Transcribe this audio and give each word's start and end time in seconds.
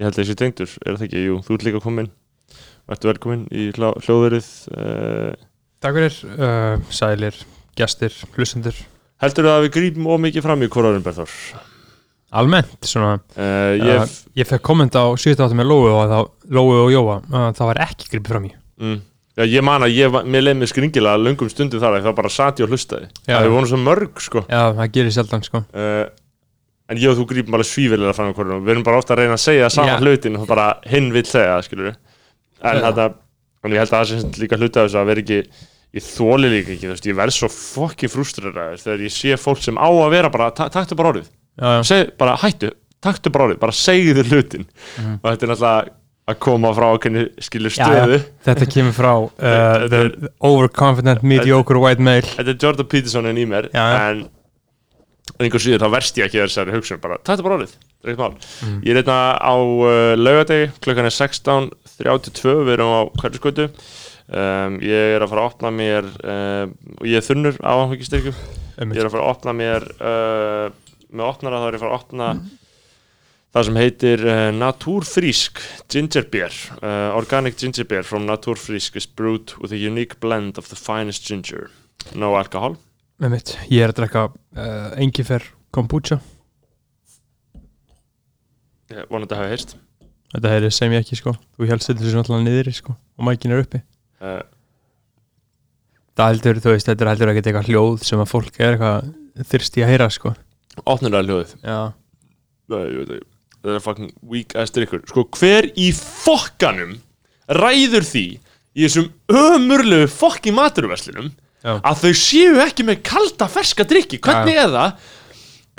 ég 0.00 0.06
held 0.06 0.16
að 0.16 0.22
þessi 0.22 0.38
tengdur, 0.40 0.74
er 0.86 0.98
það 0.98 1.06
ekki, 1.08 1.24
jú, 1.28 1.38
þú 1.46 1.56
ert 1.58 1.66
líka 1.68 1.82
komin 1.84 2.10
Vertu 2.90 3.08
velkomin 3.12 3.44
í 3.54 3.68
hljóðverið 3.76 4.48
uh, 4.74 5.34
Takk 5.82 5.98
fyrir, 5.98 6.16
uh, 6.36 6.94
sælir, 6.94 7.36
gestir, 7.78 8.14
hlustendur. 8.36 8.76
Heldur 9.22 9.48
það 9.48 9.56
að 9.56 9.64
við 9.64 9.72
grípum 9.76 10.08
ómikið 10.14 10.44
fram 10.44 10.62
í 10.62 10.68
korðarinn 10.70 11.02
Berþór? 11.02 11.36
Almennt, 12.38 12.76
svona 12.88 13.16
Uh, 13.34 13.74
ég, 13.78 14.12
ég, 14.38 14.48
fekk 14.48 14.62
komment 14.66 14.94
á 14.94 15.10
78 15.14 15.56
með 15.58 15.68
Lóu 15.70 15.88
og, 15.90 16.02
þá, 16.10 16.46
Lóu 16.54 16.84
og 16.84 16.92
Jóa 16.92 17.18
að 17.22 17.48
það 17.58 17.70
var 17.70 17.80
ekki 17.86 18.10
gripið 18.12 18.34
fram 18.34 18.46
í. 18.46 18.52
Mm, 18.82 18.98
já, 19.38 19.44
ég 19.56 19.66
man 19.66 19.86
að 19.86 19.94
ég, 19.96 20.18
mér 20.26 20.46
leið 20.46 20.58
með 20.60 20.72
skringilega 20.72 21.22
löngum 21.22 21.50
stundum 21.50 21.82
þar 21.82 21.98
að 21.98 22.08
það 22.08 22.18
bara 22.18 22.32
sati 22.34 22.66
og 22.66 22.72
hlustaði. 22.72 23.10
Já. 23.26 23.36
Það 23.36 23.46
við 23.46 23.54
vorum 23.56 23.70
svo 23.72 23.80
mörg, 23.82 24.22
sko. 24.26 24.44
Já, 24.48 24.62
það 24.78 24.92
gerir 24.98 25.16
sjaldan 25.18 25.46
sko 25.46 25.62
En 26.90 26.98
ég 26.98 27.08
og 27.12 27.16
þú 27.20 27.26
grípum 27.30 27.54
alveg 27.56 27.68
svífililega 27.70 28.12
fram 28.16 28.32
í 28.32 28.34
korðarinn 28.36 28.64
Við 28.66 28.72
erum 28.74 28.82
bara 28.88 28.98
ofta 28.98 29.14
að 29.14 29.20
reyna 29.22 29.36
að 29.38 29.44
segja 29.44 29.68
sama 29.70 29.94
Já. 29.94 30.00
hlutin 30.02 30.36
og 30.40 30.46
bara 30.50 30.66
hinn 30.90 31.12
vill 31.14 31.24
segja 31.28 31.60
skilur 31.62 31.92
En 31.92 32.76
Já. 32.78 32.82
þetta, 32.88 33.06
en 33.64 33.72
ég 33.76 33.78
held 33.84 33.92
að 33.92 33.98
það 34.00 34.10
sem 34.10 34.34
líka 34.42 34.58
hluta 34.58 34.82
af 34.82 34.88
þessu 34.90 35.00
að 35.02 35.06
vera 35.12 35.24
ekki 35.24 35.38
Ég 35.92 36.04
þóli 36.08 36.48
líka 36.48 36.72
ekki, 36.72 36.88
veist, 36.88 37.04
ég 37.06 37.16
verð 37.18 37.34
svo 37.36 37.48
fokki 37.52 38.08
frústreraður 38.08 38.78
þegar 38.80 39.00
ég 39.04 39.12
sé 39.12 39.34
fólk 39.36 39.60
sem 39.60 39.76
á 39.76 39.84
að 39.92 40.10
vera 40.14 40.30
bara, 40.32 40.46
ta 40.56 40.68
taktu 40.72 40.96
bara 40.96 41.10
orðið 41.12 41.26
Já, 41.28 41.66
já, 41.76 41.82
seg, 41.84 42.12
bara 42.16 42.36
hættu, 42.40 42.70
taktu 43.04 43.28
bara 43.34 43.44
orðið 43.50 43.58
bara 43.60 43.74
segðu 43.76 44.24
hlutin 44.24 44.64
Mhm. 44.96 45.18
og 45.20 45.26
þetta 45.28 45.44
er 45.44 45.50
náttúrulega 45.52 45.90
að 46.32 46.38
koma 46.38 46.70
frá 46.72 46.86
okkur 46.96 47.18
skilur 47.44 47.74
stöðu 47.74 48.18
þetta 48.46 48.66
kemur 48.72 48.94
frá 48.96 49.12
uh, 49.20 49.88
the 49.92 50.30
overconfident 50.40 51.22
mediocre 51.22 51.76
white 51.82 52.00
male 52.00 52.22
þetta 52.24 52.54
er 52.54 52.58
Jordan 52.62 52.88
Petersonin 52.88 53.40
í 53.42 53.44
mér 53.52 53.68
já. 53.74 53.84
En 55.38 55.46
einhver 55.46 55.62
síður 55.62 55.84
þá 55.84 55.90
verst 55.94 56.18
ég 56.18 56.28
ekki 56.28 56.40
þessari 56.42 56.74
hugsun 56.76 57.00
bara, 57.02 57.18
taktu 57.22 57.44
bara 57.46 57.58
orðið, 57.60 57.74
það 57.78 58.08
er 58.08 58.12
ekkert 58.12 58.22
mál. 58.22 58.36
Mhm. 58.66 58.78
ég 58.86 58.94
er 58.94 59.02
einna 59.02 59.18
á 59.38 59.54
uh, 59.56 60.14
laugadegi 60.18 60.70
klukkan 60.82 61.08
er 61.08 61.16
16.32 61.16 62.56
við 62.66 62.72
erum 62.76 62.94
á 62.94 63.00
hverju 63.22 63.40
skötu 63.42 63.68
um, 63.68 64.80
ég 64.82 65.16
er 65.16 65.22
að 65.24 65.30
fara 65.32 65.44
að 65.44 65.52
opna 65.52 65.72
mér 65.74 66.08
um, 66.22 66.74
og 66.98 67.06
ég 67.08 67.20
er 67.20 67.26
þunnur 67.26 67.60
á 67.62 67.72
áhengjastyrkjum 67.82 68.42
ég 68.82 68.98
er 68.98 69.06
að 69.06 69.14
fara 69.14 69.22
að 69.26 69.32
opna 69.36 69.54
mér 69.56 69.86
uh, 70.00 70.66
með 71.12 71.28
opnara 71.28 71.62
þá 71.62 71.68
er 71.68 71.76
ég 71.76 71.80
að 71.80 71.84
fara 71.86 71.94
að 71.94 72.02
opna 72.02 72.28
það 73.52 73.66
sem 73.68 73.78
heitir 73.82 74.22
uh, 74.26 74.46
Naturfrisk 74.56 75.60
Ginger 75.92 76.24
Beer 76.32 76.54
uh, 76.80 77.12
Organic 77.18 77.58
Ginger 77.60 77.84
Beer 77.88 78.06
from 78.06 78.24
Naturfrisk 78.28 78.96
is 78.96 79.06
brewed 79.06 79.52
with 79.60 79.72
a 79.72 79.80
unique 79.80 80.18
blend 80.20 80.56
of 80.58 80.70
the 80.72 80.76
finest 80.76 81.26
ginger. 81.28 81.68
No 82.16 82.34
alcohol 82.36 82.78
Með 83.22 83.34
mitt, 83.36 83.52
ég 83.70 83.84
er 83.84 83.92
að 83.92 84.00
drekka 84.00 84.24
uh, 84.32 84.88
engifer 84.98 85.44
kombucha. 85.74 86.18
Ég 88.90 89.06
vonandi 89.08 89.36
að 89.36 89.40
hafa 89.44 89.52
heyrst 89.54 89.76
Þetta 90.32 90.50
er 90.56 90.64
sem 90.74 90.92
ég 90.92 91.04
ekki 91.04 91.16
sko. 91.20 91.34
Þú 91.54 91.68
helst 91.68 91.90
þetta 91.90 92.08
sem 92.08 92.18
alltaf 92.22 92.42
niðri 92.42 92.72
sko 92.74 92.96
og 92.96 93.26
mækin 93.28 93.52
er 93.54 93.62
uppi. 93.62 93.82
Uh, 94.18 94.40
Það 96.12 96.28
heldur, 96.34 96.58
þú 96.60 96.72
veist, 96.74 96.88
þetta 96.88 97.04
er 97.04 97.08
heldur 97.12 97.30
ekkert 97.32 97.46
eitthvað 97.48 97.68
hljóð 97.70 98.02
sem 98.04 98.20
að 98.20 98.28
fólk 98.28 98.58
er 98.60 98.74
eitthvað 98.74 99.06
þyrsti 99.48 99.84
að 99.84 99.92
heyra 99.92 100.08
sko. 100.12 100.32
Að 100.82 101.06
hljóðið. 101.30 101.54
Það 103.62 103.76
er 103.76 103.84
fucking 103.84 104.10
weak 104.32 104.56
ass 104.58 104.74
drikkur 104.74 105.04
sko 105.08 105.24
hver 105.38 105.70
í 105.78 105.88
fokkanum 105.96 106.96
ræður 107.62 108.04
því 108.08 108.24
í 108.32 108.84
þessum 108.84 109.08
ömurlegu 109.30 110.10
fokki 110.10 110.52
maturverslunum 110.56 111.30
Já. 111.62 111.78
að 111.80 112.00
þau 112.02 112.12
séu 112.18 112.56
ekki 112.64 112.84
með 112.88 113.02
kalda 113.06 113.46
ferska 113.48 113.84
drikki 113.86 114.18
hvernig 114.18 114.56
er 114.58 114.68
það 114.72 114.92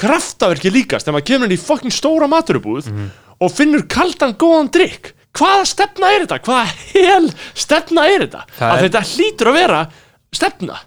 kraftaverki 0.03 0.71
líkast 0.73 1.05
þegar 1.05 1.17
maður 1.17 1.27
kemur 1.29 1.49
inn 1.49 1.55
í 1.57 1.59
fokkin 1.61 1.93
stóra 1.93 2.27
maturubúð 2.31 2.87
Mhm. 2.89 3.09
og 3.41 3.51
finnur 3.51 3.83
kaldan 3.87 4.33
góðan 4.39 4.71
drikk 4.71 5.11
hvaða 5.33 5.65
stefna 5.65 6.07
er 6.13 6.25
þetta? 6.25 6.39
hvaða 6.39 6.65
hel 6.93 7.29
stefna 7.53 8.05
er 8.07 8.19
þetta? 8.27 8.41
Það 8.57 8.71
að 8.71 8.77
er- 8.77 8.89
þetta 8.89 9.03
hlýtur 9.13 9.47
að 9.51 9.53
vera 9.59 9.87
stefna 10.33 10.79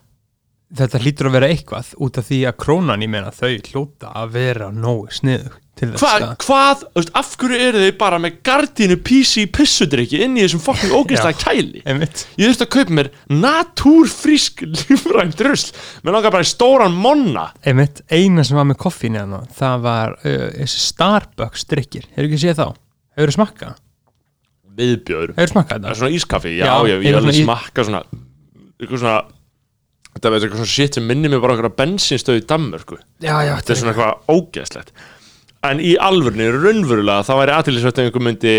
þetta 0.75 0.99
hlýtur 1.05 1.29
að 1.31 1.37
vera 1.39 1.49
eitthvað 1.53 1.93
út 2.03 2.19
af 2.19 2.27
því 2.27 2.41
að 2.51 2.57
krónan, 2.65 3.03
ég 3.05 3.11
meina, 3.13 3.31
þau 3.31 3.53
hljóta 3.71 4.11
að 4.19 4.33
vera 4.35 4.73
nógu 4.75 5.13
sniðu 5.15 5.53
til 5.77 5.91
þess 5.93 6.07
að 6.09 6.23
hvað, 6.41 6.83
þú 6.89 7.01
veist, 7.03 7.11
af 7.21 7.31
hverju 7.37 7.57
eru 7.69 7.81
þið 7.85 7.91
bara 8.01 8.19
með 8.25 8.37
gardínu 8.49 8.97
PC 9.05 9.43
pissudrykki 9.53 10.23
inn 10.25 10.39
í 10.39 10.43
þessum 10.47 10.63
fokkin 10.65 10.95
ógeðslega 10.97 11.37
kæli 11.43 11.83
Einmitt. 11.85 12.23
ég 12.41 12.49
þurfti 12.49 12.65
að 12.65 12.71
kaupa 12.79 12.97
mér 12.97 13.11
natúrfrísk 13.45 14.65
lífrænt 14.73 15.43
rusl 15.45 15.75
mér 16.07 16.17
langar 16.17 16.33
bara 16.33 16.47
í 16.47 16.51
stóran 16.51 16.97
monna 16.97 17.51
Einmitt, 17.61 18.01
eina 18.09 18.43
sem 18.49 18.57
var 18.57 18.67
með 18.73 18.81
koffínu 18.87 19.21
hérna, 19.21 19.43
það 19.59 19.85
var 19.85 20.17
uh, 20.25 20.65
Starbucks 20.73 21.69
drikkir, 21.71 22.09
hefur 22.17 22.31
ekki 22.31 22.41
séð 22.47 22.63
þá? 22.63 22.67
Hefur 23.21 23.31
þú 23.33 23.37
smakkað? 23.39 23.77
viðbjör, 24.77 25.37
Hefur 25.39 25.53
smakkað 25.55 25.77
það 25.77 25.77
er 25.77 25.87
þetta? 25.93 26.01
svona 26.01 26.17
ískaffi 26.17 26.57
já, 26.57 26.65
Já, 26.67 26.75
ég 26.89 26.97
alveg 26.97 27.21
svona 27.21 27.37
í- 27.37 27.45
smakka 27.47 27.85
svona 27.89 28.03
eitthvað 28.81 29.01
svona 29.05 29.17
þetta 30.17 30.31
er 30.31 30.37
eitthvað 30.39 30.63
svona 30.63 30.73
shit 30.73 30.97
sem 30.97 31.07
minnir 31.07 31.33
mér 31.33 31.43
bara 31.45 31.57
okkur 31.57 31.69
að 31.69 31.77
bensinstöð 31.81 32.41
í 32.41 32.45
Danmörku. 32.49 32.99
Já, 33.21 33.35
já, 33.45 33.53
þetta 33.59 33.75
er 33.75 33.81
svona 33.81 33.93
eitthvað 33.93 34.37
ógeðslegt. 34.37 34.93
En 35.67 35.83
í 35.83 35.93
alvörni, 36.01 36.47
raunverulega 36.53 37.27
þá 37.27 37.33
væri 37.41 37.55
aðtilsvægt 37.57 38.01
ef 38.01 38.09
einhver 38.09 38.25
myndi 38.25 38.55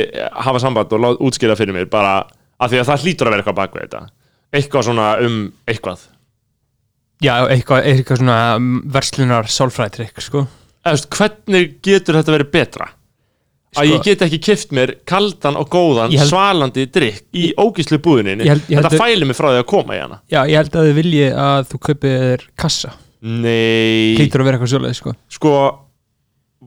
hafa 0.48 0.62
samband 0.62 0.94
og 0.94 1.04
láta 1.04 1.28
útskýra 1.28 1.56
fyrir 1.60 1.76
mér 1.76 1.90
bara 1.92 2.20
af 2.58 2.72
því 2.72 2.82
að 2.82 2.92
það 2.92 3.06
hlýtur 3.06 3.30
að 3.30 3.36
vera 3.36 3.44
eitthvað 3.44 3.60
bak 3.62 3.76
við 3.76 3.86
þetta. 3.86 4.04
Eitthvað 4.58 4.88
svona 4.90 5.08
um 5.24 5.40
eitthvað. 5.70 6.06
Já, 7.24 7.34
eitthvað, 7.50 7.90
eitthvað 7.90 8.22
svona 8.22 8.40
um, 8.58 8.70
verslunar 8.94 9.50
sálfræðtrykk, 9.50 10.22
sko. 10.22 10.46
Hvernig 10.88 11.80
getur 11.84 12.20
þetta 12.20 12.36
verið 12.36 12.54
betra 12.54 12.92
að 13.76 13.84
Sko- 13.84 13.94
ég 13.98 14.04
get 14.04 14.22
ekki 14.22 14.40
kift 14.42 14.70
mér 14.72 14.96
kaldan 15.06 15.58
og 15.60 15.70
góðan 15.70 16.12
held- 16.16 16.30
svalandi 16.32 16.86
drikk 16.92 17.26
í 17.36 17.54
ógíslu 17.58 17.98
búðinni. 18.00 18.46
þetta 18.46 18.90
að- 18.90 18.98
fælir 18.98 19.26
mig 19.28 19.36
frá 19.36 19.50
því 19.52 19.60
að 19.64 19.66
koma 19.66 19.94
í 19.94 20.00
hana. 20.02 20.22
Já, 20.32 20.46
ég 20.48 20.56
held 20.56 20.72
að 20.72 20.88
þið 20.88 20.96
vilji 21.02 21.26
að 21.36 21.68
þú 21.68 21.80
kaupir 21.80 22.48
kassa. 22.58 22.94
Nei, 23.22 24.16
Hlýtur 24.18 24.42
að 24.42 24.46
vera 24.46 24.58
eitthvað 24.58 24.72
svoleið, 24.74 24.96
sko. 24.96 25.14
Sko 25.30 25.52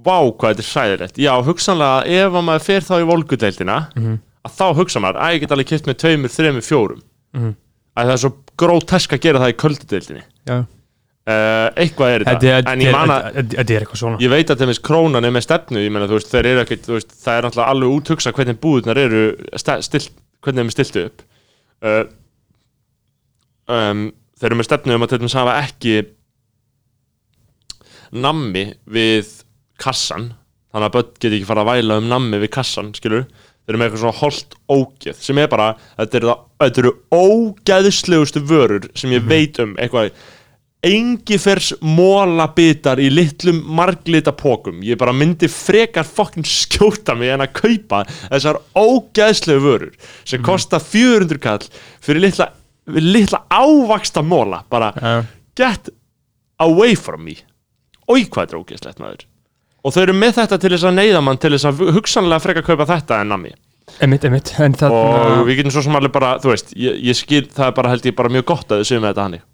vá 0.04 0.18
hvað 0.36 0.54
þetta 0.54 0.64
er 0.64 0.70
sæðilegt. 0.70 1.16
Já, 1.18 1.32
hugsanlega 1.42 2.06
ef 2.06 2.32
að 2.32 2.44
maður 2.46 2.62
fer 2.68 2.80
þá 2.80 2.94
í 3.00 3.06
volgudeildina 3.10 3.78
Mhm. 3.96 4.18
að 4.44 4.52
þá 4.58 4.74
hugsa 4.76 5.00
maður 5.00 5.20
að 5.20 5.32
ég 5.34 5.40
get 5.40 5.50
alveg 5.50 5.66
kipt 5.66 5.86
með 5.86 5.96
tveimur, 6.02 6.30
þreimur, 6.36 6.64
fjórum. 6.66 7.02
Mhm. 7.34 7.54
að 7.96 8.06
það 8.06 8.12
er 8.12 8.20
svo 8.22 8.32
grótesk 8.56 9.10
að 9.12 9.20
gera 9.20 9.38
það 9.40 9.52
í 9.52 9.56
köldudeildinni. 9.60 10.22
Já, 10.46 10.66
eitthvað 11.26 12.14
er 12.14 12.24
þetta 12.24 12.72
en 12.72 12.80
ég 12.80 12.92
man 12.94 13.10
að 13.12 13.26
þetta- 13.34 13.56
þetta 13.60 13.74
eitthvað 13.80 14.00
svona. 14.00 14.18
Ég 14.24 14.30
veit 14.32 14.50
að 14.50 14.62
þeim 14.62 14.70
veist 14.72 14.82
krónan 14.82 15.24
er 15.28 15.30
með 15.34 15.44
stefnu 15.46 15.82
ég 15.84 15.92
meina 15.92 16.08
þú 16.08 16.16
veist 16.18 16.30
þeir 16.32 16.46
eru 16.52 16.62
ekkert 16.64 16.88
það 16.88 17.34
er 17.36 17.42
náttúrulega 17.46 17.74
alveg 17.74 17.96
úthugsa 17.98 18.32
hvernig 18.32 18.58
búðunar 18.62 18.98
eru 18.98 19.22
stilt, 19.60 20.10
hvernig 20.40 20.62
þeim 20.64 20.70
er 20.72 20.76
stilt 20.78 20.96
upp. 21.04 21.22
Uh, 21.80 22.04
um, 23.68 24.02
þeir 24.40 24.50
eru 24.50 24.58
með 24.60 24.68
stefnu 24.70 24.96
um 24.96 25.04
að 25.06 25.14
dæmis 25.18 25.36
hafa 25.38 25.58
ekki 25.62 25.94
nammi 28.10 28.64
við 28.90 29.28
kassan 29.80 30.32
þannig 30.72 30.88
að 30.88 30.94
börn 30.96 31.12
geti 31.22 31.36
ekki 31.38 31.48
fara 31.50 31.62
að 31.64 31.70
væla 31.74 32.00
um 32.00 32.08
nammi 32.10 32.40
við 32.42 32.52
kassan 32.56 32.90
skilur 32.96 33.24
þeir 33.30 33.70
eru 33.74 33.78
með 33.80 33.86
eitthvað 33.90 34.02
svona 34.04 34.20
holt 34.20 34.56
ógeð 34.70 35.22
sem 35.22 35.38
er 35.38 35.48
bara, 35.52 35.68
þetta 35.98 36.18
eru, 36.20 36.34
þetta 36.62 36.82
eru 36.82 36.92
ógeðslegustu 37.14 38.42
vörur 38.50 38.88
sem 38.98 39.14
ég 39.14 39.26
veit 39.30 39.60
um 39.62 39.76
eitthvað 39.78 40.10
engifers 40.86 41.74
mólabitar 41.84 43.00
í 43.02 43.10
litlum 43.12 43.58
marglita 43.76 44.32
pókum 44.32 44.80
ég 44.86 44.96
bara 45.00 45.12
myndi 45.12 45.48
frekar 45.52 46.06
fokkin 46.08 46.46
skjóta 46.48 47.16
mig 47.18 47.34
en 47.34 47.44
að 47.44 47.52
kaupa 47.60 48.04
þessar 48.30 48.60
ógeðslegu 48.72 49.64
vörur 49.64 49.92
sem 50.24 50.40
kosta 50.44 50.80
400 50.80 51.42
kall 51.42 51.68
fyrir 52.00 52.24
litla, 52.24 52.48
litla 52.96 53.44
ávaksta 53.52 54.24
móla 54.24 54.62
bara 54.72 54.94
Já, 54.96 55.24
get 55.60 55.90
away 56.60 56.96
from 56.96 57.24
me. 57.24 57.36
Oi 58.10 58.24
hvað 58.28 58.54
er 58.54 58.60
ógeðslegt 58.60 59.02
maður. 59.02 59.26
Og 59.84 59.94
þau 59.94 60.02
eru 60.02 60.16
með 60.16 60.36
þetta 60.40 60.58
til 60.60 60.72
þess 60.74 60.88
að 60.90 60.96
neyða 60.98 61.20
mann 61.24 61.40
til 61.40 61.52
þess 61.54 61.68
að 61.70 61.84
hugsanlega 61.96 62.44
frekar 62.44 62.66
kaupa 62.66 62.88
þetta 62.90 63.20
en 63.22 63.32
nammi. 63.32 63.52
Einmitt, 64.00 64.24
einmitt. 64.26 64.52
En 64.62 64.76
og 64.86 65.46
við 65.48 65.60
getum 65.60 65.74
svo 65.74 65.82
sem 65.86 65.96
alveg 65.98 66.12
bara, 66.14 66.34
þú 66.42 66.52
veist 66.52 66.74
ég, 66.78 66.98
ég 67.10 67.16
skil, 67.18 67.46
það 67.50 67.70
er 67.70 67.78
bara 67.78 67.94
held 67.94 68.06
ég 68.06 68.16
bara 68.18 68.32
mjög 68.32 68.46
gott 68.52 68.70
að 68.70 68.82
þau 68.82 68.90
séu 68.90 69.00
með 69.00 69.12
þetta 69.12 69.26
hannig 69.28 69.46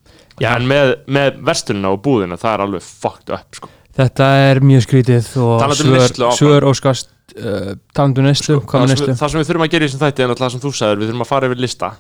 Já. 0.43 0.50
en 0.55 0.69
með, 0.69 0.93
með 1.09 1.43
verstunina 1.47 1.93
og 1.94 2.03
búðina 2.05 2.38
það 2.41 2.55
er 2.55 2.65
alveg 2.67 2.87
fucked 2.87 3.35
up 3.35 3.59
sko. 3.59 3.71
Þetta 3.97 4.27
er 4.50 4.61
mjög 4.61 4.85
skrítið 4.85 5.29
og 5.41 5.62
um 5.65 6.35
svör, 6.37 6.67
óskast 6.69 7.09
uh, 7.41 7.73
talandu 7.97 8.25
neyslu, 8.27 8.59
hvað 8.61 8.83
það, 8.83 8.91
með 8.91 9.00
sem, 9.00 9.17
það 9.17 9.33
sem 9.33 9.41
við 9.41 9.49
þurfum 9.49 9.65
að 9.65 9.73
gera 9.73 9.87
í 9.87 9.88
þessum 9.88 10.03
þætti 10.03 10.25
er 10.25 10.31
náttúrulega 10.31 10.55
sem 10.55 10.65
þú 10.67 10.73
sagðir, 10.77 11.00
við 11.00 11.11
þurfum 11.11 11.25
að 11.25 11.31
fara 11.31 11.49
yfir 11.49 11.62
lista. 11.65 11.91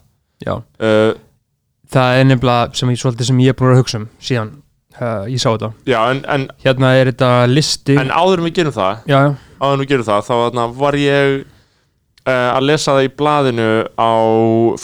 Já, 0.44 0.52
uh, 0.60 1.10
það 1.96 2.20
er 2.20 2.28
nefnilega 2.28 2.80
sem 2.80 2.92
ég 2.92 3.00
svolítið 3.00 3.30
sem 3.30 3.42
ég 3.46 3.54
er 3.54 3.58
búin 3.60 3.72
að 3.72 3.80
hugsa 3.80 4.00
um 4.02 4.06
síðan 4.28 4.52
uh, 4.98 5.24
ég 5.32 5.40
sá 5.40 5.48
þetta. 5.48 5.72
Já, 5.88 5.98
en, 6.12 6.22
en, 6.36 6.46
Hérna 6.66 6.92
er 7.00 7.12
þetta 7.14 7.32
listi. 7.48 7.96
en 8.02 8.12
áður 8.12 8.42
en 8.42 8.48
við 8.50 8.56
gerum 8.60 8.76
það 8.76 9.08
Já, 9.08 9.16
já, 9.16 9.32
áður 9.62 9.72
en 9.72 9.84
við 9.84 9.92
gerum 9.94 10.08
það, 10.10 10.28
þá 10.28 10.34
þarna, 10.34 10.68
var 10.82 11.00
ég 11.00 11.34
uh, 11.40 12.50
að 12.52 12.68
lesa 12.68 12.98
það 12.98 13.08
í 13.08 13.12
blaðinu 13.22 13.70
á 13.96 14.12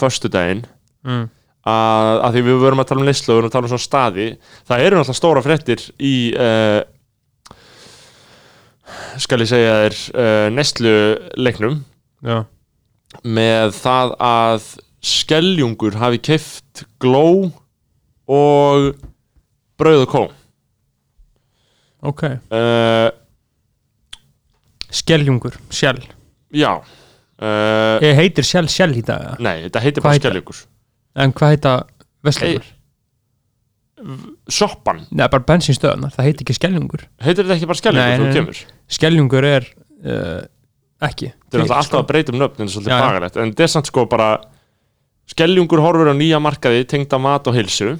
föstudaginn. 0.01 0.65
Mm. 1.05 1.29
Að, 1.62 2.17
að 2.26 2.35
því 2.35 2.43
við 2.49 2.62
verum 2.64 2.82
að 2.82 2.88
tala 2.91 3.03
um 3.03 3.09
listlu 3.09 3.31
og 3.31 3.37
við 3.37 3.41
verum 3.41 3.50
að 3.50 3.55
tala 3.56 3.69
um 3.69 3.73
svona 3.73 3.87
staði 3.87 4.26
það 4.69 4.85
eru 4.87 4.99
náttúrulega 4.99 5.19
stóra 5.20 5.44
fréttir 5.44 5.85
í 6.03 6.14
uh, 6.35 6.81
skal 9.23 9.43
ég 9.44 9.50
segja 9.50 9.76
þér 9.85 9.99
uh, 10.11 10.47
Neslu 10.56 10.94
leiknum 11.38 11.79
Já, 12.23 12.44
með 13.23 13.75
það 13.79 14.14
að 14.23 14.69
skeljungur 15.03 15.99
hafi 15.99 16.20
keift 16.23 16.85
gló 17.03 17.50
og 18.31 18.93
brauð 19.79 20.05
og 20.06 20.11
kó 20.12 20.23
ok. 22.12 22.25
Uh, 22.50 23.11
Skeljungur, 24.93 25.55
sjell 25.73 26.03
Já. 26.53 26.82
Uh, 27.43 28.03
heitir 28.19 28.44
sjell 28.47 28.69
sjell 28.70 28.93
í 28.99 29.03
dag? 29.06 29.38
Nei, 29.43 29.65
þetta 29.65 29.82
heitir 29.82 30.05
bara 30.05 30.19
skeljungur 30.19 30.67
En 31.19 31.35
hvað 31.37 31.56
heita 31.56 31.75
Vestlunar? 32.25 32.70
Soppan, 34.50 35.05
Nei, 35.14 35.29
bara 35.31 35.44
bensinstöðunar, 35.47 36.11
það 36.11 36.26
heitir 36.26 36.44
ekki 36.47 36.56
skeljungur 36.56 37.05
heitir 37.23 37.47
þetta 37.47 37.55
ekki 37.55 37.69
bara 37.70 37.93
nei, 37.94 38.14
þú 38.19 38.31
kemur? 38.35 38.62
Skeljungur 38.91 39.47
er 39.47 39.69
uh, 40.03 40.41
ekki. 41.06 41.29
Þetta 41.31 41.59
er 41.59 41.62
alltaf 41.62 41.79
alltaf 41.79 42.00
að 42.00 42.09
breyta 42.09 42.35
um 42.35 42.41
nöfn 42.41 42.59
það 42.59 42.64
er 42.64 42.73
svolítið 42.75 43.05
bagalegt 43.05 43.38
en 43.38 43.53
þetta 43.53 43.67
er 43.67 43.73
samt 43.76 43.91
sko 43.91 44.06
bara 44.11 44.31
Skeljungur 45.31 45.82
horfur 45.85 46.11
á 46.11 46.14
nýja 46.19 46.41
markaði 46.43 46.82
tengda 46.91 47.20
mat 47.23 47.47
og 47.47 47.55
heilsu. 47.56 47.93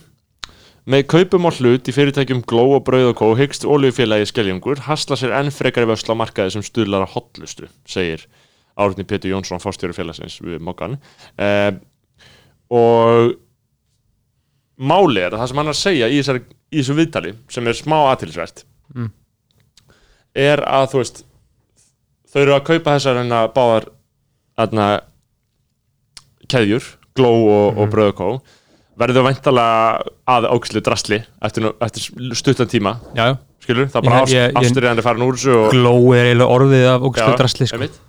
Með 0.91 1.05
kaupum 1.13 1.47
á 1.47 1.51
hlut 1.55 1.87
í 1.87 1.95
fyrirtækjum 1.95 2.43
Gló 2.51 2.65
og 2.75 2.83
Brauð 2.89 3.13
og 3.13 3.19
Kó 3.21 3.29
hyggst 3.39 3.63
olíufélagi 3.63 4.27
Skeljungur 4.33 4.83
hasla 4.89 5.15
sér 5.19 5.37
enn 5.39 5.53
frekari 5.55 5.87
vösla 5.87 6.17
á 6.19 6.21
markaði 6.25 6.57
sem 6.57 6.67
stuðlar 6.67 7.07
að 7.07 7.15
hotlustu 7.15 7.71
segir 7.87 8.27
Árni 8.75 9.07
Pétur 9.07 9.31
Jónsson 9.31 9.63
fástjóri 9.63 9.95
félagsins 9.95 10.41
við 10.43 10.59
Mokkan 10.67 10.99
uh, 10.99 11.71
og 12.73 13.35
máli 14.83 15.21
er 15.27 15.35
að 15.37 15.43
það 15.43 15.51
sem 15.53 15.61
hann 15.61 15.69
er 15.71 15.75
að 15.77 15.81
segja 15.83 16.09
í, 16.09 16.19
þessari, 16.23 16.43
í 16.73 16.81
þessu 16.81 16.97
viðtali 16.99 17.33
sem 17.53 17.69
er 17.69 17.79
smá 17.79 17.99
aðtilsvert 18.13 18.65
Mm. 18.93 19.11
er 20.37 20.61
að 20.69 20.91
þú 20.93 20.99
veist 21.01 21.23
þau 22.33 22.41
eru 22.43 22.55
að 22.57 22.65
kaupa 22.67 22.97
þessar 22.99 23.21
hérna 23.23 23.39
báðar 23.55 23.87
hérna 24.59 24.87
keðjur, 26.53 26.85
gló 27.17 27.31
og, 27.33 27.73
Mhm. 27.73 27.79
og 27.81 27.89
bröðkó 27.95 28.29
verður 28.99 29.25
væntalega 29.29 30.03
að 30.29 30.49
ókslu 30.53 30.83
drasli 30.85 31.23
eftir, 31.43 31.73
eftir 31.81 32.35
stuttan 32.37 32.69
tíma 32.69 32.97
Já, 33.17 33.39
skilur, 33.65 33.87
það 33.89 33.97
er 33.97 34.03
bara 34.11 34.21
Ég- 34.27 34.29
ég- 34.29 34.53
ég- 34.53 34.61
afstyrjandi 34.61 35.03
farin 35.03 35.23
úr 35.25 35.33
þessu 35.37 35.57
og 35.67 35.73
gló 35.73 35.95
er 36.15 36.35
eiginlega 36.35 36.53
orðið 36.59 36.87
af 36.95 37.01
ógstu 37.09 37.37
drasli 37.39 37.67
sko. 37.67 37.77
einmitt. 37.77 38.01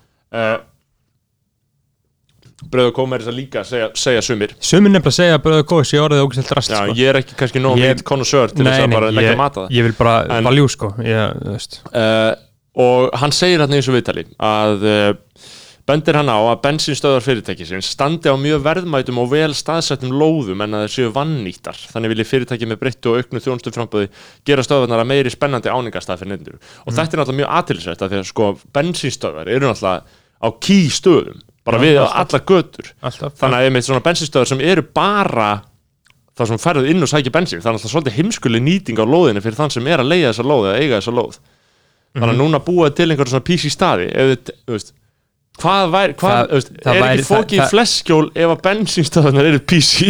Uh, 2.74 2.78
bröðkó 2.78 3.06
með 3.10 3.24
þess 3.24 3.32
að 3.34 3.38
líka 3.40 3.64
segja, 3.70 3.90
segja 4.04 4.22
sumir. 4.26 4.56
Sumir 4.60 4.94
nefnilega 4.94 5.18
segja 5.20 5.38
að 5.38 5.44
bröðu 5.48 5.66
góð 5.74 5.84
sé 5.92 6.02
orðið 6.04 6.24
ógstu 6.26 6.46
drasli 6.50 6.74
Já, 6.76 6.80
sko. 6.84 6.98
ég 7.00 7.12
er 7.14 7.22
ekki 7.22 7.38
kannski 7.40 7.62
nóg 7.64 7.80
mít 7.82 8.04
konusör 8.08 8.54
til 8.54 8.66
þess 8.68 8.86
að 8.88 8.96
bara 8.98 9.12
leggja 9.14 9.36
mata 9.40 9.66
það. 9.68 9.76
ég 9.78 9.88
vil 9.90 9.98
bara 10.02 10.16
En- 10.38 10.50
valjú 10.50 10.70
sko. 10.74 10.94
Ég, 11.06 11.50
uh, 11.94 12.32
og 12.84 13.12
hann 13.22 13.32
segir 13.36 13.62
hérna 13.62 13.78
í 13.78 13.84
þessu 13.84 13.94
viðtali 13.94 14.26
að 14.42 14.88
uh, 14.90 15.12
bendir 15.84 16.16
hann 16.16 16.30
á 16.32 16.40
að 16.40 16.62
bensinstöðar 16.64 17.24
fyrirtækisins 17.26 17.90
standi 17.92 18.32
á 18.32 18.36
mjög 18.40 18.62
verðmætum 18.64 19.18
og 19.20 19.28
vel 19.34 19.52
staðsettum 19.52 20.14
lóðum 20.16 20.64
en 20.64 20.78
að 20.78 20.86
þeir 20.86 20.94
séu 20.96 21.10
vannýttar. 21.12 21.76
Þannig 21.92 22.14
vilja 22.14 22.28
fyrirtæki 22.30 22.70
með 22.72 22.80
breyttu 22.86 23.12
og 23.12 23.20
auknu 23.20 23.42
þjónustu 23.44 23.74
framböði 23.76 24.08
gera 24.48 24.64
stöðvarnar 24.64 25.04
að 25.04 25.10
meiri 25.12 25.34
spennandi 25.34 25.74
áningastað 25.74 26.24
fyrir 26.24 26.32
nefndur 26.38 26.56
og 26.88 26.96
þetta 26.96 27.04
er 27.04 27.20
náttúrulega 27.20 27.40
mjög 27.42 27.52
aðtilsvægt 27.60 28.06
að 28.08 28.14
því 28.16 28.22
að 28.22 28.30
sko 28.32 28.48
bensinstöðar 28.80 29.52
eru 29.52 29.68
náttúrulega 29.68 30.22
á 30.40 30.48
ký 30.64 30.80
stöðum 30.92 31.44
bara 31.66 31.78
Já, 31.80 31.84
við 31.86 32.00
alltaf. 32.02 32.18
allar 32.24 32.44
götur 32.50 32.90
Alltaf 33.02 33.38
þannig 33.40 33.58
að 33.60 33.68
einmitt 33.70 33.86
svona 33.88 34.04
bensinstöðar 34.08 34.50
sem 34.52 34.62
eru 34.62 34.84
bara 34.94 35.52
það 36.38 36.50
sem 36.50 36.58
ferðu 36.64 36.90
inn 36.90 37.04
og 37.06 37.12
sækja 37.12 37.32
bensin 37.36 37.62
það 37.64 37.78
er 37.78 37.92
svolítið 37.94 38.18
heimskuli 38.18 38.60
nýting 38.66 38.98
á 39.00 39.06
lóðinu 39.06 39.42
fyrir 39.46 39.60
þann 39.60 39.72
sem 39.76 39.88
er 39.88 40.02
að 40.02 40.10
leiða 40.12 40.32
þessa 40.34 40.48
lóð 40.50 40.68
eða 40.72 40.82
eiga 40.82 41.00
þessa 41.00 41.14
lóð 41.20 41.38
þannig 42.14 42.24
Mhm. 42.24 42.34
að 42.34 42.42
núna 42.42 42.60
búa 42.66 42.90
til 42.94 43.10
einhverjum 43.10 43.32
svona 43.34 43.48
písi 43.48 43.70
staði 43.74 44.10
þú 44.14 44.74
veist 44.76 44.94
hvað 45.62 45.92
væri, 45.94 46.14
hvað, 46.18 46.52
veist, 46.52 46.70
það 46.82 46.96
er 46.96 47.02
væri- 47.04 47.14
ekki 47.22 47.28
fókið 47.30 47.60
í 47.62 47.70
fleskjól 47.70 48.26
ef 48.34 48.50
að 48.56 48.62
bensinstöðunar 48.68 49.46
eru 49.52 49.60
písi 49.60 50.10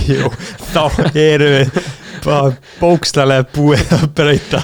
þá 0.72 0.82
erum 1.14 1.54
við 1.58 1.80
bara 2.24 2.54
bókslega 2.80 3.44
búið 3.54 3.92
að 3.96 4.06
breyta 4.18 4.62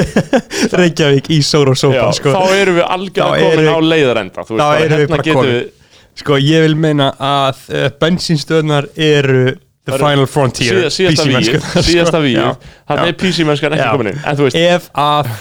Reykjavík 0.80 1.30
í 1.32 1.40
Sóra 1.46 1.74
og 1.74 1.80
Sópa 1.80 2.08
sko. 2.16 2.34
þá 2.34 2.56
erum 2.60 2.78
við 2.80 2.88
algjörlega 2.96 3.50
komin 3.50 3.70
á 3.72 3.78
leiðarenda 3.92 4.46
þá 4.46 4.52
erum 4.52 4.72
við 4.72 4.94
hérna 4.94 5.10
bara 5.12 5.26
komin. 5.28 5.52
við 5.52 6.22
sko 6.22 6.38
ég 6.42 6.66
vil 6.66 6.78
meina 6.78 7.10
að 7.16 7.62
uh, 7.72 7.86
bensinstöðnar 8.02 8.90
eru 8.96 9.44
the 9.82 9.94
eru 9.96 10.04
final 10.04 10.28
frontier 10.30 10.84
síða, 10.92 11.16
síðasta 11.82 12.22
víð 12.22 12.40
sko. 12.44 12.72
þannig 12.90 13.12
er 13.14 13.18
písi 13.24 13.46
mennskan 13.48 13.76
ekki 13.78 13.90
komin 13.96 14.12
inn 14.12 14.62
ef 14.62 14.90
að 14.98 15.32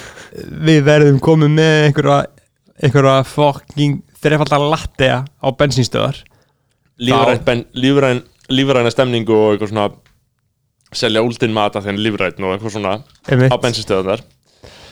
við 0.70 0.84
verðum 0.88 1.20
komið 1.24 1.56
með 1.60 1.78
einhverja 1.90 2.20
einhverja 2.82 3.18
fucking 3.28 4.00
þrefaldar 4.22 4.64
lattea 4.72 5.24
á 5.28 5.48
bensinstöðar 5.58 6.22
lífræn, 7.02 7.44
ben, 7.46 7.66
lífræn, 7.74 8.24
lífræna 8.52 8.92
stemningu 8.94 9.36
og 9.36 9.56
eitthvað 9.56 9.74
svona 9.74 9.90
selja 10.96 11.24
úldin 11.24 11.54
mat 11.56 11.78
að 11.78 11.88
þenni 11.88 12.06
lífræn 12.06 12.46
og 12.46 12.56
eitthvað 12.56 12.76
svona 12.76 12.98
á 13.00 13.32
einmitt, 13.32 13.56
bensinstöðunar 13.64 14.24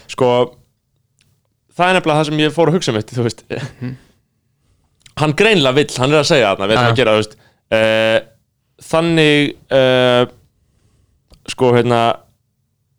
sko 0.10 0.30
það 1.80 1.92
er 1.92 1.98
nefnilega 2.00 2.20
það 2.20 2.30
sem 2.30 2.42
ég 2.44 2.56
fór 2.56 2.72
að 2.72 2.80
hugsa 2.80 2.96
mitt 2.96 3.14
þú 3.16 3.28
veist. 3.28 3.46
Hann 5.20 5.36
greinlega 5.40 5.76
vill, 5.76 5.92
hann 6.00 6.16
er 6.16 6.22
að 6.24 6.30
segja 6.32 6.52
þarna 6.54 6.68
við 6.70 6.80
ætlum 6.80 6.94
að 6.94 7.00
gera, 7.00 7.14
þú 7.14 7.24
veist. 7.24 7.38
Uh, 7.70 8.18
þannig 8.90 9.54
uh, 9.76 10.24
sko 11.50 11.72
hérna 11.76 12.02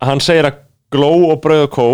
hann 0.04 0.22
segir 0.24 0.48
að 0.48 0.64
gló 0.92 1.12
og 1.30 1.38
brauð 1.44 1.66
og 1.66 1.74
kó 1.74 1.88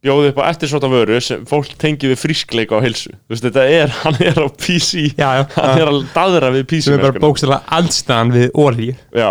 bjóði 0.00 0.30
upp 0.32 0.38
á 0.40 0.48
eftirsóta 0.48 0.88
vöru 0.88 1.18
sem 1.20 1.42
fólk 1.48 1.74
tengi 1.80 2.08
við 2.08 2.20
frískleika 2.22 2.78
og 2.78 2.86
heilsu. 2.86 3.12
Þú 3.12 3.34
veist 3.34 3.46
þetta 3.46 3.64
er, 3.68 3.90
hann 4.04 4.20
er 4.24 4.38
á 4.40 4.48
PC 4.48 5.10
já, 5.10 5.28
já, 5.40 5.42
hann 5.58 5.82
er 5.82 5.90
að 5.90 5.98
daðra 6.14 6.52
við 6.54 6.68
PC 6.70 6.86
sem 6.86 6.96
er 6.96 7.04
bara 7.04 7.24
bókstæðlega 7.26 7.76
andstæðan 7.80 8.32
við 8.36 8.48
orði 8.64 8.88
Já, 9.12 9.30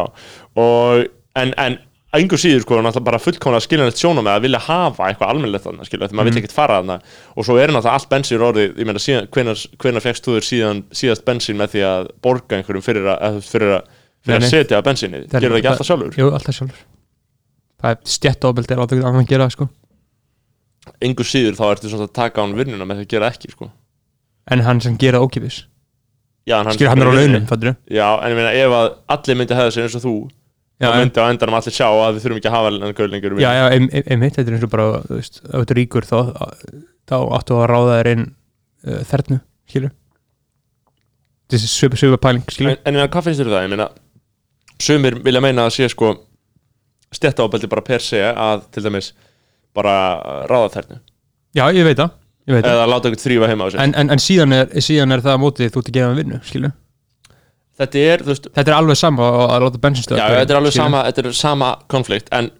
og 0.59 1.05
en, 1.39 1.53
en 1.57 1.77
einhver 2.17 2.41
síður 2.41 2.63
sko, 2.65 2.79
náttúrulega 2.81 3.05
bara 3.05 3.19
fullkomlega 3.21 3.61
skiljanlegt 3.67 3.99
sjónum 4.01 4.25
með 4.25 4.33
að 4.39 4.45
vilja 4.47 4.61
hafa 4.65 5.09
eitthvað 5.11 5.31
almennilegt 5.33 5.65
þarna, 5.67 5.85
skilja, 5.85 6.07
þetta 6.07 6.17
maður 6.17 6.25
Mhm. 6.25 6.33
vill 6.33 6.41
ekkert 6.43 6.55
fara 6.57 6.77
þarna. 6.79 6.95
Og 7.37 7.45
svo 7.45 7.57
er 7.61 7.69
náttúrulega 7.69 7.93
allt 7.99 8.09
bensín 8.09 8.45
orðið, 8.47 8.71
ég 8.81 8.89
meina, 8.89 9.03
hvenar, 9.29 10.01
fegst 10.07 10.25
þú 10.25 10.35
þér 10.37 10.47
síðan, 10.49 10.83
síðast 10.91 11.25
bensín 11.27 11.59
með 11.61 11.75
því 11.75 11.83
að 11.85 12.09
borga 12.25 12.57
einhverjum 12.57 12.85
fyrir 12.87 13.05
að, 13.13 13.37
fyrir 13.45 13.75
að, 13.77 13.83
fyrir 14.25 14.39
að 14.41 14.49
setja 14.49 14.79
að 14.79 14.87
Það 14.89 15.37
er- 15.37 15.41
gerur 15.41 15.53
það 15.53 15.59
ekki 15.59 15.67
það- 15.69 15.75
alltaf 15.75 15.87
sjálfur? 15.91 16.17
jú, 16.17 16.31
alltaf 16.33 16.55
sjálfur. 16.57 16.81
Það 17.79 17.91
er 17.91 17.97
stjættóbeld 18.15 18.71
er 18.71 18.77
alltaf 18.79 19.05
að 19.05 19.27
gera 19.29 19.49
sko. 19.49 19.69
Einhver 21.01 21.27
síður 21.29 21.55
þá 21.59 21.65
ertu 21.75 21.89
svona 21.91 22.07
að 22.09 22.13
taka 22.17 22.41
án 22.41 22.55
vinnuna 22.57 22.85
með 22.89 22.99
því 22.99 23.05
að 23.05 23.11
gera 23.13 23.29
ekki, 23.29 23.51
sko. 23.53 23.69
en 24.49 24.59
hann 24.65 24.79
sem 24.81 24.97
gera 24.97 25.19
ókipis 25.21 25.65
Já, 26.49 26.55
en 26.65 26.71
skilur 26.73 26.89
hann 26.89 27.01
er 27.03 27.05
á 27.05 27.13
launum, 27.13 27.45
fattur 27.45 27.75
Já, 27.91 28.07
en 28.23 28.31
ég 28.31 28.35
meina, 28.39 28.51
ef 28.57 28.71
að 28.73 28.87
allir 29.13 29.37
myndi 29.37 29.53
hefða 29.53 29.73
sér 29.75 29.83
eins 29.85 29.95
og 29.99 30.01
þú, 30.01 30.13
þá 30.79 30.95
myndi 31.01 31.19
á 31.19 31.27
endanum 31.33 31.57
allir 31.59 31.75
sjá 31.75 31.87
að 31.91 32.13
við 32.15 32.23
þurfum 32.23 32.37
ekki 32.39 32.49
að 32.49 32.55
hafa 32.55 32.69
en 32.87 32.93
gaur 32.99 33.09
lengur 33.11 33.33
já, 33.43 33.49
já, 33.57 33.63
ein- 33.75 33.89
ein- 33.91 34.05
einmitt, 34.15 34.35
þetta 34.37 34.47
er 34.51 34.55
eins 34.55 34.63
og 34.67 34.71
bara 34.71 34.85
þú 35.09 35.17
veist, 35.19 35.39
ef 35.43 35.55
þetta 35.57 35.73
er 35.75 35.79
ríkur 35.81 36.07
þá, 36.07 36.17
þá 37.09 37.15
áttu 37.39 37.57
að 37.59 37.65
ráða 37.73 37.97
þér 37.99 38.09
inn 38.13 38.23
uh, 38.29 39.01
þernu, 39.11 39.39
skilur 39.69 39.91
þessi 41.49 41.69
söpa, 41.73 41.99
söpa 41.99 42.21
pæling, 42.27 42.45
skilur 42.53 42.77
en, 42.77 42.95
en 42.95 43.09
hvað 43.11 43.27
finnst 43.27 43.41
þér 43.41 43.49
um 43.51 43.55
það? 43.57 43.65
Ég 43.67 43.73
meina, 43.75 43.89
sumir 44.87 45.19
vilja 45.25 45.41
meina 45.43 45.65
að 45.67 45.75
sé 45.79 45.89
sko 45.91 46.13
stjættaábeldi 47.17 47.69
bara 47.71 47.81
per 47.87 48.03
se 48.05 48.21
að 48.29 48.63
til 48.75 48.83
dæmis 48.85 49.11
bara 49.75 49.93
ráða 50.49 50.71
þærnu 50.77 50.99
já, 51.57 51.65
ég 51.73 51.87
veit 51.87 51.97
það, 51.99 52.11
ég 52.49 52.55
veit 52.55 52.63
það. 52.67 52.75
Eða 52.75 52.89
láta 52.91 53.09
eitthvað 53.09 53.25
þrýfa 53.25 53.47
heima 53.49 53.65
á 53.65 53.69
sér. 53.73 53.81
En, 53.83 53.95
en, 53.97 54.11
en 54.13 54.21
síðan, 54.21 54.53
er, 54.59 54.69
síðan 54.85 55.15
er 55.15 55.23
það 55.25 55.33
að 55.35 55.41
mótið 55.43 55.71
þú 55.73 55.81
ert 55.83 55.89
að 55.89 55.95
gefa 55.97 56.11
hann 56.11 56.19
vinnu, 56.21 56.39
skilur 56.45 56.71
þetta 57.79 58.01
er, 58.13 58.23
þú 58.25 58.33
veist, 58.33 58.49
þetta 58.55 58.71
er 58.73 58.77
alveg 58.77 58.99
sama 58.99 59.27
að, 59.47 59.65
láta 59.65 59.81
bensinstöð 59.87 60.19
já, 60.21 60.25
þetta 60.41 60.55
er 60.55 60.59
alveg 60.61 60.75
sama 60.75 61.03
þetta 61.09 61.23
er 61.25 61.37
sama 61.39 61.69
konflikt, 61.91 62.29
en 62.35 62.51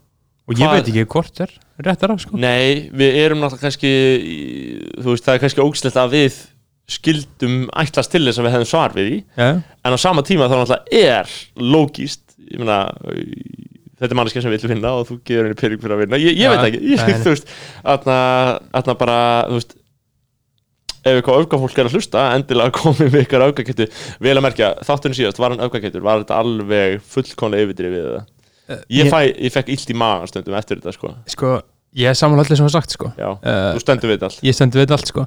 og 0.50 0.58
ég 0.58 0.72
veit 0.74 0.88
ekki 0.90 1.04
hvort 1.14 1.44
er 1.46 1.52
réttar 1.86 2.12
af, 2.12 2.24
sko. 2.26 2.36
Nei, 2.42 2.90
við 2.92 3.20
erum 3.22 3.40
náttúrulega 3.44 3.68
kannski 3.70 3.92
í- 3.92 4.88
þú 5.00 5.14
veist, 5.14 5.24
það 5.28 5.36
er 5.38 5.44
kannski 5.46 5.64
ógslegt 5.64 6.00
að 6.02 6.16
við 6.18 6.40
skildum 6.90 7.60
ætlast 7.78 8.10
til 8.12 8.24
þess 8.26 8.40
að 8.42 8.48
við 8.48 8.56
hefðum 8.56 8.70
svar 8.72 8.96
við 8.98 9.06
því. 9.12 9.18
Já, 9.38 9.50
en 9.86 9.94
á 9.96 9.98
sama 10.02 10.24
tíma 10.26 10.48
þá 10.50 10.56
náttúrulega 10.58 11.04
er 11.20 11.34
lógist, 11.62 12.24
ég 12.50 12.64
meina 12.64 12.80
þetta 14.00 14.10
er 14.10 14.18
manneskja 14.18 14.42
sem 14.46 14.54
viljum 14.54 14.72
vinna 14.74 14.92
og 14.98 15.06
þú 15.10 15.18
gefur 15.28 15.46
henni 15.50 15.60
pening 15.60 15.82
fyrir 15.84 15.96
að 15.98 16.02
vinna, 16.06 16.20
ég, 16.24 16.34
ég 16.40 16.48
Já, 16.48 16.52
veit 16.56 16.68
ekki 16.70 16.82
ég, 16.96 17.02
nei, 17.04 17.14
nei. 17.14 17.22
þú 17.26 17.34
veist, 17.36 17.50
atna, 17.94 18.18
atna 18.80 18.96
bara 19.00 19.18
þú 19.52 19.58
veist 19.60 19.76
ef 21.10 21.20
eitthvað 21.20 21.44
öfgafólk 21.44 21.80
er 21.80 21.90
að 21.90 21.96
hlusta, 21.98 22.26
endilega 22.38 22.76
komið 22.82 23.14
með 23.14 23.24
ykkur 23.26 23.48
öfgakettu, 23.50 23.90
vel 24.24 24.36
að 24.36 24.46
merkja 24.48 24.74
þátturinn 24.88 25.20
síðast, 25.20 25.42
var 25.42 25.56
hann 25.56 25.66
öfgakettur, 25.68 26.06
var 26.06 26.24
þetta 26.24 26.42
alveg 26.44 27.00
fullkonlega 27.14 27.68
yfirdrifið 27.68 28.06
við 28.06 28.12
það 28.14 28.28
ég, 28.90 29.10
fæ, 29.10 29.20
ég 29.34 29.54
fekk 29.54 29.72
illt 29.74 29.94
í 29.94 29.98
magan 29.98 30.30
stundum 30.30 30.58
eftir 30.60 30.80
þetta 30.80 30.94
sko, 30.96 31.14
sko, 31.30 31.56
ég 31.98 32.12
er 32.12 32.18
saman 32.18 32.42
öllu 32.42 32.58
sem 32.58 32.68
var 32.68 32.76
sagt, 32.76 32.94
sko. 32.96 33.10
Já, 33.18 33.32
uh, 33.34 33.72
þú 33.76 33.84
stendur 33.84 34.14
við 34.14 34.28
allt. 34.28 34.44
ég 34.46 34.58
stendi 34.58 34.82
við 34.82 34.94
allt, 34.96 35.10
sko. 35.10 35.26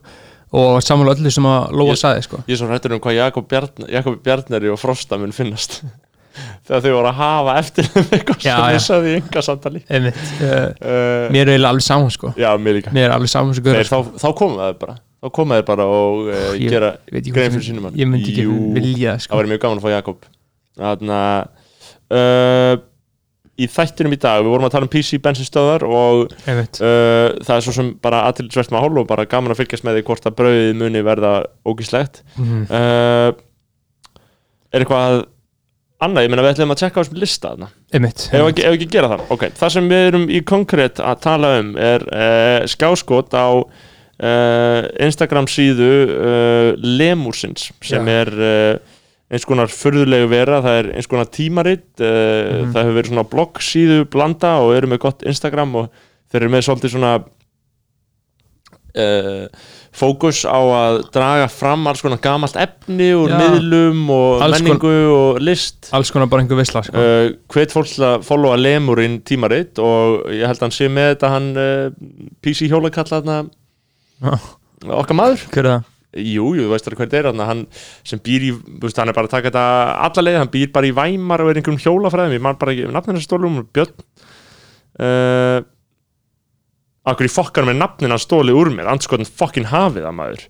Og 0.63 0.79
saman 0.85 1.11
öllu 1.15 1.33
sem 1.33 1.49
að 1.49 1.75
Lóa 1.81 1.99
sagði, 1.99 2.25
sko. 2.29 2.41
ég 2.47 2.55
er 2.55 2.61
svo 2.61 2.71
hrættur 2.71 2.95
um 2.97 3.03
hvað 3.03 3.19
Jakob, 3.19 3.49
Bjarn, 3.51 3.87
Jakob 3.91 4.19
Bjarnari 4.25 4.73
og 4.73 4.81
Frosta 4.81 5.19
mun 5.21 5.35
finnast. 5.35 5.81
Þegar 6.67 6.85
þau 6.85 6.93
voru 6.95 7.09
að 7.11 7.19
hafa 7.19 7.55
eftir 7.61 7.89
þeim 7.93 8.13
eitthvað 8.17 8.45
sem 8.45 8.61
ég 8.73 8.85
sagði 8.87 9.11
í 9.11 9.17
enga 9.19 9.41
samtali. 9.45 9.83
Einmitt. 9.93 10.21
Uh, 10.41 10.53
uh, 10.81 11.25
mér 11.35 11.51
er 11.53 11.67
alveg 11.69 11.85
saman 11.85 12.13
sko. 12.15 12.31
Já, 12.41 12.49
mér 12.57 12.79
líka. 12.79 12.93
Mér 12.95 13.11
er 13.11 13.17
alveg 13.19 13.33
saman 13.33 13.57
sem 13.57 13.67
Þeir, 13.67 13.83
guður 13.83 13.91
þá, 13.91 14.23
þá 14.23 14.29
komum 14.39 14.63
það 14.63 14.79
bara 14.81 14.97
þá 15.23 15.31
koma 15.39 15.59
þeir 15.61 15.67
bara 15.73 15.85
og 15.87 16.29
uh, 16.29 16.47
Ég 16.59 16.71
gera 16.73 16.93
grein 17.13 17.53
fyrir 17.55 17.67
sínum 17.69 17.91
ég 17.95 18.09
myndi 18.11 18.33
ekki 18.33 18.47
vilja 18.75 19.13
það 19.17 19.27
sko. 19.27 19.37
væri 19.41 19.53
mjög 19.53 19.61
gaman 19.67 19.79
að 19.79 19.85
fá 19.87 19.93
Jakob. 19.97 20.25
Þannig 20.83 21.13
að 21.19 21.43
uh, 22.19 22.75
í 23.63 23.67
þættinum 23.69 24.15
í 24.17 24.19
dag, 24.19 24.41
við 24.43 24.49
vorum 24.55 24.67
að 24.67 24.73
tala 24.75 24.87
um 24.89 24.91
PC 24.93 25.19
bensinstöðar 25.23 25.83
og 25.87 26.23
uh, 26.81 27.29
það 27.45 27.55
er 27.59 27.65
svo 27.67 27.75
sem 27.77 27.91
bara 28.03 28.23
aðtilsvert 28.31 28.73
með 28.73 28.87
hól 28.87 29.03
og 29.03 29.11
bara 29.11 29.27
gaman 29.29 29.53
að 29.55 29.61
fylgjast 29.61 29.85
með 29.87 29.99
því 30.01 30.05
hvort 30.09 30.27
að 30.31 30.37
brauðið 30.41 30.73
muni 30.81 31.03
verða 31.07 31.33
ógíslegt 31.69 32.23
Mhm. 32.41 32.65
uh, 32.73 33.31
er 34.73 34.81
eitthvað 34.87 35.19
annað, 36.03 36.25
ég 36.25 36.31
meina 36.33 36.43
við 36.43 36.55
ætlum 36.57 36.73
að 36.75 36.81
tjekka 36.81 36.99
á 36.99 37.03
þessum 37.05 37.19
lista 37.23 37.51
þarna. 37.53 37.69
Ef 38.33 38.47
ekki, 38.49 38.65
ekki 38.73 38.87
gera 38.97 39.11
það, 39.13 39.21
ok 39.37 39.43
Það 39.61 39.73
sem 39.77 39.91
við 39.93 40.07
erum 40.09 40.25
í 40.33 40.41
konkrétt 40.49 41.03
að 41.05 41.21
tala 41.29 41.51
um 41.61 41.69
er 41.79 42.07
skjáskot 42.73 43.37
á 43.37 43.47
Instagram 45.09 45.49
síðu 45.51 45.91
uh, 46.15 46.69
Lemursins 46.79 47.71
sem 47.83 48.07
Já. 48.07 48.21
er 48.23 48.31
uh, 48.39 48.79
eins 49.33 49.47
konar 49.49 49.71
furðulegu 49.73 50.29
vera, 50.31 50.61
það 50.63 50.79
er 50.83 50.91
eins 50.99 51.09
konar 51.11 51.31
tímarit 51.33 51.87
uh, 52.01 52.09
Mhm. 52.63 52.73
það 52.75 52.83
hefur 52.85 52.99
verið 53.01 53.11
svona 53.13 53.29
blogg 53.33 53.63
síðu 53.65 54.03
blanda 54.13 54.57
og 54.63 54.75
eru 54.77 54.91
með 54.93 55.03
gott 55.07 55.23
Instagram 55.27 55.75
og 55.83 55.89
þeir 56.33 56.43
eru 56.45 56.51
með 56.55 56.67
svolítið 56.69 56.93
svona 56.95 57.13
uh, 58.97 59.47
fókus 59.93 60.43
á 60.49 60.57
að 60.57 60.99
draga 61.13 61.49
fram 61.53 61.87
alls 61.91 62.03
konar 62.05 62.21
gamalt 62.25 62.57
efni 62.61 63.11
Já. 63.13 63.39
miðlum 63.41 64.05
og 64.13 64.45
Alls 64.47 64.61
menningu 64.63 64.93
og 65.13 65.41
list 65.45 65.91
alls 65.97 66.13
konar 66.13 66.29
bara 66.33 66.45
einhver 66.45 66.61
visla 66.61 66.83
sko. 66.87 66.97
uh, 66.97 67.33
hvet 67.53 67.73
fólk 67.75 67.91
til 67.93 68.05
að 68.09 68.23
followa 68.29 68.57
Lemurinn 68.61 69.19
tímaritt 69.29 69.81
og 69.83 70.29
ég 70.33 70.47
held 70.49 70.61
að 70.61 70.67
hann 70.69 70.77
sé 70.79 70.89
með 70.93 71.11
þetta 71.15 71.33
hann 71.35 71.51
uh, 71.57 71.91
PC 72.45 72.69
hjólakalla 72.73 73.19
þarna 73.19 73.41
Já. 73.43 73.51
Okkar 75.01 75.19
maður. 75.19 75.49
Hver 75.53 75.65
er 75.67 75.71
það? 75.73 75.89
jú, 76.13 76.51
jú, 76.57 76.67
þú 76.67 76.73
veist 76.73 76.87
það 76.87 76.97
hvað 76.97 77.07
þetta 77.07 77.19
er 77.19 77.29
þarna. 77.31 77.49
Hann 77.49 77.61
sem 78.09 78.21
býr 78.23 78.49
í, 78.49 78.51
veist, 78.83 78.99
hann 79.01 79.13
er 79.13 79.17
bara 79.17 79.29
að 79.29 79.37
taka 79.37 79.51
þetta 79.51 79.67
alla 80.09 80.25
leið, 80.27 80.41
hann 80.43 80.51
býr 80.53 80.73
bara 80.75 80.89
í 80.89 80.97
Væmar 80.97 81.45
og 81.45 81.53
er 81.53 81.61
einhverjum 81.61 81.85
hjólafræðum, 81.87 82.35
ég 82.37 82.45
man 82.45 82.59
bara 82.61 82.75
ekki 82.75 82.91
nafninu 82.93 83.23
stólum 83.25 83.63
Björn. 83.73 83.95
Uh, 85.01 85.63
Akkur 87.09 87.27
í 87.27 87.33
fokkar 87.33 87.67
með 87.67 87.81
nafnin 87.81 88.13
hann 88.15 88.23
stóli 88.23 88.53
úr 88.55 88.71
mér, 88.71 88.87
andskotin 88.93 89.27
fokkin 89.27 89.67
hafið 89.73 90.05
það 90.07 90.19
maður. 90.21 90.45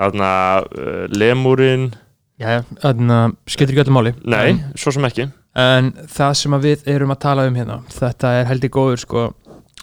Þarna 0.00 0.30
uh, 0.64 1.04
Lemurinn 1.12 1.92
já, 2.40 2.64
þannig 2.82 3.14
að 3.18 3.36
skiptir 3.54 3.76
ekki 3.76 3.84
öllu 3.84 3.94
máli. 3.94 4.14
Nei, 4.24 4.40
en, 4.48 4.64
svo 4.80 4.94
sem 4.96 5.06
ekki. 5.06 5.28
en 5.62 5.92
það 6.10 6.34
sem 6.40 6.56
að 6.56 6.66
við 6.66 6.88
erum 6.96 7.12
að 7.14 7.22
tala 7.28 7.46
um 7.46 7.60
hérna 7.60 7.78
þetta 7.92 8.32
er 8.40 8.48
heldur 8.48 8.72
góður 8.72 9.04
sko 9.04 9.28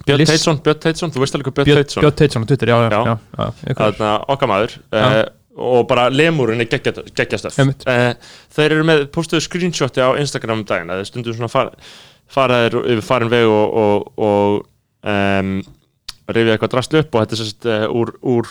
Björn 0.07 0.25
Teitsson, 0.29 0.59
Björn 0.65 0.79
Teitsson, 0.83 1.11
þú 1.13 1.21
veist 1.23 1.35
alveg 1.37 1.49
hvað 1.51 1.67
Björn 1.69 1.81
Teitsson. 1.83 2.03
Björn 2.05 2.17
Teitsson 2.21 2.45
á 2.45 2.47
Twitter, 2.49 2.71
já, 2.71 2.77
já, 2.85 2.89
Já. 2.89 3.15
já, 3.39 3.47
ykkur. 3.73 3.81
þarna 3.83 4.11
okkar 4.35 4.51
maður 4.51 4.75
uh, 4.95 5.17
og 5.59 5.87
bara 5.89 6.05
lemurinn 6.13 6.63
er 6.63 6.69
geggjastöf 6.71 7.57
uh, 7.59 8.05
þeir 8.55 8.75
eru 8.77 8.85
með 8.87 9.03
postuðu 9.15 9.43
screenshoti 9.43 9.99
á 10.05 10.15
Instagram 10.21 10.61
um 10.61 10.67
daginn 10.69 10.93
að 10.93 11.01
þeir 11.01 11.09
stundum 11.11 11.35
svona 11.35 11.51
far, 11.51 11.73
faraðir 12.31 12.77
yfir 12.93 13.03
farin 13.09 13.31
veg 13.33 13.49
og, 13.49 13.75
og, 13.83 14.07
og 14.23 15.09
um, 15.09 15.51
rifja 16.29 16.53
eitthvað 16.55 16.71
drast 16.77 16.95
upp 16.95 17.15
og 17.17 17.23
þetta 17.25 17.35
er 17.35 17.41
sérst 17.43 17.67
uh, 17.67 17.85
úr, 17.91 18.13
úr 18.29 18.49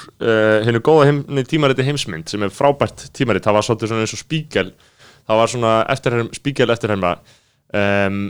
hennu 0.66 0.82
góða 0.84 1.06
heim, 1.08 1.22
tímariti 1.48 1.86
heimsmynd 1.86 2.28
sem 2.28 2.42
er 2.44 2.52
frábært 2.52 3.06
tímarit, 3.16 3.46
það 3.46 3.56
var 3.60 3.66
svolítið 3.70 3.92
svona 3.94 4.04
eins 4.04 4.14
og 4.18 4.22
spíkel 4.24 4.72
það 5.28 5.40
var 5.42 5.52
svona 5.54 5.72
eftirherm, 5.94 6.28
spíkel 6.36 6.74
eftirherma 6.74 7.14
um, 7.72 8.20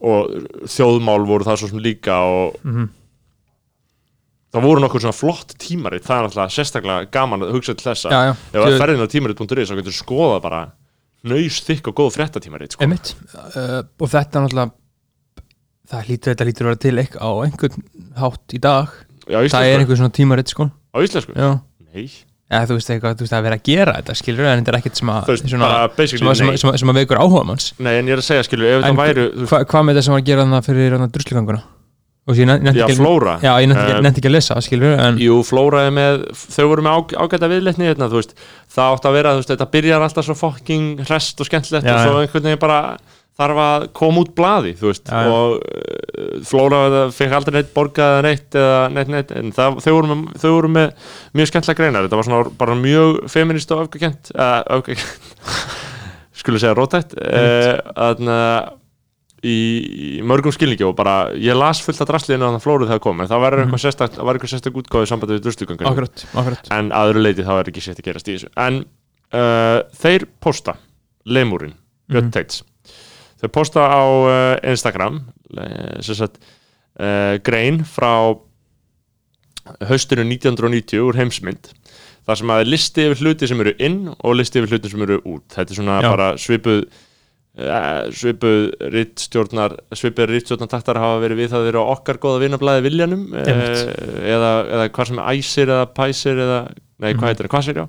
og 0.00 0.30
þjóðmál 0.64 1.26
voru 1.28 1.44
það 1.44 1.58
svo 1.60 1.68
sem 1.68 1.78
líka 1.84 2.16
og 2.24 2.56
Mhm. 2.64 2.88
það 4.54 4.64
voru 4.66 4.80
nokkur 4.82 5.02
svona 5.04 5.14
flott 5.16 5.54
tímarit 5.62 6.02
það 6.06 6.16
er 6.18 6.26
náttúrulega 6.28 6.54
sérstaklega 6.56 7.10
gaman 7.14 7.44
að 7.46 7.52
hugsa 7.54 7.74
til 7.76 7.86
þessa. 7.92 8.10
Já, 8.10 8.20
já, 8.24 8.32
ef 8.32 8.64
það 8.64 8.80
ferðin 8.82 9.04
á 9.06 9.12
tímarit.is 9.12 9.70
þá 9.70 9.76
getur 9.80 9.96
skoða 9.98 10.40
bara 10.42 10.62
nöys 11.24 11.60
þykk 11.68 11.90
og 11.92 11.94
góð 12.00 12.16
fréttatímarit 12.16 12.72
sko. 12.72 12.82
einmitt. 12.84 13.14
Uh, 13.34 13.82
og 14.00 14.08
þetta 14.08 14.40
er 14.40 14.46
náttúrulega 14.46 14.72
það 15.90 16.08
lítur, 16.08 16.32
þetta 16.34 16.46
lítur 16.48 16.64
að 16.66 16.70
vera 16.70 16.80
til 16.86 16.96
eitthvað 17.02 17.22
á 17.22 17.30
einhvern 17.44 17.84
hátt 18.16 18.54
í 18.56 18.60
dag. 18.60 18.88
Já, 19.30 19.38
það 19.46 19.68
er 19.68 19.78
einhver 19.84 19.96
svona 20.00 20.14
tímaritt 20.16 20.48
sko. 20.54 20.70
Á 20.94 20.98
íslensku? 21.04 21.34
Já, 21.36 21.60
Nei, 21.92 22.06
eða 22.50 22.66
þú 22.66 22.76
veist 22.78 22.92
eitthvað, 22.92 23.16
þú 23.16 23.26
veist 23.26 23.34
að 23.38 23.44
vera 23.46 23.58
að 23.60 23.66
gera 23.70 23.96
þetta 24.00 24.16
skilur, 24.18 24.46
en 24.50 24.62
þetta 24.62 24.72
er 24.72 24.78
ekkert 24.80 25.00
sem 25.00 25.12
að 25.14 25.34
sem, 25.40 25.66
að, 26.90 26.96
vekur 26.98 27.20
áhuga 27.22 27.44
manns. 27.46 27.72
Nei, 27.78 27.92
en 28.00 28.10
ég 28.10 28.16
er 28.16 28.22
að 28.22 28.26
segja, 28.26 28.46
skilju, 28.48 28.70
ef 28.70 28.86
það 28.86 29.02
væru 29.04 29.26
veist, 29.28 29.52
Hva, 29.52 29.60
hvað 29.70 29.84
með 29.86 29.94
þetta 29.94 30.06
sem 30.08 30.16
var 30.16 30.24
að 30.24 30.32
gera 30.32 30.46
þarna 30.46 30.64
fyrir 30.66 30.96
drusluganguna 31.14 31.62
Já, 32.76 32.86
Flóra. 32.94 33.38
Já, 33.42 33.52
ég 33.62 33.70
nefndi 33.70 33.80
Eh, 33.90 34.10
ekki, 34.10 34.28
að 34.28 34.34
lesa 34.34 34.58
skilur, 34.62 34.98
en 35.00 35.18
Jú, 35.18 35.38
Flóra 35.46 35.86
er 35.88 35.94
með, 35.94 36.26
þau 36.52 36.66
voru 36.68 36.84
með 36.84 37.14
ágæta 37.16 37.48
viðleitni 37.50 37.88
hérna, 37.88 38.10
þú 38.12 38.20
veist, 38.20 38.34
það 38.70 38.94
átt 38.94 39.08
að 39.08 39.16
vera, 39.16 39.32
þú 39.32 39.40
veist, 39.40 39.52
þetta 39.54 39.68
byrjar 39.72 40.04
alltaf 40.04 40.26
svo 40.28 40.36
fucking 40.38 41.00
hrest 41.08 41.40
og 41.40 41.48
skemmtilegt 41.48 41.88
Já, 41.88 41.94
og 41.96 42.04
svo 42.04 42.20
einhvern 42.20 42.46
veginn 42.50 42.62
bara 42.62 42.80
þarf 43.40 43.60
að 43.64 43.86
koma 43.96 44.22
út 44.24 44.32
blaði, 44.38 44.74
þú 44.78 44.90
veist, 44.90 45.08
Já, 45.10 45.20
já. 45.24 45.30
og 45.34 45.56
uh, 45.58 46.32
Flóra 46.50 46.80
fekk 47.16 47.36
aldrei 47.38 47.56
neitt 47.58 47.70
borgað 47.76 48.16
eða 48.18 48.24
neitt 48.28 48.58
eða 48.60 48.80
neitt, 48.94 49.12
neitt, 49.16 49.30
en 49.40 49.52
það, 49.56 49.78
þau, 49.84 49.92
voru 49.96 50.10
með, 50.12 50.26
þau 50.42 50.50
voru 50.58 50.72
með 50.76 51.06
mjög 51.40 51.50
skemmtilega 51.52 51.80
greinar, 51.82 52.06
þetta 52.08 52.20
var 52.20 52.28
svona 52.28 52.52
bara 52.60 52.76
mjög 52.80 53.22
feminist 53.32 53.72
og 53.74 53.86
öfgakent, 53.86 54.30
uh, 54.36 54.60
öfgakent, 54.76 55.32
skulle 56.40 56.60
segja 56.62 56.76
rótætt, 56.78 57.16
uh, 57.16 57.80
að 58.00 58.22
í, 59.40 59.56
í 59.56 60.08
mörgum 60.26 60.52
skilningi 60.52 60.84
og 60.84 60.94
bara 60.98 61.30
ég 61.40 61.56
las 61.56 61.80
fullt 61.84 62.00
af 62.04 62.08
drastliðinu 62.10 62.44
að 62.48 62.56
það 62.58 62.64
flóruð 62.66 62.90
það 62.92 63.02
kom 63.06 63.22
en 63.24 63.30
það 63.30 63.40
var 63.44 63.54
Mhm. 63.56 63.62
eitthvað 63.64 63.84
sérstakt, 63.86 64.16
það 64.18 64.26
var 64.28 64.34
eitthvað 64.38 64.52
sérstakt 64.54 64.80
útgáðu 64.80 65.08
sambandi 65.08 65.38
við 65.38 65.86
akkurat 65.88 66.72
en 66.76 66.90
að 66.92 67.12
öðru 67.12 67.22
leiti 67.24 67.46
þá 67.46 67.52
er 67.56 67.70
ekki 67.72 67.80
sétt 67.84 68.00
að 68.02 68.08
gerast 68.10 68.28
í 68.28 68.34
þessu 68.36 68.50
en 68.56 68.82
uh, 69.32 69.78
þeir 69.96 70.26
posta 70.40 70.76
lemurinn, 71.24 71.74
Björn 72.10 72.24
Mhm. 72.28 72.32
Teits 72.34 72.62
þau 73.40 73.48
posta 73.54 73.84
á 73.88 74.02
uh, 74.04 74.56
Instagram 74.70 75.20
sem 76.04 76.14
sagt 76.18 76.38
uh, 77.00 77.38
grein 77.46 77.82
frá 77.88 78.12
haustinu 79.90 80.24
1990 80.26 81.02
úr 81.04 81.18
heimsmynd 81.20 81.70
þar 82.26 82.38
sem 82.40 82.50
að 82.54 82.64
listi 82.68 83.04
yfir 83.08 83.22
hluti 83.24 83.48
sem 83.50 83.60
eru 83.64 83.72
inn 83.82 84.00
og 84.14 84.34
listi 84.38 84.60
yfir 84.60 84.74
hluti 84.76 84.90
sem 84.92 85.02
eru 85.06 85.20
út. 85.24 85.44
Þetta 85.54 85.72
er 85.74 85.78
svona 85.80 85.96
Já. 86.04 86.10
bara 86.12 86.28
svipuð 86.40 86.82
svipuð 88.14 88.60
rittstjórnar 88.94 89.74
svipuð 89.98 90.28
rittstjórnartaktar 90.30 91.00
hafa 91.02 91.18
verið 91.24 91.40
við 91.42 91.50
það 91.54 91.66
eru 91.72 91.80
okkar 91.92 92.20
góða 92.22 92.42
vinnablaði 92.44 92.84
viljanum 92.86 93.24
eða, 93.36 94.52
eða 94.70 94.84
hvað 94.94 95.10
sem 95.10 95.18
er 95.20 95.32
æsir 95.34 95.72
eða 95.74 95.88
pæsir 95.96 96.40
eða, 96.46 96.60
nei 97.02 97.10
hvað 97.10 97.18
Mhm. 97.20 97.26
heitir 97.30 97.48
það, 97.48 97.52
hvað 97.56 97.66
sér 97.66 97.80
já. 97.80 97.86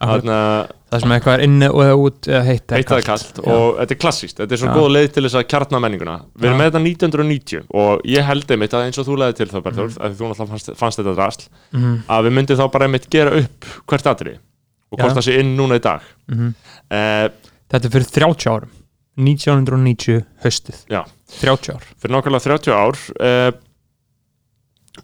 Þannig 0.00 0.36
að 0.36 0.70
það 0.90 1.00
sem 1.04 1.12
eitthvað 1.14 1.34
er 1.38 1.42
inni 1.46 1.68
og 1.70 1.80
eða 1.84 1.96
út 2.04 2.28
eða 2.30 2.40
heitt 2.48 2.72
heitt 2.74 2.90
eða 2.90 3.04
kallt 3.06 3.38
og 3.44 3.78
þetta 3.78 3.94
er 3.94 4.00
klassíst, 4.02 4.36
þetta 4.40 4.56
er 4.56 4.60
svo 4.62 4.70
Já. 4.70 4.74
góð 4.74 4.88
leið 4.96 5.08
til 5.14 5.22
þess 5.26 5.38
að 5.40 5.46
kjarna 5.52 5.80
menninguna 5.84 6.16
við 6.34 6.48
erum 6.50 6.58
með 6.60 6.70
þetta 6.70 6.82
1990 6.82 7.64
og 7.82 8.00
ég 8.10 8.26
held 8.30 8.50
einmitt 8.56 8.74
að 8.74 8.84
eins 8.88 8.98
og 8.98 9.06
þú 9.06 9.18
leiði 9.22 9.36
til 9.40 9.48
þá 9.52 9.58
Berður, 9.62 9.90
Mhm. 9.90 10.00
að 10.02 10.16
þú 10.18 10.30
náttúrulega 10.30 10.50
fannst, 10.50 10.70
fannst 10.82 10.98
þetta 11.02 11.14
drasl 11.14 11.48
mm 11.72 11.96
að 12.10 12.24
við 12.26 12.32
myndum 12.40 12.58
þá 12.58 12.66
bara 12.72 12.84
einmitt 12.88 13.10
gera 13.10 13.30
upp 13.38 13.64
hvert 13.86 14.06
aðri 14.14 14.34
og 14.90 14.98
hvort 14.98 15.14
Já. 15.14 15.16
það 15.20 15.26
sé 15.28 15.38
inn 15.40 15.56
núna 15.56 15.78
í 15.78 15.82
dag 15.82 16.00
-hmm. 16.30 16.54
uh, 16.90 17.28
þetta 17.70 17.84
er 17.86 17.90
fyrir 17.94 18.10
30 18.10 18.50
árum 18.50 18.70
1990 19.18 20.24
haustið 20.44 20.78
Já. 20.90 21.02
30 21.40 21.74
ár 21.76 21.82
fyrir 22.00 22.14
nákvæmlega 22.16 22.44
30 22.46 22.72
ár 22.74 22.96
uh, 23.20 23.52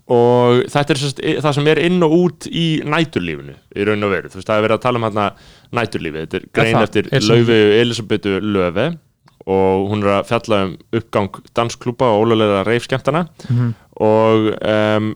og 0.07 0.62
þetta 0.71 0.95
er 0.95 1.00
sérst, 1.00 1.23
það 1.43 1.57
sem 1.59 1.71
er 1.73 1.81
inn 1.87 2.05
og 2.07 2.15
út 2.17 2.47
í 2.50 2.67
næturlífinu 2.87 3.57
í 3.75 3.87
raun 3.88 4.07
og 4.07 4.12
veru, 4.12 4.31
þú 4.31 4.41
veist 4.41 4.50
það 4.50 4.61
er 4.61 4.67
verið 4.67 4.79
að 4.79 4.85
tala 4.85 5.00
um 5.00 5.07
hérna 5.09 5.26
næturlífi, 5.79 6.23
þetta 6.25 6.38
er 6.41 6.47
grein 6.53 6.76
það? 6.76 6.87
eftir 6.88 7.29
Laufi 7.31 7.59
Elisabetu 7.81 8.38
Löfe 8.41 8.87
og 9.47 9.91
hún 9.93 10.03
er 10.03 10.17
að 10.17 10.31
fjalla 10.31 10.62
um 10.67 10.73
uppgang 10.99 11.41
dansklúpa 11.55 12.09
og 12.11 12.25
ólulega 12.26 12.65
reifskemtana 12.67 13.26
mm 13.26 13.57
-hmm. 13.57 13.75
og 14.03 14.49
um, 14.73 15.12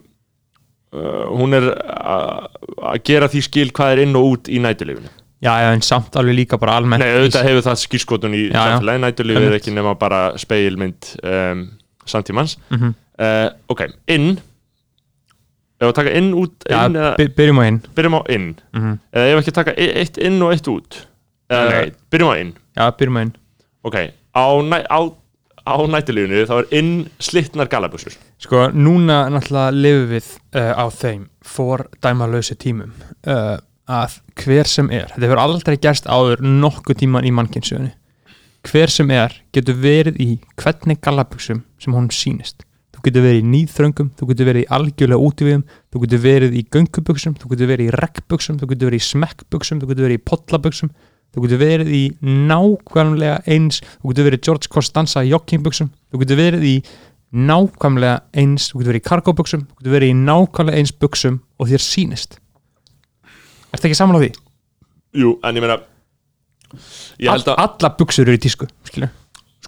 uh, 0.95 1.25
hún 1.39 1.55
er 1.55 1.71
að 1.71 3.03
gera 3.05 3.29
því 3.29 3.43
skil 3.43 3.73
hvað 3.73 3.93
er 3.93 4.03
inn 4.05 4.17
og 4.17 4.25
út 4.25 4.49
í 4.49 4.59
næturlífinu. 4.59 5.11
Já, 5.41 5.57
já, 5.57 5.73
en 5.73 5.83
samt 5.83 6.17
alveg 6.17 6.35
líka 6.35 6.59
bara 6.59 6.77
almennt 6.77 7.01
Nei, 7.01 7.15
auðvitað 7.17 7.47
hefur 7.49 7.63
það 7.65 7.79
skýrskotun 7.81 8.35
í 8.37 8.51
samfélagi, 8.53 9.01
næturlífið 9.01 9.47
er 9.47 9.57
ekki 9.57 9.73
nema 9.73 9.95
bara 9.95 10.39
speilmynd 10.39 11.17
um, 11.25 11.71
samtímans. 12.05 12.59
Mm 12.69 12.79
-hmm. 12.79 12.93
uh, 13.19 13.51
Ok, 13.69 13.81
inn 14.07 14.41
Ef 15.81 15.89
að 15.89 15.95
taka 15.97 16.13
inn, 16.19 16.33
út, 16.37 16.67
inn 16.69 16.97
eða, 16.99 17.15
by- 17.17 17.33
byrjum 17.39 17.61
á 17.61 17.65
inn. 17.71 17.79
Byrjum 17.97 18.19
á 18.19 18.23
inn. 18.29 18.49
Mm 18.77 18.83
-hmm. 18.83 18.99
eða 19.17 19.31
ef 19.33 19.39
ekki 19.41 19.55
taka 19.57 19.75
eitt 19.77 20.19
inn 20.19 20.43
og 20.43 20.53
eitt 20.53 20.69
út 20.69 21.07
eða 21.51 21.71
nei, 21.71 21.93
byrjum 22.13 22.29
á 22.31 22.35
inn. 22.41 22.53
Já, 22.77 22.91
byrjum 22.99 23.17
á 23.17 23.21
inn. 23.23 23.33
Ok, 23.83 23.97
á, 24.37 24.45
næ, 24.61 24.79
á, 24.93 25.01
á 25.65 25.75
næturlífinu 25.89 26.45
þá 26.49 26.55
er 26.59 26.67
inn 26.77 26.93
slittnar 27.19 27.69
galabusur 27.69 28.13
Sko, 28.39 28.69
núna 28.77 29.29
náttúrulega 29.33 29.73
lifum 29.73 30.11
við 30.13 30.29
uh, 30.57 30.73
á 30.77 30.85
þeim 30.93 31.27
fordæmalösu 31.41 32.57
tímum 32.61 32.93
uh, 33.27 33.57
að 33.91 34.21
hver 34.41 34.69
sem 34.71 34.91
er, 34.91 35.09
þetta 35.15 35.27
hefur 35.27 35.43
aldrei 35.43 35.77
gerst 35.81 36.07
áður 36.07 36.43
nokkuð 36.45 37.01
tíman 37.03 37.27
í 37.29 37.33
mannkynnsögunni 37.35 37.93
hver 38.69 38.93
sem 38.93 39.11
er 39.11 39.35
getur 39.57 39.79
verið 39.81 40.21
í 40.21 40.31
hvernig 40.61 41.01
gallabuxum 41.01 41.65
sem 41.81 41.97
honum 41.97 42.13
sýnist 42.13 42.67
þú 43.01 43.07
getur 43.09 43.25
verið 43.25 43.41
í 43.41 43.45
nýþröngum, 43.49 44.09
þú 44.19 44.27
getur 44.29 44.49
verið 44.51 44.65
í 44.65 44.69
algjörlega 44.77 45.25
útífiðum, 45.25 45.63
þú 45.89 46.01
getur 46.03 46.21
verið 46.21 46.57
í 46.59 46.63
göngubuxum 46.75 47.37
þú 47.41 47.51
getur 47.53 47.71
verið 47.71 47.87
í 47.87 47.95
rekkbuxum, 47.97 48.59
þú 48.61 48.67
getur 48.69 48.91
verið 48.91 49.01
í 49.01 49.07
smekkbuxum 49.07 49.81
þú 49.81 49.89
getur 49.89 50.05
verið 50.05 50.19
í 50.19 50.25
pollabuxum 50.29 50.91
þú 51.33 51.45
getur 51.47 51.61
verið 51.63 51.93
í 51.97 52.03
nákvæmlega 52.21 53.39
eins 53.49 53.81
þú 53.81 54.13
getur 54.13 54.29
verið 54.29 54.43
George 54.45 54.73
Costanza 54.75 55.25
joggingbuxum 55.25 55.89
þú 56.13 56.21
getur 56.25 56.41
verið 56.43 56.67
í 56.69 56.75
nákvæmlega 57.33 58.19
eins 58.43 58.69
þú 58.69 58.83
getur 58.83 58.93
verið 58.93 59.01
í 59.01 59.09
cargobuxum, 59.09 59.65
þú 59.65 59.81
getur 59.81 59.97
verið 59.97 60.13
í 60.13 60.19
nákvæmlega 60.21 60.83
eins 60.83 60.93
buxum 60.93 61.41
og 61.57 61.73
þér 61.73 61.87
sýnist 61.87 62.37
Ertu 63.71 63.87
ekki 63.87 63.97
saman 63.97 64.19
á 64.19 64.21
því? 64.21 64.35
Jú, 65.17 65.39
en 65.47 65.57
ég 65.57 65.65
meina 65.65 65.81
All, 67.31 67.43
alla 67.57 67.95
buxur 67.99 68.29
eru 68.29 68.37
í 68.37 68.43
tísku 68.43 68.69
skilur 68.87 69.15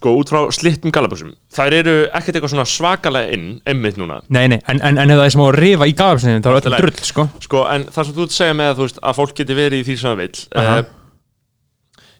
sko, 0.03 0.13
út 0.19 0.33
frá 0.33 0.41
slittum 0.55 0.93
galaböksum 0.95 1.33
Þær 1.55 1.77
eru 1.79 1.95
ekkert 2.11 2.39
eitthvað 2.39 2.55
svona 2.57 2.67
svakalega 2.69 3.37
inn 3.37 3.47
Einmitt 3.69 4.01
núna. 4.01 4.19
Nei, 4.35 4.49
nei, 4.51 4.59
en, 4.67 4.81
en, 4.83 4.99
en 4.99 5.15
ef 5.15 5.21
það 5.21 5.29
er 5.29 5.35
smá 5.37 5.45
að 5.47 5.59
rifa 5.61 5.89
í 5.89 5.95
gafafsniðin 5.99 6.43
þá 6.45 6.49
er 6.51 6.59
þetta 6.59 6.81
drull, 6.83 6.97
sko. 7.09 7.27
Sko, 7.47 7.63
en 7.71 7.87
það 7.95 8.09
sem 8.09 8.17
þú 8.19 8.27
ert 8.27 8.35
að 8.35 8.39
segja 8.41 8.57
með 8.59 8.73
að, 8.73 8.83
veist, 8.83 8.99
að 9.03 9.21
fólk 9.21 9.37
geti 9.39 9.59
verið 9.59 9.83
í 9.83 9.87
því 9.89 9.99
sem 10.03 10.25
það 10.25 10.43
Aha. 10.63 10.81
uh, 10.81 10.99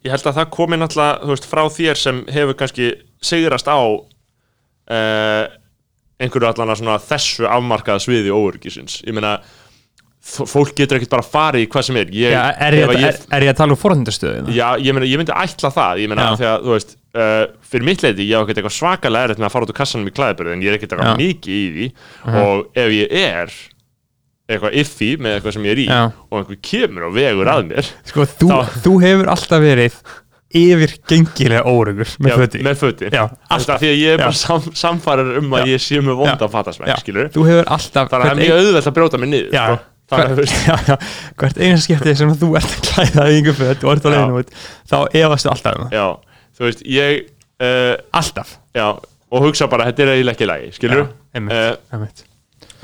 Ég 0.03 0.11
held 0.11 0.29
að 0.31 0.39
það 0.41 0.53
komi 0.57 0.79
náttúrulega, 0.81 1.19
þú 1.23 1.35
veist, 1.35 1.51
frá 1.51 1.63
þér 1.77 2.01
sem 2.01 2.23
hefur 2.35 2.59
kannski 2.59 2.93
sigrast 3.23 3.69
á 3.71 3.79
uh, 3.83 5.45
einhverju 6.23 6.49
allan 6.49 6.73
að 6.75 6.81
svona 6.81 7.01
þessu 7.03 7.47
afmarkaða 7.51 8.03
sviði 8.03 8.33
óörgisins 8.35 9.01
Ég 9.07 9.15
meina, 9.15 9.37
fólk 10.23 10.75
getur 10.79 10.99
ekkert 10.99 11.13
bara 11.17 11.27
farið 11.27 11.65
í 11.65 11.69
hvað 11.71 11.87
sem 11.89 11.99
er. 11.99 12.11
Ég, 12.15 12.35
Já, 12.35 12.43
er, 12.67 12.77
ég, 12.79 12.89
að 12.91 13.07
er, 13.09 13.17
er 13.37 13.47
ég 13.47 13.53
að 13.53 13.59
tala 13.59 13.75
um 13.75 13.81
forhundastöðu? 13.81 14.55
Já, 14.55 14.67
ég, 14.79 15.01
ég 15.11 15.19
myndi 15.21 15.35
ætla 15.35 15.71
það. 15.75 16.03
Ég 16.05 16.13
Já. 16.23 16.29
af 16.29 16.39
því 16.39 16.49
að, 16.51 16.67
þú 16.67 16.75
veist, 16.77 16.95
uh, 17.15 17.45
fyrir 17.73 17.85
mitt 17.89 18.03
leiti 18.05 18.29
ég 18.29 18.39
á 18.39 18.43
ekkert 18.45 18.63
eitthvað 18.63 18.77
svakalega 18.79 19.29
erfitt 19.29 19.43
með 19.43 19.49
að 19.51 19.55
fara 19.57 19.67
út 19.69 19.75
úr 19.75 19.79
kassanum 19.83 20.09
í 20.09 20.15
klæðbyrðu 20.17 20.55
en 20.57 20.65
ég 20.65 20.73
er 20.73 20.79
ekkert 20.79 20.97
eitthvað. 20.97 21.13
Mhm. 21.13 21.23
mikið 21.23 21.61
í 21.61 21.69
því. 21.77 21.93
Og 22.43 22.67
ef 22.85 22.91
ég 22.97 23.13
er 23.23 23.55
eitthvað 24.53 24.75
iffi 24.83 25.11
með 25.23 25.37
eitthvað 25.39 25.55
sem 25.57 25.67
ég 25.69 25.73
er 25.77 25.81
í 25.81 25.87
Já. 25.87 26.01
og 26.31 26.35
einhver 26.41 26.59
kemur 26.67 27.07
og 27.09 27.15
vegur 27.17 27.49
að 27.53 27.63
mér 27.71 27.87
Sko, 28.09 28.25
þú, 28.27 28.49
Þá- 28.51 28.81
þú 28.85 28.93
hefur 29.05 29.31
alltaf 29.33 29.63
verið 29.63 30.01
yfir 30.53 30.93
gengilega 31.09 31.63
órugur 31.65 32.11
með 32.21 32.29
Já, 32.29 32.37
föti 32.43 32.59
með 32.67 33.15
Já, 33.15 33.23
alltaf. 33.49 33.79
því 33.81 33.89
að 33.89 34.01
ég 34.03 34.11
er 34.13 34.19
bara 34.21 34.33
sam, 34.37 34.61
samfærar 34.77 35.31
um 35.39 35.55
að 35.57 35.63
Já. 35.63 35.71
ég 35.73 35.81
sé 35.87 36.03
með 36.05 36.19
vonda 36.21 36.45
Já. 36.45 36.51
fatasmæk, 36.53 36.91
Já, 36.91 36.97
skilur 37.01 37.31
Þú 37.33 37.47
hefur 37.49 37.71
alltaf 37.79 38.11
þannig 38.13 38.27
að 38.27 38.29
það 38.29 38.35
er 38.35 38.43
mjög 38.43 38.59
auðvelt 38.67 38.91
að 38.91 38.97
brjóta 38.99 39.23
mig 39.23 39.33
niður 39.33 39.55
sko. 39.55 39.79
að 40.13 40.35
þú 40.37 40.99
hvert 41.41 41.63
einu 41.63 41.79
skiptið 41.87 42.19
sem 42.21 42.35
þú 42.43 42.51
ert 42.61 42.75
að 42.75 42.83
klæða 42.91 43.25
í 43.33 43.39
yngur 43.41 43.57
föt 43.57 43.87
og 43.87 43.95
ert 43.95 44.05
á 44.05 44.29
út 44.43 44.53
þá 44.91 44.99
efastu 45.23 45.53
alltaf 45.55 45.79
um 45.79 45.87
það. 45.87 45.97
Já, 45.97 46.07
þú 46.59 46.67
veist, 46.69 46.83
ég 46.89 47.23
uh, 47.63 47.95
Alltaf. 48.19 48.57
Já, 48.77 48.89
og 49.33 49.47
hugsa 49.47 49.69
bara, 49.73 49.87
þetta 49.91 50.07
er 50.07 50.15
eiginlega 50.17 50.37
ekki 50.37 50.47
í 50.47 50.51
lagi, 50.51 50.73
skilur 50.77 51.07
uh, 51.07 52.09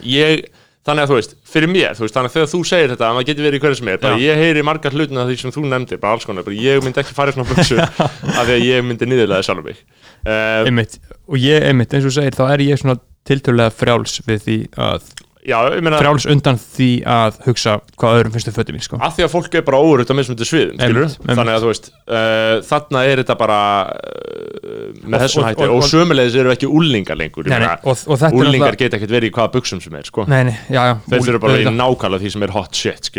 ég, 0.08 0.46
þannig 0.88 1.04
að 1.04 1.10
þú 1.12 1.18
veist 1.18 1.34
fyrir 1.48 1.70
mér, 1.72 1.96
þú 1.98 2.04
veist, 2.06 2.16
þannig 2.16 2.30
að 2.32 2.36
þegar 2.38 2.50
þú 2.52 2.60
segir 2.70 2.92
þetta 2.94 3.08
að 3.08 3.16
maður 3.18 3.28
getur 3.30 3.46
verið 3.48 3.58
í 3.58 3.62
hverju 3.64 3.78
sem 3.80 3.90
er, 3.92 4.00
bara 4.02 4.16
Já. 4.18 4.24
ég 4.28 4.42
heyri 4.42 4.64
margar 4.68 4.96
hlutin 4.96 5.20
af 5.20 5.28
því 5.28 5.36
sem 5.42 5.54
þú 5.56 5.64
nefndir, 5.68 6.00
bara 6.02 6.16
alls 6.16 6.28
konar 6.28 6.46
bara 6.46 6.60
ég 6.64 6.84
myndi 6.84 7.02
ekki 7.02 7.16
fara 7.16 7.32
í 7.32 7.36
svona 7.36 7.48
buksu 7.50 7.78
af 8.38 8.42
því 8.48 8.56
að 8.56 8.64
ég 8.66 8.84
myndi 8.88 9.08
niðurlega 9.08 9.46
sjálf 9.48 9.64
mig. 9.68 9.80
Uh, 10.24 10.82
Og 11.28 11.36
ég, 11.40 11.60
einmitt, 11.68 11.92
eins 11.92 12.06
og 12.08 12.14
segir, 12.16 12.36
þá 12.36 12.44
er 12.54 12.62
ég 12.64 12.80
svona 12.80 12.96
tiltölulega 13.28 13.74
frjáls 13.76 14.14
við 14.24 14.44
því 14.46 14.58
að 14.80 15.10
frjáls 15.48 16.26
undan 16.30 16.58
því 16.60 16.88
að 17.08 17.38
hugsa 17.46 17.74
hvað 17.98 18.18
öðrum 18.18 18.34
finnst 18.34 18.48
þau 18.50 18.56
fötum 18.58 18.76
mín, 18.76 18.84
sko. 18.84 18.98
Af 19.00 19.16
því 19.16 19.24
að 19.26 19.32
fólk 19.34 19.54
er 19.58 19.64
bara 19.66 19.80
óurut 19.82 20.10
á 20.10 20.14
mismundi 20.18 20.46
sviðum, 20.48 20.76
Einmitt, 20.78 21.16
einmitt. 21.18 21.38
þannig 21.38 21.54
að 21.56 21.64
þú 21.64 21.70
veist, 21.72 21.90
uh, 22.08 22.54
þarna 22.68 23.04
er 23.08 23.22
þetta 23.22 23.36
bara 23.40 23.60
uh, 23.88 24.88
með 25.04 25.14
Og- 25.14 25.22
þessum 25.24 25.42
og- 25.42 25.48
hætti. 25.48 25.62
og- 25.62 25.70
og, 25.70 25.82
og- 25.82 25.88
sömulegis 25.92 26.36
eru 26.36 26.52
ekki 26.54 26.68
úlingar 26.68 27.16
lengur 27.18 27.46
Nei, 27.48 27.58
nei, 27.58 27.68
og, 27.82 27.96
og 28.06 28.18
úlingar 28.32 28.72
náttúrulega- 28.74 28.76
geta 28.78 28.96
ekkert 28.98 29.14
verið 29.16 29.30
í 29.30 29.34
hvaða 29.38 29.52
buksum 29.52 29.80
sem 29.82 29.94
er, 29.94 30.04
sko. 30.04 30.24
Nei, 30.28 30.42
nei, 30.44 30.56
já, 30.68 30.82
já. 30.92 30.94
Þeir 31.08 31.24
þurfa 31.28 31.40
bara 31.40 31.58
í 31.58 31.64
nákvæmlega 31.64 32.20
því 32.22 32.30
sem 32.32 32.42
er 32.42 32.48
hot 32.54 32.74
shit, 32.74 33.10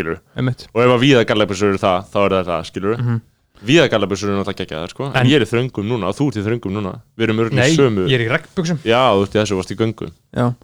og 0.74 0.82
ef 0.82 0.90
að 0.94 1.00
víða 1.02 1.24
gallabusur 1.26 1.68
eru 1.74 1.78
það, 1.78 2.04
þá 2.12 2.18
er 2.24 2.30
það 2.30 2.46
það, 2.50 2.64
skilur 2.70 2.96
mm 2.96 3.06
-hmm. 3.06 3.20
víða 3.66 3.88
gallabusur 3.90 4.28
eru 4.30 4.38
náttúrulega 4.40 4.64
ekki 4.64 4.76
það, 4.78 4.88
sko. 4.90 5.04
En. 5.06 5.16
En- 5.20 5.26
ég 5.26 5.36
er 5.36 5.44
í 5.44 5.50
þröngum 5.50 5.86
núna 5.86 6.08
og 6.08 6.16
þú 6.16 6.28
ert 6.30 6.36
í 6.40 6.44
þröngum 6.46 6.72
núna. 6.72 7.00
Við 7.18 7.22
erum 7.28 7.52
Nei, 7.52 7.70
í 7.70 7.76
sömu 7.76 8.06
ég 8.08 8.14
er 8.14 8.24
í 8.24 8.28
regnbuxum. 8.30 8.78
Já, 8.84 9.02
þú 9.12 9.22
ert 9.22 9.34
í 9.34 9.40
þessu, 9.40 9.56
varst 9.56 9.70
í 9.70 9.76
göngum. 9.76 10.12
Já, 10.34 10.54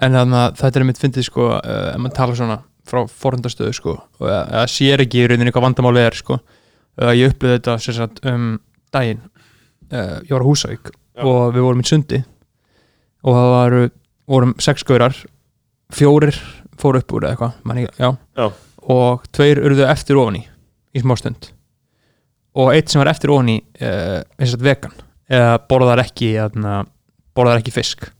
en 0.00 0.16
þannig 0.16 0.38
að 0.38 0.58
þetta 0.60 0.80
er 0.80 0.86
mitt 0.88 1.00
fyndið 1.00 1.26
sko, 1.28 1.48
uh, 1.58 1.92
ef 1.92 2.00
maður 2.00 2.16
tala 2.16 2.36
svona 2.38 2.58
frá 2.88 3.02
forundastöðu 3.06 3.76
sko, 3.76 3.94
og 4.20 4.26
að 4.30 4.56
að 4.62 4.70
sér 4.72 5.04
ekki 5.04 5.22
í 5.22 5.28
rauninni 5.30 5.52
hvað 5.54 5.66
vandamáli 5.68 6.02
er 6.02 6.16
sko 6.18 6.38
uh, 6.38 7.12
ég 7.14 7.32
upplýði 7.32 7.58
þetta 7.58 7.76
sem 7.84 7.96
sagt 7.98 8.22
um 8.28 8.48
daginn, 8.94 9.22
uh, 9.92 10.18
ég 10.24 10.32
var 10.34 10.44
á 10.44 10.48
Húsavík 10.48 10.90
Já. 10.92 11.22
og 11.28 11.52
við 11.54 11.66
vorum 11.66 11.84
í 11.84 11.88
sundi 11.88 12.22
og 13.22 13.38
það 13.38 13.52
varu, 13.54 13.82
vorum 14.32 14.54
sex 14.62 14.86
gaurar 14.88 15.16
fjórir 15.92 16.38
fóru 16.80 17.02
upp 17.02 17.14
úr 17.14 17.28
eða 17.28 17.36
eitthvað, 17.36 17.58
og 18.90 19.26
tveir 19.30 19.60
urðu 19.62 19.84
eftir 19.86 20.18
ofan 20.18 20.40
í 20.40 20.46
í 20.92 21.00
smá 21.00 21.14
stund. 21.16 21.46
Og 22.58 22.72
eitt 22.74 22.90
sem 22.90 23.00
var 23.00 23.08
eftir 23.12 23.30
ofan 23.32 23.52
í 23.52 23.54
eins 23.80 24.52
og 24.56 24.64
vegan 24.64 24.96
eða 25.30 25.54
borðar 25.70 26.02
ekki 26.02 26.32
borðar 27.36 27.60
ekki 27.62 27.72
fisk 27.72 28.10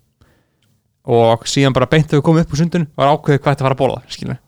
og 1.07 1.45
síðan 1.51 1.75
bara 1.75 1.87
beint 1.91 2.07
þegar 2.11 2.21
við 2.21 2.27
komum 2.29 2.43
upp 2.45 2.53
úr 2.55 2.61
sundinu 2.63 2.87
var 2.97 3.11
ákveðið 3.17 3.41
hvað 3.43 3.55
þetta 3.57 3.67
var 3.67 3.75
að 3.77 3.81
borða 3.83 4.03
skilur. 4.15 4.39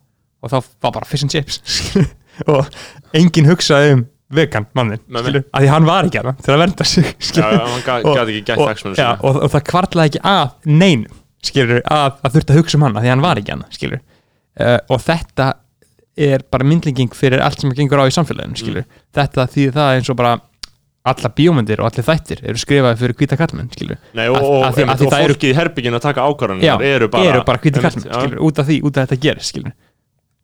og 0.45 0.51
þá 0.53 0.57
var 0.85 0.93
bara 0.99 1.09
fish 1.11 1.25
and 1.27 1.33
chips 1.35 1.61
skilur. 1.77 2.11
og 2.47 2.69
enginn 3.15 3.49
hugsaði 3.51 3.93
um 3.97 4.05
vegan 4.35 4.67
mannin 4.75 4.99
skilur, 5.05 5.45
að 5.55 5.65
því 5.67 5.69
hann 5.75 5.85
var 5.89 6.09
ekki 6.09 6.21
að 6.23 6.31
til 6.45 6.55
að 6.55 6.63
vernda 6.65 6.85
sig 6.85 7.11
já, 7.37 7.45
Og- 8.05 8.15
og, 8.59 8.79
sinna. 8.97 9.11
og, 9.23 9.37
og 9.45 9.51
það 9.53 9.67
kvartlaði 9.71 10.13
ekki 10.15 10.23
að 10.31 10.55
nein 10.71 11.05
skilur, 11.45 11.83
að, 11.93 12.17
að 12.25 12.39
þurfti 12.39 12.55
að 12.55 12.59
hugsa 12.63 12.79
um 12.79 12.87
hann 12.87 12.97
að 12.97 13.05
því 13.05 13.13
hann 13.13 13.23
var 13.27 13.41
ekki 13.43 13.53
hann 13.53 13.65
skilur. 13.75 14.01
Uh, 14.55 14.79
og 14.95 15.01
þetta 15.05 15.47
er 16.25 16.45
bara 16.55 16.65
myndlinging 16.65 17.11
fyrir 17.15 17.43
allt 17.43 17.61
sem 17.61 17.73
gengur 17.75 17.99
á 18.01 18.07
í 18.07 18.15
samfélaginu 18.15 18.57
skilur. 18.57 18.85
þetta 19.15 19.45
því 19.51 19.65
það 19.75 19.89
er 19.91 19.99
eins 20.01 20.11
og 20.15 20.17
bara 20.21 20.37
alla 21.05 21.29
bíómyndir 21.37 21.83
og 21.85 21.91
allir 21.91 22.07
þættir 22.07 22.41
eru 22.49 22.61
skrifaði 22.61 22.97
fyrir 23.03 23.17
hvíta 23.21 23.37
kallmenn. 23.37 23.69
Nei, 24.17 24.29
og, 24.33 24.39
og, 24.41 24.63
og 24.65 25.11
það 25.13 25.25
eru- 25.27 25.35
fólki 25.35 25.51
í 25.51 25.57
herbygginu 25.59 25.99
að 25.99 26.05
taka 26.07 26.25
ákvarðanir 26.31 26.65
eru 26.95 27.09
bara, 27.13 27.25
einmitt, 27.35 27.47
kallmenn 27.85 28.41
út 28.49 28.59
af 28.63 28.67
því, 28.71 28.79
út 28.89 28.97
af 28.97 29.05
þetta 29.11 29.21
gerir 29.27 29.45
skilur. 29.45 29.75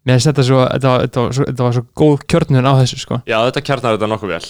Mér 0.08 0.16
finnst 0.16 0.28
þetta 0.30 0.44
svo 0.48 0.60
þetta, 0.64 0.88
var- 0.90 1.02
þetta, 1.04 1.20
var 1.26 1.32
svo 1.36 1.44
þetta 1.50 1.64
var 1.66 1.74
svo 1.76 1.82
góð 2.00 2.22
kjörnun 2.32 2.68
á 2.68 2.72
þessu 2.80 2.98
sko. 3.02 3.16
Já, 3.28 3.36
þetta 3.50 3.60
kjarnar 3.66 3.96
þetta 3.98 4.08
nokkuð 4.08 4.30
vel. 4.32 4.46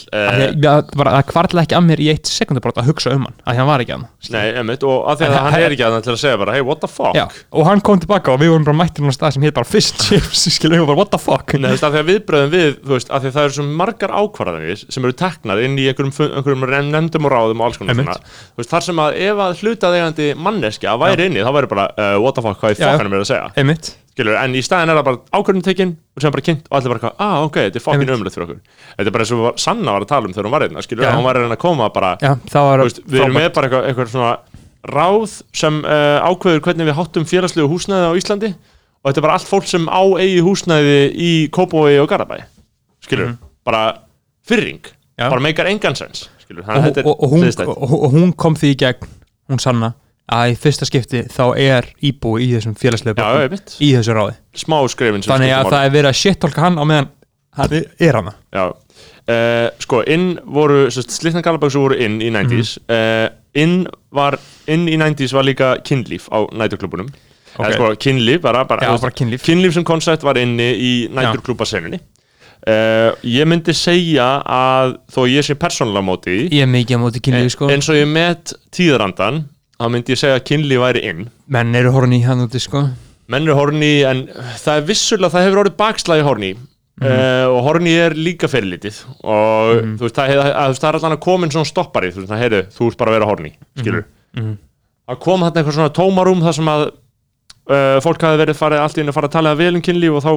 Að 0.71 0.91
bara, 0.95 1.11
það 1.17 1.25
kvartlaði 1.31 1.63
ekki 1.67 1.75
að 1.75 1.85
mér 1.89 1.99
í 1.99 2.07
eitt 2.13 2.27
sekundabrót 2.31 2.79
að 2.81 2.87
hugsa 2.91 3.11
um 3.15 3.23
hann 3.27 3.35
að 3.43 3.55
hann 3.59 3.67
var 3.67 3.79
ekki 3.83 3.93
hann 3.95 4.05
Nei, 4.31 4.47
einmitt, 4.61 4.83
og 4.87 4.97
að 5.11 5.15
því 5.19 5.25
að 5.27 5.33
hann 5.41 5.57
er 5.59 5.71
ekki 5.75 5.85
að 5.87 5.97
til 6.05 6.13
að 6.13 6.19
segja 6.21 6.37
bara 6.41 6.51
Hey, 6.55 6.63
what 6.67 6.79
the 6.81 6.87
fuck? 6.91 7.15
Já, 7.17 7.25
og 7.51 7.63
hann 7.67 7.81
kom 7.83 7.99
tilbaka 7.99 8.31
og 8.31 8.39
við 8.41 8.49
vorum 8.53 8.67
bara 8.69 8.79
mættir 8.79 9.03
á 9.03 9.11
stað 9.11 9.31
sem 9.35 9.43
heit 9.43 9.55
bara 9.57 9.67
fish 9.67 9.91
chips 9.99 10.45
skilur, 10.55 10.79
við 10.79 10.87
bara 10.87 10.99
what 11.01 11.11
the 11.11 11.19
fuck? 11.21 11.53
Nei, 11.57 11.67
þú 11.67 11.75
veist, 11.75 11.87
að 11.87 11.91
því 11.97 11.99
að 12.01 12.09
viðbröðum 12.11 12.51
við, 12.55 12.69
þú 12.85 12.91
veist, 12.95 13.09
að 13.11 13.19
því 13.21 13.27
að 13.31 13.35
það 13.37 13.43
eru 13.49 13.55
svo 13.57 13.65
margar 13.81 14.11
ákvarðanir 14.21 14.79
sem 14.87 15.03
eru 15.03 15.15
teknar 15.19 15.57
inn 15.65 15.75
í 15.75 15.87
einhverjum 15.91 16.63
nefndum 16.91 17.27
og 17.27 17.31
ráðum 17.35 17.59
skilur, 24.11 24.35
en 24.41 24.55
í 24.57 24.61
staðin 24.65 24.91
er 24.91 24.97
það 24.99 25.07
bara 25.07 25.19
ákvörðum 25.39 25.63
tekinn 25.65 25.93
og 26.17 26.23
sem 26.25 26.33
bara 26.35 26.45
kynnt 26.47 26.65
og 26.69 26.77
allir 26.77 26.93
bara 26.95 27.11
ah, 27.23 27.37
ok, 27.47 27.59
þetta 27.67 27.79
er 27.79 27.85
fokkin 27.85 28.13
umlegt 28.15 28.35
fyrir 28.35 28.47
okkur 28.47 28.59
þetta 28.97 29.07
er 29.07 29.15
bara 29.15 29.25
eins 29.25 29.33
og 29.35 29.43
var- 29.45 29.59
Sanna 29.63 29.95
var 29.95 30.05
að 30.05 30.09
tala 30.11 30.27
um 30.29 30.33
þegar 30.35 30.49
hún 30.49 30.55
var 30.57 30.65
einna, 30.67 30.83
skilur, 30.85 31.05
Já. 31.05 31.11
að 31.11 31.17
hún 31.19 31.27
var 31.29 31.39
reyna 31.39 31.55
að 31.55 31.61
koma 31.63 31.87
bara, 31.95 32.11
þú 32.19 32.83
veist, 32.83 33.01
við 33.07 33.23
erum 33.23 33.37
með 33.39 33.49
bara 33.55 33.69
eitthvað, 33.69 33.87
eitthvað 33.91 34.11
svona 34.11 34.33
ráð 34.91 35.35
sem 35.61 35.79
uh, 35.85 36.19
ákveður 36.27 36.63
hvernig 36.65 36.89
við 36.89 36.97
háttum 36.97 37.27
félagslegu 37.29 37.69
húsnæði 37.71 38.07
á 38.09 38.13
Íslandi 38.17 38.49
og 38.51 39.09
þetta 39.11 39.21
er 39.21 39.25
bara 39.27 39.35
allt 39.37 39.49
fólk 39.49 39.67
sem 39.69 39.85
á 39.87 40.01
eigi 40.21 40.41
húsnæði 40.45 40.97
í 41.15 41.31
Kópavogi 41.53 41.99
og 42.01 42.09
Garabæ 42.09 42.41
skilur, 43.05 43.35
bara 43.65 43.83
fyrring. 44.45 44.81
Já. 45.19 45.29
bara 45.29 45.41
meikar 45.43 45.69
engan 45.69 45.95
sens 45.95 46.27
skilur, 46.41 46.65
og, 47.05 47.13
og, 47.21 47.33
og, 47.77 47.97
og 48.07 48.13
hún 48.15 48.31
kom 48.33 48.55
því 48.57 48.73
í 48.73 48.77
gegn 48.81 49.09
hún 49.51 49.61
sanna 49.61 49.93
að 50.31 50.51
í 50.53 50.57
fyrsta 50.63 50.87
skipti 50.87 51.23
þá 51.31 51.43
er 51.59 51.87
íbúi 52.07 52.45
í 52.47 52.51
þessum 52.55 52.75
félagslega 52.79 53.17
bókum 53.19 53.57
í 53.83 53.89
þessu 53.97 54.15
ráði. 54.17 54.35
Smá 54.55 54.77
skrifin 54.91 55.23
sem 55.25 55.33
þannig 55.33 55.55
að 55.57 55.71
það 55.73 55.85
er 55.87 55.95
verið 55.97 56.11
að 56.13 56.19
shittolka 56.21 56.61
hann 56.65 56.79
á 56.79 56.83
meðan 56.87 57.09
hann 57.57 57.73
er 57.99 58.15
hana 58.19 58.33
Já, 58.55 58.63
uh, 58.71 59.67
sko, 59.83 60.03
inn 60.07 60.29
voru, 60.45 60.85
slitna 60.91 61.41
galaböksu 61.43 61.81
voru 61.83 61.97
inn 61.99 62.21
í 62.23 62.29
90s 62.31 62.77
Mhm. 62.79 62.95
uh, 62.95 63.27
inn 63.59 63.87
var, 64.15 64.37
inn 64.71 64.87
í 64.87 64.95
90s 64.97 65.33
var 65.35 65.43
líka 65.43 65.73
kynlíf 65.83 66.29
á 66.31 66.47
næturklubunum 66.55 67.09
Ok. 67.51 67.59
okay. 67.59 67.73
sko, 67.75 67.89
kynlíf, 67.99 68.39
bara, 68.41 68.63
bara, 68.63 68.87
Já, 68.87 69.01
bara 69.01 69.11
kynlíf. 69.11 69.43
kynlíf 69.43 69.73
sem 69.75 69.83
koncept 69.83 70.23
var 70.23 70.37
inni 70.39 70.69
í 70.79 70.91
næturklubasenunni 71.11 71.99
uh, 71.99 73.11
ég 73.27 73.45
myndi 73.49 73.73
segja 73.75 74.29
að 74.47 74.95
þó 75.11 75.25
ég 75.27 75.43
sé 75.43 75.55
persónulega 75.59 76.05
móti 76.07 76.37
ég 76.47 76.61
er 76.63 76.71
mikið 76.71 77.01
móti 77.03 77.19
kynlífi 77.19 77.51
sko. 77.57 77.67
eins 77.73 77.89
og 77.91 77.99
ég 77.99 78.07
met 78.07 78.53
tíðarandan 78.71 79.43
þá 79.81 79.87
myndi 79.91 80.13
ég 80.13 80.19
segja 80.21 80.37
að 80.39 80.45
kynlíf 80.47 80.81
væri 80.83 81.01
inn. 81.09 81.23
Menn 81.51 81.75
eru 81.75 81.91
horni 81.95 82.21
hann 82.25 82.43
úti 82.45 82.61
sko. 82.61 82.83
Menn 83.31 83.47
eru 83.47 83.55
horni 83.57 83.91
en 84.05 84.25
það 84.61 84.75
er 84.77 84.85
vissulega, 84.91 85.31
það 85.33 85.45
hefur 85.47 85.61
orðið 85.63 85.77
bakslægi 85.81 86.25
horni 86.27 86.49
uh, 87.01 87.47
og 87.49 87.59
Horny 87.65 87.93
er 87.97 88.13
líka 88.13 88.49
fyrir 88.51 88.67
lítið 88.75 88.97
og 89.23 89.81
Mhm. 89.81 89.93
þú 89.97 90.05
veist, 90.05 90.15
það, 90.17 90.33
að, 90.37 90.49
að, 90.61 90.75
það 90.81 90.89
er 90.89 90.97
allan 90.99 91.15
að 91.17 91.21
komin 91.25 91.51
svona 91.53 91.65
stoppari 91.69 92.11
þú 92.11 92.19
veist, 92.21 92.29
það 92.33 92.41
heyrðu, 92.43 92.61
þú 92.75 92.87
ert 92.91 92.97
bara 92.99 93.11
að 93.11 93.15
vera 93.17 93.29
Horny 93.31 93.51
skilur, 93.79 94.03
Mhm. 94.37 94.57
að 95.09 95.19
koma 95.19 95.49
þarna 95.49 95.61
eitthvað 95.63 95.77
svona 95.79 95.95
tómarúm 95.97 96.41
þar 96.45 96.53
sem 96.59 96.65
að 96.75 96.81
uh, 97.71 97.99
fólk 98.03 98.21
hafi 98.27 98.41
verið 98.43 98.59
farið 98.59 98.79
allt 98.83 98.97
í 98.97 99.01
einu 99.01 99.09
að 99.11 99.17
fara 99.17 99.27
að 99.31 99.35
tala 99.37 99.55
vel 99.55 99.75
um 99.75 99.81
kynlíf 99.81 100.17
og 100.19 100.23
þá 100.23 100.31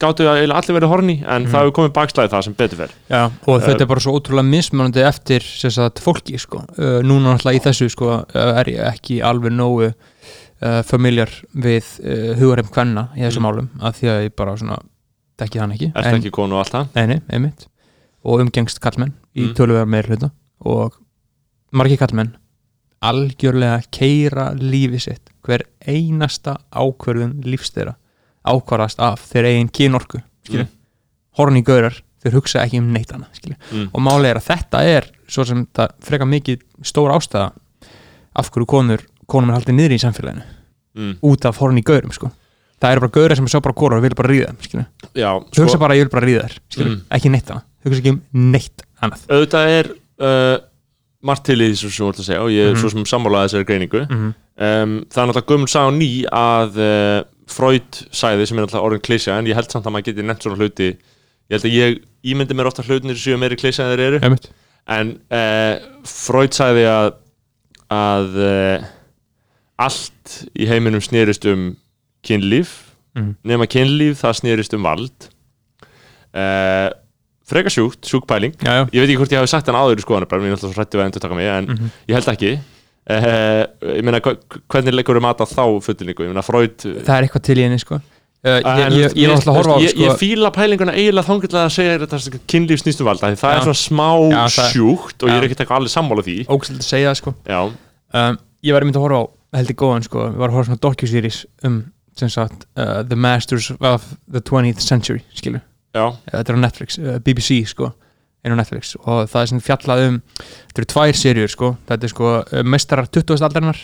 gáttu 0.00 0.24
að 0.26 0.40
allir 0.50 0.76
verið 0.78 0.88
Horny 0.90 1.16
en 1.26 1.42
Mhm. 1.44 1.50
það 1.52 1.60
hefur 1.64 1.74
komið 1.78 1.92
bakslæði 1.98 2.30
það 2.32 2.44
sem 2.44 2.54
betur 2.54 2.76
fer 2.80 2.90
Já, 3.10 3.22
og 3.46 3.62
þetta 3.62 3.80
er 3.80 3.86
bara 3.86 4.00
svo 4.00 4.14
ótrúlega 4.18 4.48
mismunandi 4.48 5.02
eftir 5.04 5.40
sagt, 5.42 6.00
fólki 6.00 6.38
sko. 6.40 6.58
uh, 6.78 7.00
núna 7.02 7.34
náttúrulega 7.36 7.60
í 7.60 7.64
þessu 7.68 7.90
sko, 7.90 8.06
uh, 8.24 8.60
er 8.60 8.64
ég 8.64 8.80
ekki 8.94 9.20
alveg 9.22 9.52
nógu 9.52 9.90
uh, 10.62 10.82
familjar 10.82 11.30
við 11.54 11.84
uh, 12.04 12.34
hugareim 12.40 12.68
kvenna 12.70 13.08
í 13.16 13.20
þessum 13.26 13.40
Mm. 13.40 13.48
málum 13.48 13.68
af 13.80 14.00
því 14.00 14.08
að 14.08 14.24
ég 14.28 14.36
bara 14.36 14.56
svona 14.56 14.78
dekki 15.38 15.58
þann 15.60 15.72
ekki 15.74 15.92
Ertu 15.94 16.16
ekki 16.18 16.30
konu 16.30 16.54
og 16.54 16.64
allt 16.66 16.72
það? 16.72 16.88
Nei, 17.06 17.20
einmitt 17.30 17.66
og 18.24 18.40
umgengst 18.40 18.80
kallmenn 18.80 19.12
í 19.36 19.46
Mm. 19.48 19.54
tölulega 19.54 19.86
meir 19.88 20.04
hluta 20.08 20.30
og 20.64 20.92
margir 21.72 21.96
kallmenn 21.98 22.34
algjörlega 23.02 23.82
keira 23.90 24.50
lífi 24.54 25.00
sitt 25.00 25.30
hver 25.46 25.62
einasta 25.88 26.58
ákvörðun 26.72 27.42
lífs 27.44 27.70
þeirra 28.44 28.60
ákvarðast 28.60 28.98
af 29.00 29.20
þeir 29.32 29.44
eigin 29.44 29.68
kynorku 29.68 30.22
Mm. 30.50 30.66
horni 31.38 31.62
gaurar 31.62 31.94
þeir 32.24 32.32
hugsa 32.34 32.62
ekki 32.64 32.78
um 32.78 32.92
neitt 32.92 33.12
annað 33.12 33.28
Mm. 33.72 33.88
og 33.92 34.00
málið 34.00 34.30
er 34.30 34.36
að 34.36 34.46
þetta 34.48 34.80
er 34.84 35.04
svo 35.28 35.44
sem 35.46 35.66
það 35.74 35.88
frekar 36.02 36.26
mikið 36.26 36.60
stór 36.82 37.10
ástæða 37.14 37.52
af 38.36 38.50
hverju 38.50 38.66
konur 38.66 39.00
konum 39.28 39.50
er 39.50 39.60
haldið 39.60 39.74
niður 39.76 39.94
í 39.94 39.98
samfélaginu 40.02 40.42
Mm. 40.96 41.16
út 41.22 41.44
af 41.44 41.56
horni 41.58 41.82
gaurum 41.82 42.10
sko 42.12 42.30
það 42.80 42.90
eru 42.92 43.00
bara 43.00 43.10
gaurar 43.12 43.36
sem 43.36 43.44
er 43.44 43.48
svo 43.48 43.60
bara 43.60 43.74
konur 43.74 43.96
og 43.98 44.02
vil 44.02 44.14
bara 44.16 44.28
ríða 44.28 44.56
þeim 44.56 44.86
Þú 45.14 45.62
hugsa 45.62 45.78
bara 45.78 45.94
að 45.94 45.98
ég 46.00 46.04
vil 46.08 46.14
bara 46.20 46.26
ríða 46.26 46.48
skilur, 46.68 46.90
Mm. 46.96 47.02
ekki 47.10 47.30
neitt 47.30 47.46
annað, 47.46 47.62
þú 47.84 47.88
hugsa 47.90 48.00
ekki 48.00 48.10
um 48.10 48.22
neitt 48.52 48.82
annað 49.02 49.26
auðvitað 49.28 49.66
er 49.78 49.90
uh, 50.20 50.58
margt 51.22 51.44
til 51.44 51.58
í 51.60 51.70
þessu 51.70 51.90
sem 51.90 52.06
þú 52.06 52.08
ert 52.08 52.18
að 52.18 52.24
segja 52.26 52.42
og 52.42 52.48
ég 52.50 52.66
er 52.70 52.74
Mhm. 52.74 52.80
svo 52.80 52.90
sem 52.90 53.04
sammálaði 53.04 53.48
þessari 53.48 53.66
greiningu 53.66 54.00
mm 54.08 54.16
-hmm. 54.16 54.34
um, 54.82 55.04
það 55.10 55.22
er 55.22 55.26
náttúrulega 55.28 55.46
gömul 55.46 55.68
sá 55.68 55.82
ný 55.92 56.24
að 56.26 56.70
uh, 56.76 57.24
Freud 57.50 58.00
sæði 58.14 58.46
sem 58.46 58.58
er 58.60 58.64
náttúrulega 58.66 58.86
orðin 58.88 59.02
klísja 59.06 59.36
en 59.38 59.48
ég 59.50 59.56
held 59.58 59.70
samt 59.72 59.86
að 59.88 59.94
maður 59.96 60.06
geti 60.10 60.26
nefnt 60.26 60.46
svona 60.46 60.60
hluti. 60.60 60.90
Ég 61.50 61.56
held 61.56 61.66
að 61.66 61.74
ég 61.76 61.98
ímyndi 62.30 62.54
mér 62.58 62.68
ofta 62.70 62.84
hlutinir 62.86 63.18
séu 63.18 63.38
meiri 63.40 63.58
klísja 63.58 63.84
en 63.86 63.92
þeir 63.94 64.04
eru. 64.06 64.20
Einmitt. 64.26 64.50
en 64.90 65.10
uh, 65.34 65.74
Freud 66.08 66.54
sæði 66.56 66.86
að 66.90 67.10
að 67.90 68.36
uh, 68.38 68.88
allt 69.82 70.36
í 70.54 70.66
heiminum 70.70 71.02
snerist 71.02 71.44
um 71.50 71.72
kynlíf. 72.26 72.76
Mhm. 73.18 73.32
nema 73.50 73.66
kynlíf 73.66 74.20
það 74.22 74.36
snerist 74.38 74.74
um 74.76 74.84
vald. 74.86 75.24
Uh, 76.30 76.90
freka 77.50 77.70
sjúkt, 77.74 78.06
sjúkpæling 78.06 78.52
Já, 78.62 78.70
já. 78.78 78.82
Ég 78.94 79.00
veit 79.02 79.08
ekki 79.10 79.16
hvort 79.18 79.32
ég 79.34 79.40
hafi 79.40 79.50
sagt 79.50 79.66
hann 79.66 79.74
áður 79.80 79.98
í 79.98 80.04
skoðanabræðum 80.04 80.44
ég 80.46 80.52
er 80.52 80.54
alltaf 80.54 80.70
svo 80.70 80.76
hrættu 80.78 80.94
við 80.94 81.02
að 81.02 81.08
endur 81.10 81.22
taka 81.24 81.38
mig 81.40 81.48
en 81.50 81.66
Mhm. 81.72 81.88
ég 82.06 82.14
held 82.14 82.28
ekki 82.30 82.52
uh, 83.08 83.64
ég 83.96 84.04
meina 84.06 84.20
hvernig 84.20 84.94
leikur 84.96 85.18
um 85.20 85.24
mat 85.24 85.40
á 85.40 85.46
þá 85.48 85.64
fullningu, 85.84 86.24
ég 86.26 86.32
meina 86.32 86.44
Freud 86.44 86.76
Það 86.84 87.14
er 87.16 87.26
eitthvað 87.26 87.44
til 87.48 87.58
í 87.58 87.64
henni 87.66 87.80
sko. 87.82 88.00
Uh, 88.40 88.56
Ég, 88.56 88.64
En, 88.64 88.92
ég, 88.96 89.00
ég, 89.02 89.16
ég 89.20 89.32
ég, 89.34 89.40
sko, 89.44 89.78
ég 90.00 90.14
fíla 90.16 90.48
pælinguna 90.54 90.94
eiginlega 90.96 91.26
þangilega 91.28 91.64
að 91.66 91.74
segja 91.74 91.98
þetta 92.00 92.40
kynlíf 92.48 92.80
snýstum 92.80 93.08
valda 93.10 93.28
því 93.28 93.36
það 93.42 93.52
Já. 93.52 93.58
er 93.58 93.66
svona 93.66 93.80
smá 93.82 94.06
það- 94.32 94.70
sjúkt 94.72 95.22
og 95.26 95.28
ég 95.28 95.36
er 95.36 95.44
ekkert 95.48 95.60
eitthvað 95.60 95.76
allir 95.82 95.92
sammála 95.92 96.24
því. 96.24 96.36
Ógstild 96.48 96.80
að 96.80 96.88
segja 96.88 97.10
það 97.10 97.18
sko 97.20 97.34
um, 98.16 98.38
Ég 98.64 98.72
var 98.76 98.80
einmitt 98.86 98.96
að 98.96 99.04
horfa 99.04 99.20
á 99.20 99.24
heldur 99.60 99.76
góðan 99.82 100.04
sko. 100.06 100.24
Ég 100.30 100.40
var 100.40 100.48
að 100.48 100.56
horfa 100.56 100.70
svona 100.70 100.82
docu-series 100.86 101.40
um 101.68 101.76
sem 102.16 102.28
sagt 102.32 102.64
uh, 102.76 103.02
The 103.04 103.16
Masters 103.16 103.70
of 103.80 104.08
the 104.30 104.40
20th 104.40 104.80
Century 104.84 105.20
skilur 105.36 105.60
já, 105.92 106.06
Þetta 106.32 106.52
er 106.52 106.56
á 106.56 106.64
Netflix, 106.64 106.98
BBC 107.24 107.60
sko 107.68 107.92
er 108.44 108.54
á 108.54 108.60
Netflix 108.60 108.94
og 109.00 109.28
það 109.30 109.40
er 109.42 109.50
sem 109.52 109.62
fjallað 109.64 110.04
um 110.06 110.18
þetta 110.40 110.82
eru 110.82 110.90
tvær 110.94 111.18
serjur 111.20 111.52
sko 111.52 111.72
þetta 111.88 112.08
er 112.08 112.12
sko 112.14 112.34
uh, 112.40 112.60
meistarar 112.64 113.10
20. 113.12 113.40
aldarinnar 113.40 113.80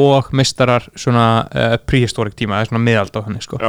og 0.00 0.30
meistarar 0.36 0.86
svona 0.94 1.26
uh, 1.50 1.74
prehistoric 1.82 2.36
tíma, 2.38 2.58
það 2.58 2.64
er 2.64 2.70
svona 2.70 2.84
miðald 2.86 3.18
á 3.18 3.20
henni 3.26 3.44
sko 3.44 3.60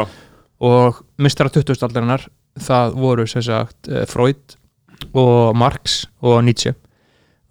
og 0.62 1.02
meistarar 1.22 1.54
20. 1.56 1.76
aldarinnar 1.88 2.28
það 2.62 2.96
voru 3.02 3.28
sem 3.30 3.46
sagt 3.46 3.91
uh, 3.91 4.06
Freud 4.10 4.58
og 5.17 5.58
Marx 5.58 6.06
og 6.22 6.41
Nietzsche 6.46 6.76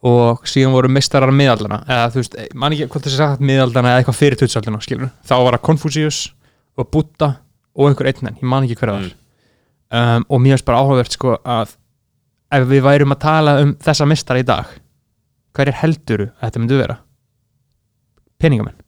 og 0.07 0.47
síðan 0.49 0.73
voru 0.73 0.88
meistarar 0.93 1.33
miðaldana 1.35 1.83
eða 1.85 2.11
þú 2.14 2.23
veist, 2.23 2.37
man 2.57 2.73
ekki 2.73 2.88
hvort 2.88 3.05
þessi 3.05 3.21
sagt 3.21 3.43
miðaldana 3.45 3.93
eða 3.93 4.01
eitthvað 4.01 4.21
fyrir 4.23 4.40
20. 4.40 4.57
aldarina 4.61 4.85
skilur 4.87 5.11
þá 5.29 5.35
var 5.37 5.57
það 5.59 5.66
Confucius 5.69 6.21
og 6.81 6.88
Buddha 6.95 7.35
og 7.77 7.90
einhver 7.90 8.09
einn 8.09 8.31
en, 8.31 8.38
ég 8.40 8.49
man 8.49 8.64
ekki 8.64 8.79
hver 8.81 8.93
það 8.95 9.03
var 9.03 9.11
um, 9.11 10.25
og 10.29 10.40
mér 10.40 10.57
finnst 10.57 10.69
bara 10.71 10.81
áhugavert 10.81 11.16
sko 11.19 11.37
að 11.45 11.77
ef 12.52 12.66
við 12.70 12.82
værum 12.86 13.14
að 13.14 13.20
tala 13.24 13.56
um 13.62 13.74
þessa 13.82 14.06
mistara 14.10 14.40
í 14.42 14.46
dag 14.46 14.66
hverjir 15.56 15.76
helduru 15.82 16.26
að 16.30 16.46
þetta 16.48 16.62
myndi 16.62 16.78
vera? 16.80 16.96
Peningamenn 18.40 18.78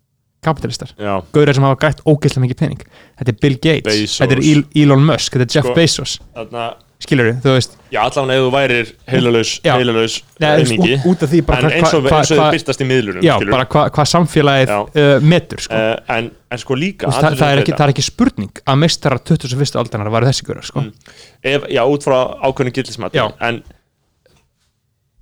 kapitalistar, 0.43 0.91
já, 0.99 1.21
gauðir 1.31 1.55
sem 1.55 1.63
hafa 1.63 1.77
grætt 1.79 2.01
ógeðslega 2.03 2.43
mikið 2.43 2.59
pening. 2.59 2.81
Þetta 3.21 3.31
er 3.31 3.37
Bill 3.45 3.59
Gates, 3.63 3.85
Bezos. 3.87 4.15
þetta 4.19 4.35
er 4.35 4.41
El- 4.51 4.65
Elon 4.83 5.05
Musk 5.07 5.37
þetta 5.37 5.45
er 5.47 5.53
Jeff 5.55 5.69
Sko- 5.69 5.75
Bezos, 5.77 6.15
þarna 6.35 6.65
skilur 7.03 7.29
við, 7.29 7.41
þú 7.45 7.55
veist 7.57 7.75
já, 7.93 7.99
allavega 8.03 8.39
ef 8.39 8.45
þú 8.45 8.53
værir 8.55 8.93
heilalaus, 9.11 9.53
heilalaus 9.67 10.17
einingi 10.39 10.95
út, 10.97 11.07
út 11.13 11.25
af 11.27 11.33
því 11.33 11.43
bara 11.49 11.69
en 11.69 11.77
eins 11.79 11.97
og, 11.97 12.07
og 12.07 12.31
þið 12.31 12.43
byrtast 12.57 12.85
í 12.85 12.89
miðlunum 12.89 13.27
já, 13.27 13.35
bara 13.51 13.67
hvað 13.75 13.91
hva 13.99 14.07
samfélagið 14.13 14.73
uh, 14.73 15.13
metur 15.35 15.65
sko. 15.67 15.83
uh, 15.83 16.17
en, 16.17 16.31
en 16.53 16.63
sko 16.63 16.79
líka 16.79 17.11
veist, 17.11 17.21
það, 17.21 17.39
það, 17.43 17.55
er 17.55 17.63
ekki, 17.65 17.77
það 17.77 17.87
er 17.87 17.95
ekki 17.95 18.07
spurning 18.07 18.65
að 18.65 18.83
meistarar 18.85 19.23
21. 19.33 19.79
aldarinnar 19.83 20.15
var 20.15 20.29
þessi 20.31 20.49
gauðar 20.49 20.69
sko. 20.71 20.85
Mm. 20.87 21.15
ef, 21.53 21.71
já, 21.77 21.83
út 21.85 22.09
frá 22.09 22.19
ákveðinu 22.43 22.77
gildismat 22.79 23.17
Já. 23.19 23.27
en 23.43 23.63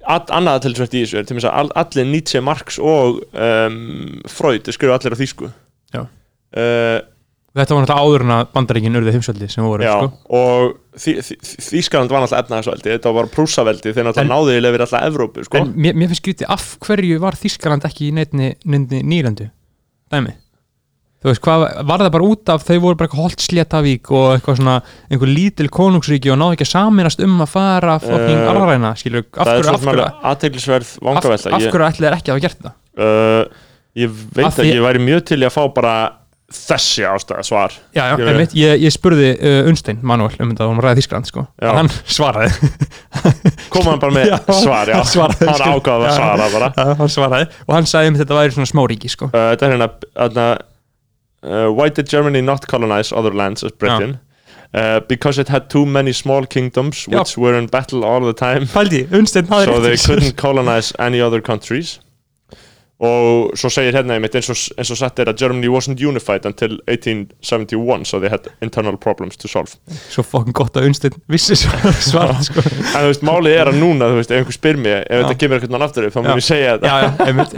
all, 0.04 0.24
annað 0.36 0.64
tilsvært 0.66 0.96
í 0.96 1.04
þessu 1.04 1.20
er 1.20 1.28
til 1.28 1.38
þess 1.38 1.48
að 1.50 1.56
all, 1.62 1.72
allir 1.82 2.08
Nietzsche, 2.10 2.42
Marx 2.44 2.80
og 2.82 3.22
um, 3.32 4.20
Freud 4.30 4.70
skrifa 4.74 4.98
allir 4.98 5.16
á 5.16 5.20
þýsku 5.20 5.50
Já. 5.94 6.04
uh, 6.04 6.98
þetta 7.56 7.74
var 7.74 7.82
náttúrulega 7.84 8.04
áður 8.06 8.24
en 8.26 8.32
að 8.36 8.42
bandaríkin 8.54 8.96
urðu 9.00 9.12
heimsveldi 9.16 9.48
sem 9.50 9.64
voru 9.66 9.82
já, 9.86 9.94
sko. 9.96 10.12
og 10.38 10.76
Þý- 11.00 11.20
Þý- 11.22 11.62
Þýskaland 11.70 12.10
var 12.10 12.22
náttúrulega 12.24 12.44
efnahagsveldi 12.44 12.90
þetta 12.96 13.12
var 13.14 13.26
prúsaveldi 13.30 13.92
þeir 13.94 14.04
náttúrulega 14.06 14.26
En- 14.26 14.30
náðu 14.34 14.54
í 14.58 14.60
lefir 14.62 14.84
alltaf 14.84 15.02
Evrópu 15.06 15.44
sko. 15.46 15.56
en 15.58 15.72
mér, 15.74 15.94
mér 15.94 16.08
finnst 16.10 16.22
skrítið 16.22 16.46
af 16.50 16.78
hverju 16.86 17.18
var 17.22 17.32
Þískaland 17.38 17.86
ekki 17.88 18.10
í 18.10 18.14
neittni 18.14 18.54
nýlandu 18.66 19.50
dæmi 20.12 20.34
þú 21.20 21.28
veist, 21.28 21.42
hvað, 21.44 21.84
var 21.84 21.98
það 22.00 22.10
bara 22.14 22.24
út 22.30 22.48
af 22.48 22.62
þau 22.64 22.78
voru 22.80 22.96
bara 22.96 23.08
eitthvað 23.08 23.24
holt 23.26 23.42
Sléttavík 23.44 24.10
og 24.10 24.28
eitthvað 24.38 24.56
svona 24.56 24.76
einhver 25.10 25.28
lítil 25.28 25.68
konungsríki 25.68 26.30
og 26.32 26.38
náðu 26.40 26.54
ekki 26.56 26.64
að 26.64 26.70
saminast 26.74 27.20
um 27.26 27.34
að 27.44 27.50
fara 27.52 27.98
fokking 28.00 28.38
Eh, 28.40 28.46
uh, 28.46 28.54
alræna, 28.54 28.94
skilur, 28.96 29.26
af 29.36 29.46
er 29.46 29.60
hverju, 29.60 29.74
af 29.74 29.80
hverju, 29.84 30.04
af, 30.06 30.30
af 30.32 30.38
ég, 31.60 31.66
að 32.32 32.40
ég 34.00 34.08
veit 34.34 34.46
að 34.46 34.56
því- 34.64 34.72
ég 34.74 34.82
væri 34.86 35.04
mjög 35.04 35.24
til 35.26 35.38
að 35.44 35.52
fá 35.58 35.62
bara 35.74 35.96
þessi 36.50 37.04
ástæða 37.06 37.42
svar. 37.46 37.74
Já, 37.94 38.02
já, 38.10 38.14
Skilurðu? 38.16 38.30
einmitt, 38.32 38.54
ég, 38.58 38.80
ég 38.82 38.94
spurði 38.94 39.28
uh, 39.38 39.68
Unstein 39.70 40.00
Manuel 40.02 40.34
um 40.42 40.50
þetta, 40.50 40.66
hún 40.70 40.80
ræði 40.82 41.00
Þískland 41.02 41.28
sko. 41.30 41.44
Og 41.62 41.76
hann 41.78 41.90
svaraði. 42.10 42.70
Koma 43.74 43.92
hann 43.94 44.02
bara 44.02 44.16
með 44.16 44.30
Já, 44.32 44.38
svar 44.58 44.90
já. 44.90 44.96
hann 44.98 45.10
svaraði, 45.14 45.46
hann 45.50 45.60
skil. 45.60 45.76
ákvaða 45.76 46.08
að 46.10 46.16
svara 46.18 46.48
bara. 46.56 46.72
hann 46.98 47.12
svaraði. 47.14 47.48
Og 47.68 47.76
hann 47.76 47.86
sagði 47.90 48.12
um 48.14 48.18
þetta 48.22 48.40
væri 48.40 48.56
svona 48.56 48.70
smáríki 48.72 49.12
sko. 49.12 49.30
uh, 49.30 49.46
þetta 49.52 49.68
er 49.68 49.76
hérna, 49.76 49.90
hérna 50.18 50.48
uh, 51.46 51.68
why 51.70 51.88
did 51.88 52.10
Germany 52.10 52.42
not 52.42 52.66
colonize 52.66 53.12
other 53.14 53.30
lands 53.34 53.62
as 53.64 53.72
Britain? 53.72 54.18
Uh, 54.72 55.00
because 55.08 55.36
it 55.38 55.48
had 55.48 55.68
too 55.68 55.84
many 55.84 56.12
small 56.12 56.44
kingdoms 56.46 57.08
which 57.08 57.36
were 57.36 57.56
in 57.58 57.66
battle 57.66 58.04
all 58.04 58.20
the 58.22 58.32
time. 58.32 58.66
Pældi, 58.70 59.06
Unstein 59.10 59.46
so 59.46 59.80
they 59.80 59.96
couldn't 59.96 60.36
colonize 60.36 60.92
any 60.98 61.20
other 61.20 61.40
countries 61.40 61.98
og 63.00 63.54
svo 63.56 63.70
segir 63.72 63.94
hérna 63.96 64.12
einmitt 64.18 64.34
eins 64.36 64.50
og, 64.52 64.58
eins 64.76 64.90
og 64.92 64.98
sagt 65.00 65.18
er 65.22 65.30
að 65.32 65.38
Germany 65.40 65.70
wasn't 65.72 66.02
unified 66.04 66.44
until 66.44 66.74
1871 66.92 68.04
so 68.10 68.20
they 68.20 68.28
had 68.28 68.44
internal 68.60 68.96
problems 69.00 69.38
to 69.40 69.48
solve 69.48 69.72
svo 70.12 70.20
fokkin 70.26 70.52
gott 70.52 70.76
að 70.76 70.90
Unstein 70.90 71.16
vissi 71.32 71.56
svaraði 71.60 72.44
sko. 72.50 72.60
en 72.60 72.98
þú 73.00 73.06
veist, 73.08 73.24
málið 73.24 73.56
er 73.62 73.70
að 73.72 73.78
núna, 73.80 74.10
þú 74.12 74.18
veist, 74.20 74.34
ef 74.34 74.42
einhver 74.42 74.56
spyr 74.58 74.80
mig 74.84 74.98
ef 75.00 75.22
þetta 75.22 75.38
kemur 75.40 75.60
eitthvað 75.64 76.04
upp, 76.10 76.14
þá 76.16 76.20
mun 76.26 76.42
ég 76.42 76.46
segja 76.50 76.74
þetta 76.76 76.90
já, 76.90 76.96
já, 77.00 77.10
einmitt 77.30 77.56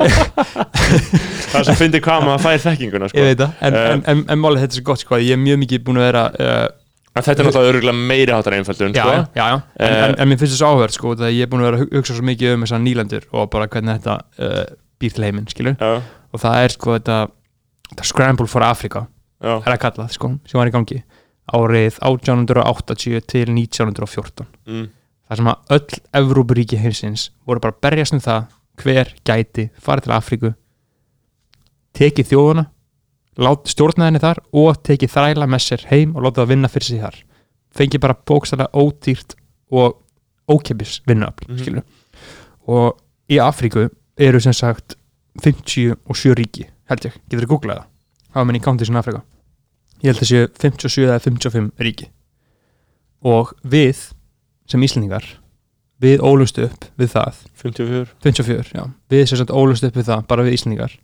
það 1.52 1.66
sem 1.68 1.78
finnir 1.80 2.04
hvað 2.04 2.26
maður 2.28 2.44
fær 2.46 2.62
þekkinguna 2.68 3.08
sko. 3.10 3.18
ég 3.18 3.30
veit 3.32 3.42
það, 3.42 3.56
en, 3.66 3.74
Eh. 3.82 3.88
en, 3.96 4.04
en, 4.14 4.22
en 4.36 4.40
málið 4.42 4.62
þetta 4.64 4.76
er 4.76 4.80
svo 4.80 4.86
gott 4.92 5.02
sko, 5.02 5.18
ég 5.22 5.34
er 5.36 5.42
mjög 5.42 5.58
mikið 5.64 5.82
búin 5.86 5.98
að 6.00 6.06
vera 6.08 6.22
uh, 6.30 6.68
en 7.18 7.26
þetta 7.26 7.42
er 7.42 7.48
náttúrulega 7.48 7.72
örgulega 7.74 7.98
meiri 8.12 8.32
hátar 8.36 8.54
einföldun 8.56 8.94
já, 8.96 9.02
sko. 9.04 9.18
já, 9.36 9.42
já. 9.42 9.56
En, 9.82 9.92
Eh. 9.92 10.14
en, 10.22 10.28
mér 10.30 10.38
finnst 10.40 10.54
þetta 10.54 10.60
svo 10.62 10.70
áhverð 10.76 10.96
sko, 10.96 11.14
það 11.18 11.34
ég 11.36 11.42
er 11.46 11.50
búin 11.52 11.64
að 11.64 11.68
vera 11.70 11.80
að 11.80 11.82
hu- 11.82 11.98
hugsa 11.98 12.16
svo 12.16 12.24
mikið 12.30 12.54
um 12.56 12.64
þessar 12.66 12.82
nýlendur 12.86 13.26
og 13.32 13.50
bara 13.52 13.68
hvernig 13.72 13.98
þetta 13.98 14.14
uh, 14.38 14.64
býr 15.02 15.12
til 15.16 15.26
heiminn, 15.26 15.48
skilur 15.50 15.74
já, 15.76 15.92
og 16.32 16.40
það 16.46 16.62
er 16.64 16.74
sko 16.76 16.94
þetta, 16.96 17.18
þetta 17.90 18.06
Scramble 18.08 18.46
for 18.48 18.64
Africa, 18.66 19.04
já, 19.42 19.56
er 19.58 19.74
að 19.74 19.80
kallað 19.84 20.14
sko, 20.16 20.32
sem 20.46 20.60
var 20.62 20.70
í 20.70 20.74
gangi 20.78 21.02
árið 21.52 21.98
1880 22.06 23.24
til 23.28 23.48
1914 23.50 24.46
mm, 24.70 24.84
þar 25.28 25.40
sem 25.40 25.48
að 25.52 25.76
öll 25.76 26.00
Evrópuríki 26.22 26.78
heimsins 26.80 27.28
voru 27.48 27.60
bara 27.64 27.74
að 27.74 27.82
berjast 27.88 28.14
um 28.16 28.22
það 28.22 28.46
hver 28.82 29.10
gæti 29.28 29.66
farið 29.82 30.06
til 30.06 30.14
Afríku 30.16 30.52
tekið 31.98 32.30
þjóðuna 32.32 32.64
lát 33.42 33.68
stjórna 33.72 34.08
henni 34.08 34.20
þar 34.22 34.40
og 34.62 34.78
tekið 34.86 35.12
þræla 35.12 35.46
með 35.50 35.64
sér 35.66 35.84
heim 35.90 36.14
og 36.16 36.24
láta 36.26 36.42
það 36.42 36.50
vinna 36.52 36.68
fyrir 36.72 36.86
sig 36.88 37.00
þar. 37.02 37.18
Fengi 37.72 38.00
bara 38.02 38.16
bókstæðlega 38.28 38.76
ódýrt 38.82 39.34
og 39.72 39.98
ókeppis 40.52 40.98
vinnuafl 41.08 41.48
Mhm. 41.48 41.58
skilur 41.58 41.82
og 42.68 42.98
í 43.32 43.38
Afríku 43.40 43.88
eru 44.18 44.40
sem 44.40 44.52
sagt 44.56 44.96
57 45.42 46.34
ríki 46.36 46.66
held 46.90 47.06
ég, 47.08 47.14
getur 47.30 47.46
þú 47.46 47.50
googlað 47.54 47.78
það? 47.82 47.86
Hafa 48.36 48.44
menn 48.48 48.58
í 48.58 48.64
counties 48.64 48.90
in 48.92 48.98
Afrika 49.00 49.22
ég 50.02 50.10
held 50.12 50.24
að 50.24 50.30
séu 50.32 50.48
57 50.58 51.04
eða 51.06 51.20
55 51.22 51.70
ríki. 51.86 52.08
Og 53.22 53.52
við 53.62 54.00
sem 54.70 54.82
Íslendingar 54.82 55.24
við 56.02 56.18
ólumst 56.26 56.58
upp 56.58 56.88
við 56.98 57.12
það. 57.12 57.36
54 57.62 58.08
54, 58.26 58.72
já, 58.74 58.84
við 59.12 59.26
sem 59.30 59.38
sagt 59.38 59.52
ólust 59.54 59.84
upp 59.86 59.94
við 60.00 60.08
það 60.08 60.24
bara 60.32 60.42
við 60.48 60.56
Íslendingar, 60.58 60.96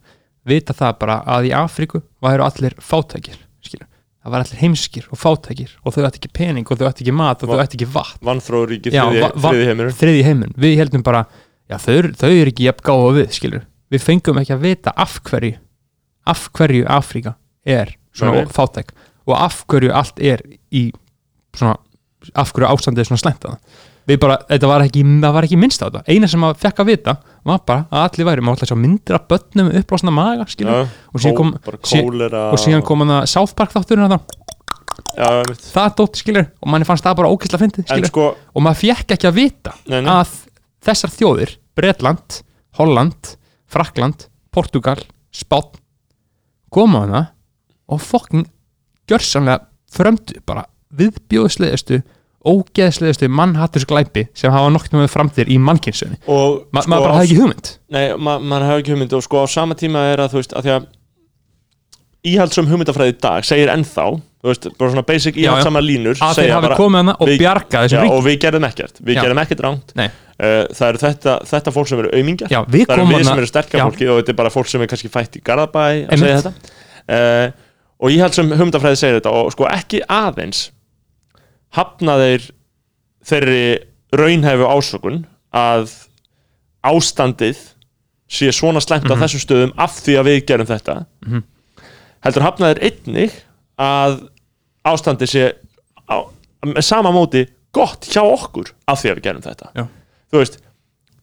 vita 0.49 0.75
það 0.75 0.97
bara 1.05 1.21
að 1.37 1.47
í 1.51 1.53
Afríku 1.55 2.01
væru 2.25 2.43
allir 2.49 2.75
fátækir 2.83 3.39
skilur, 3.63 3.87
það 4.25 4.35
var 4.35 4.43
allir 4.45 4.63
heimskir 4.65 5.07
og 5.15 5.21
fátækir 5.23 5.77
og 5.85 5.95
þau 5.95 6.03
ætti 6.09 6.19
ekki 6.25 6.33
pening 6.41 6.67
og 6.67 6.81
þau 6.81 6.89
ætti 6.91 7.07
ekki 7.07 7.15
mat 7.15 7.45
og 7.47 7.53
þau 7.53 7.55
Va- 7.61 7.67
ætti 7.69 7.79
ekki 7.79 7.91
vatn, 7.95 8.25
Vannþróuríki, 8.27 8.91
Já, 8.97 9.05
þriði, 9.07 9.31
þriði 9.47 9.69
heimur 9.71 9.93
þriði 10.03 10.25
heimun 10.27 10.57
við 10.59 10.75
heldum 10.83 11.07
bara, 11.07 11.23
já 11.69 11.77
þau, 11.83 12.13
þau 12.17 12.31
eru 12.33 12.53
ekki 12.53 12.69
jafn 12.69 12.85
gáða 12.89 13.11
við, 13.19 13.29
skilur, 13.37 13.67
við 13.93 14.05
fengum 14.05 14.41
ekki 14.43 14.57
að 14.57 14.65
vita 14.65 14.95
af 14.97 15.19
hverju, 15.29 15.59
af 16.29 16.49
hverju 16.57 16.87
Afríka 16.89 17.35
er 17.69 17.95
svona 18.17 18.43
Nei. 18.43 18.51
fátæk 18.53 18.95
og 19.29 19.37
af 19.37 19.63
hverju 19.69 19.93
allt 19.93 20.21
er 20.25 20.43
í 20.73 20.89
svona, 21.57 21.77
af 22.35 22.53
hverju 22.55 22.71
ástandið 22.73 23.05
er 23.05 23.11
svona 23.13 23.25
slæmt 23.25 23.45
að 23.49 23.57
það 23.57 23.87
við 24.09 24.21
bara, 24.23 24.39
þetta 24.49 24.71
var 24.71 24.85
ekki, 24.87 25.03
það 25.21 25.35
var 25.37 25.47
ekki 25.49 25.59
minnst 25.61 25.83
á 25.85 25.87
þetta. 25.89 26.01
Eina 26.09 26.29
sem 26.31 26.41
maður 26.41 26.61
fekk 26.63 26.83
að 26.83 26.89
vita 26.89 27.15
var 27.49 27.63
bara 27.69 27.85
að 27.93 28.05
allir 28.07 28.29
væri, 28.29 28.45
maður 28.45 28.65
ætla 28.65 28.77
að 28.79 29.15
af 29.19 29.27
börnum 29.29 29.69
með 29.69 29.79
uppblásna 29.83 30.15
maga, 30.15 30.47
skilur, 30.49 30.79
Já, 30.79 30.87
og 31.13 31.21
síðan 31.23 31.37
kom, 31.37 31.51
sí- 31.85 32.03
og 32.05 32.59
síðan 32.63 32.85
kom 32.89 33.05
hann 33.05 33.15
að 33.19 33.27
South 33.29 33.55
Park 33.59 33.75
þátturinn 33.77 34.09
að 34.09 34.17
Já, 35.19 35.29
einmitt. 35.29 35.61
það 35.75 35.95
dótt, 35.99 36.17
skilur, 36.23 36.47
og 36.63 36.71
manni 36.73 36.89
fannst 36.89 37.05
það 37.05 37.19
bara 37.21 37.33
ókvæsla 37.33 37.61
fyndið, 37.61 37.85
En 37.85 37.91
skilur, 37.93 38.09
sko, 38.13 38.27
og 38.55 38.63
maður 38.65 38.81
fekk 38.81 39.15
ekki 39.17 39.29
að 39.29 39.37
vita 39.39 39.75
nei, 39.87 40.01
nei, 40.01 40.11
að 40.15 40.33
þessar 40.89 41.15
þjóðir, 41.15 41.57
Bretland 41.77 42.43
Holland, 42.79 43.37
Frakland 43.69 44.29
Portugal, 44.55 45.01
Spán 45.35 45.77
koma 46.73 47.05
hana 47.05 47.25
og 47.89 48.01
fokking 48.05 48.47
gjörsamlega 49.09 49.69
frömdu 49.93 50.41
bara 50.49 50.67
viðbjóðsleðistu 50.99 52.03
ógeðsleðistu 52.49 53.29
mannhattursglæpi 53.33 54.27
sem 54.37 54.53
hafa 54.53 54.71
nokt 54.73 54.93
með 54.95 55.09
framtíð 55.13 55.51
í 55.53 55.59
mannkynnsöðni 55.61 56.21
og 56.31 56.69
Ma 56.73 56.85
sko, 56.85 56.93
maður 56.93 57.07
bara 57.07 57.17
hafði 57.17 57.29
ekki 57.29 57.41
hugmynd. 57.41 57.73
Nei, 57.97 58.05
ma 58.17 58.37
maður 58.39 58.67
hefur 58.69 58.83
ekki 58.83 58.95
hugmynd 58.95 59.17
og 59.19 59.25
sko 59.27 59.43
á 59.43 59.47
sama 59.53 59.77
tíma 59.81 60.05
er 60.13 60.23
að 60.23 60.35
þú 60.35 60.43
veist, 60.43 60.55
að 60.55 60.69
því 60.69 60.75
að 60.77 60.87
íhaldsum 62.27 62.67
hugmyndafræði 62.71 63.15
í 63.15 63.19
dag 63.23 63.45
segir 63.47 63.71
ennþá, 63.73 64.07
þú 64.43 64.51
veist, 64.51 64.67
bara 64.79 64.91
svona 64.95 65.05
basic 65.07 65.37
íhaldsama 65.39 65.83
línur 65.85 66.19
að 66.25 66.41
þeir 66.41 66.55
hafi 66.57 66.71
komið 66.79 67.03
hana 67.03 67.15
og 67.19 67.31
bjargað 67.39 67.87
þessum 67.87 68.03
rík 68.05 68.15
og 68.17 68.25
við 68.27 68.39
gerðum 68.43 68.67
ekkert. 68.69 68.99
Við 69.05 69.15
Já. 69.19 69.23
gerðum 69.23 69.43
ekkert 69.45 69.63
ránt 69.67 69.95
uh, 69.95 70.65
það 70.75 70.89
eru 70.89 71.03
þetta, 71.05 71.37
þetta 71.53 71.75
fólk 71.75 71.89
sem 71.91 72.03
eru 72.03 72.11
við 72.19 72.85
það 72.89 72.97
eru 72.99 73.07
við 73.09 73.23
sem 73.23 73.33
hana 73.33 73.43
eru 73.43 73.51
sterkar 73.53 73.81
já. 73.81 73.85
fólki 73.87 74.09
og 74.11 74.21
þetta 74.21 74.35
er 74.35 74.39
bara 74.43 74.53
fólk 74.55 74.71
sem 74.71 74.83
er 74.83 74.91
kannski 74.91 75.13
fætt 75.13 75.39
í 75.39 75.45
Garðabæ 75.47 75.85
að 76.09 76.23
segja 76.25 76.43
þetta. 76.43 76.77
Uh, 77.09 77.47
og 77.99 78.15
íhaldsum 78.15 78.53
hugmyndafræði 78.55 79.01
segir 79.01 79.19
þetta 79.21 79.33
og 79.35 79.53
sko 79.55 79.67
ekki 79.71 80.03
aðeins 80.07 80.69
hafna 81.79 82.19
þeir 82.21 82.47
þeirri 83.29 83.63
raunhæfu 84.19 84.69
ásökun 84.71 85.23
að 85.55 85.91
ástandið 86.87 87.59
sé 88.29 88.51
svona 88.53 88.81
slæmt 88.81 89.09
Mhm. 89.09 89.17
á 89.17 89.21
þessum 89.25 89.43
stöðum 89.43 89.73
af 89.77 89.97
því 90.05 90.15
að 90.21 90.27
við 90.29 90.47
gerum 90.47 90.67
þetta. 90.69 91.07
Mhm. 91.27 91.43
Heldur 92.25 92.43
hafna 92.47 92.73
þeir 92.73 92.83
einnig 92.89 93.37
að 93.79 94.17
ástandið 94.89 95.33
sé 95.33 95.45
á, 96.09 96.17
með 96.67 96.83
sama 96.87 97.13
móti 97.15 97.45
gott 97.73 98.09
hjá 98.11 98.23
okkur 98.25 98.73
af 98.89 99.03
því 99.03 99.11
að 99.13 99.19
við 99.21 99.27
gerum 99.29 99.45
þetta. 99.45 99.71
Já. 99.77 99.85
þú 100.33 100.41
veist, 100.43 100.57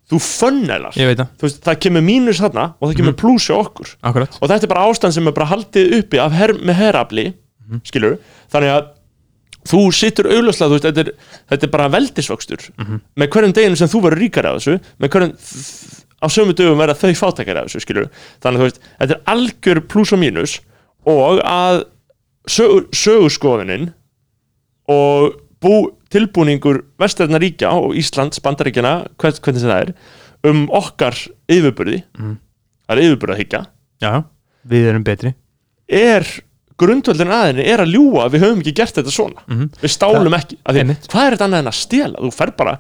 þú 0.10 0.18
það, 1.18 1.30
þú 1.38 1.46
veist, 1.48 1.60
það 1.66 1.80
kemur 1.86 2.04
mínus 2.06 2.40
þarna 2.42 2.66
og 2.80 2.90
það 2.90 2.96
kemur 3.00 3.14
Mhm. 3.14 3.20
plús 3.22 3.48
hjá 3.50 3.56
okkur. 3.58 3.96
Akkurat. 4.04 4.38
Og 4.42 4.50
þetta 4.50 4.64
er 4.64 4.68
bara 4.68 4.86
ástand 4.90 5.14
sem 5.14 5.28
er 5.28 5.32
bara 5.32 5.46
haldið 5.50 5.94
uppi 6.00 6.18
her, 6.34 6.54
með 6.54 6.76
herafli, 6.76 7.34
Mhm. 7.70 7.82
skilur 7.84 8.18
þannig 8.52 8.72
að 8.76 8.88
þú 9.66 9.80
situr 9.94 10.26
auðlöslega, 10.30 10.70
þú 10.70 10.78
veist, 10.78 10.86
þetta 10.86 11.00
er, 11.08 11.12
þetta 11.50 11.64
er 11.64 11.70
bara 11.74 11.90
veldisvöxtur. 11.90 12.70
Mhm. 12.78 13.02
með 13.18 13.28
hverjum 13.30 13.54
deginu 13.54 13.76
sem 13.78 13.88
þú 13.88 14.02
verður 14.06 14.22
ríkari 14.22 14.46
af 14.46 14.62
þessu 14.62 14.80
með 15.02 15.10
hverjum 15.10 15.34
á 16.22 16.28
sömu 16.30 16.54
dögum 16.54 16.78
verða 16.78 16.96
þau 16.96 17.14
fátækari 17.18 17.58
af 17.58 17.66
þessu, 17.68 17.82
skilur 17.82 18.10
þannig 18.42 18.58
að 18.58 18.62
þú 18.62 18.70
veist, 18.70 18.80
þetta 19.02 19.12
er 19.12 19.22
algjör 19.28 19.80
plús 19.88 20.14
og 20.14 20.20
mínus 20.20 20.60
og 21.06 21.40
að 21.46 21.84
sögur, 22.50 22.88
sögurskoðunin 22.94 23.94
og 24.92 25.36
bú, 25.64 25.74
tilbúningur 26.14 26.84
vestræðna 27.02 27.40
ríkja 27.42 27.72
og 27.74 27.96
Íslands, 27.98 28.40
Bandaríkjana 28.44 28.92
hvern, 29.18 29.40
hvernig 29.42 29.64
sem 29.64 29.72
það 29.72 29.82
er, 29.88 29.94
um 30.46 30.66
okkar 30.78 31.18
yfirburði, 31.50 32.04
Mhm. 32.20 32.36
það 32.88 32.98
er 32.98 33.04
yfirburðahyggja 33.08 33.62
já, 34.02 34.24
við 34.68 34.90
erum 34.92 35.04
betri 35.04 35.34
er 35.90 36.26
grundvöldin 36.78 37.32
aðinni 37.32 37.66
er 37.66 37.80
að 37.80 37.94
ljúga 37.96 38.26
að 38.26 38.32
við 38.36 38.44
höfum 38.46 38.62
ekki 38.62 38.74
gert 38.76 38.94
þetta 38.96 39.12
svona 39.12 39.42
Mhm. 39.48 39.70
við 39.82 39.90
stálum 39.96 40.34
ekki, 40.34 40.58
af 40.66 40.76
því, 40.76 40.80
Einmitt. 40.80 41.08
hvað 41.08 41.26
er 41.28 41.36
þetta 41.38 41.46
annað 41.48 41.60
en 41.60 41.72
að 41.72 41.74
stela 41.74 42.18
þú 42.22 42.34
fer 42.34 42.52
bara 42.58 42.80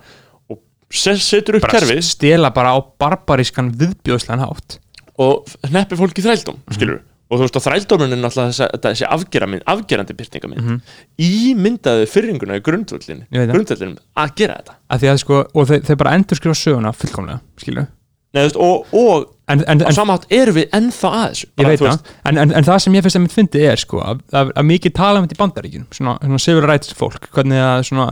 og 0.49 0.59
se- 0.91 1.17
setur 1.17 1.55
upp 1.55 1.61
bara 1.61 1.73
kerfið 1.79 2.03
stela 2.03 2.49
bara 2.51 2.69
á 2.75 2.79
barbarískan 2.99 3.71
viðbjóðslegan 3.73 4.45
hátt 4.45 4.77
og 5.17 5.45
hneppi 5.63 5.95
fólki 5.97 6.21
þrældum 6.21 6.57
Mhm. 6.67 6.73
skilur 6.75 7.01
og 7.25 7.39
þú 7.39 7.41
veist 7.45 7.57
að 7.57 7.65
þrældómin 7.65 8.13
er 8.13 8.19
náttúrulega 8.21 8.79
þessi, 8.85 9.05
afgerandi, 9.09 9.61
afgerandi 9.65 10.13
byrtingamind 10.19 10.61
Mhm. 10.61 10.81
ímyndaði 11.25 12.07
fyrringuna 12.11 12.57
í 12.59 12.63
grundvöldin 12.65 13.23
Ég 13.31 13.39
veit 13.39 13.49
það. 13.49 13.53
grundvöldin 13.55 13.95
að 14.23 14.35
gera 14.35 14.57
þetta. 14.59 14.75
Að 14.93 15.05
að 15.11 15.19
sko, 15.23 15.39
og 15.55 15.67
þeir, 15.69 15.81
þeir 15.87 15.97
bara 16.01 16.13
endur 16.17 16.39
skrifa 16.39 16.57
söguna 16.59 16.93
fullkomlega, 16.93 17.39
skilju 17.57 17.87
veist, 18.35 18.57
og, 18.59 18.85
og 18.91 19.29
en, 19.47 19.61
en, 19.63 19.79
á 19.79 19.87
en, 19.87 19.93
sama 19.95 20.17
hátt 20.17 20.25
erum 20.29 20.55
við 20.57 20.69
ennþá 20.75 21.09
að 21.15 21.27
þessu. 21.31 21.45
Ég 21.55 21.65
Bara, 21.65 21.75
það, 21.95 22.09
en, 22.25 22.37
en, 22.37 22.51
en 22.59 22.63
það 22.67 22.79
sem 22.83 22.93
ég 22.97 23.05
finnst 23.05 23.15
að 23.15 23.23
mitt 23.25 23.35
fyndi 23.37 23.61
er 23.71 23.79
sko, 23.79 24.01
að, 24.03 24.23
að, 24.35 24.51
mikið 24.65 24.93
tala 24.97 25.21
um 25.21 25.27
þetta 25.27 25.37
í 25.37 25.41
bandaríkjunum 25.43 25.87
svona, 25.95 26.17
svona 26.19 26.41
civil 26.43 26.65
rights 26.67 26.91
fólk 26.93 27.29
hvernig 27.31 27.61
að 27.63 27.85
svona, 27.89 28.09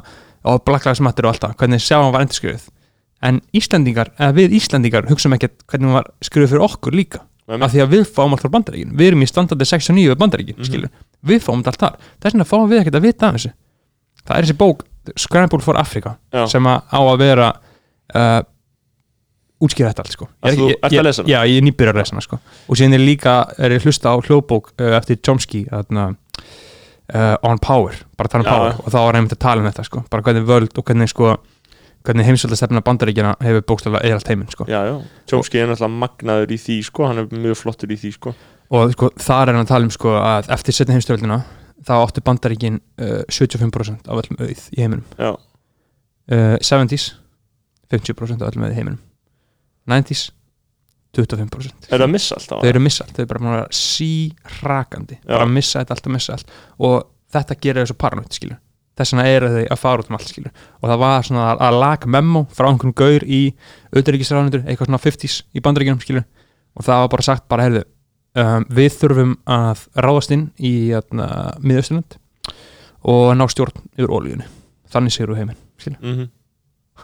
og 0.47 0.63
Black 0.65 0.85
Lives 0.87 1.01
Matter 1.03 1.27
og 1.27 1.33
allt 1.33 1.43
það 1.43 1.57
hvernig 1.59 1.83
sjá 1.83 1.97
hann 1.99 2.13
var 2.15 2.23
endur 2.25 2.39
skrifuð 2.39 2.69
en 3.23 3.41
Íslandingar, 3.55 4.09
eða 4.19 4.33
við 4.35 4.55
Íslandingar 4.59 5.05
hugsaum 5.11 5.35
ekki 5.37 5.47
hvernig 5.67 5.87
hann 5.91 5.97
var 5.99 6.09
skrifuð 6.23 6.49
fyrir 6.53 6.65
okkur 6.69 6.95
líka 6.95 7.21
af 7.47 7.71
því 7.73 7.81
að 7.83 7.89
við 7.93 8.03
fáum 8.15 8.31
allt 8.35 8.41
frá 8.45 8.49
bandaríkjunum 8.53 8.95
við 8.97 9.07
erum 9.11 9.21
í 9.25 9.27
standandi 9.27 9.65
69 9.65 10.09
við 10.13 10.19
bandaríkjun, 10.21 10.57
Mhm. 10.59 10.83
mm 10.83 10.89
við 11.23 11.39
fáum 11.43 11.61
allt 11.65 11.79
þar 11.79 11.95
þess 12.21 12.33
vegna 12.33 12.45
fáum 12.47 12.69
við 12.69 12.79
ekkert 12.81 12.95
að 12.99 13.01
vita 13.07 13.27
af 13.27 13.33
þessu 13.35 13.51
það 14.27 14.37
er 14.37 14.43
þessi 14.43 14.57
bók 14.57 14.83
Scramble 15.17 15.59
for 15.59 15.75
Africa 15.77 16.17
Já. 16.33 16.45
sem 16.47 16.63
að 16.63 16.81
á 16.91 16.99
að 17.03 17.17
vera 17.19 17.47
uh, 18.15 18.41
útskýra 19.63 19.91
þetta 19.93 20.03
allt 20.03 20.11
sko. 20.15 20.27
Ég 20.43 20.51
er 20.51 20.57
ég- 20.57 20.79
ertu 20.83 20.99
að 20.99 21.05
hana? 21.07 21.27
Já, 21.27 21.39
ég 21.47 21.57
er 21.57 21.63
nýbyrjar 21.67 21.93
að 21.93 21.99
lesa 22.01 22.21
sko. 22.21 22.39
og 22.69 22.75
síðan 22.75 22.93
er 22.93 22.99
líka, 23.03 23.33
er 23.59 23.71
ég 23.71 23.81
hlusta 23.83 24.11
á 24.11 24.15
hljóðbók 24.19 24.71
uh, 24.79 24.97
eftir 24.97 25.17
Chomsky 25.23 25.65
þarna, 25.69 26.15
uh, 27.13 27.35
On 27.43 27.57
Power, 27.59 27.93
bara 28.17 28.27
tala 28.29 28.43
um. 28.43 28.49
Power 28.51 28.71
og 28.79 28.91
þá 28.91 28.97
var 29.05 29.13
einmitt 29.19 29.35
að 29.35 29.39
tala 29.39 29.61
um 29.61 29.67
þetta 29.71 29.83
sko. 29.85 30.03
bara 30.09 30.21
hvernig 30.23 30.45
völd 30.47 30.77
og 30.77 30.83
hvernig 30.85 31.09
sko 31.09 31.37
hvernig 32.03 32.27
heimsvöldastefna 32.27 32.81
bandaríkjana 32.83 33.33
hefur 33.43 33.65
bókstaflega 33.71 34.03
eða 34.07 34.19
allt 34.19 34.31
heiminn 34.31 34.51
sko. 34.51 34.67
Chomsky 35.29 35.61
er 35.61 35.69
náttúrulega 35.69 36.01
magnaður 36.03 36.53
í 36.53 36.59
því 36.59 36.77
sko, 36.89 37.07
hann 37.07 37.23
er 37.23 37.29
mjög 37.31 37.59
flottur 37.61 37.93
í 37.93 37.97
því 37.99 38.11
sko. 38.17 38.33
Og 38.73 38.93
sko, 38.95 39.09
þar 39.21 39.51
er 39.51 39.57
hann 39.57 39.63
að 39.63 39.71
tala 39.71 39.87
um 39.87 39.93
sko, 39.93 40.13
að 40.19 40.51
eftir 40.55 40.75
setni 40.75 40.97
heimstöldina 40.97 41.39
þá 41.83 41.93
áttu 41.97 42.23
bandaríkin 42.25 42.79
uh, 42.99 43.23
75% 43.31 44.07
af 44.07 44.21
öllum 44.23 44.39
auð 44.43 44.67
í 44.75 44.81
heiminum. 44.81 45.03
Uh, 45.19 46.55
70s 46.63 47.11
50% 47.93 48.43
af 48.43 48.51
öllum 48.51 48.67
auð 48.67 48.75
í 48.75 48.79
heiminum. 48.79 49.01
90s 49.91 50.29
25% 51.13 51.89
er 51.91 51.99
það 51.99 52.07
að 52.07 52.13
missa 52.15 52.37
alltaf 52.39 52.61
þau 52.63 52.69
eru 52.69 52.79
að 52.79 52.85
missa 52.87 53.03
allt, 53.05 53.17
þau 53.17 53.23
eru 53.23 53.41
bara 53.43 53.57
að 53.59 53.73
sírakandi 53.77 55.17
bara 55.27 55.45
að 55.45 55.51
missa 55.53 55.81
þetta 55.83 55.93
allt 55.97 56.07
og 56.07 56.15
missa 56.15 56.37
allt. 56.37 56.53
Og 56.87 56.95
þetta 57.35 57.57
gerir 57.61 57.83
þessu 57.83 57.97
paranoid 58.01 58.37
skilur 58.37 58.62
þess 58.97 59.15
vegna 59.15 59.25
eru 59.29 59.51
þau 59.53 59.63
að 59.63 59.81
fara 59.81 60.03
út 60.03 60.11
um 60.11 60.17
allt 60.17 60.29
skilur 60.29 60.53
og 60.79 60.91
það 60.91 61.01
var 61.03 61.27
svona 61.27 61.47
að, 61.51 61.63
að 61.67 61.79
lag 61.83 62.05
memo 62.15 62.43
frá 62.53 62.67
einhvern 62.69 62.95
gaur 62.97 63.25
í 63.25 63.41
auðvitaðríkisræðanundur 63.93 64.65
eitthvað 64.67 64.91
svona 64.91 65.01
50s 65.05 65.39
í 65.53 65.63
bandaríkjunum 65.65 66.03
skilur 66.03 66.27
og 66.73 66.87
það 66.87 67.03
var 67.03 67.11
bara 67.15 67.27
sagt 67.29 67.47
bara 67.51 67.67
heyrðu 67.67 67.83
um, 68.43 68.67
við 68.69 68.99
þurfum 68.99 69.33
að 69.57 69.87
ráðast 70.05 70.35
inn 70.35 70.45
í 70.61 70.75
uh, 70.93 71.01
miðausturland 71.63 72.19
og 73.03 73.33
ná 73.37 73.47
stjórn 73.51 73.83
yfir 73.97 74.13
ólíunni 74.13 74.47
þannig 74.93 75.17
séu 75.17 75.33
heiminn 75.33 75.59
skilur 75.81 75.99
mm 76.01 76.31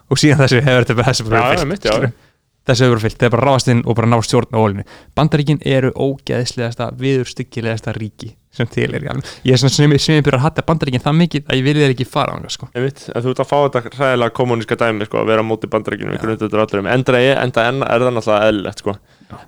og 0.10 0.20
síðan 0.20 0.44
þessu 0.44 0.62
hefur 0.64 0.86
þetta 0.86 0.98
bara 1.00 1.14
fyllt, 1.14 1.86
já. 1.86 1.94
skilurðu. 1.94 2.12
Þessu 2.70 2.86
hefur 2.86 2.96
verið 2.98 3.06
fyllt, 3.08 3.20
þeir 3.24 3.32
bara 3.36 3.46
ráðast 3.50 3.72
inn 3.74 3.82
og 3.86 3.96
bara 4.00 4.10
ná 4.12 4.18
stjórn 4.26 4.54
á 4.56 4.60
ólinu 4.62 4.84
Bandaríkin 5.18 5.60
eru 5.66 5.92
ógeðslegasta 5.96 6.92
viðurstyggilegasta 7.00 7.94
ríki 7.98 8.34
sem 8.52 8.68
til 8.68 8.90
er 8.98 9.04
ég 9.06 9.54
er 9.54 9.60
svona 9.62 9.70
sem, 9.74 9.92
ég 9.94 10.24
byrja 10.26 10.40
að 10.40 10.46
hatta 10.48 10.66
Bandaríkin 10.66 11.04
það 11.04 11.18
mikið 11.22 11.44
að 11.50 11.60
ég 11.60 11.64
vilja 11.68 11.86
þeir 11.86 11.94
ekki 11.96 12.08
fara 12.10 12.34
á 12.34 12.38
það 12.42 12.56
sko. 12.56 12.70
Einmitt, 12.74 13.04
en 13.14 13.24
þú 13.24 13.30
ert 13.34 13.42
að 13.44 13.50
fá 13.52 13.58
þetta 13.68 13.84
hræðilega 14.00 14.36
kommuníska 14.40 14.76
dæmi 14.82 15.06
sko, 15.06 15.22
að 15.22 15.30
vera 15.30 15.44
á 15.46 15.50
móti 15.50 15.70
bandarækjunum 15.70 16.16
í 16.16 16.18
Já. 16.18 16.22
grundvöldur 16.24 16.64
allurum 16.66 16.88
enda, 16.90 17.18
er- 17.20 17.42
enda 17.44 17.66
enn 17.70 17.84
er 17.86 18.06
það 18.08 18.14
náttúrulega 18.18 18.50
eðlilegt 18.50 18.80
sko. 18.84 18.96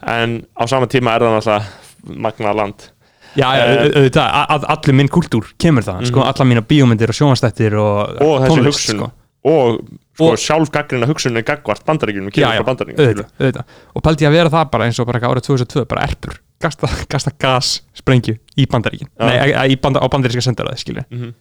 en 0.06 0.36
á 0.54 0.64
sama 0.70 0.88
tíma 0.88 1.16
er 1.16 1.26
það 1.26 1.38
náttúrulega 1.40 2.22
magnað 2.28 2.56
land 2.62 2.90
Já, 3.32 3.48
Eh, 3.56 3.64
au- 3.64 3.92
auðvitað, 3.96 4.28
a- 4.28 4.48
a- 4.52 4.66
allur 4.76 4.94
minn 4.94 5.08
kultúr 5.08 5.46
kemur 5.58 5.82
það, 5.88 6.06
sko, 6.12 6.20
Mhm. 6.20 6.28
allar 6.28 6.48
mína 6.50 6.62
bíómyndir 6.68 7.10
og 7.10 7.16
sjónvastættir 7.16 7.74
og, 7.80 8.22
Og 8.22 8.42
tónlist, 8.50 8.92
sko. 8.92 9.12
og 9.46 9.80
sko, 10.16 10.32
sjálfgaggrina 10.38 11.08
hugsunni 11.10 11.44
gagvart 11.48 11.86
auðvitað 11.88 13.64
og 13.96 14.04
pældi 14.06 14.26
ég 14.26 14.32
að 14.32 14.38
vera 14.38 14.50
það 14.54 14.72
bara 14.74 14.86
eins 14.90 15.00
og 15.00 15.08
bara 15.10 15.20
árið 15.32 15.46
2002 15.48 15.86
bara 15.92 16.04
erpur, 16.08 16.36
gasta, 16.62 16.90
gasta 17.10 17.32
gas 17.40 17.82
sprengju 17.98 18.36
í 18.58 18.68
bandaríkin, 18.72 19.10
nei, 19.20 19.54
í 19.74 19.78
banda, 19.82 20.00
á 20.04 20.08
bandaríska 20.12 20.44
sendaræði, 20.46 20.82
skilju 20.84 21.06
Mhm. 21.10 21.34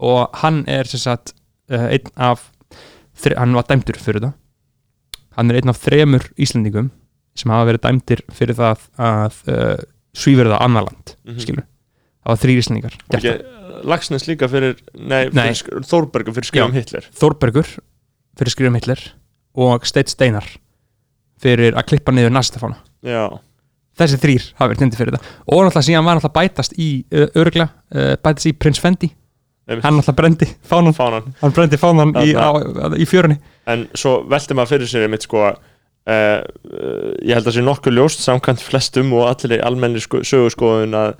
og 0.00 0.28
hann 0.42 0.64
er 0.68 0.84
sem 0.86 1.00
sagt 1.00 1.32
uh, 1.70 1.88
einn 1.88 2.12
af, 2.16 2.50
hann 3.36 3.54
var 3.54 3.64
dæmdur 3.68 3.96
fyrir 3.98 4.20
það. 4.22 4.32
Hann 5.36 5.50
er 5.50 5.56
einn 5.60 5.68
af 5.70 5.78
þremur 5.82 6.24
Íslendingum 6.38 6.90
sem 7.38 7.50
hafa 7.50 7.66
verið 7.72 7.82
dæmdir 7.86 8.22
fyrir 8.34 8.54
það 8.58 8.78
að 8.98 9.34
uh, 9.48 9.76
svífurða 10.14 10.60
annar 10.62 10.86
land, 10.88 11.16
Mhm. 11.26 11.38
skilju 11.42 11.62
það 11.64 12.32
var 12.32 12.36
þrý 12.44 12.56
Íslendingar. 12.62 12.94
Gert 13.10 13.24
Ekki, 13.24 13.54
Lagsnes 13.88 14.24
líka 14.26 14.48
fyrir, 14.50 14.76
fyrir 15.32 15.84
Þórbergur 15.86 16.34
fyrir 16.34 16.48
skrifum 16.48 16.72
Hitler. 16.74 17.04
Þórbergur 17.14 17.68
fyrir 18.38 18.54
skrifum 18.54 18.78
Hitler 18.78 19.02
og 19.58 19.86
Steit 19.88 20.10
Steinar 20.12 20.46
fyrir 21.42 21.76
að 21.78 21.90
klippa 21.92 22.14
niður 22.14 22.34
næstafána 22.34 22.80
Já, 23.06 23.28
þessi 23.98 24.18
þrýr 24.22 24.48
hafa 24.58 24.70
verið 24.72 24.82
tindi 24.84 24.98
fyrir 24.98 25.14
þetta 25.14 25.32
og 25.46 25.62
náttúrulega 25.62 25.86
síðan 25.88 26.08
var 26.08 26.18
náttúrulega 26.18 26.40
bætast 26.40 26.76
í 26.78 26.90
uh, 27.14 28.14
bætast 28.22 28.50
í 28.50 28.54
Prins 28.58 28.82
Fendi. 28.82 29.12
Einmitt. 29.68 29.84
hann 29.84 29.98
náttúrulega 29.98 30.20
brendi 30.22 30.46
fánan 30.64 30.96
fánan 30.96 31.32
hann 31.42 31.54
brendi 31.54 31.78
fánan 31.80 32.14
í, 32.24 32.32
á, 32.32 32.48
í 32.96 33.04
fjörunni. 33.08 33.36
En 33.68 33.84
svo 33.92 34.22
velti 34.30 34.56
maður 34.56 34.76
fyrir 34.76 34.90
sér 34.90 35.10
mitt 35.12 35.26
sko 35.26 35.42
uh, 35.44 35.56
uh, 36.08 37.10
Ég 37.20 37.34
held 37.36 37.50
að 37.50 37.58
sé 37.58 37.64
nokkuð 37.64 37.98
ljóst 37.98 38.24
samkvæmt 38.24 38.64
flestum 38.64 39.12
og 39.18 39.28
allir 39.28 39.60
almenni 39.66 40.00
sko, 40.00 40.22
sögurskoðun 40.24 40.96
að 40.96 41.18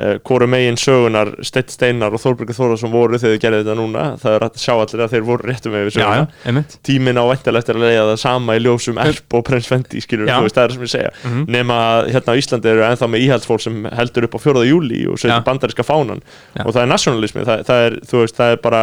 uh, 0.00 0.14
hvoru 0.26 0.46
megin 0.50 0.76
sögunar 0.78 1.30
Steitt 1.46 1.70
Steinar 1.74 2.14
og 2.14 2.20
Þórbergur 2.22 2.54
Þórðarsson 2.56 2.92
voru 2.92 3.18
þegar 3.18 3.34
þið 3.36 3.42
gerði 3.44 3.60
þetta 3.64 3.76
núna 3.80 4.04
það 4.22 4.36
er 4.38 4.46
að 4.48 4.58
sjá 4.62 4.72
allir 4.78 5.02
að 5.04 5.12
þeir 5.14 5.26
voru 5.28 5.48
réttum 5.50 5.72
með 5.74 5.84
við 5.88 5.96
söguna 5.98 6.64
tíminn 6.88 7.18
á 7.20 7.24
væntalegt 7.30 7.68
er 7.72 7.74
að 7.80 7.84
leiða 7.88 8.06
það 8.12 8.20
sama 8.22 8.56
í 8.58 8.62
ljósum 8.64 9.00
Erp 9.02 9.34
og 9.38 9.44
Prins 9.48 9.66
Fendi 9.68 10.00
skilur, 10.04 10.30
þú 10.30 10.46
veist, 10.46 10.56
það 10.58 10.64
er 10.68 10.76
sem 10.78 10.86
ég 10.88 10.92
segja 10.94 11.12
Mhm. 11.24 11.44
nema 11.58 11.74
að 11.98 12.10
hérna 12.14 12.32
á 12.32 12.38
Íslandi 12.40 12.68
eru 12.72 12.86
ennþá 12.88 13.08
með 13.10 13.24
íhaldsfólk 13.26 13.60
sem 13.66 13.84
heldur 13.98 14.24
upp 14.28 14.34
á 14.34 14.40
4. 14.46 14.64
júli 14.70 15.04
og 15.10 15.18
setur 15.18 15.44
bandariska 15.44 15.82
fánan 15.84 16.20
Já. 16.56 16.64
og 16.66 16.72
það 16.74 16.82
er 16.82 16.92
nationalismi, 16.94 17.44
það, 17.44 17.64
það 17.68 17.86
er 17.88 17.98
þú 18.06 18.20
veist, 18.22 18.36
það 18.38 18.52
er 18.52 18.56
bara 18.62 18.82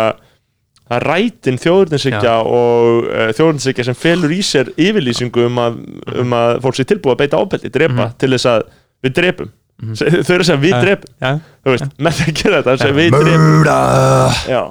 það 0.85 0.97
er 0.99 1.05
rætin 1.09 1.57
þjóðurninsykja 1.57 2.33
og 2.45 3.07
uh, 3.09 3.31
þjóðurninsykja 3.33 3.85
sem 3.87 3.95
felur 3.97 4.29
í 4.35 4.41
sér 4.45 4.67
yfirlýsingu 4.77 5.45
um 5.47 5.55
að, 5.63 5.79
um 6.21 6.35
að 6.37 6.59
fólk 6.61 6.75
sé 6.77 6.85
tilbúið 6.85 7.15
að 7.15 7.21
beita 7.23 7.39
ábeldi, 7.41 7.71
drepa 7.73 7.93
Mhm. 8.05 8.17
til 8.21 8.29
þess 8.35 8.45
að 8.51 8.67
við 9.03 9.15
drepum 9.17 9.49
Mhm. 9.75 9.95
þau 9.99 10.31
eru 10.35 10.43
að 10.43 10.47
segja 10.47 10.61
við 10.61 10.71
Já. 10.71 10.79
drepum 10.85 11.09
já, 11.25 11.31
þú 11.65 11.73
veist, 11.73 11.89
með 11.99 12.13
því 12.15 12.25
að 12.31 12.37
gera 12.41 12.59
þetta 12.61 12.71
að 12.71 12.79
segja 12.79 12.95
við 12.95 13.09
Já. 14.55 14.61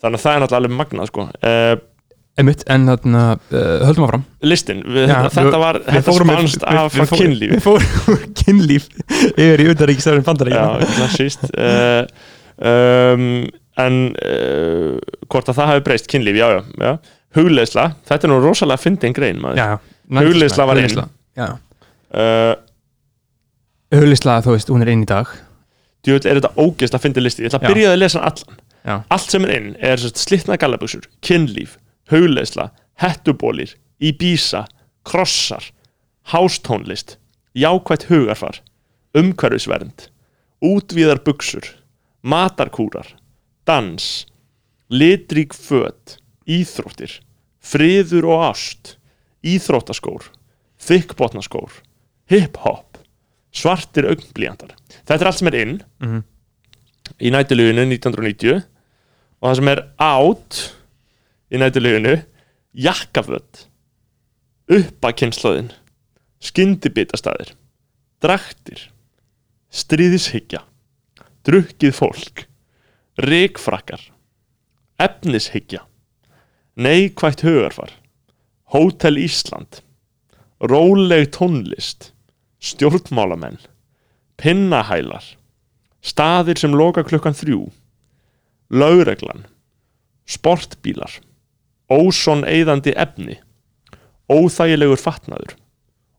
þannig 0.00 0.18
að 0.18 0.22
það 0.24 0.32
er 0.32 0.40
náttúrulega 0.42 0.60
alveg 0.62 0.74
magnað 0.78 1.10
sko. 1.10 1.24
uh, 1.28 1.74
einmitt, 2.38 2.62
en 2.70 2.86
þarna 2.88 3.22
uh, 3.34 3.84
höldum 3.88 4.06
áfram 4.06 4.24
listin, 4.46 4.80
við, 4.86 5.08
Já, 5.10 5.18
þetta 5.34 5.44
við- 5.44 5.58
var 5.64 5.78
við 5.82 5.98
þetta 5.98 6.14
spannst 6.18 6.64
af 6.70 6.96
kynlífi 7.12 7.50
við 7.52 7.62
fórum 7.66 7.90
úr 8.14 8.24
kynlíf 8.40 8.88
yfir 9.36 9.64
í 9.64 10.22
bandaríkina 10.30 10.92
klassíst 10.96 11.44
uh, 11.52 12.02
um, 12.64 13.26
En 13.78 13.98
uh, 14.10 14.96
hvort 15.30 15.46
að 15.52 15.54
það 15.60 15.68
hafi 15.70 15.82
breyst 15.86 16.08
kynlíf, 16.10 16.34
já, 16.34 16.48
já, 16.56 16.62
já. 16.82 16.96
Hugleisla, 17.36 17.84
þetta 18.08 18.26
er 18.26 18.32
nú 18.32 18.38
rosalega 18.42 18.80
fyndin 18.82 19.14
grein 19.14 19.38
maður 19.38 19.60
já, 19.60 19.66
já 19.76 20.24
Hugleiðsla 20.24 20.66
var 20.66 20.80
inn. 20.82 20.96
Huglisla, 23.94 24.40
þú 24.44 24.54
veist, 24.56 24.70
hún 24.72 24.84
er 24.84 24.92
inn 24.92 25.04
í 25.06 25.08
dag. 25.08 25.30
Djúvill 26.04 26.28
er 26.28 26.40
þetta 26.40 26.54
ógeðst 26.60 26.96
að 26.96 27.04
fyndi 27.06 27.22
listi? 27.24 27.44
Ég 27.44 27.52
ætla 27.52 27.62
að 27.62 27.72
byrja 27.72 27.92
að 27.92 28.00
lesa 28.02 28.24
allan. 28.28 28.58
Já. 28.88 28.94
Allt 29.12 29.32
sem 29.32 29.44
er 29.44 29.52
inn 29.56 29.68
er 29.84 30.00
sérst, 30.00 30.20
slitna 30.22 30.56
gallabuxur 30.60 31.08
Kynlíf, 31.24 31.76
hugleisla, 32.12 32.70
hettubólir 33.02 33.74
Íbísa, 34.00 34.64
krossar 35.04 35.66
Hástónlist 36.32 37.18
Jákvætt 37.58 38.06
hugarfar 38.08 38.60
Umhverfisvernd 39.18 40.08
Útvíðar 40.64 41.20
buxur 41.26 41.66
Matarkúrar 42.22 43.10
Dans 43.68 44.26
Litrík 44.88 45.52
föt 45.52 46.16
Íþróttir 46.48 47.18
Friður 47.60 48.30
og 48.30 48.46
ást 48.52 48.96
Íþróttaskór 49.44 50.30
Þykkbotnaskór 50.80 51.82
Hip-hop 52.30 52.87
Svartir 53.54 54.08
augnblíjantar 54.10 54.74
Þetta 55.04 55.20
er 55.22 55.30
allt 55.30 55.38
sem 55.40 55.48
er 55.52 55.58
inn 55.62 55.76
Mhm. 56.02 56.22
í 57.20 57.30
nættiluginu 57.32 57.86
1990 57.88 58.58
og 59.40 59.48
það 59.48 59.56
sem 59.56 59.68
er 59.68 59.80
out 59.98 60.58
í 61.50 61.58
nættiluginu 61.62 62.16
jakkaföt 62.76 63.64
uppakynslaðin 64.68 65.70
skyndibitastæðir 66.44 67.54
draktir 68.22 68.82
stríðishyggja 69.72 70.60
drukkið 71.48 71.94
fólk 71.96 72.44
ríkfrakkar 73.24 74.02
efnishyggja 75.00 75.80
neikvætt 76.78 77.42
hugarfar 77.46 77.94
Hótel 78.74 79.16
Ísland 79.22 79.80
róleg 80.60 81.30
tónlist 81.32 82.10
stjórnmálamenn 82.60 83.58
pinnahælar 84.38 85.24
staðir 86.02 86.58
sem 86.60 86.74
loka 86.74 87.04
klukkan 87.06 87.36
þrjú 87.36 87.68
lögreglan 88.70 89.46
sportbílar 90.28 91.18
óson 91.90 92.44
eyðandi 92.44 92.92
efni 92.96 93.38
óþægilegur 94.28 95.00
fatnaður 95.00 95.54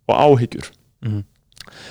og 0.09 0.15
áhyggjur 0.15 0.71
Mhm. 1.01 1.23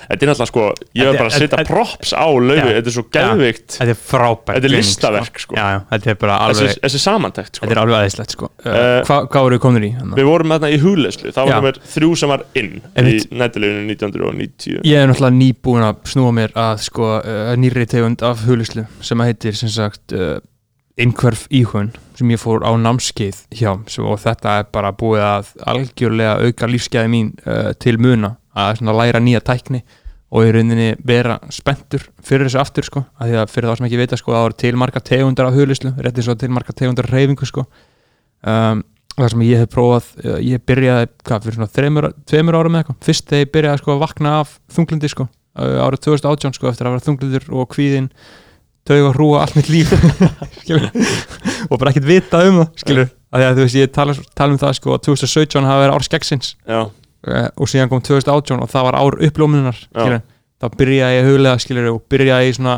Þetta 0.07 0.23
er 0.25 0.31
náttúrulega 0.31 0.49
sko 0.53 0.65
ég 0.95 1.05
verð 1.09 1.15
er- 1.15 1.19
bara 1.19 1.31
að 1.33 1.39
setja 1.43 1.65
props 1.69 2.13
á 2.15 2.27
laufi 2.29 2.75
þetta 2.79 2.91
er 2.93 2.97
svo 2.99 3.05
geðvikt 3.19 3.77
Þetta 3.79 3.95
er 3.95 4.01
frábært 4.09 4.55
Þetta 4.59 4.69
er 4.71 4.75
listaverk, 4.77 5.39
sko. 5.45 5.55
Já, 5.59 5.65
já, 5.75 5.79
þetta 5.93 6.11
er 6.15 6.19
bara 6.23 6.39
þessi, 6.49 6.65
alveg 6.69 6.83
þessi 6.87 7.01
samantækt 7.03 7.53
sko. 7.59 7.65
Þetta 7.67 7.77
er 7.77 7.81
alveg 7.85 7.99
aðeinslegt 8.01 8.37
sko 8.37 8.49
uh, 8.49 8.69
Eh, 8.69 9.03
Hvað 9.09 9.43
voru 9.49 9.57
við 9.59 9.63
komin 9.67 9.87
í? 9.89 9.93
Hérna? 9.99 10.19
við 10.19 10.29
vorum 10.31 10.55
þarna 10.55 10.71
í 10.75 10.79
hugleyslu 10.83 11.33
það 11.35 11.49
var 11.51 11.55
nummer 11.59 11.81
þrjú 11.95 12.11
sem 12.23 12.29
var 12.35 12.45
inn 12.55 12.73
í 12.79 12.83
Einmitt. 13.03 13.31
nættileginu 13.43 13.87
1990 13.95 14.81
Ég 14.89 14.99
er 15.03 15.09
náttúrulega 15.11 15.39
nýbúin 15.39 15.87
að 15.89 16.05
snúa 16.13 16.33
mér 16.37 16.55
að 16.59 16.85
sko 16.89 17.11
uh, 17.19 17.55
nýrri 17.59 17.87
tegund 17.91 18.23
af 18.27 18.45
huglislu 18.49 18.87
sem 19.01 19.21
að 19.25 19.33
heitir 19.33 19.57
sem 19.59 19.69
sagt 19.73 20.15
uh, 20.17 20.39
einhverf 20.99 21.45
íhun 21.55 21.93
sem 22.19 22.31
ég 22.35 22.41
fór 22.43 22.65
á 22.67 22.75
námskeið 22.75 23.45
hjá 23.55 23.71
og 24.03 24.17
þetta 24.19 24.57
er 24.61 24.65
bara 24.75 24.91
búið 24.99 25.23
að 25.23 25.53
algjörlega 25.71 26.33
auka 26.49 26.67
lífsgæði 26.71 27.11
mín 27.13 27.29
uh, 27.47 27.71
til 27.79 27.99
muna 28.03 28.33
að 28.59 29.01
læra 29.01 29.23
nýja 29.23 29.43
tækni 29.45 29.83
og 30.29 30.45
í 30.45 30.53
rauninni 30.53 30.91
vera 31.09 31.39
spenntur 31.53 32.05
fyrir 32.25 32.49
þessu 32.49 32.61
aftur 32.61 32.87
sko, 32.87 33.03
að 33.17 33.31
því 33.31 33.41
að 33.41 33.53
fyrir 33.55 33.71
þá 33.71 33.79
sem 33.79 33.89
ekki 33.89 34.01
vita 34.03 34.19
sko, 34.21 34.35
það 34.35 34.47
eru 34.49 34.59
til 34.61 34.73
marga 34.81 35.03
tegundar 35.05 35.49
af 35.49 35.57
huglislu 35.57 35.93
rétt 35.97 36.21
eins 36.21 36.29
og 36.29 36.41
til 36.43 36.51
marga 36.53 36.75
tegundar 36.77 37.09
af 37.09 37.15
reyfingu 37.15 37.49
sko. 37.49 37.65
Um, 38.45 38.83
það 39.15 39.33
sem 39.33 39.45
ég 39.49 39.63
hef 39.63 39.71
prófað 39.73 40.11
uh, 40.21 40.37
ég 40.45 40.63
byrjaði, 40.69 41.09
hvað, 41.25 41.47
fyrir 41.47 41.57
svona 41.57 41.73
þreymur, 41.79 42.11
tveimur 42.29 42.59
árum 42.59 42.77
eða 42.77 42.85
eitthvað, 42.85 43.01
fyrst 43.09 43.33
þegar 43.33 43.47
ég 43.47 43.55
byrjaði 43.57 43.83
sko 43.83 43.95
að 43.95 44.05
vakna 44.05 44.35
af 44.43 44.53
þunglindi 44.77 45.13
sko, 45.15 45.29
árið 45.59 46.05
2018 46.05 46.59
sko, 46.59 46.69
eftir 46.71 46.91
að 46.91 46.95
vera 46.95 47.07
þunglindur 47.09 47.49
og 47.57 47.73
kvíðin 47.73 48.13
tauga 48.89 49.11
hrúa 49.17 49.43
allt 49.43 49.57
mitt 49.59 49.73
líf. 49.73 49.91
Og 51.69 51.75
bara 51.81 51.91
ekkert 51.91 52.07
vita 52.09 52.45
um 52.47 52.63
það 52.63 52.85
skilur, 52.85 53.11
að 53.33 53.43
því 53.43 53.49
að 53.49 53.59
þú 53.59 53.65
veist, 53.67 53.81
ég 53.81 53.91
tala, 53.93 54.15
tala 54.39 54.55
um 54.55 54.61
það 54.61 54.79
sko, 54.79 54.95
að 54.95 55.03
2017 55.09 55.69
hafa 55.69 55.83
verið 55.83 55.97
ár 55.99 56.07
skeggsins 56.07 56.55
og 57.27 57.71
síðan 57.71 57.91
kom 57.91 58.03
2018 58.05 58.63
og 58.63 58.71
það 58.71 58.89
var 58.89 58.99
ár 58.99 59.19
skilur, 59.19 60.21
þá 60.59 60.67
byrjaði 60.79 61.19
ég 61.19 61.29
huglega 61.29 61.63
skilur 61.63 61.89
og 61.93 62.03
byrjaði 62.11 62.51
ég 62.51 62.59
svona 62.59 62.77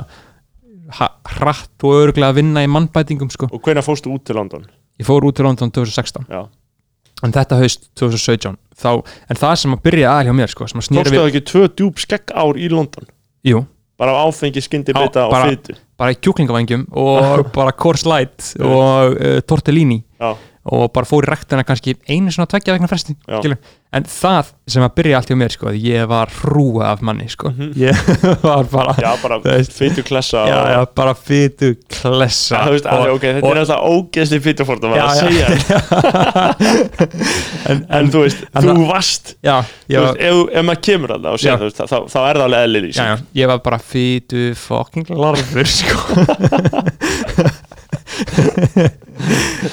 hratt 0.90 1.84
og 1.86 1.98
öruglega 1.98 2.32
að 2.32 2.40
vinna 2.40 2.64
í 2.64 2.70
mannbætingum 2.70 3.30
sko. 3.30 3.50
og 3.52 3.60
hvenær 3.62 3.86
fórstu 3.86 4.10
út 4.14 4.24
til 4.26 4.36
London? 4.40 4.64
Ég 5.00 5.06
fór 5.06 5.24
út 5.24 5.36
til 5.36 5.46
London 5.46 5.70
2016 5.70 6.26
já. 6.28 6.48
en 7.22 7.36
þetta 7.36 7.60
haust 7.60 7.90
2017 8.00 8.56
þá, 8.74 9.04
en 9.28 9.42
það 9.44 9.54
sem 9.62 9.76
að 9.76 9.84
byrja 9.86 10.14
aðal 10.14 10.30
hjá 10.30 10.38
mér 10.40 10.54
sko, 10.54 10.64
að 10.64 10.88
tókstu 10.88 11.14
það 11.14 11.28
ekki 11.28 11.44
tvö 11.52 11.68
djúb 11.76 12.02
skegg 12.02 12.34
ár 12.34 12.58
í 12.58 12.72
London? 12.72 13.06
Jú, 13.46 13.62
bara 14.00 14.16
áfengi, 14.24 14.64
skyndi, 14.64 14.96
bita 14.96 15.28
og 15.28 15.36
fytu 15.46 15.78
bara 16.00 16.14
í 16.14 16.20
kjúklingavangjum 16.20 16.86
og 16.96 17.42
bara 17.56 17.74
Coors 17.76 18.06
Light 18.08 18.54
og 18.64 19.16
uh, 19.16 19.38
tortellini. 19.46 20.00
Já, 20.20 20.32
og 20.70 20.90
bara 20.92 21.08
fór 21.08 21.24
í 21.24 21.30
rektina 21.32 21.62
kannski 21.64 21.94
einu 22.08 22.28
svona 22.34 22.46
tveggja 22.50 22.74
vegna 22.76 22.88
fresti 22.90 23.14
en 23.90 24.04
það 24.06 24.50
sem 24.70 24.84
að 24.86 24.92
byrja 25.00 25.16
allt 25.18 25.30
hjá 25.32 25.36
mér 25.40 25.50
sko, 25.50 25.66
að 25.72 25.78
ég 25.82 26.04
var 26.06 26.30
hrúa 26.44 26.90
af 26.92 27.00
manni 27.02 27.24
sko. 27.32 27.50
ég 27.74 27.96
var 28.44 28.68
bara 28.70 28.92
já 29.02 29.08
bara 29.22 29.38
fytu 29.66 30.04
klessa 30.06 30.44
já, 30.46 30.58
og- 30.60 30.68
já, 30.70 30.80
bara 31.00 31.14
fytu 31.18 31.72
klessa 31.90 32.60
þú 32.68 32.74
veist, 32.76 32.86
alveg, 32.92 33.14
ok, 33.16 33.24
þetta 33.38 33.48
og- 33.48 33.56
er 33.56 33.62
alltaf 33.64 33.80
ógeðsli 33.88 34.40
fytufórtum 34.44 34.94
að 34.94 35.00
Já, 35.00 35.06
já. 35.08 35.14
segja 35.24 35.46
en, 37.70 37.82
En 37.88 38.10
þú 38.12 38.22
veist, 38.26 38.44
en 38.54 38.68
þú 38.70 38.76
varst 38.92 39.34
já, 39.42 39.56
Þú 39.88 39.96
veist, 39.96 40.06
var, 40.06 40.22
ef, 40.28 40.42
ef 40.60 40.66
maður 40.70 40.82
kemur 40.86 41.14
að 41.16 41.24
það 41.26 41.32
og 41.32 41.42
segja 41.42 41.56
þú 41.58 41.66
veist, 41.70 41.80
þá, 41.80 41.98
þá 42.14 42.20
er 42.28 42.40
það 42.44 42.56
alveg 42.60 42.86
í 42.86 42.92
já, 43.00 43.08
ég 43.40 43.50
var 43.50 43.62
bara 43.66 43.80
fytu 43.90 44.44
fucking 44.60 45.10
larfur 45.16 45.66
sko. 45.70 45.98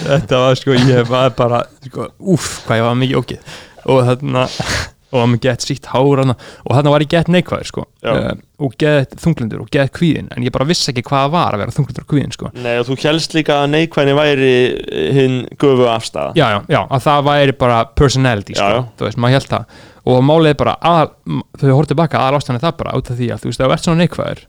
þetta 0.07 0.43
var 0.43 0.59
sko 0.59 0.75
ég 0.77 1.07
var 1.09 1.33
bara 1.37 1.63
sko, 1.87 2.11
úff 2.19 2.61
hvað 2.67 2.81
ég 2.81 2.87
var 2.87 3.01
mikið 3.01 3.19
ógið 3.21 3.57
og 3.87 4.05
þarna 4.09 4.45
og 5.07 5.21
hann 5.21 5.37
gett 5.39 5.63
sítt 5.63 5.85
hár 5.93 6.19
hana, 6.19 6.33
og 6.67 6.73
þarna 6.75 6.91
var 6.91 7.03
ég 7.05 7.11
gett 7.13 7.29
neikvæður 7.31 7.69
sko, 7.69 7.83
uh, 8.11 8.33
og 8.59 8.73
gett 8.81 9.13
þunglindur 9.21 9.61
og 9.63 9.69
gett 9.71 9.93
kvíðin 9.95 10.27
en 10.35 10.43
ég 10.43 10.51
bara 10.51 10.67
vissi 10.67 10.91
ekki 10.91 11.05
hvað 11.07 11.29
var 11.31 11.55
að 11.55 11.63
vera 11.63 11.75
þunglindur 11.77 12.03
og 12.03 12.09
kvíðin 12.11 12.35
sko. 12.35 12.51
Nei, 12.59 12.73
og 12.81 12.89
þú 12.89 12.97
helst 13.05 13.35
líka 13.37 13.61
að 13.61 13.71
neikvæðni 13.71 14.17
væri 14.17 14.49
eh, 14.75 15.07
hinn 15.15 15.37
gufu 15.61 15.87
afstæða 15.87 16.35
já, 16.35 16.45
já, 16.57 16.59
já, 16.75 16.81
að 16.83 17.05
það 17.07 17.23
væri 17.29 17.55
bara 17.63 17.79
personality, 17.95 18.57
sko, 18.59 18.67
Já, 18.67 18.81
já. 18.81 18.83
þú 18.99 19.07
veist, 19.07 19.21
maður 19.23 19.37
held 19.37 19.49
það. 19.53 19.79
Og 20.07 20.21
málið 20.27 20.51
er 20.51 20.59
bara, 20.59 20.75
að, 20.91 21.15
þau 21.63 21.67
horfðu 21.71 21.93
tilbaka 21.93 22.23
aðal 22.25 22.41
ástæðan 22.41 22.59
er 22.59 22.67
það 22.67 22.77
bara 22.83 22.99
út 22.99 23.11
af 23.11 23.19
því 23.21 23.31
að 23.31 23.41
þú 23.45 23.51
veist, 23.53 23.63
ef 23.63 23.67
þú 23.71 23.77
ert 23.77 23.87
svona 23.87 24.03
neikvæður 24.03 24.43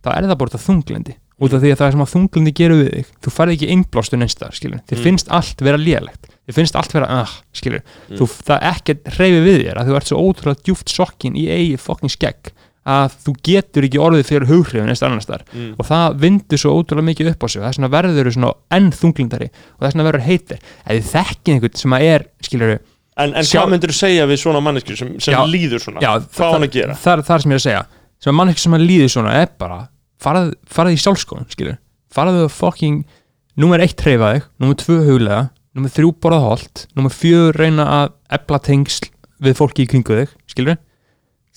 þá 0.00 0.10
er 0.16 0.28
það 0.30 0.38
bara 0.42 0.62
þunglindi 0.66 1.16
út 1.40 1.54
af 1.56 1.62
því 1.62 1.70
að 1.72 1.78
það 1.80 1.86
er 1.88 1.94
sem 1.96 2.04
að 2.04 2.12
þunglindi 2.14 2.52
gerur 2.60 2.80
við 2.82 2.90
þig 2.94 3.12
þú 3.24 3.32
færði 3.36 3.56
ekki 3.56 3.68
innblástur 3.74 4.20
einstæðar, 4.24 4.56
skilur 4.58 4.80
þér 4.86 4.98
Mm. 4.98 5.04
finnst 5.06 5.28
allt 5.32 5.60
vera 5.64 5.78
lélegt, 5.80 6.26
þér 6.46 6.56
finnst 6.60 6.76
allt 6.76 6.92
vera 6.94 7.06
ah, 7.22 7.32
skilur, 7.56 7.82
Mm. 8.10 8.16
þú, 8.20 8.28
það 8.48 8.66
ekkert 8.74 9.12
hreyfi 9.16 9.40
við 9.46 9.60
þér 9.64 9.80
að 9.80 9.88
þú 9.90 9.96
ert 10.00 10.10
svo 10.10 10.18
ótrúlega 10.24 10.62
djúft 10.66 10.88
sokkin 10.92 11.36
í 11.40 11.46
eigi 11.48 11.76
fokking 11.80 12.10
skegg 12.12 12.52
að 12.90 13.12
þú 13.24 13.32
getur 13.44 13.84
ekki 13.84 13.98
orðið 14.00 14.24
fyrir 14.30 14.48
hughrifin 14.48 14.88
einst 14.88 15.02
annars 15.04 15.26
þar 15.28 15.42
mm. 15.52 15.74
og 15.78 15.84
það 15.86 16.14
vindur 16.22 16.58
svo 16.62 16.70
ótrúlega 16.80 17.08
mikið 17.10 17.28
upp 17.34 17.44
á 17.44 17.46
sig 17.52 17.60
og 17.60 17.66
þess 17.68 17.76
vegna 17.78 17.90
verður 17.92 18.24
þau 18.24 18.32
svona 18.36 18.52
enn 18.76 18.88
þunglindari 18.96 19.48
og 19.52 19.84
þess 19.84 19.92
vegna 19.94 20.06
verður 20.08 20.24
heitir 20.24 20.58
ef 20.60 20.88
þið 20.96 21.10
þekkið 21.12 21.52
einhvern 21.54 21.76
sem 21.82 21.92
að 21.96 22.06
er 22.08 22.24
skilur 22.48 22.72
En, 23.20 23.34
en 23.36 23.44
Sjá- 23.44 23.60
hvað 23.60 23.72
myndir 23.74 23.90
þú 23.92 23.96
segja 24.00 24.24
við 24.30 24.38
svona 24.40 24.60
manneskju 24.64 24.96
sem, 24.96 25.08
sem 25.20 25.34
Já. 25.34 25.40
líður 25.44 25.82
svona? 25.84 26.00
já, 26.00 26.12
Hvað 26.24 26.52
hann 26.54 26.64
að 26.64 26.70
gera? 26.72 26.94
það, 26.96 27.22
það 27.28 27.34
er 27.36 27.42
sem 27.44 27.50
ég 27.50 27.54
er 27.54 27.60
að 27.60 27.66
segja 27.66 27.82
sem 28.24 28.32
að 28.32 28.36
manneskja 28.40 28.62
sem 28.64 28.76
að 28.78 28.84
líður 28.88 29.10
svona 29.12 29.32
er 29.42 29.50
bara 29.60 29.78
farað, 30.20 30.52
farað 30.68 30.96
í 30.96 31.00
sjálfskoðun 31.04 31.48
skilur 31.52 31.80
faraðu 32.12 32.44
að 32.46 32.54
fucking 32.56 33.02
nummer 33.60 33.82
eitt 33.82 34.00
hreyfa 34.04 34.34
þig, 34.34 34.46
nummer 34.62 34.78
tvö 34.80 35.00
huglega 35.06 35.42
nummer 35.76 35.92
þrjú 35.94 36.14
borðað 36.18 36.46
holt, 36.48 36.86
nummer 36.98 37.14
fjör 37.14 37.56
reyna 37.58 37.86
að 37.94 38.14
ebla 38.36 38.58
tengsl 38.66 39.10
við 39.40 39.58
fólki 39.58 39.84
í 39.84 39.90
kringu 39.90 40.16
þig, 40.22 40.32
skilur 40.50 40.80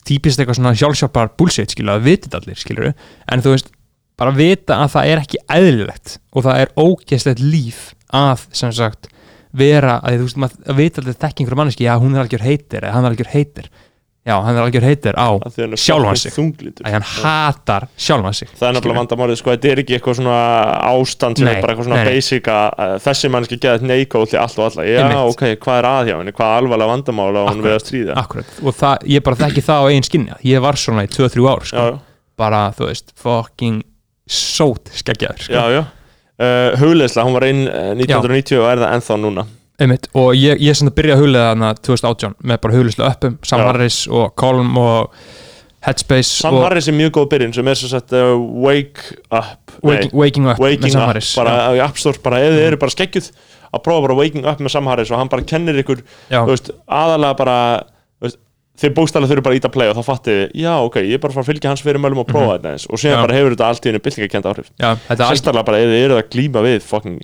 típist 0.07 0.39
eitthvað 0.39 0.59
svona 0.59 0.75
sjálfsjálfar 0.77 1.31
bullshit 1.39 1.73
skilur 1.73 1.95
að 1.95 2.05
vitið 2.09 2.37
allir, 2.39 2.59
skilur 2.59 2.91
en 2.91 3.43
þú 3.43 3.55
veist, 3.55 3.71
bara 4.19 4.35
vita 4.35 4.77
að 4.83 4.91
það 4.93 5.09
er 5.09 5.21
ekki 5.23 5.41
eðlilegt 5.55 6.17
og 6.33 6.45
það 6.45 6.61
er 6.63 6.73
ógeðslegt 6.77 7.41
líf 7.41 7.81
að, 8.13 8.45
sem 8.53 8.73
sagt 8.75 9.09
vera, 9.57 9.97
að 10.03 10.19
þú 10.19 10.27
veist, 10.27 10.41
maður 10.43 10.69
að 10.73 10.81
vita 10.81 11.01
allir 11.01 11.17
þekking 11.23 11.49
fyrir 11.49 11.61
manneski, 11.61 11.87
já, 11.87 11.95
hún 12.01 12.17
er 12.17 12.25
algjör 12.25 12.45
heitir 12.45 12.83
eða 12.83 12.93
hann 12.97 13.07
er 13.07 13.13
algjör 13.13 13.31
heitir, 13.33 13.71
já, 14.23 14.33
hann 14.39 14.55
er 14.55 14.61
algjör 14.63 14.85
heitir 14.87 15.17
á 15.19 15.27
sjálfan 15.75 16.19
sig. 16.19 16.31
þunglindur. 16.35 16.85
að 16.87 16.93
hann 16.95 17.05
hatar 17.07 17.87
sjálfan 17.99 18.35
sig 18.37 18.49
Það 18.53 18.67
er 18.69 18.75
nefnilega 18.77 18.99
vandamálið, 19.01 19.39
sko, 19.41 19.51
þetta 19.55 19.71
er 19.71 19.81
ekki 19.83 19.97
eitthvað 19.97 20.17
svona 20.19 20.37
ástand 20.93 21.41
sem 21.41 21.47
Nei, 21.47 21.53
er 21.53 21.61
bara 21.65 21.73
eitthvað 21.75 21.89
svona 21.89 22.01
nei, 22.03 22.11
basic 22.13 22.49
að 22.53 22.93
þessi 23.07 23.31
mannski 23.33 23.59
geða 23.65 23.89
neikóð 23.91 24.27
til 24.31 24.39
allt 24.43 24.59
og 24.59 24.67
alla. 24.69 24.85
Já, 24.87 25.07
ok, 25.23 25.43
hvað 25.65 25.79
er 25.81 25.89
að 25.91 26.11
hjá 26.11 26.15
henni? 26.21 26.35
Hvað 26.37 26.53
er 26.53 26.61
alvarlega 26.63 26.93
vandamál 26.93 27.31
á 27.35 27.43
hann 27.49 27.63
við 27.65 27.75
að 27.75 27.81
stríða? 27.83 28.19
Akkurat, 28.23 28.53
og 28.63 28.77
það, 28.79 29.07
ég 29.15 29.25
bara 29.27 29.41
þekki 29.43 29.65
það 29.67 29.83
á 29.83 29.85
eigin 29.91 30.07
skinni 30.07 30.37
ég 30.53 30.63
var 30.63 30.79
svona 30.79 31.03
í 31.07 31.11
2-3 31.11 31.49
ár 31.51 31.67
sko. 31.71 31.83
Já, 31.83 31.99
bara, 32.39 32.61
þú 32.77 32.87
veist, 32.89 33.11
fucking 33.19 33.83
sót 34.27 34.93
skeggjaður 34.95 35.43
sko. 35.49 35.53
já, 35.59 35.77
já. 35.81 35.83
Uh, 36.43 36.73
hugleisla, 36.81 37.23
hún 37.27 37.35
var 37.35 37.45
einn 37.45 37.67
uh, 37.69 37.91
1990 37.93 38.57
og 38.57 38.65
er 38.71 38.79
það 38.81 38.95
ennþá 38.97 39.17
núna. 39.21 39.43
Einmitt, 39.81 40.05
og 40.13 40.35
ég, 40.37 40.59
ég 40.61 40.75
sem 40.77 40.87
það 40.87 40.95
byrjaði 40.99 41.15
að 41.17 41.23
huglega 41.23 41.47
þarna 41.53 41.69
2018 41.81 42.35
með 42.51 42.59
bara 42.61 42.75
huglislu 42.77 43.07
uppum 43.07 43.37
Sam 43.43 43.63
Já. 43.63 43.65
Harris 43.71 43.97
og 44.07 44.35
Colm 44.37 44.75
og 44.77 45.15
Headspace 45.83 46.29
Sam 46.39 46.55
og 46.59 46.67
Harris 46.67 46.87
er 46.87 46.95
mjög 46.95 47.15
góð 47.17 47.25
byrjun 47.33 47.55
sem 47.57 47.67
er 47.67 47.79
svo 47.79 47.89
sett 47.91 48.13
uh, 48.15 48.35
Wake 48.63 49.17
Up 49.33 49.73
Waking, 49.83 50.13
waking 50.15 50.45
Up 50.47 50.61
með 50.61 50.93
Sam 50.93 51.01
Up, 51.01 51.09
Harris 51.09 51.31
bara 51.35 51.55
já. 51.57 51.65
í 51.75 51.81
App 51.87 51.97
Store, 51.99 52.21
bara 52.23 52.39
ef 52.45 52.53
þið 52.53 52.67
eru 52.69 52.79
bara 52.85 52.93
skeggjuð 52.93 53.31
að 53.73 53.83
prófa 53.87 54.05
bara 54.05 54.19
Waking 54.21 54.45
Up 54.47 54.61
með 54.63 54.75
Sam 54.77 54.87
Harris 54.93 55.11
og 55.11 55.17
hann 55.19 55.31
bara 55.33 55.43
kennir 55.49 55.81
ykkur, 55.81 56.03
Já. 56.29 56.43
þú 56.45 56.53
veist, 56.53 56.69
aðalega 56.87 57.37
bara 57.41 57.57
þú 57.81 58.27
veist, 58.29 58.39
þið 58.83 58.93
bókstæðlega 59.01 59.31
þurfi 59.33 59.45
bara 59.49 59.57
að 59.57 59.59
íta 59.63 59.71
play 59.73 59.89
og 59.91 59.97
þá 59.97 60.03
fattið, 60.13 60.37
þið, 60.43 60.61
já 60.63 60.73
ok, 60.85 60.99
ég 61.09 61.17
er 61.17 61.23
bara 61.25 61.33
að 61.33 61.39
fara 61.39 61.43
að 61.47 61.49
fylgja 61.51 61.71
hans 61.73 61.83
fyrir 61.89 62.03
mölum 62.05 62.21
og 62.23 62.29
prófa 62.29 62.55
þetta 62.59 62.75
eins 62.77 62.85
og 62.87 63.01
síðan 63.01 63.17
Mhm. 63.17 63.19
Já. 63.19 63.25
bara 63.27 63.37
hefur 63.41 63.55
þetta 63.57 63.67
allt 63.73 63.83
í 63.83 63.89
henni 63.91 64.03
byltingakend 64.05 64.47
áhrif 64.53 64.69
Já, 64.77 64.89
þetta 64.93 65.13
er 65.13 65.25
algjör 65.25 65.33
sérstaklega 65.33 65.65
bara 65.67 65.81
ef 65.83 65.89
þið 65.91 66.03
eru 66.05 66.19
að 66.21 66.29
glíma 66.37 66.63
við 66.69 66.79
fucking 66.87 67.17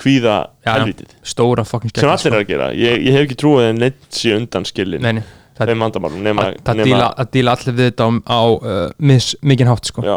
kvíða 0.00 0.36
já. 0.64 0.72
helvítið. 0.74 1.14
stóra 1.22 1.64
fucking 1.68 1.92
sem 1.92 2.00
skeggjaður 2.02 2.16
allir 2.16 2.36
er 2.36 2.44
að 2.44 2.50
gera, 2.54 2.68
ég, 2.76 3.04
ég 3.06 3.16
hef 3.18 3.26
ekki 3.28 3.38
trúið 3.42 3.68
að 3.68 3.80
neitt 3.80 4.06
sé 4.20 4.34
undan 4.36 4.66
skilin 4.68 5.04
Nei, 5.04 5.22
það, 5.58 6.84
díla, 6.84 7.10
díla 7.34 7.56
allir 7.56 7.76
við 7.80 7.90
þetta 7.90 8.06
á, 8.06 8.10
á 8.24 8.40
uh, 8.48 8.78
mis, 9.10 9.32
mikinn 9.42 9.70
hátt 9.70 9.90
sko. 9.92 10.04
já, 10.06 10.16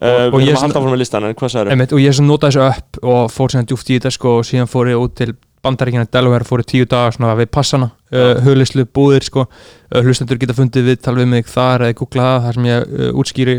Og- 0.00 0.08
uh, 0.08 0.26
og 0.32 0.40
við 0.40 0.48
ég 0.48 0.58
sem- 0.58 0.98
listan 0.98 1.28
Einmitt, 1.70 1.92
og 1.92 2.00
ég 2.00 2.16
sem 2.16 2.26
notaði 2.26 2.56
þessu 2.56 2.66
upp 2.70 3.04
og 3.04 3.30
fór 3.30 3.52
sem 3.52 3.66
djúft 3.68 3.90
í 3.92 3.98
þetta 4.00 4.10
sko, 4.16 4.38
og 4.40 4.48
síðan 4.48 4.70
fór 4.70 4.88
ég 4.90 4.98
út 4.98 5.14
til 5.20 5.34
bandaríkina 5.60 6.06
Delaware 6.08 6.46
fór 6.48 6.62
ég 6.62 6.70
tíu 6.70 6.86
dagar 6.88 7.12
svona 7.12 7.34
við 7.36 7.50
passana 7.52 7.90
uh, 8.12 8.40
huglislu 8.44 8.86
búðir 8.88 9.26
sko. 9.26 9.44
Uh, 9.92 10.00
hlustendur 10.06 10.40
geta 10.40 10.56
fundið 10.56 10.88
viðtal 10.88 11.16
við 11.18 11.28
mig 11.34 11.50
þar 11.50 11.84
eða 11.84 11.98
googla 12.00 12.28
það 12.30 12.46
þar 12.46 12.58
sem 12.58 12.68
ég 12.70 12.86
uh, 12.88 13.10
útskýri 13.20 13.56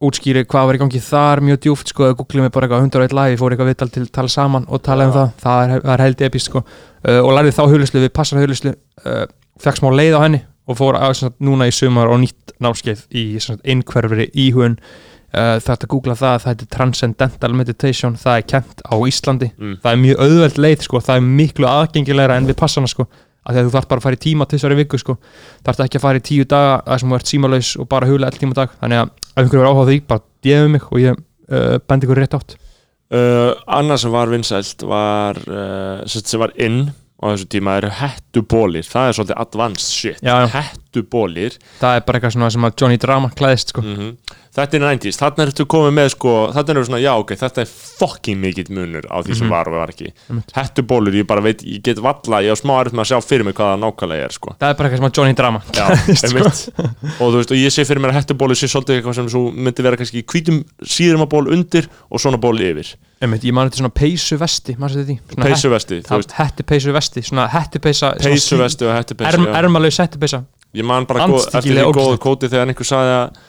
útskýri 0.00 0.44
hvað 0.48 0.68
var 0.68 0.78
í 0.78 0.80
gangi 0.80 1.00
þar 1.04 1.42
mjög 1.44 1.58
djúft 1.64 1.92
sko, 1.92 2.12
googlið 2.16 2.46
mig 2.46 2.52
bara 2.54 2.66
eitthvað 2.66 2.86
101 2.86 3.16
lag 3.16 3.34
ég 3.34 3.40
fór 3.40 3.54
eitthvað 3.54 3.70
viðtal 3.70 3.90
til 3.92 4.04
að 4.06 4.12
tala 4.16 4.32
saman 4.32 4.66
og 4.68 4.82
tala 4.86 5.06
um 5.08 5.12
Já. 5.12 5.16
það. 5.18 5.34
Það 5.42 5.74
er, 5.74 5.84
er 5.94 6.04
held 6.04 6.24
epist 6.28 6.50
sko. 6.50 6.64
Uh, 7.04 7.20
og 7.20 7.30
lærði 7.36 7.54
þá 7.56 7.62
huglislu 7.66 8.02
við 8.04 8.12
passana 8.16 8.44
huglislu 8.44 8.72
uh, 8.72 9.22
fekk 9.60 9.80
smá 9.80 9.90
leið 9.92 10.16
á 10.16 10.20
henni 10.24 10.42
og 10.70 10.78
fór 10.78 10.98
að, 11.00 11.14
sagt, 11.20 11.38
núna 11.44 11.68
í 11.68 11.74
sumar 11.74 12.10
og 12.12 12.20
nýtt 12.22 12.54
námskeið 12.62 13.06
í 13.16 13.24
innkverfri 13.74 14.30
íhugun 14.32 14.78
uh, 14.80 15.56
er 15.56 15.72
að 15.76 15.88
googla 15.90 16.16
það, 16.16 16.36
það 16.44 16.52
heitir 16.54 16.70
Transcendental 16.76 17.56
Meditation, 17.56 18.16
það 18.20 18.40
er 18.40 18.46
kent 18.54 18.84
á 18.86 18.94
Íslandi. 18.96 19.50
Mm. 19.58 19.80
það 19.82 19.92
er 19.92 20.04
mjög 20.06 20.22
auðveld 20.26 20.62
leið 20.64 20.86
sko, 20.86 21.02
það 21.04 21.20
er 21.20 21.34
miklu 21.40 21.68
aðgengilegra 21.70 22.40
en 22.40 22.48
við 22.48 22.60
passana 22.60 22.90
sko 22.90 23.08
af 23.40 23.54
því 23.54 23.60
að 23.60 23.66
þú 23.66 23.74
þarf 23.74 23.88
bara 23.90 24.00
að 24.00 24.06
fara 24.06 24.18
í 24.18 24.20
tíma 24.20 24.46
til 24.46 24.58
þessari 24.58 24.78
viku 24.80 25.00
sko. 25.00 25.16
Þarf 25.66 25.82
ekki 25.86 25.98
að 25.98 26.04
fara 26.04 26.20
í 26.20 26.24
tíu 26.28 26.46
daga 26.48 26.74
þar 26.86 27.02
sem 27.02 27.12
þú 27.12 27.18
ert 27.18 27.30
símalaus 27.30 27.70
og 27.80 27.88
bara 27.90 28.08
hugla 28.10 28.28
all 28.28 28.40
tíma 28.40 28.56
dag. 28.58 28.74
Þannig 28.82 29.00
að 29.00 29.12
ef 29.40 29.46
einhverju 29.48 29.64
er 29.64 29.70
áhuga 29.70 29.86
á 29.86 29.88
því, 29.90 30.00
bara 30.10 30.26
djefu 30.44 30.72
mig 30.74 30.90
og 30.90 31.00
ég 31.02 31.16
uh, 31.50 31.78
bendi 31.88 32.08
ykkur 32.08 32.22
rétt 32.22 32.36
átt 32.38 32.58
Uh, 33.10 33.56
annað 33.66 34.04
sem 34.04 34.12
var 34.14 34.30
vinsælt 34.30 34.82
var 34.86 35.38
uh, 35.50 36.04
sem 36.06 36.38
var 36.38 36.52
inn 36.62 36.92
á 37.18 37.24
þessu 37.32 37.48
tíma 37.50 37.72
eru 37.80 37.88
hettubólir 37.98 38.86
það 38.86 39.08
er 39.08 39.16
svolítið 39.16 39.40
advanced 39.42 39.88
shit. 39.90 40.20
Hettubólir 40.54 41.56
það 41.80 41.96
er 41.98 42.04
bara 42.06 42.20
eitthvað 42.20 42.52
sem 42.54 42.68
að 42.68 42.76
Johnny 42.78 43.00
Drama 43.02 43.32
klæðist 43.34 43.74
sko. 43.74 43.82
Mm 43.82 44.14
þetta 44.60 44.76
er 44.78 44.84
90s, 44.84 45.18
þarna 45.20 45.44
ertu 45.48 45.64
komið 45.66 45.92
með 45.98 46.08
sko, 46.14 46.34
þarna 46.54 46.74
eru 46.76 46.84
svona, 46.88 47.00
já 47.02 47.10
ok, 47.18 47.32
þetta 47.40 47.62
er 47.64 47.70
fucking 48.00 48.38
mikill 48.40 48.70
munur 48.76 49.04
á 49.10 49.16
því 49.24 49.34
sem 49.36 49.46
Mhm. 49.46 49.50
var 49.54 49.68
og 49.68 49.74
var 49.80 49.88
ekki. 49.92 50.12
Einmitt. 50.30 50.52
hettubólur, 50.54 51.14
ég 51.14 51.26
bara 51.26 51.40
veit, 51.40 51.62
ég 51.64 51.82
get 51.82 51.98
valla 51.98 52.40
ég 52.42 52.52
á 52.52 52.56
smá 52.60 52.72
aðrið 52.80 52.94
með 52.96 53.04
að 53.04 53.10
sjá 53.10 53.18
fyrir 53.24 53.44
mig 53.44 53.54
hvað 53.54 53.74
það 53.74 53.82
nákvæmlega 53.84 54.24
er 54.24 54.32
sko. 54.36 54.54
það 54.60 54.70
er 54.70 54.74
bara 54.74 54.88
eitthvað 54.88 55.00
sem 55.00 55.10
að 55.10 55.16
Johnny 55.18 55.34
Drama. 55.34 55.60
Já, 55.72 55.84
einmitt. 56.24 56.60
Og 57.20 57.26
þú 57.32 57.36
veist, 57.40 57.50
og 57.50 57.58
ég 57.58 57.70
sé 57.74 57.84
fyrir 57.84 58.00
mér 58.04 58.12
að 58.14 58.18
hettubólu 58.20 58.54
sé 58.56 58.66
svolítið 58.70 59.00
eitthvað 59.00 59.14
sem 59.14 59.28
svo 59.28 59.42
myndi 59.52 59.82
vera 59.82 59.96
kannski 59.96 60.22
hvítum 60.24 60.64
síðumaból 60.84 61.46
undir 61.52 61.88
og 62.10 62.20
svona 62.20 62.38
ból 62.40 62.56
yfir. 62.60 62.94
Einmitt, 63.20 63.42
ég 63.44 63.52
man 63.52 63.68
þetta 63.68 63.82
svona 63.82 63.92
peysu 63.92 64.38
vesti 64.40 64.76
maður 64.80 64.94
sér 64.96 65.04
því? 65.10 65.16
Svona 65.34 65.44
peysuvesti, 65.50 65.96
þú 66.00 66.08
hett- 66.08 66.20
veist, 66.22 66.32
hetti 66.38 66.62
peysu 66.64 66.92
vesti 66.96 67.20
svona 67.26 67.48
hetti 67.52 67.78
peysa 67.84 68.14
peysuvesti 68.16 68.86
og 68.88 68.94
hettupeysu 68.96 69.34
erm, 69.36 69.44
já. 69.46 69.56
ermalaus 69.60 69.98
hetti 70.00 70.18
peysa 70.18 70.44
Ég 70.72 70.84
man 70.86 71.04
bara 71.04 71.24
eftir 71.26 71.60
því 71.74 71.92
góðu 71.92 72.16
kóti 72.22 72.48
þegar 72.48 72.70
einhver 72.70 72.86
sagði 72.86 73.14
að 73.18 73.40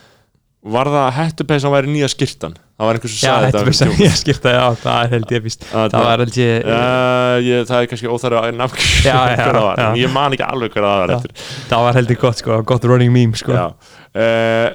var 0.61 0.85
það 0.91 1.03
að 1.07 1.15
hettupeysan 1.17 1.71
væri 1.73 1.89
nýja 1.89 2.07
skirtan 2.11 2.53
það 2.77 2.85
var 2.89 2.97
einhver 2.97 3.11
sem 3.11 3.17
já, 3.17 3.31
sagði 3.31 3.47
þetta 3.71 4.03
ég 4.03 4.13
skipta, 4.19 4.51
já, 4.53 4.65
það 4.83 5.15
held 5.15 5.31
ég 5.33 5.41
víst 5.45 5.65
Að 5.71 5.87
það 5.95 6.05
var 6.05 6.21
held 6.25 6.37
ég 6.41 6.67
Uh, 6.71 7.37
ég, 7.45 7.63
það 7.69 7.77
er 7.79 7.89
kannski 7.91 8.11
óþæra 8.11 8.43
að 8.45 8.59
nafn 8.59 8.83
Já, 9.01 9.15
já, 9.15 9.35
hver 9.41 9.57
það 9.57 9.65
var, 9.65 9.81
já. 9.81 9.87
en 9.89 9.99
ég 10.01 10.13
man 10.13 10.35
ekki 10.37 10.45
alveg 10.45 10.75
hver 10.75 10.85
það 10.85 11.01
var 11.01 11.13
Já. 11.13 11.17
eftir 11.17 11.49
það 11.71 11.85
var 11.87 11.99
held 11.99 12.13
ég 12.13 12.21
gott 12.21 12.43
sko, 12.43 12.59
gott 12.73 12.87
running 12.91 13.13
meme 13.15 13.41
sko 13.41 13.57
Já. 13.57 13.65
Uh, 14.13 14.69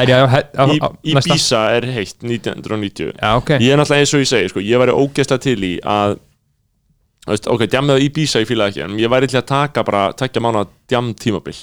er 0.00 0.12
ég 0.12 0.20
á, 0.20 0.26
á, 0.36 0.64
í, 0.68 0.78
á, 0.84 0.88
í 1.02 1.14
Bísa 1.26 1.62
er 1.78 1.88
heitt 1.96 2.20
1990 2.20 3.14
já, 3.16 3.30
ok, 3.40 3.54
Ég 3.56 3.72
er 3.72 3.80
náttúrulega 3.80 4.04
eins 4.04 4.14
og 4.16 4.22
ég 4.24 4.30
segi, 4.30 4.52
sko, 4.52 4.62
ég 4.64 4.80
væri 4.84 4.94
ógeðslega 5.00 5.44
til 5.48 5.58
í 5.64 5.72
að 5.80 6.18
veist, 7.30 7.46
ok, 7.50 7.64
djamið 7.70 7.96
á 7.96 8.04
Ibiza 8.06 8.40
ég 8.42 8.48
fílaði 8.50 8.70
ekki, 8.74 8.82
en 8.88 8.98
ég 9.00 9.10
væri 9.12 9.28
til 9.30 9.38
að 9.40 9.46
taka 9.50 9.84
bara, 9.86 10.02
takja 10.18 10.42
mánu 10.42 10.62
að 10.64 10.68
djam 10.90 11.12
tímabil 11.14 11.54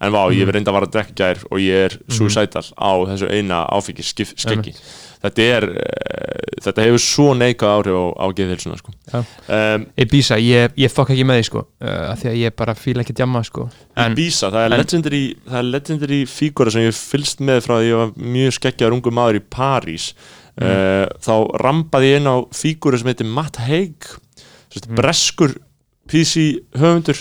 en 0.00 0.12
vá, 0.12 0.20
Mhm. 0.28 0.36
ég 0.38 0.46
verði 0.50 0.60
enda 0.62 0.70
að 0.70 0.78
vara 0.78 0.86
að 0.86 0.92
drekka 0.98 1.14
gær 1.22 1.38
og 1.50 1.58
ég 1.58 1.84
er 1.88 1.98
suicidal 2.08 2.64
á 2.76 2.90
þessu 3.08 3.30
eina 3.32 3.64
áfengi 3.72 4.04
skeggi 4.04 4.74
þetta 5.24 5.40
er 5.56 5.64
uh, 5.64 6.60
þetta 6.60 6.82
hefur 6.84 7.00
svo 7.00 7.30
neikað 7.34 7.72
áhrif 7.78 7.96
á, 7.96 8.04
á 8.20 8.26
geðhilsuna 8.36 8.76
sko. 8.76 8.92
Um, 9.48 9.86
Ibiza, 9.96 10.36
ég, 10.36 10.74
ég 10.76 10.92
fokk 10.92 11.10
ekki 11.14 11.24
með 11.24 11.40
því 11.40 11.46
sko 11.48 11.62
uh, 11.80 12.12
því 12.20 12.28
að 12.28 12.36
ég 12.42 12.56
bara 12.56 12.74
fíla 12.76 13.00
ekki 13.04 13.16
djamma 13.16 13.40
sko 13.48 13.70
en, 13.96 14.12
Ibiza, 14.12 14.50
það 14.52 14.66
er 14.66 14.72
en- 14.76 14.82
legendary 14.84 15.22
það 15.48 15.58
er 15.62 15.70
legendary 15.72 16.20
fígura 16.28 16.70
sem 16.76 16.82
ég 16.84 16.94
fylst 16.98 17.40
með 17.40 17.64
frá 17.64 17.78
því 17.80 17.88
ég 17.88 17.96
var 18.02 18.12
mjög 18.20 18.58
skeggjaður 18.60 18.98
ungu 19.00 19.10
maður 19.16 19.40
í 19.40 19.44
París 19.48 20.12
Mm. 20.54 20.68
uh, 20.70 21.06
þá 21.18 21.34
rampaði 21.58 22.10
ég 22.12 22.20
inn 22.20 22.28
á 22.30 22.36
fígura 22.54 22.94
sem 23.00 23.08
heitir 23.10 23.26
Matt 23.26 23.56
Haig 23.58 23.96
Mm. 24.06 24.20
Breskur 24.88 25.54
PC 26.08 26.60
höfundur 26.74 27.16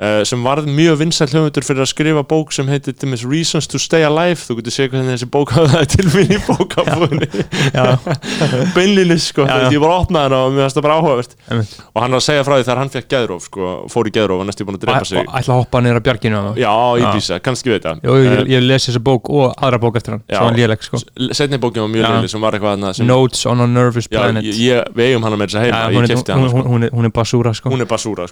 uh, 0.00 0.22
sem 0.26 0.42
varð 0.44 0.68
mjög 0.70 0.98
vinsæl 1.02 1.28
höfundur 1.30 1.64
fyrir 1.66 1.84
að 1.84 1.90
skrifa 1.92 2.22
bók 2.30 2.52
sem 2.56 2.68
heitir 2.70 2.94
til 2.96 3.06
dæmis 3.08 3.24
Reasons 3.28 3.68
to 3.70 3.78
Stay 3.80 4.04
Alive. 4.06 4.40
Þú 4.40 4.56
getur 4.60 4.74
séð 4.74 4.88
hvernig 4.94 5.14
þessi 5.16 5.28
bók 5.32 5.52
hafa 5.56 5.84
til 5.90 6.06
mín 6.10 6.34
í 6.34 6.40
bókafúni 6.46 7.28
Já, 7.74 7.84
beinlinis 8.76 9.28
sko, 9.30 9.46
Já, 9.48 9.66
já. 9.66 9.70
ég 9.74 9.82
bara 9.82 9.98
opnaði 10.02 10.28
hann 10.30 10.36
og 10.38 10.54
mér 10.56 10.66
finnst 10.66 10.78
það 10.80 10.86
bara 10.88 10.98
áhugavert. 11.00 11.36
Einmitt. 11.50 11.74
og 11.94 12.02
hann 12.04 12.10
var 12.16 12.20
að 12.20 12.26
segja 12.26 12.46
frá 12.46 12.54
því 12.56 12.66
þegar 12.68 12.80
hann 12.82 12.92
fekk 12.96 13.08
geðróf 13.14 13.42
sko, 13.48 13.70
fór 13.92 14.10
í 14.10 14.14
geðróf 14.16 14.38
og 14.44 14.48
næstu 14.50 14.66
búin 14.68 14.78
að 14.80 14.84
drepa 14.86 15.04
sig. 15.08 15.20
og 15.20 15.24
ætla 15.40 15.52
að 15.54 15.60
hoppa 15.62 15.76
á 15.80 15.82
bjarginu 16.00 16.42
Já, 16.60 16.74
Já. 17.00 17.08
Bísa, 17.14 17.40
kannski 17.44 17.72
við 17.72 17.80
þetta 17.80 17.92
Jú, 18.06 18.12
ég, 18.24 18.44
ég 18.54 18.64
lesi 18.64 18.90
þessa 18.90 19.02
bók 19.04 19.30
og 19.34 19.46
aðra 19.58 19.78
bók 19.82 19.94
eftir 20.00 20.16
hann 20.16 20.24
Já. 20.30 20.40
léleg 20.56 20.80
sko. 20.86 21.00
Setni 21.36 21.58
bókin 21.60 21.82
var 21.84 21.90
mjög 21.92 22.04
leilig 22.08 22.30
sem 22.32 22.40
var 22.44 22.56
eitthvað 22.56 22.94
sem, 22.96 23.06
Notes 23.06 23.42
on 23.50 23.60
a 23.60 23.66
Nervous 23.66 24.08
Planet. 24.10 24.44
ég, 24.46 24.54
ég, 24.70 24.90
Við 24.96 25.10
eigum 25.10 25.24
hana 25.26 25.36
með 25.40 25.46
þess 25.50 25.58
að 25.60 25.64
heima, 25.66 25.80
ég 25.92 26.20
sko. 26.20 26.32
hún, 26.64 26.86
er, 26.86 26.90
hún 26.94 27.04
er 27.08 27.14
basúra 27.14 28.30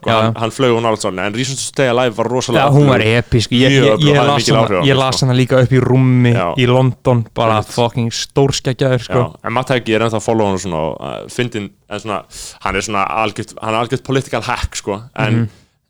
Stay 1.59 1.89
Alive 1.91 2.15
var 2.17 2.29
rosalega 2.31 2.65
Já, 2.67 2.73
hún 2.75 2.87
var 2.89 3.01
episk 3.05 3.53
Ég, 3.53 3.71
ég, 3.75 3.85
ég, 3.85 4.07
ég 4.09 4.97
las 4.97 5.17
sko. 5.19 5.27
hana 5.27 5.35
líka 5.37 5.61
upp 5.63 5.73
í 5.73 5.81
rúmi 5.83 6.33
Já. 6.35 6.55
í 6.57 6.67
London 6.71 7.25
bara 7.35 7.61
fucking 7.63 8.11
stórskækjaður 8.15 9.05
sko 9.07 9.23
en 9.45 9.53
Matt 9.57 9.69
Heggi 9.75 9.95
er 9.99 10.07
ennþá 10.07 10.21
að 10.21 10.27
follow 10.29 10.47
hann 10.51 10.59
svona 10.63 10.83
og 10.89 10.99
uh, 11.01 11.29
fyndin, 11.33 11.71
svona, 11.99 12.23
hann 12.65 12.77
er 12.77 12.87
svona 12.89 13.05
algjört, 13.25 13.55
hann 13.63 13.75
er 13.75 13.81
algjört 13.85 14.05
political 14.07 14.43
hack, 14.49 14.77
sko 14.79 15.01
en, 15.15 15.35
Mhm. 15.39 15.49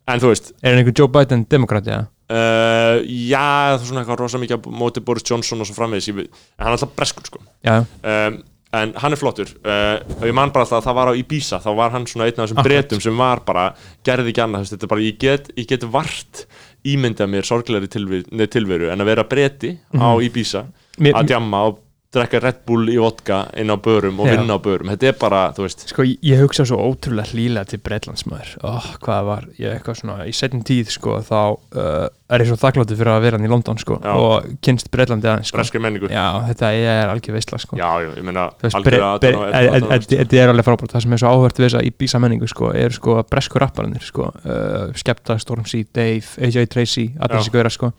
en 0.09 0.19
þú 0.19 0.31
veist, 0.33 0.51
Er 0.63 0.71
hann 0.73 0.79
einhver 0.83 0.97
Joe 0.97 1.07
Biden 1.07 1.45
demokrati, 1.49 1.89
já? 1.93 2.05
uh, 2.29 3.01
já, 3.05 3.77
það 3.77 3.81
er 3.81 3.85
svona 3.89 4.01
eitthvað 4.03 4.19
rosa 4.23 4.37
mikið 4.41 4.57
á 4.57 4.59
móti 4.69 5.03
Boris 5.05 5.23
Johnson 5.25 5.61
og 5.61 5.67
svo 5.67 5.75
framvegis 5.77 6.09
en 6.09 6.27
hann 6.59 6.67
er 6.67 6.77
alltaf 6.77 6.95
breskur, 6.95 7.25
sko 7.25 7.39
Já, 7.65 7.79
um, 8.03 8.41
en 8.77 8.93
hann 9.01 9.15
er 9.15 9.19
flottur. 9.19 9.49
Uh, 9.65 9.97
og 10.19 10.25
ég 10.29 10.35
man 10.37 10.51
bara 10.53 10.65
alltaf 10.67 10.81
að 10.81 10.87
það 10.89 10.97
var 10.99 11.09
á 11.09 11.13
Ibiza. 11.17 11.59
Þá 11.63 11.69
var 11.79 11.93
hann 11.95 12.07
svona 12.09 12.27
einn 12.29 12.37
af 12.37 12.45
þessum 12.49 12.63
bretum 12.67 13.01
sem 13.01 13.17
var 13.17 13.41
bara, 13.47 13.65
gerði 14.05 14.33
ekki 14.33 14.43
annað, 14.45 14.69
þetta 14.73 14.85
er 14.85 14.93
bara 14.93 15.05
ég 15.05 15.19
get, 15.21 15.49
ég 15.57 15.69
get 15.71 15.87
vart 15.89 16.43
ímyndað 16.87 17.31
mér 17.33 17.47
sorglegri 17.47 17.89
tilveru, 17.91 18.47
tilveru 18.47 18.91
en 18.93 19.03
að 19.03 19.09
vera 19.11 19.25
breti 19.27 19.73
á 19.97 20.15
Ibiza 20.23 20.67
Mér- 20.99 21.17
að 21.19 21.31
djamma 21.33 21.63
og 21.71 21.81
drekka 22.09 22.39
Red 22.41 22.63
Bull 22.65 22.87
í 22.89 22.95
vodka 22.97 23.43
inn 23.61 23.69
á 23.69 23.77
börum 23.77 24.17
og 24.23 24.25
vinna 24.31 24.55
á 24.57 24.59
börum. 24.65 24.89
Þetta 24.89 25.07
er 25.11 25.17
bara, 25.21 25.41
þú 25.53 25.61
veist. 25.67 25.83
Sko, 25.91 26.01
ég- 26.09 26.17
ég 26.25 26.39
hugsa 26.41 26.63
svo 26.65 26.79
ótrúlega 26.81 27.29
hlýlega 27.29 27.67
til 27.69 27.79
Breitlandsmaður 27.85 28.55
oh, 28.65 28.87
hvað 29.03 29.27
var, 29.27 29.45
ég 29.61 29.75
eitthvað 29.77 29.99
svona 30.01 30.15
í 30.25 30.33
setjum 30.33 30.63
tíð, 30.65 30.89
sko, 30.95 31.19
þá 31.21 31.37
uh, 31.77 32.07
er 32.33 32.41
ég 32.41 32.49
svo 32.49 32.57
þakkláttur 32.57 32.97
fyrir 32.97 33.13
að 33.13 33.21
vera 33.27 33.37
hann 33.37 33.45
í 33.45 33.51
London, 33.53 33.77
sko 33.77 33.99
Já. 34.01 34.09
og 34.17 34.49
kynst 34.65 34.89
Breitlandi 34.89 35.29
aðeins, 35.29 35.51
sko. 35.53 35.59
Breskri 35.61 35.83
menningu. 35.85 36.09
Já, 36.09 36.25
þetta 36.49 36.73
er 36.81 37.13
algjör 37.13 37.37
veistla, 37.37 37.61
sko. 37.61 37.77
Já, 37.77 37.89
ég 38.09 38.25
meina 38.25 38.47
aðdáun- 38.57 39.93
e- 39.93 40.17
Þetta 40.17 40.41
er 40.41 40.49
alveg 40.49 40.65
frábært, 40.65 40.91
það 40.97 41.01
sem 41.05 41.13
er 41.13 41.21
svo 41.21 41.29
áhvert 41.37 41.61
við 41.61 41.69
þessa 41.69 41.85
í 41.85 41.93
bísa 41.93 42.19
menningu, 42.25 42.49
sko, 42.49 42.73
er 42.73 42.89
sko 42.89 43.21
bresku 43.29 43.61
rapparannir, 43.61 44.01
sko, 44.01 44.31
uh, 44.33 44.89
Skepta, 44.97 45.37
Stormzy, 45.37 45.85
Dave, 45.93 46.25
AJ 46.41 46.65
Tracy, 46.73 47.11
allir 47.21 47.37
þessi 47.37 47.53
gauðra, 47.53 47.69
sko. 47.77 47.93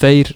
Þeir, 0.00 0.32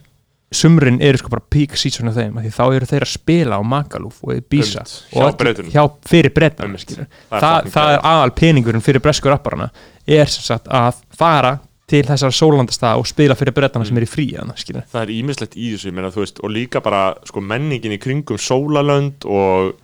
sumrin 0.57 1.01
eru 1.05 1.21
sko 1.21 1.33
bara 1.33 1.45
peak 1.51 1.77
season 1.81 2.11
af 2.11 2.19
þeim, 2.19 2.39
af 2.39 2.47
því 2.47 2.55
þá 2.55 2.65
eru 2.67 2.89
þeir 2.91 3.07
að 3.07 3.13
spila 3.13 3.59
á 3.59 3.63
Magaluf 3.75 4.23
og 4.25 4.35
Ibiza 4.39 4.87
og 5.19 5.37
Bretunum. 5.41 5.71
hjá 5.75 5.85
fyrir 6.09 6.35
brettan. 6.35 6.75
Það 6.79 7.45
það, 7.45 7.71
það 7.75 7.93
er 7.93 8.03
aðal 8.15 8.35
peningurinn 8.39 8.85
fyrir 8.85 9.05
bresku 9.05 9.33
rapparana 9.33 9.71
er 10.07 10.29
sem 10.31 10.45
sagt 10.47 10.69
að 10.69 11.01
fara 11.17 11.57
til 11.91 12.01
þessar 12.09 12.33
sólandastað 12.33 13.01
og 13.03 13.09
spila 13.09 13.37
fyrir 13.37 13.55
brettana 13.57 13.85
sem 13.85 13.99
er 14.01 14.07
í 14.07 14.09
frí 14.09 14.27
hana, 14.39 14.57
skilur. 14.57 14.87
það 14.93 15.03
er 15.03 15.13
ímislegt 15.19 15.57
í 15.57 15.75
þessu, 15.75 15.91
ég 15.91 15.97
meina, 15.97 16.11
þú 16.15 16.23
veist, 16.23 16.41
og 16.41 16.53
líka 16.53 16.81
bara 16.85 17.03
sko, 17.29 17.43
menningin 17.45 17.97
í 17.97 18.01
kringum 18.01 18.41
sólalönd 18.41 19.27
og 19.29 19.75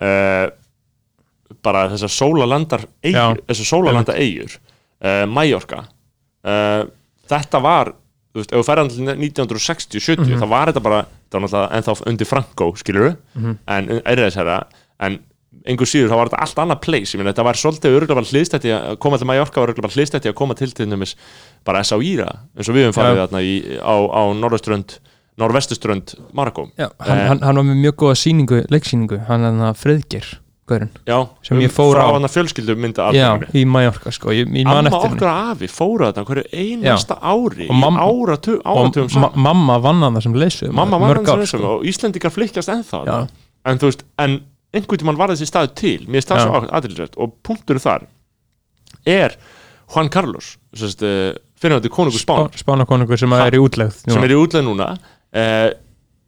uh, 0.00 0.46
bara 1.60 1.84
þessar 1.92 2.14
sólalandar 2.14 2.86
eigur, 3.04 3.42
þessar 3.50 3.68
sólalanda 3.74 4.16
eigur 4.16 4.56
uh, 4.56 5.26
Mallorca 5.28 5.82
uh, 5.84 6.86
þetta 7.28 7.60
var, 7.64 7.92
þú 8.34 8.40
veist, 8.40 8.52
ef 8.52 8.60
þú 8.60 8.66
ferðan 8.68 8.88
til 8.90 9.04
1960-70, 9.16 10.26
Mhm. 10.28 10.40
þá 10.42 10.48
var 10.48 10.66
þetta 10.72 10.82
bara 10.82 11.00
það 11.30 11.32
var 11.32 11.40
náttúrulega 11.42 11.72
ennþá 11.80 12.06
undir 12.06 12.26
Franco, 12.26 12.72
skilur 12.76 13.16
Mhm. 13.34 13.58
en 13.68 13.90
er 14.06 14.16
þess 14.16 14.34
herra 14.36 14.66
en 15.00 15.18
einhver 15.66 15.86
síður, 15.86 16.08
þá 16.08 16.16
var 16.16 16.28
þetta 16.28 16.40
allt 16.40 16.56
annað 16.56 16.80
place, 16.80 17.12
ég 17.14 17.18
meina, 17.18 17.32
þetta 17.32 17.44
var 17.44 17.54
svolítið 17.54 17.96
örgulega 17.98 18.14
bara 18.14 18.30
hliðstætti 18.30 18.70
að 18.70 18.98
koma 18.98 19.18
til 19.18 19.26
Mallorca 19.26 19.60
var 19.60 19.68
örgulega 19.68 19.82
bara 19.82 19.92
hliðstætti 19.96 20.28
að 20.30 20.34
koma 20.34 20.54
til 20.54 20.70
til 20.72 20.86
dæmis 20.86 21.14
bara 21.64 21.80
S.A.I.R.A. 21.82 22.38
eins 22.56 22.68
og 22.68 22.74
við 22.74 22.86
höfum 22.86 22.94
farið 22.96 23.16
Já. 23.16 23.26
þarna 23.26 23.42
í, 23.42 23.78
á, 23.82 23.94
á 24.08 24.22
norðaströnd 24.32 24.98
norðvestuströnd 25.38 26.14
Já, 26.78 26.88
hann, 27.00 27.18
Eh. 27.18 27.28
hann, 27.28 27.40
hann 27.40 27.56
var 27.56 27.64
með 27.64 27.80
mjög 27.82 27.96
góða 27.96 28.16
sýningu, 28.16 28.66
leiksýningu, 28.70 29.26
hann 29.26 29.44
er 29.44 29.52
hann 29.58 29.74
Friðgir, 29.74 30.38
gaurinn, 30.70 30.90
já, 31.06 31.18
Sem 31.46 31.60
ég 31.60 31.72
fór 31.74 31.98
á. 32.00 32.06
já, 33.18 33.28
í 33.60 33.64
Mallorca, 33.68 34.12
sko, 34.14 34.32
ég, 34.34 34.48
ég 34.54 34.66
Amma 34.70 34.90
okkur 35.00 35.28
afi 35.30 35.68
fóru 35.70 36.06
þetta 36.08 36.24
hverju 36.28 36.44
einasta 36.64 37.18
ári 37.20 37.66
Og 37.68 37.76
mamma- 37.76 38.06
í 38.06 38.14
áratugum 38.14 38.62
og 38.64 39.16
ma 39.20 39.30
mamma 39.50 39.78
vann 39.82 40.02
hann 40.06 40.14
það 40.18 40.22
sem 40.28 40.34
leysu 40.44 40.70
mamma 40.72 40.98
mörg 41.02 41.26
hann 41.26 41.42
ár, 41.42 41.46
sem 41.46 41.60
sko. 41.60 41.74
og 41.78 41.84
Íslendingar 41.90 42.32
flikkast 42.34 42.68
ennþá 42.72 43.02
Já. 43.06 43.18
en 43.66 43.78
þú 43.82 43.90
veist, 43.90 44.02
en 44.18 44.40
einhvern 44.72 44.98
tímann 45.02 45.18
var 45.18 45.28
þessi 45.34 45.48
staður 45.50 45.74
til. 45.74 46.06
Mér 46.06 46.22
stað 46.22 46.38
Já. 46.38 46.46
svo 46.46 46.66
aðrilsvært 46.78 47.16
og 47.18 47.32
punktur 47.42 47.78
þar 47.82 48.06
er 49.06 49.34
Juan 49.90 50.08
Carlos 50.08 50.56
uh, 51.02 51.34
fyrirvændi 51.60 51.90
konungur 51.90 52.20
Spán 52.22 52.50
Spánakonungur 52.54 53.18
sem 53.18 53.32
er 53.34 53.56
í 53.58 53.60
útlegð 53.60 53.96
sem 54.06 54.22
er 54.22 54.30
í 54.30 54.38
útleið 54.38 54.66
núna. 54.68 54.92
Uh, 55.34 55.70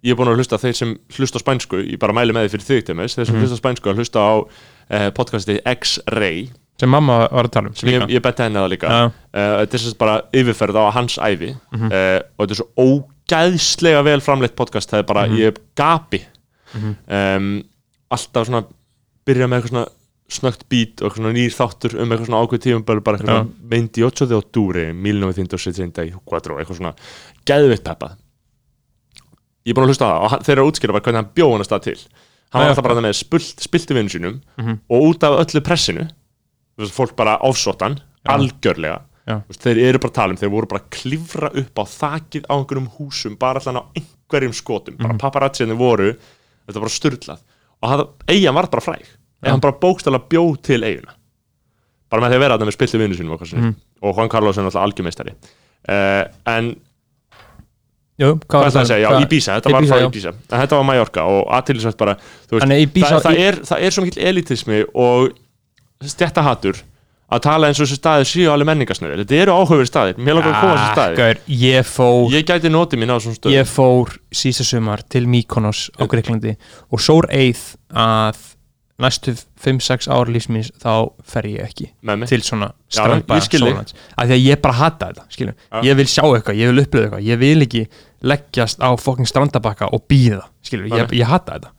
ég 0.02 0.10
er 0.10 0.16
búin 0.18 0.28
að 0.32 0.40
hlusta 0.40 0.58
þeir 0.58 0.74
sem 0.74 0.96
hlusta 1.16 1.38
á 1.38 1.44
spænsku 1.44 1.82
ég 1.84 1.98
bara 2.02 2.12
mæli 2.16 2.32
með 2.34 2.48
því 2.48 2.52
fyrir 2.56 2.66
þig 2.70 2.86
Demis 2.88 3.14
þeir 3.16 3.26
sem 3.26 3.34
Mhm. 3.36 3.42
hlusta 3.44 3.56
á 3.58 3.62
spænsku 3.62 3.90
að 3.92 3.96
hlusta 4.02 4.18
á 4.18 4.32
uh, 4.42 5.10
podcasti 5.14 5.60
X-Ray 5.64 6.50
sem 6.80 6.88
mamma 6.90 7.28
var 7.30 7.44
að 7.46 7.50
tala 7.52 7.68
um 7.68 7.74
ég, 7.74 8.08
ég 8.10 8.22
betta 8.22 8.42
henni 8.44 8.58
að 8.58 8.64
það 8.66 8.72
líka 8.74 8.88
Já. 8.90 9.04
uh, 9.06 9.66
þetta 9.66 9.78
er 9.78 9.98
bara 9.98 10.16
yfirferð 10.32 10.76
á 10.76 10.84
hans 10.92 11.18
ævi 11.18 11.54
Mhm. 11.72 11.86
uh, 11.92 12.20
og 12.38 12.48
þetta 12.48 12.50
er 12.50 12.60
svo 12.60 12.68
ógæðslega 12.76 14.04
vel 14.04 14.20
framleitt 14.20 14.56
podcast 14.56 14.90
það 14.90 14.98
er 14.98 15.02
bara, 15.06 15.26
Mhm. 15.28 15.36
ég 15.38 15.46
er 15.46 15.54
gapi 15.76 16.22
Mhm. 16.74 16.96
um, 17.08 17.62
alltaf 18.10 18.46
svona 18.48 18.64
byrja 19.26 19.46
með 19.46 19.60
eitthvað 19.62 19.70
svona 19.70 19.88
snögt 20.32 20.62
beat 20.68 21.02
og 21.02 21.10
eitthvað 21.12 21.20
svona 21.20 21.34
nýr 21.36 21.52
þáttur 21.52 22.00
um 22.00 22.08
eitthvað 22.10 22.26
svona 22.26 22.42
ákveð 22.42 22.62
tíma 22.64 22.84
bara, 22.84 23.00
eitthvað 23.18 23.28
Já. 23.28 23.42
svona 23.42 23.48
28 23.68 24.26
de 24.28 24.34
octubre 24.34 24.92
1974 24.92 26.58
eitthvað 26.58 26.78
svona 26.80 26.94
gæðvitt 27.46 27.84
peppað 27.84 28.16
ég 29.66 29.70
er 29.72 29.74
búin 29.78 29.86
að 29.86 29.92
hlusta 29.92 30.06
á 30.06 30.10
það 30.12 30.22
og 30.38 30.44
þeir 30.46 30.52
eru 30.56 30.64
að 30.66 30.70
útskýra 30.72 31.00
hvernig 31.00 31.20
hann 31.22 31.30
bjó 31.34 31.46
hann 31.52 31.60
að 31.64 31.68
stað 31.70 31.82
til 31.86 31.98
hann 32.52 32.62
var 32.62 32.68
alltaf 32.72 32.84
bara 32.84 33.00
með 33.06 33.14
spult, 33.16 33.62
spilti 33.62 33.94
vinnu 33.96 34.10
sínum 34.12 34.40
Mhm. 34.58 34.78
og 34.90 35.02
út 35.08 35.22
af 35.24 35.38
öllu 35.46 35.60
pressinu 35.64 36.08
fólk 36.92 37.14
bara 37.16 37.38
ofsóttan 37.42 37.96
Já. 38.26 38.34
algjörlega 38.36 39.00
veist, 39.48 39.62
þeir 39.62 39.78
eru 39.88 39.98
bara 40.02 40.10
að 40.10 40.14
tala 40.14 40.30
um, 40.34 40.36
þeir 40.36 40.50
voru 40.50 40.66
bara 40.66 40.80
að 40.82 40.90
klifra 40.90 41.48
upp 41.54 41.78
á 41.78 41.84
þakið 41.86 42.44
á 42.50 42.54
einhverjum 42.58 42.88
húsum 42.98 43.36
bara 43.38 43.60
allan 43.60 43.80
á 43.80 43.82
einhverjum 43.96 44.52
skotum 44.54 44.96
bara 44.98 45.12
Mhm. 45.14 45.18
paparazziðni 45.22 45.76
voru, 45.78 46.12
þetta 46.66 46.74
var 46.80 46.88
bara 46.88 46.98
styrlað 46.98 47.38
og 47.82 47.88
hann, 47.88 48.06
eigin 48.28 48.54
var 48.54 48.66
bara 48.66 48.80
fræg 48.82 49.04
Já. 49.42 49.50
hann 49.50 49.60
bara 49.60 49.78
bókstæðlega 49.78 50.28
bjó 50.28 50.56
til 50.62 50.82
eiguna 50.82 51.14
bara 52.10 52.22
með 52.22 52.30
því 52.32 52.36
að 52.36 52.40
vera 52.40 52.58
þarna 52.58 52.66
með 52.68 52.76
spilti 52.76 52.98
vinnu 52.98 53.16
sínum 53.16 53.32
og, 53.32 53.40
mm. 53.40 53.58
Mhm. 53.58 53.74
og 54.02 54.16
Juan 54.16 54.28
Carlos 54.28 54.58
er 54.58 54.62
náttúrulega 54.64 54.86
algjörmeistari 54.92 55.32
uh, 55.88 56.24
en 56.46 56.76
Jú, 58.22 58.30
hvað 58.46 58.68
það 58.68 58.80
að 58.82 58.88
segja, 58.92 59.10
já, 59.10 59.26
Ibiza, 59.26 59.58
þetta 59.58 59.74
var 59.74 59.82
Ibiza, 59.86 59.98
já. 59.98 60.06
Ibiza. 60.08 60.32
En 60.48 60.62
þetta 60.62 60.78
var 60.78 60.88
Mallorca 60.88 61.26
og 61.32 61.42
aðtilsvægt 61.58 62.00
bara 62.00 62.14
veist, 62.20 62.54
Þannig 62.54 62.78
að 62.78 62.86
Ibiza 62.86 63.12
það, 63.12 63.26
það, 63.26 63.42
er, 63.48 63.60
það 63.72 63.84
er 63.88 63.96
svo 63.96 64.06
mikill 64.06 64.26
elitismi 64.32 64.80
og 65.06 65.28
stjættahatur 66.12 66.82
að 67.32 67.42
tala 67.46 67.68
eins 67.70 67.80
og 67.80 67.86
þessi 67.88 67.98
staðir 67.98 68.28
séu 68.28 68.48
alveg 68.52 68.68
menningarsnöður 68.68 69.22
þetta 69.22 69.36
eru 69.40 69.56
áhugaverið 69.56 69.88
staðir, 69.88 70.18
mér 70.20 70.36
langar 70.36 70.52
að 70.52 70.58
koma 70.60 70.72
á 70.72 70.76
þessi 70.76 70.96
staðir. 70.96 71.42
Ég 71.62 71.88
fór 71.88 72.34
ég 72.34 72.48
gæti 72.50 72.72
notið 72.72 73.00
mín 73.02 73.12
á 73.12 73.16
þessum 73.16 73.36
stöðum. 73.38 73.56
ég 73.56 73.70
fór 73.72 74.16
sísta 74.42 74.66
sumar 74.68 75.04
til 75.08 75.24
Mykonos 75.32 75.86
á 75.96 76.04
Greiklandi 76.12 76.56
og 76.92 77.00
sór 77.00 77.30
eið 77.32 77.62
að 77.96 78.42
næstu 79.02 79.32
5-6 79.64 80.08
ár 80.12 80.30
lífsmins 80.30 80.70
þá 80.82 81.10
fer 81.26 81.48
ég 81.48 81.64
ekki 81.64 81.88
til 82.28 82.42
svona 82.44 82.68
strandbæra 82.92 83.40
af 83.80 84.26
því 84.28 84.36
að 84.36 84.44
ég 84.44 84.60
bara 84.62 84.78
hata 84.78 85.10
þetta 85.12 85.82
ég 85.86 85.96
vil 85.98 86.06
sjá 86.10 86.22
eitthvað, 86.28 86.60
ég 86.60 86.72
vil 86.72 86.84
upplöða 86.84 87.08
eitthvað 87.08 87.26
ég 87.30 87.40
vil 87.42 87.66
ekki 87.66 87.82
leggjast 88.22 88.78
á 88.82 88.90
fokking 89.00 89.26
strandabakka 89.28 89.88
og 89.92 90.04
býða, 90.08 90.44
skilur, 90.62 90.86
ég, 90.90 91.08
Nei. 91.10 91.18
ég 91.20 91.26
hata 91.30 91.56
þetta 91.58 91.72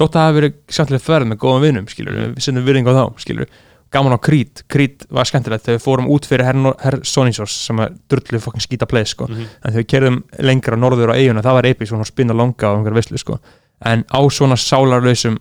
þótt 0.00 0.14
að 0.14 0.20
það 0.20 0.28
hafi 0.28 0.38
verið 0.40 0.54
skemmtilega 0.70 1.04
ferð 1.04 1.26
með 1.32 1.38
góðum 1.42 1.64
vinnum, 1.66 1.86
skilur, 1.90 2.14
Mm. 2.14 2.34
við 2.36 2.44
sendum 2.46 2.64
virðing 2.64 2.86
á 2.88 2.92
þá 2.94 3.18
skilur, 3.20 3.46
gaman 3.90 4.14
á 4.14 4.18
Krít, 4.22 4.62
Krít 4.70 5.02
var 5.10 5.24
skemmtilegt 5.26 5.64
þegar 5.66 5.78
við 5.80 5.84
fórum 5.84 6.06
út 6.14 6.24
fyrir 6.30 6.44
Herr, 6.46 6.74
Herr 6.80 7.00
Sonisors 7.04 7.52
sem 7.66 7.80
er 7.80 7.90
drullu 8.08 8.38
fokking 8.40 8.62
skýta 8.62 8.86
pleið 8.86 9.06
sko. 9.10 9.26
Mhm. 9.26 9.46
en 9.64 9.72
þegar 9.72 9.82
við 9.82 9.88
kerðum 9.90 10.22
lengra 10.38 10.76
norður 10.78 11.10
á 11.10 11.18
eiguna 11.18 11.42
það 11.42 11.52
var 11.58 11.66
epi, 11.66 11.86
svona 11.86 12.06
spinna 12.06 12.32
langa 12.32 12.70
á 12.70 12.74
einhver 12.78 12.94
veislu 12.94 13.18
sko. 13.18 13.40
en 13.84 14.04
á 14.06 14.20
svona 14.30 14.54
sálarlausum 14.56 15.38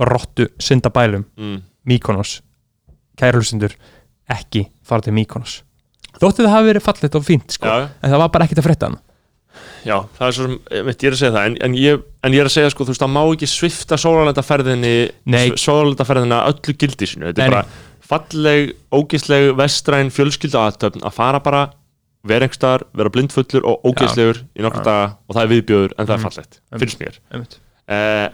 rottu 0.00 0.48
syndabælum 0.58 1.24
mm. 1.36 1.62
Mykonos 1.86 2.40
kærlustendur 3.16 3.74
ekki 4.30 4.66
fara 4.82 5.02
til 5.04 5.12
Mykonos 5.16 5.62
þótti 6.20 6.42
það 6.44 6.54
hafi 6.54 6.68
verið 6.72 6.82
fallet 6.86 7.14
og 7.14 7.24
fínt 7.24 7.54
sko, 7.56 7.66
já, 7.68 7.88
en 8.02 8.10
það 8.12 8.18
var 8.24 8.28
bara 8.34 8.44
ekkert 8.48 8.62
að 8.62 8.68
frétta 8.68 8.88
hann 8.90 8.98
já, 9.84 9.96
það 10.18 10.26
er 10.28 10.36
svo 10.36 10.46
sem 10.46 10.86
mitt, 10.86 11.02
ég 11.02 11.10
er 11.10 11.16
að 11.16 11.20
segja 11.22 11.32
það, 11.36 11.46
en, 11.50 11.56
en, 11.66 11.74
ég, 11.80 12.02
en 12.24 12.32
ég 12.36 12.40
er 12.44 12.50
að 12.50 12.54
segja 12.56 12.70
sko, 12.74 12.84
þú 12.84 12.92
veist, 12.94 13.02
það 13.04 13.12
má 13.16 13.22
ekki 13.34 13.48
svifta 13.50 13.98
sólarlandaferðinni 14.00 14.94
Nei. 15.34 15.50
sólarlandaferðina 15.56 16.42
öllu 16.52 16.76
gildi 16.80 17.06
sinu, 17.10 17.30
þetta 17.30 17.46
er 17.46 17.54
bara 17.56 17.66
falleg, 18.10 18.72
ógisleg, 18.92 19.50
vestræn 19.58 20.10
fjölskylda 20.14 20.64
aðtöfn 20.70 21.04
að 21.06 21.14
fara 21.14 21.40
bara 21.44 21.64
vera 22.26 22.44
einhverstaðar, 22.44 22.82
vera 23.00 23.08
blindfullur 23.14 23.64
og 23.70 23.86
ógislegur 23.88 24.42
í 24.58 24.64
nokkra 24.66 24.82
Já. 24.82 24.88
daga 24.90 25.04
og 25.28 25.36
það 25.38 25.42
er 25.46 25.52
viðbjöður 25.54 25.94
en 25.96 26.06
það 26.06 26.14
er 26.14 26.18
Mhm. 26.20 26.26
fallegt, 26.28 26.58
finnst 26.82 27.00
mér. 27.00 27.20
Eh, 27.88 28.28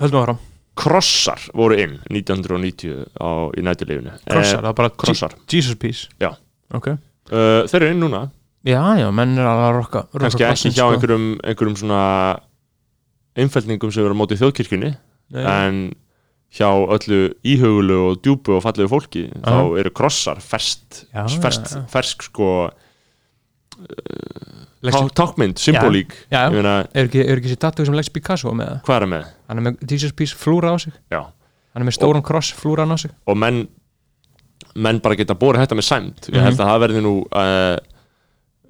höldum 0.00 0.20
áfram, 0.22 0.38
krossar 0.80 1.42
voru 1.54 1.76
inn 1.82 1.98
1990 2.08 3.04
á, 3.20 3.28
í 3.52 3.60
nætulífinu 3.66 4.14
krossar, 4.24 4.62
það 4.62 4.68
var 4.70 4.78
bara 4.78 4.90
krossar, 5.02 5.34
Jesus 5.50 5.76
piece 5.76 6.08
Já. 6.22 6.30
ok, 6.72 6.88
uh, 6.88 7.66
þeir 7.68 7.82
eru 7.82 7.90
inn 7.92 8.00
núna 8.00 8.22
já 8.64 8.82
já, 9.00 9.08
menn 9.10 9.38
er 9.38 9.46
alveg 9.46 9.66
að 9.70 9.76
rokka, 9.78 10.02
kannski 10.18 10.44
ekki 10.44 10.70
hjá 10.74 10.84
sko. 10.84 10.92
einhverjum, 10.94 11.26
einhverjum 11.44 11.76
svona 11.80 12.40
einfældningum 13.36 13.92
sem 13.92 14.04
eru 14.04 14.14
á 14.14 14.20
móti 14.20 14.36
þjóðkirkjunni 14.40 14.90
Nei. 15.30 15.44
en 15.46 15.94
hjá 16.52 16.66
öllu 16.68 17.20
íhugulu 17.46 17.98
og 18.10 18.20
djúpu 18.24 18.56
og 18.58 18.62
fallegu 18.64 18.90
fólki 18.90 19.28
þá 19.30 19.48
Aha. 19.54 19.78
eru 19.78 19.90
krossar 19.94 20.40
Já, 20.42 21.26
já, 21.26 21.26
já. 21.30 21.86
fersk 21.88 22.22
sko 22.26 22.70
Lexi- 24.82 25.08
tá- 25.08 25.14
tákmynd, 25.14 25.58
symbolík 25.60 26.12
já, 26.32 26.48
ég 26.48 26.52
meina, 26.56 26.86
er 26.94 27.04
ekki, 27.06 27.20
ekki 27.24 27.48
sér 27.52 27.58
tattoo 27.60 27.84
sem 27.84 27.94
Lex 27.94 28.08
Picasso 28.12 28.52
með 28.56 28.80
hvað 28.84 29.02
er 29.02 29.06
með? 29.12 29.24
hann 29.48 29.58
er 29.58 29.64
með 29.70 29.90
Jesus 29.90 30.12
piece 30.12 30.34
flúra 30.36 30.72
á 30.72 30.76
sig 30.80 30.92
Já. 31.12 31.20
hann 31.74 31.82
er 31.82 31.86
með 31.88 31.96
stóran 31.98 32.22
kross 32.24 32.52
flúran 32.52 32.92
á 32.92 32.96
sig 32.98 33.10
og 33.26 33.36
menn 33.36 33.68
menn 34.74 35.00
bara 35.00 35.16
geta 35.16 35.34
borið 35.34 35.64
þetta 35.66 35.76
með 35.76 35.84
sæmt 35.88 36.28
ég 36.28 36.34
Mhm. 36.40 36.44
held 36.44 36.58
að 36.60 36.68
það 36.70 36.80
verði 36.84 37.00
nú 37.04 37.14
uh, 37.30 37.76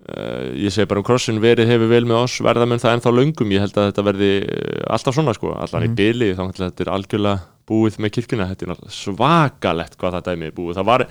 uh, 0.08 0.50
ég 0.56 0.72
segi 0.74 0.88
bara 0.90 1.00
um 1.02 1.06
krossin 1.06 1.40
verið 1.42 1.68
hefur 1.70 1.90
vel 1.92 2.04
með 2.08 2.18
oss, 2.24 2.38
verða 2.44 2.66
menn 2.68 2.80
það 2.82 2.96
ennþá 2.98 3.12
löngum? 3.16 3.52
Ég 3.54 3.60
held 3.64 3.76
að 3.80 3.88
þetta 3.90 4.04
verði 4.08 4.30
uh, 4.44 4.84
alltaf 4.96 5.14
svona 5.16 5.34
sko. 5.36 5.52
Allan 5.56 5.84
Mhm. 5.86 5.90
í 5.92 5.96
byli, 6.00 6.30
þá 6.38 6.42
ætla 6.48 6.70
þetta 6.70 6.86
er 6.86 6.92
algjörlega 6.96 7.40
búið 7.70 7.98
með 8.02 8.14
kirkjuna, 8.16 8.48
þetta 8.50 8.70
er 8.70 8.94
svakalegt 8.96 9.98
hvað 10.00 10.16
þetta 10.18 10.32
er 10.32 10.40
með 10.42 10.54
búið, 10.56 10.74
það 10.80 10.88
var 10.90 11.06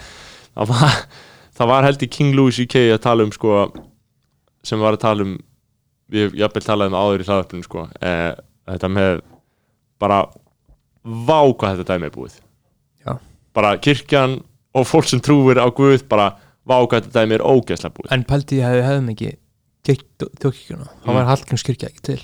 það 0.56 0.68
var, 0.74 0.98
það 1.60 1.68
var 1.74 1.84
held 1.88 2.04
í 2.04 2.10
King 2.12 2.36
Louis 2.36 2.60
UK 2.60 2.76
að 2.96 3.00
tala 3.06 3.24
um 3.24 3.32
sko 3.32 3.54
sem 4.64 4.80
var 4.82 4.98
að 4.98 5.04
tala 5.06 5.24
um 5.24 5.38
við 6.12 6.34
jafnvel 6.42 6.66
talaðum 6.66 6.98
áður 6.98 7.22
í 7.22 7.26
hlaðarpinu 7.30 7.64
sko. 7.64 7.84
Eh, 8.02 8.34
þetta 8.68 8.90
með 8.92 9.22
bara 10.02 10.24
vá 11.06 11.40
hvað 11.54 11.78
þetta 11.80 11.94
dæmi 11.96 12.10
búið. 12.12 12.40
Já. 13.06 13.14
bara 13.56 13.78
kirkjan 13.78 14.40
og 14.76 14.86
fólk 14.86 15.08
sem 15.08 15.20
trúir 15.24 15.58
á 15.62 15.66
Guð 15.74 16.04
bara 16.10 16.34
vá 16.70 16.78
hvað 16.80 17.06
þetta 17.06 17.14
dæmi 17.20 17.38
er 17.40 17.46
ógeðslega 17.46 17.96
búið. 17.98 18.12
En 18.16 18.26
pældi 18.30 18.60
ég 18.60 18.68
hefði 18.70 18.88
hefðum 18.88 19.14
ekki 19.16 19.32
geitt 19.90 20.26
þjókirkjuna, 20.44 20.90
þá 21.04 21.08
Mm. 21.10 21.16
var 21.20 21.30
Hallgrímskirkja 21.34 21.90
ekki 21.90 22.04
til. 22.12 22.20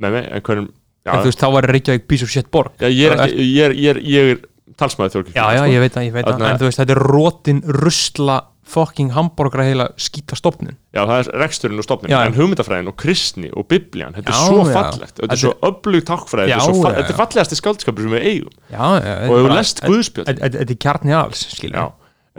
Með 0.00 0.16
mig, 0.16 0.28
en 0.30 0.44
hverjum 0.46 0.68
já, 0.70 1.10
en 1.12 1.20
þú 1.20 1.30
veist, 1.30 1.42
þá 1.42 1.48
var 1.52 1.68
Reykjavík 1.68 2.06
piece 2.08 2.24
of 2.24 2.30
shit 2.32 2.50
borg. 2.50 2.72
Já, 2.80 2.88
ég, 2.88 3.10
er 3.12 3.24
ekki, 3.26 3.48
ég, 3.50 3.64
er, 3.64 3.74
ég, 3.76 3.90
er, 3.96 4.00
ég 4.00 4.30
er 4.36 4.46
talsmaður 4.80 5.16
þjóðkirkju 5.16 5.40
já, 5.40 5.58
já, 5.58 5.64
ég 5.74 5.82
veit 5.84 5.96
það, 5.96 6.06
ég 6.06 6.14
veit 6.16 6.28
það, 6.28 6.46
en 6.48 6.60
þú 6.60 6.68
veist, 6.68 6.80
þetta 6.80 6.96
er 6.96 7.02
rótin 7.10 7.60
rusla 7.80 8.38
fucking 8.70 9.10
hambúrgra 9.16 9.64
heila 9.66 9.86
skýta 9.98 10.36
stopnin 10.38 10.76
já, 10.94 11.02
það 11.02 11.14
er 11.18 11.30
reksturinn 11.42 11.80
og 11.82 11.86
stopnin 11.86 12.12
Já. 12.12 12.20
en 12.28 12.36
hugmyndafræðin 12.36 12.90
og 12.92 12.96
kristni 13.00 13.50
og 13.56 13.66
biblían 13.70 14.14
þetta 14.14 14.30
er 14.30 14.38
svo 14.38 14.66
fallegt, 14.68 15.16
þetta 15.18 15.36
er 15.36 15.40
svo 15.42 15.54
öflug 15.70 16.04
takkfræði, 16.06 16.54
þetta, 16.54 16.92
er 16.92 17.08
er 17.10 17.18
fallegasti 17.18 17.58
skáldskapur 17.58 18.06
sem 18.06 18.14
við 18.14 18.28
eigum. 18.30 18.54
Og 18.70 19.34
hefur 19.40 19.56
lest 19.56 19.82
Guðspjöld 19.86 20.30
þetta 20.30 20.62
er 20.62 20.78
kjarni 20.86 21.16
alls, 21.18 21.42
skilur 21.56 21.90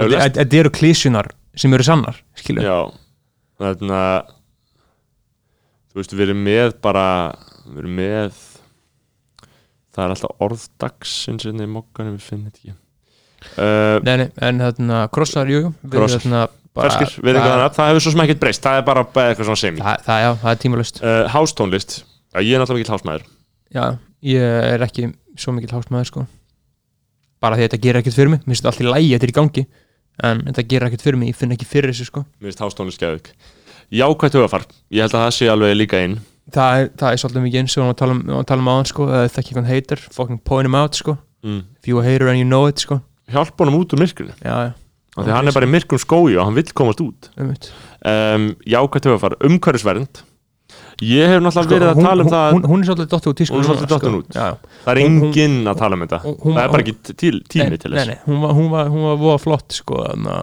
og 0.05 0.13
þetta 0.15 0.41
þetta 0.41 0.59
eru 0.61 0.73
klísjunar 0.77 1.31
sem 1.61 1.73
eru 1.77 1.85
sannar, 1.87 2.21
skilur 2.39 2.65
Já, 2.65 2.77
þannig 3.61 3.97
að 3.97 4.31
þú 5.91 5.99
veist, 6.01 6.15
við 6.15 6.25
erum 6.29 6.45
með 6.47 6.73
bara 6.83 7.05
við 7.67 7.83
erum 7.83 7.99
með 7.99 8.39
það 9.91 10.05
er 10.05 10.13
alltaf 10.15 10.45
orðdagsins 10.45 11.47
en 11.49 11.63
í 11.63 11.67
mokkanum 11.69 12.15
við 12.15 12.25
finnum 12.29 12.47
þetta 12.47 12.61
ekki. 12.61 12.77
Uh, 13.57 13.97
nei, 14.05 14.13
nei, 14.21 14.27
en 14.47 14.61
þarna, 14.61 14.99
krossar, 15.13 15.49
jú, 15.51 15.63
jú, 15.65 15.71
við 15.81 15.95
Krossar. 15.97 16.21
þarna 16.23 16.41
bara- 16.77 16.91
ferskir, 16.91 17.15
við 17.25 17.33
erum 17.33 17.47
það, 17.47 17.63
það, 17.75 17.89
hefur 17.89 18.05
svo 18.05 18.13
sem 18.13 18.23
ekkert 18.23 18.41
breyst 18.43 18.63
það 18.67 18.77
er 18.79 18.85
bara 18.87 19.03
eitthvað 19.03 19.49
svona 19.49 19.61
semi. 19.63 19.81
Það, 19.81 20.03
það, 20.07 20.19
já, 20.23 20.29
það 20.43 20.51
er 20.53 20.61
tímalust 20.61 21.01
uh, 21.01 21.23
Hástónlist, 21.33 21.95
já, 22.05 22.39
ég 22.39 22.53
er 22.55 22.63
náttúrulega 22.63 22.85
ekki 22.85 22.95
hásmaður. 22.95 23.25
Já, 23.75 23.83
ég 24.31 24.59
er 24.75 24.85
ekki 24.87 25.09
svo 25.41 25.55
mikill 25.57 25.73
hásmaður, 25.75 26.11
sko. 26.11 26.25
Bara 27.41 27.57
því 27.57 27.65
að 27.65 27.67
þetta 27.71 27.81
gerir 27.83 28.01
ekkert 28.03 28.19
fyrir 28.19 28.31
mig, 28.35 28.43
mér 28.45 28.53
finnst 28.53 28.63
þetta 28.63 28.71
allt 28.75 28.85
í 28.85 28.89
lægi 28.93 29.11
þetta 29.15 29.27
er 29.27 29.33
í 29.33 29.37
gangi, 29.41 29.65
en 30.27 30.43
þetta 30.49 30.67
gerir 30.73 30.87
ekkert 30.89 31.05
fyrir 31.05 31.19
mig 31.21 31.31
ég 31.31 31.39
finn 31.39 31.55
ekki 31.55 31.67
fyrir 31.69 31.93
þessu, 31.93 32.09
sko. 32.09 32.25
Mér 32.39 32.51
finnst 32.51 32.63
hástónlist 32.65 33.01
geðug 33.01 33.31
Jákvætt 33.91 34.37
hugafar, 34.37 34.67
ég 34.93 35.03
held 35.03 35.15
að 35.17 35.25
það 35.25 35.33
sé 35.35 35.47
alveg 35.51 35.73
líka 35.75 35.99
inn. 35.99 36.19
Það 36.51 36.77
er, 36.77 36.85
það 36.99 37.09
er 37.11 37.19
svolítið 37.21 37.43
mikið 37.45 37.59
eins 37.61 37.73
og 37.73 37.81
við 37.81 37.81
varum 37.81 37.91
að 37.91 37.99
tala 37.99 38.13
um, 38.15 38.21
að 38.37 38.45
tala 38.51 38.63
um 38.63 38.69
aðan 38.71 38.87
sko, 38.87 39.07
eða 39.11 39.31
þekki 39.35 39.51
einhvern 39.51 39.67
hater 39.67 40.03
fucking 40.15 40.39
point 40.47 40.69
him 40.69 40.77
out 40.79 40.95
sko. 40.95 41.17
Mm. 41.41 41.63
if 41.81 41.89
you 41.89 41.99
a 41.99 42.03
hater 42.05 42.29
and 42.29 42.39
you 42.39 42.45
know 42.47 42.69
it 42.69 42.79
sko. 42.79 43.01
Hjálp 43.31 43.59
honum 43.59 43.81
út 43.81 43.95
úr 43.97 44.05
já, 44.05 44.73
Af 45.17 45.25
Því 45.27 45.31
hann 45.35 45.49
er 45.49 45.55
bara 45.55 45.67
í 45.67 45.71
myrkrum 45.71 45.99
skói 45.99 46.37
og 46.37 46.45
hann 46.45 46.55
vill 46.55 46.71
komast 46.71 47.01
út. 47.03 47.27
Um 47.35 48.53
Jákvætt 48.63 49.09
hugafar, 49.09 49.35
umhverfisvernd 49.43 50.21
Ég 51.01 51.31
hef 51.31 51.41
náttúrulega 51.41 51.65
sko, 51.65 51.73
verið 51.75 51.89
að 51.91 51.97
hún, 51.97 52.05
tala 52.05 52.21
um 52.21 52.27
hún, 52.27 52.33
það 52.35 52.51
hún, 52.55 52.65
hún 52.71 52.81
er 52.83 52.89
svolítið 52.91 53.11
dottu 53.15 53.31
út 53.31 53.37
tísku 53.41 53.55
Hún 53.55 53.63
er 53.63 53.69
svolítið 53.69 53.93
sko. 53.97 54.11
út. 54.21 54.39
Það 54.85 54.91
er 54.93 54.99
enginn 55.01 55.59
að 55.71 55.79
tala 55.81 55.97
um 55.97 56.03
þetta 56.05 56.19
Það 56.21 56.59
er 56.63 56.73
bara 56.75 56.83
ekki 56.85 56.95
til, 57.17 57.35
tími 57.49 57.69
nei, 57.73 57.77
til 57.81 57.91
nei, 57.91 57.97
þess 57.97 58.11
nei, 58.11 58.17
hún 58.27 58.41
var, 58.43 58.53
hún 58.59 58.67
var, 58.73 58.91
hún 58.93 59.05
var 59.09 59.21
voða 59.23 59.39
flott 59.41 59.77
sko 59.79 60.01
uh, 60.05 60.41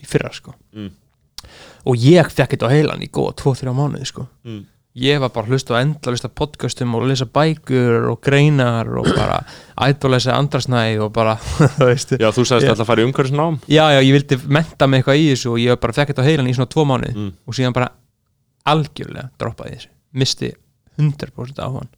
í 0.00 0.08
fyrra 0.08 0.32
sko 0.34 0.54
Mm. 0.74 0.88
og 1.86 1.94
ég 2.02 2.30
fekk 2.32 2.54
þetta 2.56 2.66
á 2.66 2.74
heilan 2.74 3.02
í 3.04 3.10
góða 3.12 3.36
2-3 3.44 3.74
mánuði 3.76 4.08
sko 4.08 4.24
Mm. 4.42 4.64
ég 4.98 5.20
var 5.22 5.30
bara 5.34 5.46
að 5.46 5.52
hlusta 5.54 5.76
á 5.76 5.82
endla 5.84 6.14
hlusta 6.14 6.28
podcastum 6.32 6.94
og 6.98 7.04
lesa 7.06 7.26
bækur 7.26 8.08
og 8.10 8.20
greinar 8.24 8.88
og 8.98 9.06
bara 9.14 9.40
ædolesa 9.78 10.34
andrasnæði 10.38 10.98
og 11.04 11.12
bara 11.14 11.36
Já, 12.22 12.30
þú 12.32 12.42
sagðist 12.46 12.70
alltaf 12.72 12.82
að 12.82 12.90
fara 12.90 13.04
í 13.04 13.06
umhverfisnám 13.10 13.60
já, 13.68 13.84
já, 13.94 14.00
ég 14.00 14.16
vildi 14.16 14.40
menta 14.48 14.86
mig 14.88 15.02
eitthvað 15.04 15.20
í 15.22 15.28
þessu 15.34 15.52
og 15.54 15.60
ég 15.62 15.78
bara 15.82 15.92
fekk 16.00 16.10
þetta 16.14 16.24
á 16.24 16.28
heilan 16.30 16.50
í 16.50 16.54
svona 16.56 16.72
2 16.74 16.86
mánuði 16.90 17.14
mm. 17.14 17.30
og 17.46 17.54
síðan 17.58 17.76
bara 17.76 17.90
algjörlega 18.70 19.28
droppaði 19.40 19.76
þessu. 19.78 19.90
Misti 20.14 20.52
100% 21.00 21.58
á 21.60 21.68
hann 21.68 21.90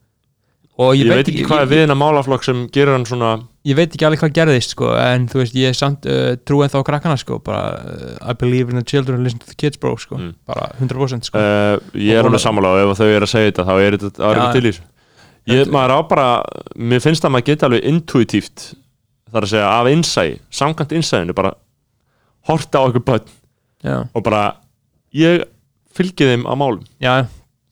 og 0.77 0.91
Ég, 0.93 1.07
ég, 1.07 1.09
veit 1.09 1.29
ekki 1.31 1.45
hvað 1.49 1.63
er 1.65 1.69
við 1.71 1.79
hennar 1.87 1.97
málaflokk 1.97 2.43
sem 2.45 2.59
gerir 2.73 2.93
hann 2.93 3.07
svona 3.09 3.31
ég 3.65 3.77
veit 3.79 3.95
ekki 3.97 4.05
alveg 4.05 4.21
hvað 4.21 4.35
gerðist 4.37 4.75
sko, 4.75 4.91
en 5.01 5.25
þú 5.33 5.39
veist, 5.41 5.55
ég 5.57 5.77
samt 5.77 6.05
uh, 6.13 6.35
trú 6.45 6.59
en 6.65 6.69
þá 6.73 6.77
krakkana 6.85 7.17
sko, 7.17 7.39
bara 7.45 7.63
uh, 7.81 8.11
I 8.29 8.35
believe 8.37 8.69
in 8.69 8.77
the 8.77 8.85
children 8.85 9.25
listen 9.25 9.41
to 9.41 9.49
the 9.49 9.57
kids 9.57 9.81
bro, 9.81 9.95
sko, 9.97 10.19
Mm. 10.21 10.35
bara 10.45 10.67
100% 10.81 11.31
sko. 11.31 11.41
uh, 11.41 11.81
Ég 11.97 12.13
er 12.21 12.29
alveg 12.29 12.43
sammála 12.45 12.75
og 12.77 12.93
ef 12.93 13.01
þau 13.01 13.09
eru 13.09 13.25
að 13.25 13.33
segja 13.33 13.49
þetta 13.55 13.65
þá 13.71 13.73
er 13.87 13.97
þetta 13.97 14.13
er 14.13 14.29
eitthvað 14.37 14.53
til 14.59 14.63
í 14.67 14.69
þessu. 14.75 14.85
Ég, 15.47 15.73
maður 15.73 15.95
á 15.97 15.99
bara, 16.13 16.29
mér 16.77 17.03
finnst 17.07 17.25
að 17.25 17.33
maður 17.39 17.49
geta 17.49 17.71
alveg 17.71 17.89
intuitíft 17.95 18.67
þar 19.33 19.47
að 19.49 19.53
segja 19.55 19.73
af 19.81 19.91
innsæi, 19.97 20.29
samkvæmt 20.61 20.95
innsæðinu 21.01 21.37
bara 21.41 21.55
horta 22.51 22.85
á 22.85 22.87
börn 22.93 23.33
já, 23.81 23.97
og 24.13 24.23
bara 24.29 24.45
ég 25.17 25.47
fylgi 25.97 26.29
þeim 26.31 26.45
á 26.47 26.53
málum. 26.59 26.85
Já, 27.03 27.27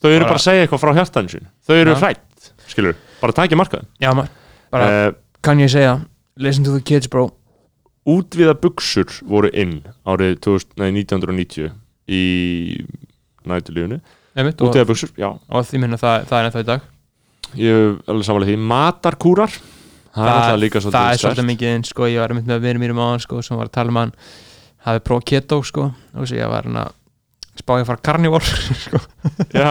þau 0.05 0.11
eru 0.12 0.25
Bara- 0.25 0.33
bara 0.35 0.41
að 0.41 0.45
segja 0.45 0.64
eitthvað 0.64 0.83
frá 0.83 0.93
hjartanu 0.99 1.33
sín 1.33 1.47
þau 1.64 1.77
eru 1.81 1.95
hrætt, 1.97 2.51
skilur, 2.68 2.97
bara 3.22 3.37
takja 3.37 3.57
markaðin 3.57 3.89
já 4.03 4.11
bara 4.75 4.89
uh, 4.91 5.12
kann 5.45 5.62
ég 5.62 5.72
segja 5.72 5.95
listen 6.37 6.64
to 6.66 6.75
the 6.75 6.83
kids 6.85 7.09
bro. 7.09 7.31
útviða 8.05 8.57
buksur 8.61 9.09
voru 9.25 9.49
inn 9.55 9.79
árið 10.05 10.37
2000, 10.45 10.77
nei, 10.83 10.91
1990 11.05 11.72
í 12.09 12.22
nætulífunni 13.49 14.01
útviða 14.35 14.89
buksur, 14.89 15.14
já, 15.16 15.31
og 15.33 15.64
því 15.68 15.81
minna 15.81 16.01
það, 16.01 16.27
það 16.29 16.39
er 16.41 16.49
ennþá 16.49 16.61
í 16.64 16.66
dag. 16.68 16.91
Ég 17.55 17.77
hef 17.79 18.09
alveg 18.11 18.27
samanlega 18.27 18.51
því. 18.51 18.57
Matarkúrar, 18.66 19.53
það 20.11 20.31
er 20.33 20.72
það 20.91 21.11
er 21.12 21.20
svolítið 21.22 21.47
mikið 21.53 21.70
inn 21.70 21.85
sko, 21.87 22.09
ég 22.11 22.18
var 22.18 22.35
mynd 22.35 22.51
með 22.51 22.64
vinum 22.66 22.83
mínum 22.83 22.99
á 22.99 23.07
hann 23.12 23.22
sko, 23.22 23.39
sem 23.47 23.55
var 23.55 23.70
að 23.70 23.77
tala 23.77 23.95
um 23.95 24.01
hann. 24.01 24.12
Hafi 24.89 25.05
prófað 25.07 25.29
keto 25.31 25.61
sko, 25.62 25.87
og 25.95 26.27
svo 26.27 26.35
ég 26.41 26.51
var 26.51 26.66
hann 26.66 26.81
að 26.83 26.91
spá 27.61 27.76
ég 27.78 27.84
að 27.84 27.90
fara 27.92 28.02
karnivor 28.09 28.44
sko. 28.84 28.98
já, 29.55 29.70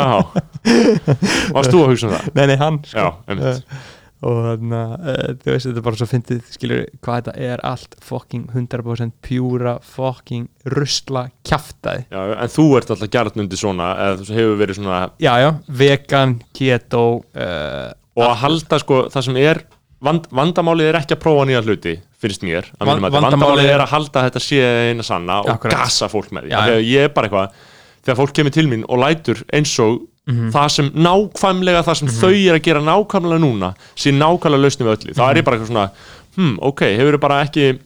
varst 1.53 1.73
þú 1.73 1.81
að 1.84 1.91
hugsa 1.91 2.07
um 2.07 2.15
það? 2.15 2.29
nei, 2.38 2.45
nei, 2.51 2.55
hann 2.61 2.79
sko. 2.88 3.03
já, 3.03 3.09
einmitt 3.27 3.75
og 4.23 4.38
þannig 4.45 4.73
að 4.79 4.91
uh, 5.11 5.31
þú 5.43 5.49
veist 5.51 5.67
þetta 5.67 5.81
er 5.81 5.84
bara 5.89 5.99
svo 5.99 6.05
fyndið 6.07 6.43
skilur 6.53 6.84
hvað 7.03 7.17
þetta 7.17 7.34
er 7.49 7.63
allt 7.67 7.97
fucking 8.07 8.45
100% 8.55 9.15
pjúra 9.27 9.73
fucking 9.84 10.45
rusla 10.71 11.25
kjaftaði 11.43 12.05
já, 12.07 12.21
en 12.45 12.53
þú 12.53 12.67
ert 12.79 12.93
alltaf 12.95 13.11
gert 13.11 13.39
undir 13.43 13.59
svona 13.59 13.89
eða 14.05 14.21
þú 14.21 14.38
hefur 14.38 14.55
verið 14.63 14.79
svona 14.79 15.01
já 15.25 15.34
já, 15.43 15.49
vegan, 15.84 16.38
keto 16.55 17.03
uh, 17.19 17.91
og 18.15 18.25
að 18.29 18.39
halda 18.45 18.79
sko 18.86 19.01
það 19.11 19.27
sem 19.27 19.41
er 19.43 19.61
vand, 20.03 20.31
vandamálið 20.31 20.93
er 20.93 21.01
ekki 21.01 21.17
að 21.17 21.23
prófa 21.25 21.43
nýja 21.51 21.65
hluti 21.67 21.97
finnst 22.23 22.47
mér, 22.47 22.71
að 22.79 22.93
mínum 22.93 23.09
að 23.09 23.17
vandamálið 23.19 23.73
er- 23.73 23.84
að 23.84 23.91
halda 23.97 24.23
þetta 24.29 24.41
sé 24.47 24.63
eina 24.93 25.03
sanna 25.03 25.41
og 25.43 25.51
Akkurat. 25.57 25.81
gasa 25.84 26.07
fólk 26.07 26.31
með 26.31 26.47
því 26.47 26.79
ég 26.88 27.09
er 27.09 27.11
bara 27.11 27.27
eitthvað 27.27 27.61
þegar 28.06 28.20
fólk 28.22 28.34
kemur 28.34 28.51
til 28.56 28.68
mín 28.68 28.84
og 28.89 28.99
lætur 28.99 29.43
eins 29.54 29.78
og 29.80 30.01
Mhm. 30.26 30.51
það 30.56 30.70
sem 30.72 30.89
nákvæmlega 30.95 31.82
það 31.84 31.95
sem 31.99 32.08
þau 32.08 32.30
er 32.32 32.56
að 32.56 32.62
gera 32.64 32.80
nákvæmlega 32.80 33.41
núna 33.43 33.74
sé 33.99 34.12
nákvæmlega 34.16 34.62
lausnum 34.64 34.88
við 34.88 34.93
öllu 34.95 35.14
þá 35.14 35.20
Mhm. 35.24 35.30
er 35.30 35.36
ég 35.41 35.43
bara 35.43 35.58
eitthvað 35.58 35.68
svona 35.68 35.89
hm, 36.38 36.58
ok, 36.62 36.80
hefur 36.97 37.18
bara 37.20 37.41
ekki 37.43 37.80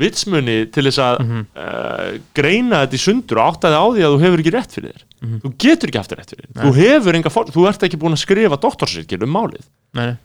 vitsmunni 0.00 0.70
til 0.72 0.84
þess 0.84 0.98
að 1.02 1.18
Mhm. 1.20 1.46
uh, 1.56 2.18
greina 2.36 2.86
þetta 2.86 2.96
í 2.96 3.00
sundur 3.00 3.38
og 3.40 3.54
áttaði 3.54 3.76
á 3.80 3.84
því 3.90 4.02
að 4.04 4.12
þú 4.14 4.20
hefur 4.24 4.38
ekki 4.42 4.52
rétt 4.54 4.72
fyrir 4.76 4.92
þér 4.92 5.04
Mhm. 5.22 5.40
þú 5.40 5.52
getur 5.58 5.88
ekki 5.90 5.98
haft 6.00 6.12
rétt 6.16 6.30
fyrir 6.30 6.46
þér 6.52 6.62
þú 6.64 6.74
hefur 6.76 7.14
enga 7.18 7.30
for, 7.30 7.44
þú 7.46 7.68
ert 7.68 7.82
ekki 7.82 7.98
búin 7.98 8.12
að 8.12 8.24
skrifa 8.26 8.60
doktorsirkir 8.60 9.22
um 9.22 9.32
málið 9.34 9.64
Nei, 9.94 10.06
nei. 10.06 10.16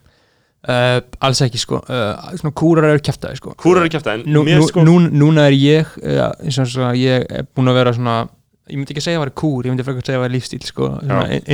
Uh, 0.67 0.99
alls 1.21 1.41
ekki 1.41 1.59
sko 1.61 1.75
uh, 1.77 2.15
svona 2.35 2.53
kúrar 2.53 2.83
eru 2.89 2.99
kæftæði 2.99 3.37
sko 3.37 3.51
er 3.53 3.83
að 3.85 3.91
kæfta 3.93 4.13
en 4.15 4.23
nú, 4.25 4.43
nú, 4.43 4.67
sko 4.67 4.81
nú, 4.83 4.95
núna 5.11 5.47
er 5.47 5.53
ég 5.53 5.85
uh, 6.03 6.31
eins 6.43 6.57
og 6.59 6.67
svo 6.67 6.87
að 6.89 6.97
ég 6.97 7.25
er 7.29 7.45
búin 7.55 7.69
að 7.69 7.73
vera 7.77 7.93
svona 7.93 8.27
ég 8.71 8.79
myndi 8.79 8.95
ekki 8.95 9.03
segja 9.03 9.19
að 9.19 9.21
það 9.21 9.27
var 9.27 9.35
kúr, 9.41 9.67
ég 9.67 9.73
myndi 9.73 9.85
frekar 9.85 10.05
segja 10.05 10.15
að 10.15 10.19
það 10.19 10.25
var 10.25 10.35
lífstíl 10.35 10.65
sko, 10.65 10.89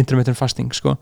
intermittent 0.01 0.39
fasting 0.39 0.75
sko. 0.75 0.95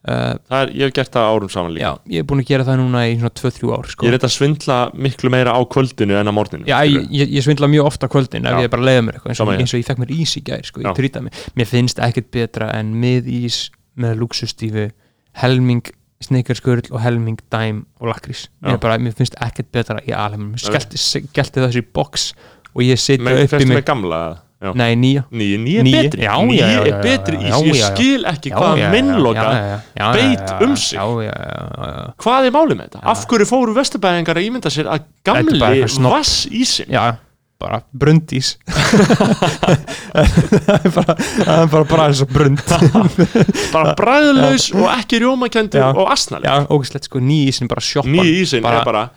Uh, 0.00 0.32
er, 0.56 0.70
ég 0.72 0.88
hef 0.88 0.94
gert 0.96 1.12
það 1.12 1.26
árum 1.28 1.50
saman 1.52 1.74
líka. 1.74 1.90
Já, 1.90 2.12
ég 2.14 2.22
er 2.22 2.26
búin 2.28 2.40
að 2.40 2.48
gera 2.48 2.64
það 2.64 2.78
núna 2.80 3.02
í 3.04 3.18
svona 3.18 3.32
2-3 3.36 3.72
ár 3.76 3.88
sko. 3.92 4.06
Ég 4.06 4.08
er 4.08 4.16
þetta 4.16 4.30
að 4.30 4.32
svindla 4.32 4.78
miklu 4.96 5.32
meira 5.34 5.52
á 5.52 5.60
kvöldinu 5.74 6.16
en 6.16 6.32
á 6.32 6.32
morgninu 6.32 6.64
Já, 6.70 6.78
ég, 6.88 7.04
ég, 7.12 7.34
ég 7.36 7.44
svindla 7.44 7.68
mjög 7.68 7.90
ofta 7.90 8.08
á 8.08 8.12
kvöldin 8.14 8.48
ef 8.48 8.62
ég 8.64 8.72
bara 8.72 8.86
leiða 8.88 9.04
mér 9.04 9.18
eitthvað 9.18 9.34
eins 9.34 9.60
eins 9.60 9.74
og 9.76 9.82
ég 9.82 9.90
fekk 9.90 10.00
mér 10.00 10.14
ís 10.16 10.32
í 10.40 10.44
gær 10.46 10.64
sko, 10.64 10.80
ég 10.86 10.96
trýta 10.96 11.20
mig. 11.26 11.44
Mér 11.52 11.68
finnst 11.68 12.00
ekkert 12.00 12.32
betra 12.32 12.70
en 12.78 12.96
mið 13.02 13.28
ís 13.28 13.60
með 14.00 14.22
luxustífu 14.22 14.88
helming 15.44 15.92
sneikarskurl 16.24 16.88
og 16.88 17.00
helming 17.04 17.44
dæm 17.52 17.84
og 18.00 18.14
lakrís. 18.14 18.48
Mér, 18.64 18.80
bara, 18.80 18.96
mér 18.96 19.12
finnst 19.20 19.36
ekkert 19.36 19.68
betra 19.76 20.00
í 20.00 20.16
alheimum 20.16 20.54
mér 20.54 20.64
skellti, 20.64 21.60
þessu 21.60 21.84
í 21.84 21.90
box 21.92 22.30
og 22.72 22.86
ég 22.88 23.00
setja 23.00 23.36
upp 23.44 23.60
í 23.60 23.68
mig 23.68 23.84
gamla 23.84 24.22
já. 24.60 24.72
nei, 24.76 24.92
nýja 24.96 25.24
nýi, 25.30 25.56
nýi 25.58 25.76
er 25.80 25.84
betri. 26.04 26.24
Já, 26.26 26.34
nýi 26.44 26.58
já, 26.58 26.66
já, 26.68 26.82
er 26.84 26.98
betri 27.04 27.36
ís 27.40 27.48
já, 27.48 27.56
ég 27.64 27.80
skil 27.86 28.28
ekki 28.28 28.52
já, 28.52 28.90
minnloka 28.92 29.48
beit 29.96 30.52
um 30.60 30.76
sig. 30.76 30.98
já, 30.98 31.04
já, 31.24 31.32
já, 31.32 31.64
já. 31.80 32.12
hvað 32.20 32.50
er 32.50 32.54
málið 32.58 32.76
með 32.76 32.84
þetta? 32.90 33.00
af 33.14 33.24
hverju 33.30 33.48
fóru 33.48 33.74
vesturbæðingar 33.78 34.36
að 34.40 34.46
ímynda 34.50 34.70
sér 34.72 34.86
að 34.92 35.08
gamli 35.24 35.60
vass 36.04 36.44
ísin 36.50 36.92
já, 36.92 37.16
bara 37.60 37.80
er 40.80 40.90
bara 40.92 41.14
það 41.16 41.56
er 41.56 41.68
bara 41.72 41.84
bara 41.88 42.06
eins 42.08 42.22
og 42.24 42.30
brund. 42.32 42.60
Bara 43.72 43.92
bræðlaus 43.98 44.70
og 44.76 44.86
ekki 44.94 45.20
rjómakendur 45.24 45.90
og 45.92 46.08
asnali 46.12 46.48
já, 46.48 46.64
ógæslegt 46.72 47.08
sko, 47.08 47.20
ný 47.20 47.48
ísin 47.50 47.68
bara 47.68 47.84
sjoppan. 47.84 48.16
Nýi 48.16 48.40
ísin 48.44 48.64
er 48.64 48.84
bara 48.84 49.08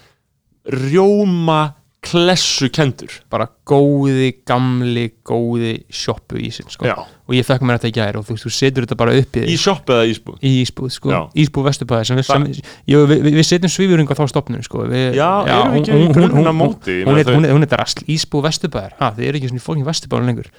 rjóma 0.67 1.61
klessu 2.03 2.67
kendur 2.73 3.13
bara 3.31 3.45
góði, 3.69 4.29
gamli, 4.47 5.05
góði 5.25 5.73
sjoppu 5.93 6.37
ísin 6.43 6.67
sko. 6.71 6.85
Já. 6.89 6.97
og 6.99 7.35
ég 7.37 7.45
fekk 7.47 7.63
mér 7.63 7.79
þetta 7.79 7.89
í 7.91 7.95
gær 7.95 8.17
og 8.19 8.25
þú, 8.27 8.35
þú 8.43 8.51
setur 8.51 8.85
þetta 8.87 8.97
bara 8.99 9.15
upp 9.21 9.37
í, 9.39 9.43
í 9.47 9.53
þig 9.53 9.61
sjoppu 9.63 9.95
eða 9.95 10.09
ísbúð 10.11 10.43
í 10.43 10.51
ísbúð, 10.65 10.91
sko, 10.97 11.13
Já. 11.13 11.19
ísbúð 11.45 11.67
vesturbæði 11.69 12.09
sem 12.09 12.19
við, 12.19 12.27
sem, 12.29 12.47
jú, 12.91 13.03
við, 13.07 13.23
við, 13.27 13.37
við 13.39 13.47
setjum 13.49 13.73
svífurinn 13.77 14.11
á 14.11 14.15
þá 14.19 14.23
stopnum 14.33 14.63
sko. 14.67 14.85
við, 14.91 15.07
Já, 15.17 15.29
erum 15.47 15.77
við 15.77 15.81
ekki 15.81 15.99
í 16.03 16.13
grunninn 16.17 16.51
á 16.51 16.55
móti? 16.59 16.97
Ég 16.99 17.07
hún, 17.07 17.15
meina 17.15 17.23
hún, 17.23 17.31
þau- 17.31 17.37
hún, 17.47 17.51
hún 17.57 17.67
er 17.67 17.71
drasl, 17.77 18.03
ísbúð 18.11 18.47
vesturbæðar 18.49 18.97
ha, 18.99 19.11
þið 19.15 19.29
eru 19.31 19.39
ekki 19.41 19.53
svona 19.53 19.63
í 19.63 19.67
fólkin 19.69 19.87
vesturbæðar 19.87 20.27
lengur 20.33 20.51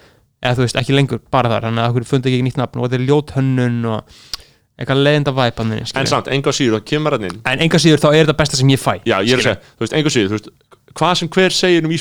eða 0.44 0.56
þú 0.58 0.64
veist, 0.66 0.80
ekki 0.80 0.96
lengur, 0.96 1.20
bara 1.32 1.52
þar 1.52 1.68
þannig 1.68 1.84
að 1.84 1.92
okkur 1.94 2.08
fundi 2.14 2.32
ekki 2.32 2.44
nýtt 2.48 2.58
nafn 2.60 2.80
og 2.80 2.88
þetta 2.88 2.98
er 3.00 3.06
ljót 3.08 3.30
hönnun 3.36 3.84
og 3.92 4.16
eitthvað 4.74 5.00
leiðinda 5.06 5.30
væpanni 5.36 5.76
en 5.86 6.08
samt, 6.10 6.26
enga 6.34 6.50
síður, 6.50 6.80
þá 6.82 6.88
kemur 6.90 7.14
hann 7.14 7.26
inn 7.28 7.36
en 7.46 7.60
enga 7.62 7.78
síður 7.78 8.00
þá 8.02 8.08
er 8.10 8.24
þetta 8.24 8.34
besta 8.40 8.58
sem 8.58 8.72
ég 8.74 8.80
fæ 8.82 8.96
já, 9.06 9.20
ég 9.22 9.36
er 9.36 9.38
að 9.38 9.44
Skilur. 9.44 9.44
segja, 9.46 9.60
þú 9.78 9.84
veist, 9.84 9.94
enga 10.00 10.10
síður, 10.10 10.32
þú 10.32 10.34
veist 10.34 10.48
hvað 10.94 11.14
sem 11.20 11.28
hver 11.28 11.50
segir 11.50 11.84
um 11.84 11.92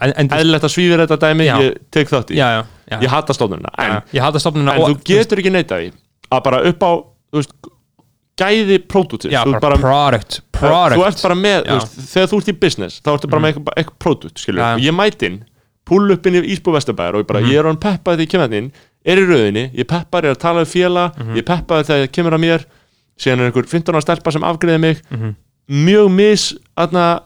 en, 0.00 0.12
en, 0.16 0.28
eðlilegt 0.38 0.64
að 0.64 0.72
svífir 0.72 1.02
þetta 1.04 1.18
dæmi, 1.26 1.46
Já. 1.46 1.56
ég 1.62 1.78
tek 1.90 2.08
þátt 2.08 2.30
í. 2.32 2.36
Já, 2.40 2.48
já, 2.90 2.98
ég 3.02 3.08
hata 3.12 3.32
stofnunina, 3.36 3.72
en, 3.78 3.96
ég 4.16 4.22
hata 4.24 4.38
stofnuna 4.42 4.74
en 4.76 4.82
og, 4.82 4.88
þú 4.94 5.04
getur 5.10 5.42
ekki 5.42 5.52
neita 5.52 5.80
því 5.82 5.92
að 6.32 6.42
bara 6.48 6.62
upp 6.70 6.82
á, 6.86 6.92
veist 7.36 7.52
gæði 8.36 8.78
pródútið. 8.84 9.32
Já, 9.32 9.42
þú, 9.44 9.52
þú 10.96 11.04
ert 11.06 11.22
bara 11.24 11.36
með, 11.40 11.68
veist, 11.70 11.94
þegar 12.12 12.28
þú 12.32 12.40
ert 12.42 12.50
í 12.52 12.56
business 12.60 13.00
þá 13.04 13.12
ertu 13.14 13.30
bara 13.32 13.42
með 13.44 13.54
eitthvað, 13.54 13.96
pródút, 14.02 14.42
ég 14.84 14.92
mæti 14.96 15.30
inn, 15.30 15.38
pull 15.86 16.10
upp 16.12 16.26
inn 16.28 16.36
í 16.40 16.42
ísbúð 16.56 16.76
vesturbæðar 16.80 17.16
og 17.16 17.24
ég 17.24 17.28
bara, 17.30 17.40
Mhm. 17.40 17.50
ég 17.52 17.58
er 17.62 17.64
hann 17.70 17.76
peppaði 17.80 18.18
því 18.18 18.26
ég 18.26 18.30
kemur 18.34 18.54
inn 18.58 18.72
er 19.06 19.16
í 19.22 19.26
rauðinni, 19.28 19.64
ég 19.78 19.86
peppar, 19.86 20.22
ég 20.26 20.30
er 20.32 20.34
að 20.36 20.42
tala 20.42 20.64
við 20.64 20.72
félag 20.74 21.16
Mhm. 21.16 21.34
ég 21.36 21.44
peppaði 21.46 21.84
þegar 21.86 22.02
það 22.06 22.12
kemur 22.12 22.32
að 22.36 22.40
mér. 22.44 22.64
Síðan 23.16 23.40
er 23.40 23.50
einhver 23.50 23.66
15 23.66 23.94
ára 23.94 24.02
stelpa 24.02 24.32
sem 24.32 24.42
afgreði 24.42 24.80
mig. 24.80 25.02
Mhm. 25.10 25.34
mjög 25.70 26.10
mis 26.14 26.54
aðna, 26.76 27.20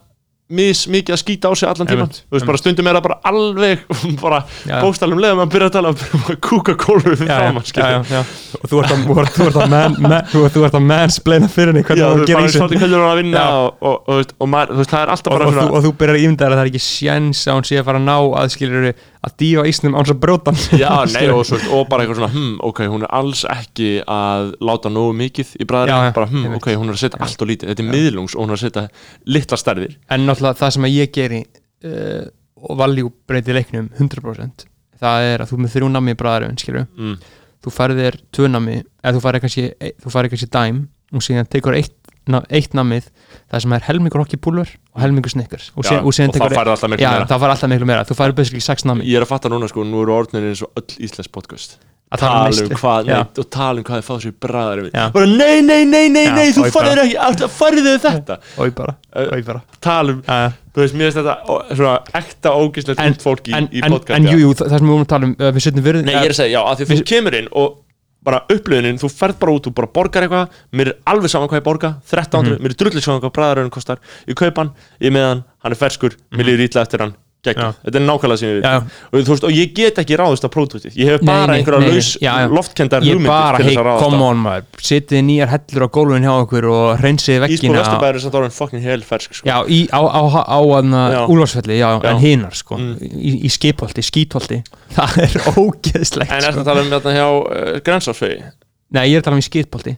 mis 0.51 0.82
mikið 0.90 1.14
að 1.14 1.20
skýta 1.22 1.51
á 1.51 1.53
sig 1.55 1.68
allan 1.70 1.88
tíman 1.90 2.11
þú 2.11 2.34
veist 2.34 2.48
bara 2.48 2.61
stundum 2.61 2.88
er 2.90 2.96
það 2.98 3.05
bara 3.07 3.18
alveg 3.30 3.84
bara 4.24 4.40
bóstalum 4.82 5.20
leðum 5.22 5.42
að 5.44 5.53
byrja 5.55 5.68
að 5.70 5.76
tala 5.76 5.92
um 5.92 6.40
kúka 6.42 6.74
kólu 6.80 7.14
við 7.14 7.30
já. 7.30 8.20
og 8.59 8.66
þú 8.70 8.82
ert 8.82 8.94
að, 8.94 9.05
að, 9.46 9.70
man, 9.70 9.96
man, 10.03 10.16
þú 10.32 10.44
ert, 10.46 10.57
þú 10.57 10.64
ert 10.66 10.78
að 10.80 10.86
mansplaina 10.88 11.51
fyrir 11.51 11.72
henni 11.72 11.84
hvernig 11.86 12.03
Já, 12.03 12.09
það 12.11 12.96
er 13.12 13.20
vinna 13.20 13.44
Já. 13.44 13.46
og, 13.61 13.78
og, 13.80 13.96
og, 14.01 14.34
og, 14.34 14.51
og 14.51 14.74
þú 14.74 14.80
veist, 14.80 14.92
það 14.94 15.05
er 15.05 15.14
alltaf 15.14 15.30
og, 15.30 15.38
bara 15.38 15.46
og, 15.46 15.55
þú, 15.55 15.61
svona 15.61 15.78
og 15.78 15.86
þú 15.86 15.94
byrjar 16.03 16.18
að 16.18 16.26
ímynda 16.26 16.48
að 16.48 16.57
það 16.57 16.64
er 16.64 16.72
ekki 16.72 16.84
sjens 16.86 17.44
að 17.46 17.61
hún 17.61 17.68
sé 17.70 17.80
að 17.80 17.86
fara 17.90 18.03
að 18.03 18.09
ná 18.11 18.16
aðskilur 18.42 18.90
að 19.26 19.36
dífa 19.42 19.66
ísnum 19.68 19.96
án 19.98 20.08
svo 20.08 20.16
brótan 20.20 20.56
Já, 20.78 20.90
nei, 21.14 21.26
og, 21.28 21.42
svo, 21.48 21.60
og 21.76 21.86
bara 21.90 22.06
eitthvað 22.06 22.22
svona, 22.22 22.32
hm, 22.32 22.56
ok, 22.70 22.82
hún 22.92 23.04
er 23.04 23.14
alls 23.20 23.44
ekki 23.52 23.90
að 24.08 24.54
láta 24.64 24.92
nógu 24.92 25.12
mikið 25.18 25.54
í 25.60 25.68
bræðarinn, 25.68 26.16
bara, 26.16 26.30
hm, 26.30 26.56
ok, 26.56 26.70
hún 26.72 26.88
er 26.88 26.96
að 26.96 27.02
setja 27.04 27.20
allt 27.26 27.44
og 27.44 27.50
lítið, 27.52 27.72
þetta 27.72 27.84
er 27.84 27.92
miðlungs 27.92 28.36
og 28.36 28.44
hún 28.44 28.54
er 28.54 28.58
að 28.58 28.64
setja 28.64 28.86
litla 29.28 29.60
stærðir. 29.60 29.96
En 30.08 30.24
náttúrulega 30.24 30.62
það 30.62 30.74
sem 30.76 30.88
ég 30.90 31.12
geri 31.14 31.42
uh, 31.44 32.24
og 32.60 32.80
valjú 32.80 33.12
breyti 33.28 33.56
leiknum 33.56 33.90
100% 33.98 34.70
það 35.00 35.26
er 35.32 35.44
að 35.44 35.52
þú 35.52 35.60
með 35.60 35.74
þrjú 35.76 35.90
nami 35.94 36.14
í 36.14 36.18
bræðarinn 36.20 36.58
skilur 36.60 36.86
mm. 36.88 37.16
þú 37.64 37.74
færið 37.74 38.02
þér 38.04 38.18
tvö 38.36 38.50
nami 38.50 38.76
eða 38.80 39.14
þú 39.16 39.22
færið 39.24 39.44
kannski, 39.44 39.66
kannski 40.04 40.50
dæm 40.56 40.82
og 41.10 41.24
síðan 41.26 41.50
tekur 41.50 41.76
eitt, 41.78 41.96
eitt 42.52 42.76
namið 42.76 43.08
það 43.51 43.64
sem 43.64 43.76
er 43.76 43.86
helmingur 43.88 44.22
hokki 44.22 44.38
púlver 44.40 44.72
og 44.94 45.03
helmingur 45.03 45.32
snickers. 45.32 45.70
Og, 45.74 45.84
Já, 45.84 45.98
og, 45.98 46.07
og 46.07 46.14
það 46.14 46.57
færði 46.57 46.74
alltaf 46.74 46.90
miklu 46.92 47.05
já, 47.05 47.12
meira. 47.16 47.28
það 47.30 47.44
fær 47.44 47.55
alltaf 47.57 47.72
miklu 47.74 47.88
meira. 47.90 48.09
Þú 48.09 48.18
færið 48.20 48.40
basically 48.40 48.64
sex 48.64 48.86
nami 48.86 49.07
Ég 49.11 49.18
er 49.20 49.26
að 49.26 49.32
fatta 49.32 49.51
núna, 49.53 49.70
sko, 49.70 49.86
nú 49.86 50.05
eru 50.05 50.14
orðinir 50.20 50.53
eins 50.53 50.62
og 50.66 50.70
öll 50.78 51.01
íslensk 51.09 51.32
podcast. 51.34 51.80
Að 52.11 52.22
tala 52.24 52.46
um 52.51 52.64
um 52.66 52.78
hvað, 52.80 53.07
Já. 53.07 53.18
nei, 53.20 53.38
og 53.38 53.46
tala 53.55 53.78
um 53.78 53.84
hvað 53.86 54.01
þið 54.01 54.07
fá 54.09 54.14
sér 54.24 54.32
bræðarinn 54.42 54.88
Já. 54.90 55.03
bara, 55.14 55.26
nei, 55.30 55.61
nei, 55.62 55.84
nei, 55.86 56.09
nei, 56.11 56.24
nei, 56.34 56.48
þú 56.57 56.64
bara- 56.74 57.05
ekki, 57.05 57.48
farið 57.55 57.86
þið 57.86 58.01
þetta? 58.07 58.38
Og 58.59 58.72
bara, 58.74 58.94
og 59.14 59.44
bara. 59.46 59.61
tala 59.86 60.16
um, 60.16 60.24
þú 60.74 60.82
veist, 60.82 60.96
mér 60.98 61.12
finnst 61.12 61.20
þetta 61.20 61.76
svona 61.78 61.92
ekta 62.18 62.55
ógislegt 62.59 63.05
út 63.05 63.22
fólk 63.22 63.46
í, 63.46 63.55
podcast 63.86 64.16
en 64.16 64.26
jú, 64.26 64.40
jú, 64.42 64.51
það 64.59 64.74
sem 64.74 64.88
við 64.88 64.90
vorum 64.90 65.07
að 65.07 65.12
tala 65.14 65.30
um 65.30 65.36
við 65.38 65.62
setjum 65.68 65.86
virðin 65.86 66.11
Nei, 66.11 66.16
ég 66.16 66.26
er 66.26 66.34
að 66.34 66.40
segja, 66.40 66.57
já, 66.59 66.61
að 66.66 66.82
því 66.82 66.90
þú 66.90 67.07
kemur 67.12 67.38
inn 67.38 67.48
og 67.62 67.78
bara 68.22 68.42
upplöðunin, 68.52 68.98
þú 69.00 69.08
ferð 69.08 69.38
bara 69.40 69.52
út 69.56 69.66
og 69.70 69.74
bara 69.74 69.86
borgar 69.88 70.22
eitthvað, 70.26 70.50
mér 70.76 70.88
er 70.92 70.96
alveg 71.06 71.30
saman 71.32 71.48
hvað 71.48 71.60
ég 71.60 71.64
borga 71.64 71.90
1300, 72.04 72.56
Mhm. 72.58 72.62
mér 72.62 72.70
er 72.70 72.78
drullið 72.84 73.02
saman 73.06 73.20
hvað 73.22 73.32
bræðaröðun 73.38 73.70
kostar 73.70 73.98
ég 74.28 74.34
kaup 74.36 74.56
hann, 74.58 74.70
ég 75.00 75.10
með 75.12 75.24
hann, 75.28 75.44
hann 75.62 75.72
er 75.72 75.76
ferskur 75.76 76.16
mér 76.32 76.44
líður 76.44 76.66
ítla 76.68 76.82
eftir 76.84 77.00
hann, 77.00 77.14
Já. 77.41 77.70
þetta 77.80 77.97
er 77.97 78.03
nákvæmlega 78.05 78.36
sem 78.41 78.49
ég 78.51 78.57
við 78.59 78.64
Já, 78.68 78.72
og, 79.09 79.14
þú 79.24 79.30
veist, 79.32 79.45
og 79.49 79.53
ég 79.57 79.70
get 79.78 80.01
ekki 80.03 80.16
ráðist 80.20 80.45
á 80.45 80.51
pródútið 80.53 80.99
ég 81.01 81.09
hef 81.09 81.22
bara 81.24 81.47
nei, 81.49 81.61
einhverja 81.62 81.80
nei, 81.80 81.95
laus 81.97 82.09
já, 82.20 82.32
já. 82.43 82.49
loftkendar 82.53 83.07
ég 83.07 83.16
hugmyndir 83.16 83.32
bara, 83.32 83.62
ráðast 83.88 84.05
come 84.05 84.20
on 84.26 84.43
maður 84.45 84.84
setið 84.91 85.22
nýjar 85.24 85.53
hellur 85.55 85.86
á 85.86 85.88
gólfin 85.97 86.26
hjá 86.28 86.32
okkur 86.43 86.68
og 86.68 87.01
reynsið 87.01 87.38
Ísbúr 87.38 87.47
veggina 87.49 87.78
Vesturbæður 87.80 88.18
er 88.20 88.24
samt 88.26 88.36
orðin 88.43 88.55
fucking 88.59 88.84
hel 88.84 89.01
fersk 89.09 89.38
sko. 89.41 89.49
já, 89.49 89.57
í, 89.72 89.80
á, 89.88 90.01
á, 90.05 90.20
á, 90.20 90.59
á 90.61 90.61
Já. 91.16 91.22
úlfarsfelli, 91.32 91.78
já, 91.80 91.88
en 92.12 92.20
hinar 92.20 92.55
sko, 92.61 92.76
Mm. 92.76 92.97
í, 93.01 93.32
í 93.49 93.51
skipholti, 93.51 94.05
skítholti 94.05 94.61
það 94.97 95.16
er 95.24 95.34
ógeðslegt 95.57 96.30
En 96.30 96.45
er 96.45 96.53
sko. 96.53 96.53
þetta 96.53 96.61
að 96.61 96.68
tala 96.70 96.84
um 96.84 96.93
þetta 96.93 97.16
hjá 97.16 97.26
uh, 97.30 97.80
Grensásfegi? 97.88 98.38
nei, 98.93 99.05
ég 99.09 99.16
er 99.16 99.22
að 99.24 99.28
tala 99.30 99.38
um 99.41 99.43
í 99.43 99.49
skítholti 99.49 99.97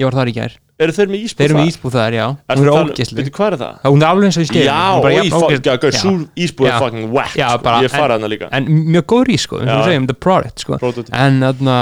ég 0.00 0.06
var 0.08 0.16
þar 0.22 0.30
í 0.30 0.34
gær, 0.38 0.54
Eru 0.80 0.92
þeir 0.96 1.08
með 1.12 1.24
ísbúr 1.26 1.40
þeir 1.40 1.44
eru 1.50 1.54
þar? 1.54 1.60
með 1.60 1.70
ísbúð 1.70 1.92
þar, 1.96 2.14
já 2.16 2.26
hún 2.56 2.64
er 2.64 2.70
ógeðsleg 2.72 3.18
Veitu, 3.20 3.32
hvað 3.36 3.46
er 3.52 3.56
það? 3.60 3.74
hún 3.90 4.00
er 4.04 4.08
alveg 4.10 4.24
eins 4.30 4.38
og 4.40 4.44
í 4.44 4.48
skeiðin 4.50 4.68
Já, 4.70 4.78
fuck, 4.96 5.42
ógeð- 5.50 5.66
já, 5.68 5.74
Já. 5.90 6.00
súr 6.00 6.20
ísbúð 6.46 6.66
Já. 6.66 6.72
er 6.74 6.78
fucking 6.84 7.10
whack 7.12 7.34
Já, 7.36 7.48
bara- 7.62 7.82
Ég 7.84 7.92
en- 7.94 8.10
hana 8.10 8.28
líka 8.32 8.48
en 8.52 8.64
mjög 8.66 9.04
góð 9.12 9.28
í 9.28 9.38
sko, 9.38 9.56
eins 9.60 9.68
og 9.68 9.74
Já. 9.74 9.80
við 9.80 9.90
segjum, 9.90 10.06
the 10.06 10.14
product 10.14 10.58
sko. 10.64 10.78
Pródútið 10.80 11.12
en 11.12 11.40
þarna, 11.40 11.76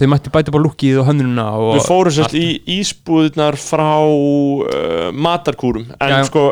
þau 0.00 0.06
mætti 0.10 0.30
bæta 0.34 0.50
bara 0.50 0.64
lukkið 0.64 0.98
og 1.00 1.06
hönnununa 1.06 1.46
og 1.60 1.74
Við 1.78 1.86
fórum 1.86 2.16
sérst 2.18 2.34
í 2.34 2.46
ísbúðnar 2.80 3.54
frá 3.60 3.90
uh, 4.02 5.12
matarkúrum 5.12 5.86
En 6.00 6.10
Já, 6.10 6.18
já. 6.18 6.24
sko, 6.26 6.44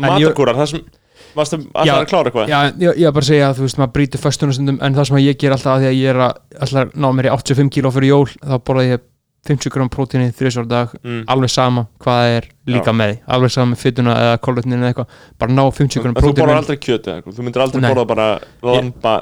ég- 0.00 0.08
matarkúrar, 0.08 0.56
það 0.56 0.66
sem 0.72 0.84
Varstu 1.36 1.58
alltaf 1.74 1.86
Já, 1.86 1.92
að 2.00 2.06
klára 2.08 2.30
eitthvað? 2.30 2.48
Já, 2.48 2.60
ég, 2.72 2.96
ég 2.98 3.06
er 3.06 3.12
bara 3.12 3.22
að 3.22 3.28
segja 3.28 3.48
að 3.50 3.58
þú 3.58 3.62
veist, 3.66 3.78
maður 3.78 3.92
brýtur 3.94 4.20
föstunastundum 4.22 4.78
en 4.82 4.94
það 4.96 5.06
sem 5.06 5.16
ég 5.22 5.36
ger 5.38 5.52
alltaf 5.54 5.74
að 5.76 5.82
því 5.84 5.88
að 5.90 5.98
ég 5.98 6.08
er 6.08 6.20
að 6.24 6.32
alltaf 6.64 6.94
ná 6.96 7.08
mér 7.14 7.28
í 7.28 7.32
85 7.36 7.70
kíló 7.76 7.92
fyrir 7.94 8.08
jól 8.14 8.26
þá 8.32 8.54
borða 8.64 8.86
ég 8.88 9.00
50 9.48 9.72
gram 9.74 9.88
prótíni 9.88 10.28
þrjusvar 10.36 10.66
dag, 10.68 10.92
Mm. 11.04 11.24
alveg 11.32 11.50
sama 11.50 11.86
hvað 11.98 12.18
það 12.20 12.36
er 12.38 12.48
líka 12.68 12.92
Já. 12.92 12.96
með, 13.00 13.10
því. 13.12 13.18
alveg 13.36 13.50
sama 13.54 13.72
með 13.74 13.82
fytuna 13.84 14.14
eða 14.22 14.38
kolvetnin 14.44 14.78
eða 14.82 14.90
eitthvað, 14.92 15.06
bara 15.40 15.52
ná 15.56 15.62
50 15.72 16.02
gram 16.04 16.12
En 16.14 16.22
þú 16.22 16.26
borðar 16.28 16.36
prótíni 16.36 16.58
aldrei 16.60 16.76
kjöt 16.84 17.08
eða 17.08 17.16
eitthvað 17.22 17.36
Þú 17.38 17.46
myndir 17.48 17.64
aldrei 17.64 17.82
borða 17.88 18.06
bara 18.12 18.28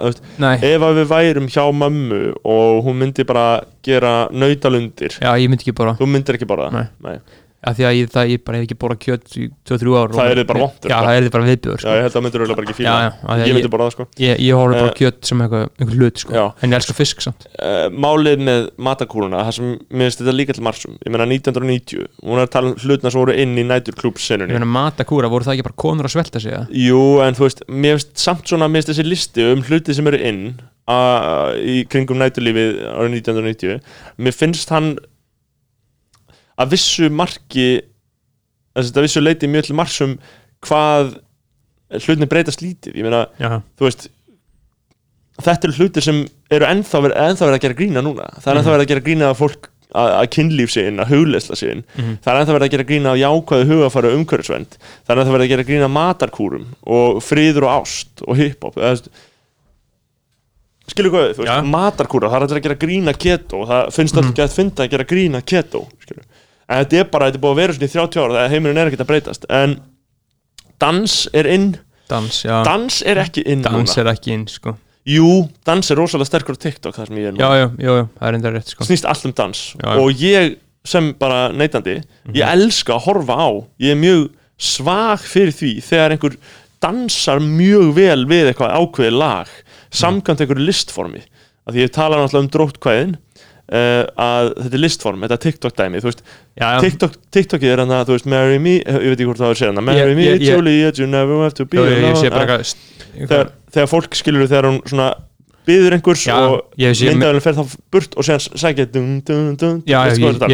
veist, 0.03 0.21
Nei, 0.43 0.55
Ef 0.57 0.83
að 0.89 1.01
við 1.01 1.07
værum 1.15 1.47
hjá 1.55 1.65
mömmu 1.83 2.21
og 2.45 2.85
hún 2.85 2.99
myndi 3.05 3.25
bara 3.27 3.47
gera 3.87 4.15
nautalundir 4.33 5.15
já, 5.23 5.31
ég 5.39 5.49
myndi 5.49 5.63
ekki 5.69 5.75
bara 5.79 5.95
Þú 6.01 6.07
myndir 6.11 6.35
ekki 6.41 6.49
borða? 6.51 6.71
Nei. 6.73 6.87
Nei. 7.07 7.19
Að 7.67 7.75
því 7.81 7.85
að 7.89 7.95
ég, 7.99 8.11
það, 8.15 8.29
ég 8.33 8.43
bara 8.47 8.59
hef 8.61 8.65
ekki 8.67 8.77
borðað 8.83 9.01
kjöt 9.05 9.37
í 9.37 9.47
2-3 9.67 9.95
ár 9.99 10.13
Það 10.15 10.21
og- 10.23 10.33
yrði 10.37 10.45
bara 10.51 10.61
vont, 10.63 10.77
Já, 10.77 10.97
örugglega. 10.97 11.07
það 11.07 11.17
er 11.27 11.31
bara 11.37 11.47
viðbjöður 11.51 11.77
Já, 11.77 11.83
sko. 11.83 11.95
ég 11.97 12.05
held 12.07 12.17
að 12.17 12.23
myndur 12.27 12.43
auðvitað 12.45 12.59
bara 12.61 12.67
ekki 12.67 12.77
já, 12.77 12.79
fíla 12.79 12.95
já, 12.97 13.11
því 13.27 13.37
Ég 13.37 13.51
að 13.51 13.57
myndi 13.57 13.71
bara 13.75 13.87
það 13.87 13.95
sko 13.97 14.07
ég, 14.27 14.41
ég 14.47 14.61
horfði 14.61 14.77
bara 14.77 14.87
Eh, 14.87 14.95
á 14.95 14.99
kjöt 15.01 15.19
sem 15.31 15.43
eitthvað, 15.47 15.65
eitthvað 15.77 15.97
hlut 16.01 16.23
sko. 16.23 16.33
Já. 16.37 16.45
en 16.63 16.71
ég 16.71 16.77
elskar 16.81 16.97
fisk 17.01 17.25
samt 17.27 17.47
uh, 17.59 17.89
Málið 18.07 18.45
með 18.47 18.69
matakúruna 18.87 19.43
Það 19.47 19.53
sem 19.59 19.73
mér 19.91 20.07
finnst 20.07 20.23
þetta 20.23 20.37
líka 20.37 20.57
til 20.57 20.65
marsum 20.69 20.95
Ég 21.03 21.11
meina 21.17 21.27
1990 21.27 22.07
Hún 22.23 22.39
er 22.39 22.47
að 22.47 22.53
tala 22.55 22.71
um 22.71 22.79
hlutna 22.85 23.11
sem 23.13 23.21
voru 23.21 23.35
inn 23.37 23.57
í 23.59 23.67
næturklúb 23.67 24.17
ég 24.23 24.47
meina 24.47 24.69
matakúra, 24.69 25.29
voru 25.33 25.45
það 25.47 25.57
ekki 25.59 25.67
bara 25.67 25.81
konur 25.83 26.07
að 26.09 26.15
svelta 26.17 26.41
sig? 26.43 26.55
Jú, 26.71 27.03
en 27.25 27.35
þú 27.35 27.47
veist, 27.49 27.65
mér 27.69 27.99
finnst 27.99 28.17
samt 28.23 28.47
svona 28.47 28.69
Mér 28.71 28.83
finnst 28.85 28.95
þessi 28.95 29.07
listi 29.09 29.47
um 29.53 29.63
hluti 29.67 29.95
sem 29.97 30.07
eru 30.07 30.21
inn 30.23 30.41
a, 30.87 31.53
Í 31.59 31.83
kringum 31.91 32.19
næturlífið 32.23 32.81
árið 32.95 33.19
1990 33.21 33.81
Mér 34.23 34.37
finnst 34.37 34.71
hann 34.75 34.95
Að 36.59 36.71
vissu 36.73 37.11
marki 37.13 37.67
að 38.77 39.03
vissu 39.05 39.21
leiti 39.23 39.49
mjög 39.49 39.69
til 39.71 39.77
marsum 39.77 40.19
Hvað 40.67 41.19
hlutin 42.03 42.27
breytast 42.29 42.63
lítið. 42.65 42.97
Ég 42.99 43.05
meina, 43.07 43.27
já, 43.39 43.61
þú 43.79 43.85
veist 43.87 44.09
þetta 45.45 45.69
eru 45.69 45.75
hlutir 45.77 46.03
sem 46.03 46.23
eru 46.51 46.65
ennþá 46.67 47.01
verið, 47.05 47.17
ennþá 47.29 47.45
verið 47.47 47.59
að 47.59 47.65
gera 47.67 47.77
grína 47.79 48.03
núna. 48.03 48.27
Það 48.41 48.49
er 48.55 48.59
ennþá 48.61 48.73
verið 48.75 48.85
að 48.87 48.91
gera 48.93 49.05
grína 49.07 49.29
að 49.31 49.37
fólk 49.43 49.69
að, 49.97 50.09
að 50.17 50.27
kynlíf 50.35 50.73
sín, 50.73 50.99
að 51.05 51.13
hugleisla 51.13 51.57
sín 51.61 51.85
Mhm. 51.95 52.17
það 52.25 52.33
er 52.33 52.41
ennþá 52.41 52.55
verið 52.57 52.67
að 52.67 52.75
gera 52.75 52.87
grína 52.91 53.13
af 53.13 53.21
jákvæðu 53.21 53.69
hugafæru 53.71 54.11
umhverfisvend 54.17 54.77
það 54.81 55.13
er 55.15 55.21
ennþá 55.23 55.35
verið 55.37 55.47
að 55.47 55.53
gera 55.55 55.67
grína 55.71 55.89
matarkúrum 55.93 56.67
og 56.97 57.23
friður 57.23 57.69
og 57.69 57.75
ást 57.85 58.25
og 58.27 58.37
hiphop. 58.41 58.81
Skilur 60.87 61.11
hvað 61.15 61.31
við, 61.35 61.49
matarkúra 61.71 62.29
það 62.31 62.45
er 62.47 62.57
að 62.61 62.67
gera 62.67 62.79
grína 62.83 63.15
keto. 63.19 63.63
Það 63.67 63.89
finnst 63.95 64.15
Mhm. 64.15 64.23
alltaf 64.23 64.35
ekki 64.35 64.45
að 64.47 64.57
finna 64.59 64.83
að 64.87 64.91
gera 64.91 65.05
grína 65.13 65.41
keto 65.43 65.87
skilur. 66.03 66.26
En 66.67 66.81
þetta 66.83 67.01
er 67.01 67.11
bara, 67.13 67.29
þetta 67.29 67.39
er 67.39 67.45
búið 67.45 67.55
að 67.55 67.61
vera 67.63 67.77
svona 67.77 67.89
í 67.89 67.95
30 67.95 68.23
ára 68.23 68.37
þegar 68.37 68.55
heimurinn 68.55 68.81
er 68.81 68.91
ekkert 68.91 69.05
að 69.05 69.11
breytast. 69.13 69.47
En 69.53 69.77
dans 70.83 71.15
er 71.37 71.51
inn. 71.51 71.71
Dans, 72.11 72.43
já. 72.45 72.57
Dans 72.67 72.99
er 73.07 73.23
ekki 73.23 73.47
inn 73.47 73.65
dans 73.67 73.79
núna. 73.79 73.97
er 74.03 74.13
ekki 74.13 74.35
inn 74.35 74.45
sko. 74.51 74.77
Jú, 75.07 75.47
dans 75.67 75.91
er 75.91 75.99
rosalega 76.01 76.27
sterkur 76.29 76.59
á 76.59 76.63
TikTok 76.67 76.97
það 76.97 77.11
sem 77.11 77.19
ég 77.23 77.29
er 77.31 77.35
já, 77.35 77.39
núna 77.39 77.59
já, 77.59 77.67
já, 77.79 77.91
já, 77.95 78.07
það 78.19 78.29
er 78.29 78.39
enda 78.39 78.53
rétt 78.57 78.73
sko. 78.73 78.87
snýst 78.89 79.07
allt 79.07 79.29
um 79.29 79.35
dans. 79.39 79.63
Já, 79.77 79.87
já. 79.87 80.01
og 80.03 80.23
ég 80.23 80.57
sem 80.87 81.13
bara 81.19 81.41
neytandi 81.55 82.01
ég 82.35 82.43
elska 82.47 82.97
að 82.97 83.07
horfa 83.07 83.39
á. 83.39 83.49
Ég 83.83 83.95
er 83.95 84.01
mjög 84.01 84.27
svag 84.57 85.23
fyrir 85.27 85.55
því 85.55 85.73
þegar 85.85 86.15
einhver 86.15 86.39
dansar 86.83 87.43
mjög 87.43 87.95
vel 87.97 88.27
við 88.31 88.51
eitthvað 88.51 88.77
ákveðið 88.81 89.19
lag 89.21 89.55
samkvæmt 89.95 90.43
einhverju 90.43 90.67
listformi. 90.67 91.23
Að 91.67 91.77
því 91.77 91.87
ég 91.87 91.95
tala 91.95 92.21
náttúrulega 92.21 92.45
um 92.45 92.53
dróttkvæðin 92.55 93.17
uh, 93.73 94.03
að 94.17 94.53
þetta 94.63 94.75
er 94.79 94.83
listform, 94.85 95.21
þetta 95.27 95.35
er 95.39 95.43
TikTok 95.47 95.77
dæmi 95.77 96.01
þú 96.03 96.11
veist, 96.11 96.23
já, 96.57 96.67
já, 96.77 96.81
TikTok, 96.87 97.17
TikTokið 97.35 97.73
er 97.75 97.83
hann 97.85 97.95
að 97.97 98.05
þú 98.11 98.17
veist, 98.19 98.27
marry 98.31 98.59
me, 98.63 98.77
ég 98.79 99.09
veit 99.11 99.17
ekki 99.19 99.29
hvort 99.31 99.41
það 99.43 99.49
var 99.51 99.57
að 99.57 99.61
segja 99.63 99.73
hann 99.75 99.85
marry 99.85 100.01
Ég- 100.05 100.17
me, 100.17 100.27
ég- 100.27 100.41
ég- 100.41 100.57
Juliet, 100.57 100.99
you 101.03 101.07
never 101.11 101.43
have 101.43 101.55
to 101.59 101.65
be 101.67 101.79
já, 101.79 101.87
ég, 101.91 102.25
ég 102.27 102.31
bara 102.31 102.59
Að- 102.61 102.75
þegar, 103.27 103.51
þegar 103.75 103.89
fólk 103.95 104.15
skilur 104.15 104.47
þegar 104.51 104.71
hún 104.71 104.83
svona 104.87 105.09
byður 105.67 105.97
einhvers 105.97 106.23
Já, 106.29 106.35
og 106.39 106.77
myndavælinn 106.79 107.43
fer 107.43 107.57
þá 107.59 107.63
burt 107.91 108.13
og 108.15 108.23
séðan 108.23 108.45
sækja 108.55 108.85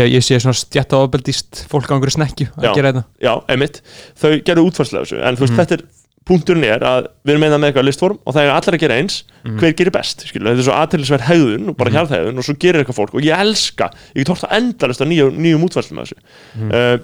ég, 0.09 0.15
er? 0.17 0.25
sé 0.25 0.39
svona 0.41 0.57
stjætta 0.57 0.97
ofbeldist 1.05 1.67
fólk 1.69 1.91
á 1.93 1.93
einhverju 1.99 2.15
snekju 2.17 2.47
að 2.57 2.75
gera 2.79 2.93
þetta. 2.95 3.03
Já, 3.21 3.35
einmitt, 3.53 3.83
þau 4.17 4.31
gerðu 4.41 4.65
útfarslega 4.71 5.05
þessu 5.05 5.21
en 5.21 5.37
þú 5.37 5.45
veist, 5.45 5.53
Mhm. 5.53 5.61
þetta 5.61 5.77
er, 5.77 5.85
punkturinn 6.25 6.65
er 6.65 6.79
að 6.87 7.07
við 7.27 7.33
erum 7.35 7.43
einað 7.49 7.61
með 7.63 7.69
eitthvað 7.73 7.87
listform 7.89 8.19
og 8.25 8.35
það 8.35 8.43
er 8.47 8.51
allir 8.55 8.75
að 8.77 8.83
gera 8.85 8.99
eins 9.03 9.23
Mhm. 9.45 9.59
hver 9.59 9.73
gerir 9.75 9.91
best, 9.93 10.21
skilur, 10.29 10.53
þetta 10.53 10.59
er 10.63 10.67
svo 10.69 10.77
aðtælisverð 10.79 11.27
hegðun 11.27 11.69
og 11.73 11.77
bara 11.77 11.91
mm 11.91 11.95
hegðun 12.15 12.39
og 12.39 12.45
svo 12.47 12.55
gerir 12.63 12.85
eitthvað 12.85 12.99
fólk 13.01 13.15
og 13.15 13.23
ég 13.27 13.35
elska, 13.43 13.89
ég 14.15 14.23
get 14.23 14.29
hort 14.29 14.45
að 14.47 14.57
endalist 14.61 15.01
á 15.03 15.07
nýjum, 15.11 15.35
útfarslum 15.67 15.99
af 15.99 16.07
þessu 16.07 16.19
Mhm. 16.55 16.71
uh, 16.71 16.99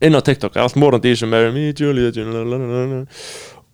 inn 0.00 0.14
á 0.14 0.20
TikTok, 0.22 0.56
allt 0.56 0.76
morandi 0.76 1.10
í 1.12 1.16
sem 1.18 1.32
er 1.34 1.50
lalalala. 2.44 3.06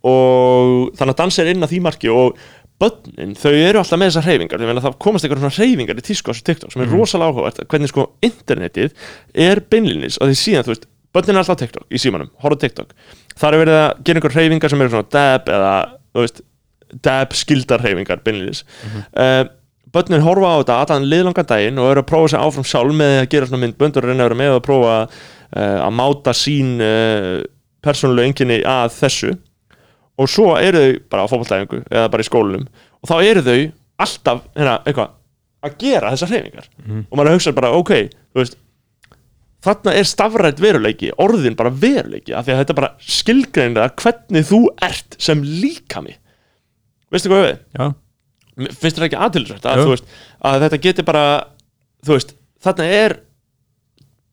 og 0.03 0.95
þannig 0.97 1.12
að 1.14 1.20
dansa 1.20 1.43
er 1.45 1.51
inn 1.53 1.62
að 1.66 1.72
því 1.74 1.80
marki 1.84 2.09
og 2.09 2.36
börnin, 2.80 3.34
þau 3.36 3.51
eru 3.53 3.78
alltaf 3.82 3.99
með 4.01 4.09
þessar 4.09 4.24
hreyfingar 4.24 4.62
það 4.80 4.95
komast 5.05 5.24
einhverjum 5.26 5.51
svona 5.51 5.59
hreyfingar 5.61 5.99
í 6.01 6.05
tísku 6.07 6.30
á 6.30 6.32
þessu 6.32 6.45
TikTok 6.49 6.72
sem 6.72 6.80
er 6.82 6.86
Mhm. 6.88 6.97
rosalega 6.97 7.28
áhugavert 7.34 7.68
hvernig 7.68 7.88
sko 7.93 8.07
internetið 8.22 8.91
er 9.34 9.61
beinlinis 9.61 10.16
og 10.18 10.28
því 10.30 10.36
síðan, 10.41 10.64
þú 10.64 10.72
veist, 10.72 10.86
börnin 11.15 11.37
er 11.37 11.43
alltaf 11.43 11.59
TikTok 11.61 11.87
í 11.91 11.99
símanum, 11.99 12.29
horfa 12.43 12.61
TikTok. 12.65 12.93
Þar 13.41 13.55
er 13.57 13.63
verið 13.65 13.79
að 13.81 14.05
gera 14.05 14.21
einhver 14.21 14.35
hreyfingar 14.37 14.71
sem 14.73 14.81
eru 14.85 14.93
svona 14.95 15.11
dab 15.17 15.49
eða, 15.51 15.73
þú 16.15 16.25
veist, 16.27 16.43
dab 17.07 17.33
skildar 17.39 17.83
hreyfingar 17.85 18.23
beinlinis 18.27 18.65
mm 18.65 19.03
Mhm. 19.21 19.51
börnin 19.93 20.23
horfa 20.23 20.47
á 20.55 20.57
þetta 20.63 20.75
allan 20.85 21.09
liðlangan 21.11 21.47
daginn 21.51 21.79
og 21.83 21.91
eru 21.91 22.03
að 22.05 22.07
prófa 22.11 22.29
sér 22.31 22.45
áfram 22.47 22.67
sjálf 22.67 22.95
með 22.95 23.15
að 23.25 23.29
gera 23.33 23.47
svona 23.51 23.63
myndbönd 23.65 23.97
og 23.99 24.05
reyna 24.05 24.23
að 24.25 24.29
vera 24.29 24.39
með 24.39 24.55
og 24.55 24.63
prófa 24.63 24.93
uh, 25.11 25.79
að 25.87 25.95
máta 25.99 26.31
sín 26.37 26.77
uh, 26.79 27.43
persónulegu 27.83 28.29
enginni 28.31 28.61
að 28.63 28.93
þessu. 29.01 29.33
Og 30.21 30.29
svo 30.31 30.53
eru 30.61 30.79
þau 30.79 31.01
bara 31.11 31.25
á 31.27 31.31
fótballtæfingu 31.33 31.81
eða 31.91 32.11
bara 32.13 32.23
í 32.23 32.29
skólanum 32.29 32.67
og 33.01 33.09
þá 33.11 33.17
eru 33.25 33.43
þau 33.43 33.73
alltaf 34.07 34.43
hérna, 34.55 34.77
eitthvað 34.87 35.11
að 35.67 35.75
gera 35.83 36.11
þessar 36.15 36.31
hreyfingar. 36.35 36.67
Mhm. 36.87 37.03
og 37.11 37.19
maður 37.19 37.35
hugsa 37.35 37.53
bara 37.57 37.73
ok, 37.75 37.91
þú 38.35 38.45
veist 38.45 38.57
þarna 39.65 39.95
er 39.99 40.09
stafrætt 40.09 40.61
veruleiki 40.63 41.11
orðin 41.21 41.57
bara 41.59 41.73
veruleiki 41.73 42.35
af 42.37 42.47
því 42.47 42.55
að 42.55 42.61
þetta 42.63 42.77
bara 42.79 42.93
skilgreinir 43.05 43.85
að 43.85 43.97
hvernig 44.03 44.47
þú 44.49 44.61
ert 44.87 45.17
sem 45.21 45.43
líkami. 45.45 46.17
Veistu 47.11 47.33
hvað 47.33 47.47
við? 47.47 47.57
já, 47.77 47.87
finnst 48.81 48.99
þér 48.99 49.09
ekki 49.09 49.21
aðtilsvært 49.27 49.67
að, 49.71 50.05
að 50.51 50.65
þetta 50.67 50.83
geti 50.87 51.07
bara 51.07 51.25
veist, 52.07 52.37
þarna 52.63 52.87
er 53.01 53.17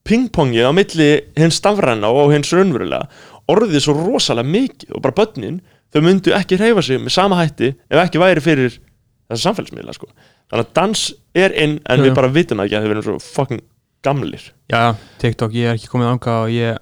pingpongið 0.08 0.70
á 0.70 0.72
milli 0.76 1.10
hins 1.36 1.58
stafræna 1.60 2.12
og 2.14 2.32
hins 2.32 2.54
raunverulega. 2.56 3.10
Orðið 3.52 3.84
svo 3.84 3.96
rosalega 3.98 4.48
mikið 4.48 4.96
og 4.96 5.04
bara 5.04 5.18
börnin, 5.18 5.62
þau 5.92 6.02
myndu 6.04 6.36
ekki 6.36 6.60
hreyfa 6.60 6.84
sig 6.84 7.00
með 7.02 7.16
sama 7.16 7.40
hætti 7.40 7.74
ef 7.74 8.02
ekki 8.04 8.22
væri 8.22 8.44
fyrir 8.44 8.76
þessa 9.28 9.50
samfélagsmiðla 9.50 9.96
sko. 9.96 10.08
þannig 10.52 10.68
að 10.68 10.74
dans 10.80 11.04
er 11.36 11.56
inn 11.60 11.80
en 11.84 12.00
Jú, 12.00 12.08
við 12.08 12.16
bara 12.16 12.32
vitum 12.32 12.64
ekki 12.64 12.78
að 12.78 12.86
þau 12.86 12.92
verðum 12.92 13.08
svo 13.08 13.18
fucking 13.24 13.64
gamlir 14.06 14.46
já, 14.72 14.82
TikTok, 15.22 15.54
ég 15.58 15.72
er 15.72 15.78
ekki 15.80 15.90
komið 15.94 16.12
ánga 16.16 16.36
og 16.44 16.52
ég 16.54 16.78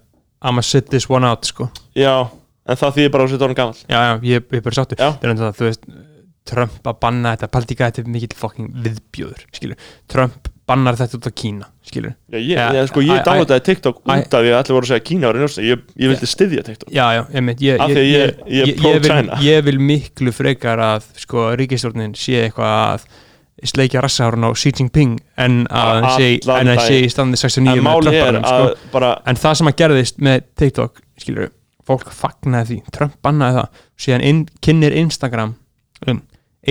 I'm 0.46 0.60
a 0.60 0.64
sit 0.66 0.90
this 0.94 1.08
one 1.10 1.26
out 1.26 1.46
sko. 1.48 1.70
Já, 1.98 2.28
en 2.70 2.78
það 2.78 2.98
þýðir 2.98 3.14
bara 3.14 3.24
að 3.26 3.32
setja 3.36 3.46
orðin 3.48 3.58
gammal 3.62 3.78
já, 3.90 4.00
já, 4.02 4.12
ég, 4.22 4.44
ég 4.52 4.60
er 4.60 4.66
bara 4.66 4.76
sáttu 4.80 4.98
Já. 5.00 5.08
það 5.16 5.24
er 5.26 5.32
enda 5.36 5.48
það, 5.48 5.56
þú 5.62 5.70
veist 5.70 5.88
Trump 6.46 6.86
að 6.92 7.00
banna 7.02 7.32
þetta, 7.34 7.48
paldíka 7.56 7.88
þetta 7.90 8.04
er 8.04 8.12
mikill 8.14 8.36
fucking 8.38 8.68
viðbjöður, 8.86 9.46
skilur 9.56 9.88
Trump 10.12 10.52
bannar 10.66 10.98
þetta 10.98 11.18
út 11.20 11.28
á 11.30 11.34
Kína, 11.38 11.68
skilur 11.86 12.14
já, 12.30 12.38
ég, 12.38 12.54
Já, 12.58 12.68
ég, 12.74 12.88
sko, 12.90 13.02
ég 13.06 13.20
downloadaði 13.26 13.64
TikTok 13.70 14.00
út 14.02 14.10
af 14.14 14.30
því 14.46 14.52
að 14.54 14.58
allir 14.60 14.76
voru 14.78 14.86
að 14.86 14.92
segja 14.92 15.06
Kína 15.10 15.30
var 15.32 15.38
í 15.40 15.44
njósta 15.44 15.66
ég, 15.66 15.84
ég 16.02 16.10
vildi 16.14 16.30
styðja 16.30 16.64
TikTok. 16.66 16.90
Já, 16.94 17.06
já, 17.18 17.22
ég 17.38 17.46
mynd 17.46 17.62
ég, 17.66 17.82
Af 17.86 17.90
því 17.94 18.06
ég- 18.06 18.14
ég 18.14 18.64
er 18.66 18.72
ég, 18.72 18.80
pro 18.82 18.94
vil, 18.96 19.10
China. 19.12 19.38
ég 19.46 19.66
vil 19.68 19.78
miklu 19.92 20.34
frekar 20.34 20.82
að 20.82 21.06
sko, 21.22 21.46
ríkistjórnin 21.62 22.16
sé 22.18 22.40
eitthvað 22.48 22.74
að 22.82 23.06
sleikja 23.64 24.04
rassahárun 24.04 24.48
á 24.48 24.52
Xi 24.58 24.74
Jinping 24.76 25.16
en 25.40 25.62
að 25.72 25.92
hann 26.04 26.80
sé, 26.84 27.00
í 27.06 27.12
standi 27.12 27.40
69 27.40 27.80
en 27.80 27.86
með 27.86 28.40
að 28.42 28.42
sko. 28.44 28.90
bara 28.92 29.12
en 29.26 29.40
það 29.40 29.60
sem 29.60 29.72
að 29.72 29.78
gerðist 29.82 30.22
með 30.28 30.44
TikTok 30.60 31.02
skilur, 31.22 31.52
fólk 31.88 32.12
fagnaði 32.12 32.74
því 32.74 32.96
Trump 32.98 33.16
bannaði 33.24 33.62
það, 33.62 33.84
síðan 34.06 34.26
inn, 34.30 34.42
kynir 34.60 34.96
Instagram 35.00 35.56
um, 36.08 36.22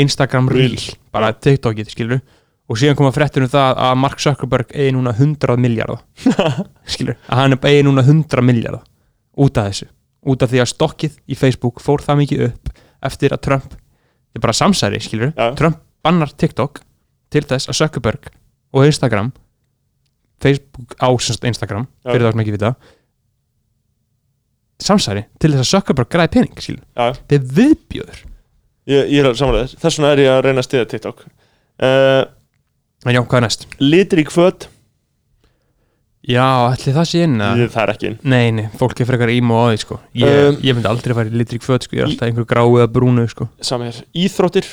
Instagram 0.05 0.51
Reel, 0.53 0.81
bara 1.15 1.33
TikTokið 1.33 1.93
skilur, 1.95 2.21
og 2.69 2.81
síðan 2.81 2.99
koma 2.99 3.15
fréttur 3.15 3.47
um 3.47 3.53
það 3.53 3.81
að 3.87 4.01
Mark 4.03 4.21
Zuckerberg 4.23 4.75
eigi 4.75 4.95
núna 4.97 5.15
100 5.15 5.61
miljardar 5.63 6.03
skilur, 6.95 7.17
að 7.29 7.41
hann 7.41 7.59
eigi 7.61 7.87
núna 7.87 8.05
100 8.05 8.45
miljardar 8.45 8.85
út 9.35 9.59
af 9.59 9.71
þessu. 9.71 9.89
Út 10.25 10.45
af 10.45 10.53
því 10.53 10.61
að 10.63 10.71
stokkið 10.71 11.17
í 11.29 11.37
Facebook 11.37 11.83
fór 11.85 12.03
það 12.05 12.21
mikið 12.23 12.45
upp 12.47 12.71
eftir 13.05 13.35
að 13.35 13.43
Trump 13.45 13.75
er 14.35 14.43
bara 14.43 14.57
samsæri, 14.57 15.01
skilur, 15.05 15.35
Já. 15.37 15.53
Trump 15.59 15.84
bannar 16.05 16.33
TikTok 16.37 16.83
til 17.35 17.43
þess 17.49 17.71
að 17.73 17.79
Zuckerberg 17.81 18.29
og 18.75 18.87
Instagram 18.89 19.33
Facebook 20.45 20.97
á 21.01 21.09
Instagram 21.15 21.89
fyrir 22.05 22.27
það 22.27 22.35
sem 22.35 22.45
ekki 22.45 22.55
vita 22.59 22.75
samsæri 24.85 25.25
til 25.41 25.55
þess 25.55 25.65
að 25.65 25.71
Zuckerberg 25.73 26.11
græði 26.13 26.33
pening, 26.37 26.55
já, 26.61 27.11
þetta 27.15 27.39
er 27.39 27.51
viðbjöður 27.59 28.23
ég, 28.91 29.11
ég 29.15 29.25
er 29.25 29.37
samanlega 29.39 29.71
þess. 29.73 29.81
Vegna 29.85 30.13
er 30.13 30.23
ég 30.25 30.31
að 30.35 30.41
reyna 30.49 30.63
að 30.63 30.69
stiða 30.69 30.89
TikTok. 30.93 31.25
Uh, 31.81 32.23
en 33.07 33.17
já, 33.17 33.21
hvað 33.23 33.39
er 33.39 33.45
næst? 33.47 33.67
litrík 33.83 34.33
föt. 34.35 34.69
Já, 36.25 36.45
ætli 36.73 36.95
það 36.97 37.09
sé 37.11 37.23
inn 37.27 37.41
að 37.45 37.67
það 37.69 37.83
er 37.83 37.91
ekki 37.93 38.07
inn. 38.09 38.15
Nei, 38.33 38.45
nei, 38.57 38.65
fólk 38.81 39.01
er 39.05 39.09
frekar 39.11 39.33
ímó 39.33 39.59
á 39.61 39.65
því 39.75 39.81
sko. 39.83 39.99
Ég, 40.17 40.39
Um, 40.49 40.57
ég 40.65 40.77
myndi 40.77 40.89
aldrei 40.89 41.17
fara 41.17 41.29
í 41.29 41.37
litrík 41.37 41.65
föt 41.67 41.85
sko. 41.85 41.99
Ég 41.99 42.05
er 42.05 42.09
alltaf 42.09 42.31
einhverju 42.31 42.49
gráu 42.49 42.79
eða 42.79 42.89
brúnu 42.95 43.27
sko. 43.29 43.49
Sami 43.61 43.91
hér, 43.91 43.99
íþróttir 44.25 44.71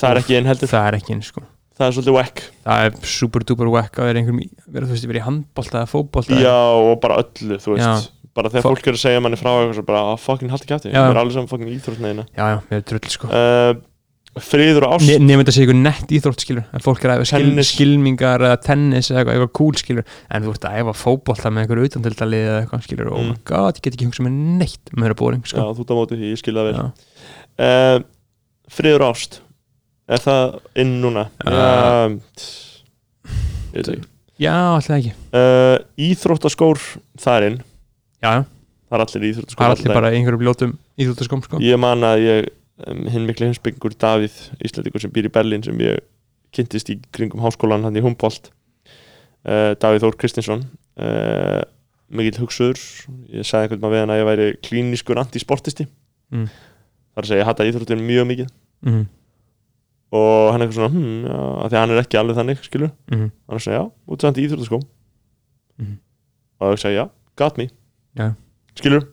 það 0.00 0.10
er 0.14 0.20
ekki 0.22 0.36
inn 0.38 0.46
heldur, 0.50 0.68
Það 0.72 0.86
er 0.92 0.98
ekki 1.00 1.12
inn 1.16 1.22
sko. 1.26 1.42
Það 1.78 1.86
er 1.86 1.92
svolítið 1.96 2.14
whack 2.18 2.40
Það 2.66 2.84
er 2.88 2.94
super 3.06 3.44
duper 3.46 3.68
whack 3.70 3.98
að 3.98 4.08
vera 4.10 4.18
einhverjum 4.22 4.40
vera, 4.66 4.86
þú 4.86 4.94
veist, 4.96 5.06
vera 5.12 5.20
í 5.20 5.26
handbolta 5.28 5.78
eða 5.82 5.90
fótbolta 5.92 6.38
já 6.42 6.54
og 6.54 7.00
bara 7.00 7.20
öllu, 7.22 7.58
þú 7.62 7.74
veist. 7.76 7.84
Já. 7.86 8.14
bara 8.38 8.48
þegar 8.50 8.62
Fó- 8.62 8.70
fólk 8.74 8.86
er 8.86 8.94
að 8.94 9.02
segja 9.02 9.20
manni 9.22 9.36
frá 9.38 9.50
eitthvað 9.50 9.74
svo 9.74 9.82
bara, 9.86 10.00
"Ah, 10.12 10.16
fucking 10.16 10.50
haldi 10.50 10.66
kæfti 10.66 10.90
Já. 10.92 10.98
það 11.02 11.10
er 11.10 11.20
alveg 11.22 11.32
saman 11.34 11.48
fucking 11.48 11.70
íþróttneina 11.74 12.24
já, 12.36 12.44
já, 12.54 12.58
við 12.70 12.74
erum 12.78 12.84
trull 12.84 13.10
sko. 13.10 13.26
Uh, 13.28 13.74
friður 14.38 14.84
og 14.86 14.92
ást. 15.00 15.08
Ne 15.08 15.18
nefnir 15.18 15.42
þetta 15.44 15.54
sé 15.56 15.62
eitthvað 15.64 15.82
nett 15.82 16.08
íþrótt 16.14 16.40
skilur. 16.44 16.64
En 16.72 16.80
fólk 16.80 17.02
er 17.04 17.10
að 17.10 17.18
æfa 17.18 17.26
skil, 17.26 17.64
skilmingar 17.64 18.38
eða 18.46 18.60
tennis 18.62 19.10
eða 19.10 19.24
eitthvað, 19.26 19.52
cool 19.52 19.72
skilur. 19.74 20.04
En 20.30 20.42
þú 20.44 20.50
ert 20.54 20.66
að 20.68 20.76
æfa 20.78 20.94
fótbolta 20.94 21.50
með 21.50 21.66
einhverju 21.66 21.88
utandildalið 21.88 22.46
eða 22.46 22.60
eitthvað 22.62 22.82
skilur. 22.86 23.06
Og 23.10 23.12
oh 23.18 23.22
Mm. 23.22 23.28
my 23.30 23.36
god, 23.44 23.74
ég 23.74 23.82
get 23.82 23.94
ekki 23.96 24.06
hugsað 24.06 24.26
með 24.28 24.32
neitt 24.58 24.86
með 24.94 25.08
Er 30.08 30.22
það 30.24 30.54
inn 30.80 30.94
núna? 31.02 31.26
Uh, 31.44 32.16
Já 33.76 33.82
já, 34.38 34.54
alltaf 34.54 34.94
ekki. 34.96 35.10
Uh, 35.34 35.76
Íþróttaskór, 36.08 36.80
það 37.20 37.36
er 37.36 37.46
inn. 37.48 37.58
Já, 38.22 38.32
Það 38.88 38.96
er 38.96 39.04
allir 39.04 39.24
íþróttaskór 39.28 39.60
það 39.60 39.68
er 39.68 39.74
allir 39.74 39.98
bara 39.98 40.10
í 40.10 40.16
einhverju 40.16 40.40
bljótum 40.40 40.70
íþróttaskóm 40.96 41.42
sko. 41.44 41.58
Ég 41.60 41.80
man 41.80 42.04
að 42.08 42.22
ég, 42.24 42.46
um, 42.88 43.02
hinn 43.12 43.26
mikli 43.28 43.48
heimsbyggur 43.48 43.96
Davíð, 44.00 44.38
Íslandíkur 44.64 45.02
sem 45.04 45.12
býr 45.12 45.28
í 45.28 45.32
Berlín 45.34 45.64
sem 45.66 45.82
ég 45.84 46.00
kynntist 46.56 46.88
í 46.94 46.96
kringum 47.12 47.42
háskólan 47.44 47.84
hann 47.84 47.98
í 48.00 48.04
Humboldt 48.04 48.48
uh, 48.48 49.74
Davíð 49.76 50.06
Þór 50.06 50.16
Kristinsson 50.22 50.64
uh, 50.64 51.60
mikill 52.08 52.40
hugsuður. 52.40 52.80
Ég 53.28 53.44
sagði 53.44 53.76
einhvern 53.76 53.84
veginn 53.84 53.92
við 53.92 54.04
hann 54.06 54.14
að 54.16 54.22
ég 54.22 54.30
væri 54.30 54.48
klíniskur 54.64 55.20
antisportisti. 55.20 55.84
Mm. 56.32 56.48
þar 57.12 57.26
að 57.26 57.30
segja 57.34 57.44
ég 57.44 57.48
hata 57.52 57.68
íþróttir 57.68 58.00
mjög 58.00 58.28
mikið. 58.32 58.56
Mm 58.88 59.06
og 60.12 60.52
hann 60.52 60.62
er 60.62 60.66
eitthvað 60.66 60.78
svona 60.78 60.92
hm, 60.94 61.26
já, 61.28 61.38
af 61.38 61.68
því 61.68 61.76
að 61.76 61.82
hann 61.82 61.92
er 61.94 62.02
ekki 62.02 62.18
alveg 62.20 62.38
þannig 62.38 62.62
skilur 62.64 62.90
-hmm. 63.10 63.28
hann 63.48 63.58
er 63.58 63.64
svona 63.64 63.76
já, 63.78 63.84
út 64.08 64.22
samt 64.24 64.38
í 64.38 64.46
íþróttaskóm. 64.46 64.82
Mhm. 65.78 65.98
og 66.60 66.72
ég 66.72 66.80
segi 66.82 66.96
já, 66.96 67.08
got 67.36 67.58
me. 67.58 67.68
Já. 68.16 68.34
skilur 68.74 69.06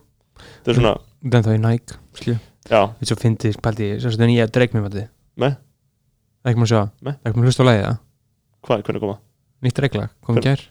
þetta 0.64 0.72
er 0.72 0.80
svona, 0.80 0.96
den 1.22 1.44
þá 1.44 1.52
í 1.56 1.60
Nike 1.60 2.00
skilur, 2.14 2.40
já, 2.70 2.82
þetta 2.96 3.06
svo 3.12 3.16
fyndi 3.22 3.54
pældi, 3.62 4.00
svo 4.00 4.10
þetta 4.10 4.24
er 4.24 4.32
nýja 4.32 4.48
dreikmið 4.48 4.82
með, 5.36 5.56
það 6.42 6.46
er 6.46 6.52
ekki 6.52 6.60
maður 6.60 6.72
að 6.72 6.74
sjá, 6.74 6.84
Nei. 7.02 7.14
það 7.14 7.26
er 7.26 7.30
ekki 7.30 7.38
maður 7.38 7.46
að 7.46 7.52
hlusta 7.52 7.64
á 7.64 7.70
lagið 7.70 7.86
það 7.86 7.98
hvað, 8.66 8.84
hvernig 8.84 9.02
koma 9.02 9.18
nýtt 9.66 9.82
regla, 9.82 10.10
komið 10.26 10.42
Hvern- 10.42 10.46
gær. 10.46 10.62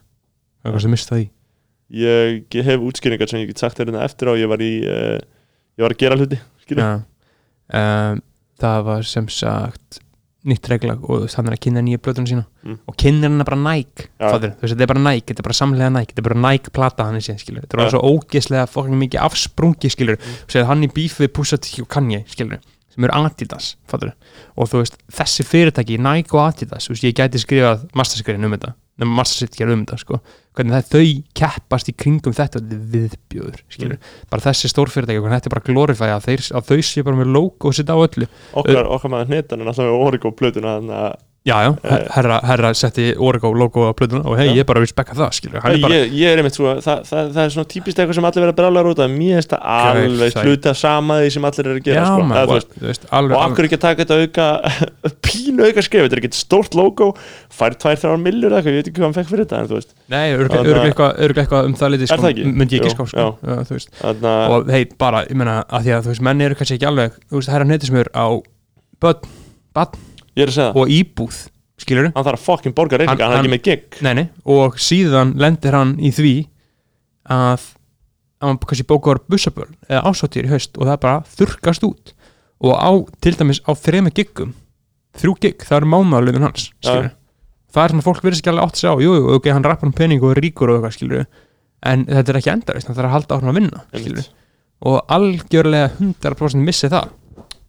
Það 0.64 0.70
er 0.70 0.75
hvað 0.75 0.85
sem 0.85 0.95
mista 0.95 1.16
því. 1.18 1.25
Ég, 1.95 2.45
ég 2.57 2.64
hef 2.64 2.81
útskýringar 2.81 3.29
sem 3.29 3.43
ég 3.43 3.51
get 3.51 3.61
sagt 3.61 3.77
þér 3.79 3.91
hérna 3.91 4.05
eftir 4.07 4.31
á 4.31 4.35
ég 4.39 4.49
var 4.49 4.62
í 4.64 4.70
uh, 4.89 5.18
ég 5.77 5.85
var 5.85 5.93
að 5.93 6.01
gera 6.01 6.16
hluti 6.16 6.39
skilur, 6.64 7.03
um, 7.68 8.22
það 8.62 8.79
var 8.89 9.05
sem 9.09 9.29
sagt 9.29 10.01
nýtt 10.45 10.69
regla 10.69 10.95
og 11.01 11.25
þannig 11.33 11.55
að 11.57 11.61
kynna 11.65 11.81
nýja 11.87 12.01
blöðuna 12.05 12.29
sína 12.29 12.45
Mm. 12.65 12.79
og 12.89 12.95
kynna 12.97 13.29
hennar 13.29 13.45
bara 13.45 13.57
Nike 13.61 14.07
Já. 14.21 14.31
fattur, 14.31 14.51
þú 14.57 14.61
veist, 14.65 14.75
þetta 14.75 14.83
er 14.87 14.91
bara 14.95 15.03
Nike, 15.05 15.27
þetta 15.33 15.41
er 15.43 15.49
bara 15.49 15.57
samlega 15.59 15.91
Nike 15.93 16.13
þetta 16.15 16.23
er 16.23 16.29
bara 16.29 16.41
Nike 16.53 16.71
plata 16.73 17.05
hann 17.05 17.17
í 17.17 17.21
síðan, 17.25 17.41
skilur 17.43 17.61
þetta 17.65 17.77
er 17.77 17.83
ja. 17.85 17.91
svo 17.93 18.01
ógeðslega 18.09 18.69
fokkin 18.73 19.01
mikið 19.01 19.21
afsprungi, 19.25 19.91
skilur 19.93 20.17
Mm. 20.17 20.39
og 20.45 20.51
segir 20.55 20.67
hann 20.67 20.85
í 20.85 20.89
bífi 20.93 21.29
Pusha 21.29 21.59
T 21.61 21.81
og 21.83 21.89
Kanye, 21.89 22.25
skilur 22.29 22.59
sem 22.95 23.05
eru 23.05 23.13
Adidas, 23.25 23.75
fattur 23.89 24.13
og 24.57 24.69
þú 24.71 24.81
veist, 24.85 24.97
þessi 25.13 25.45
fyrirtæki, 25.45 25.99
Nike 25.99 26.33
og 26.37 26.45
Adidas 26.55 26.87
þú 26.89 26.95
veist, 26.95 27.05
ég 27.05 27.15
gæti 27.19 27.41
skrifað 27.43 27.89
masterskrifin 27.95 28.45
um 28.45 28.53
þetta 28.57 28.75
nema 29.01 29.17
masterskrifin 29.21 29.73
um 29.73 29.85
þetta, 29.85 29.99
sko 29.99 30.21
hvernig 30.55 30.77
það, 30.77 30.89
þau 30.95 31.05
keppast 31.41 31.91
í 31.91 31.95
kringum 31.99 32.37
þetta 32.37 32.61
er 32.61 32.83
viðbjöður, 32.95 33.61
skilur 33.75 33.99
bara 34.31 34.45
þessi 34.47 34.71
stórfyrirtæki, 34.71 35.23
hvernig 35.23 35.41
þetta 35.41 35.51
er 35.51 35.57
bara 35.57 35.69
glorifæja 35.69 36.19
að, 36.21 36.49
að 36.61 36.71
þau 36.71 36.89
séu 36.91 37.07
bara 37.07 37.21
með 37.21 37.33
logo 37.35 37.71
og 37.71 37.77
setja 37.77 37.97
á 37.97 38.05
öllu. 38.05 38.29
Okkar, 38.55 38.91
okkar 38.97 39.15
maður 39.15 39.33
hnetan 39.33 39.65
en 39.65 39.73
alltaf 39.73 39.89
með 39.89 40.05
Origo 40.07 40.35
plötuna 40.39 40.77
þannig 40.79 41.01
að 41.01 41.17
já, 41.45 41.57
já, 41.61 41.71
Eh. 41.85 42.07
herra, 42.17 42.41
herra 42.43 42.71
setti 42.75 43.15
Origo 43.21 43.51
logo 43.53 43.83
á 43.85 43.93
plötuna 43.93 44.25
og 44.25 44.39
hei, 44.39 44.47
ég 44.57 44.61
er 44.61 44.65
bara 44.65 44.81
að 44.81 44.87
respekka 44.87 45.13
það, 45.13 45.33
skilur 45.37 45.59
er 45.61 45.77
bara, 45.83 45.95
ég, 45.95 46.13
ég 46.17 46.33
er 46.33 46.39
einmitt 46.41 46.57
svo 46.57 46.71
það, 46.81 47.03
það, 47.05 47.27
það 47.35 47.41
er 47.45 47.51
svona 47.53 47.69
típist 47.69 47.99
eitthvað 48.01 48.15
sem 48.17 48.25
allir 48.25 48.45
verða 48.47 48.55
brálar 48.57 48.89
út 48.89 49.03
af 49.05 49.11
mér 49.13 49.37
finnst 49.37 49.53
það 49.53 49.61
alveg 49.75 50.33
það- 50.33 50.47
hluta 50.49 50.73
sama 50.75 51.19
því 51.21 51.29
sem 51.35 51.45
allir 51.45 51.67
eru 51.69 51.75
að 51.77 51.85
gera 51.85 52.01
já, 52.01 52.07
sko. 52.09 52.23
þú 52.25 52.41
og, 52.41 52.55
veist, 52.55 52.73
veist, 52.81 53.05
alveg, 53.13 53.37
og 53.37 53.43
akkur 53.45 53.65
ekki 53.69 53.77
að 53.77 53.85
taka 53.85 54.05
þetta 54.05 54.19
auka 54.25 54.47
pínu 55.29 55.69
auka 55.69 55.85
skrif, 55.85 56.07
þetta 56.09 56.17
er 56.17 56.23
ekki 56.25 56.33
stórt 56.41 56.75
logo 56.81 57.11
fær 57.53 57.77
tvær 57.77 58.01
þrjár 58.01 58.25
millur 58.25 58.49
eða 58.49 58.63
eitthvað, 58.63 58.73
ég 58.73 58.81
veit 58.81 58.89
ekki 58.89 59.01
hvað 59.05 59.09
hann 59.11 59.19
fekk 59.21 59.31
fyrir 59.35 59.45
þetta 59.45 59.61
nei, 60.09 60.33
að- 61.05 61.21
örgulega 61.29 61.45
eitthvað, 61.45 61.65
um 61.69 61.75
það 61.77 61.93
litið, 61.93 62.09
Er 62.09 62.17
sko, 62.17 62.25
það 62.25 62.57
myndi 62.57 62.81
ég 62.81 62.89
ekki 62.89 62.97
sko, 62.97 63.05
sko 63.13 63.29
að 64.01 64.25
og 64.49 64.71
hei, 64.73 64.85
bara, 64.97 65.25
ég 65.29 65.37
meina, 65.37 65.61
að 65.69 65.85
því 65.85 65.93
að 65.93 66.03
þú 66.09 66.15
veist, 66.15 66.25
menn 66.25 66.41
eru 66.41 66.55
kannski 66.57 66.79
ekki 66.81 66.89
alveg, 66.89 67.21
þú 67.29 67.37
veist, 67.37 67.53
herra 67.53 67.65
neytismur 67.69 68.09
á 68.17 68.27
börn, 69.05 69.21
ég 70.37 70.43
er 70.47 70.51
að 70.51 70.57
segja 70.57 70.70
það, 70.72 70.80
og 70.82 70.89
íbúð, 70.99 71.39
skilur 71.85 72.09
hann 72.11 72.24
þarf 72.26 72.39
að 72.41 72.45
fokkin 72.49 72.74
borga 72.74 72.99
reyninga, 72.99 73.14
Hann- 73.14 73.20
hann, 73.20 73.30
hann 73.30 73.32
er 73.32 73.37
hann- 73.37 73.47
ekki 73.47 73.55
með 73.55 73.64
gig. 73.68 74.03
Nei, 74.03 74.14
nei, 74.14 74.28
og 74.45 74.76
síðan 74.78 75.35
lendir 75.41 75.72
hann 75.78 75.97
í 75.99 76.11
því 76.14 76.35
að 77.30 77.61
hann 78.45 78.59
kannski 78.61 78.85
bókar 78.89 79.20
bussaböl 79.30 79.70
eða 79.89 80.03
ásáttir 80.11 80.45
í 80.45 80.53
haust 80.53 80.76
og 80.78 80.87
það 80.91 81.01
bara 81.01 81.22
þurrkast 81.37 81.87
út. 81.87 82.12
Og 82.64 82.72
á, 82.76 82.91
til 83.20 83.32
dæmis 83.37 83.61
á 83.64 83.72
þrema 83.76 84.12
giggum 84.14 84.53
þrjú 85.18 85.35
gigg, 85.41 85.62
það 85.64 85.76
eru 85.80 85.91
mánaðalöfin 85.93 86.43
hans 86.47 86.70
skilur 86.82 87.11
það 87.74 87.85
er 87.85 87.93
svona 87.95 88.05
fólk 88.07 88.22
verið 88.24 88.49
alveg 88.51 88.64
átt 88.64 88.76
að 88.76 88.80
segja 88.82 88.95
á 88.95 88.99
jú, 89.03 89.12
jú, 89.14 89.26
ok, 89.37 89.49
hann 89.55 89.64
rappar 89.66 89.87
um 89.89 89.93
pening 89.95 90.22
og 90.22 90.32
er 90.37 90.41
ríkur 90.43 90.70
og 90.70 90.78
eitthvað, 90.78 90.95
skilur 90.97 91.26
en 91.85 92.05
þetta 92.07 92.32
er 92.32 92.39
ekki 92.41 92.53
endarist, 92.55 92.89
það 92.89 92.99
er 93.03 93.09
að 93.09 93.14
halda 93.14 93.35
áhrifum 93.37 93.51
að 93.53 93.59
vinna 93.59 93.82
skilur, 93.95 94.28
og 94.91 95.12
algjörlega 95.16 95.91
100% 95.99 96.64
missi 96.66 96.91
það 96.93 97.11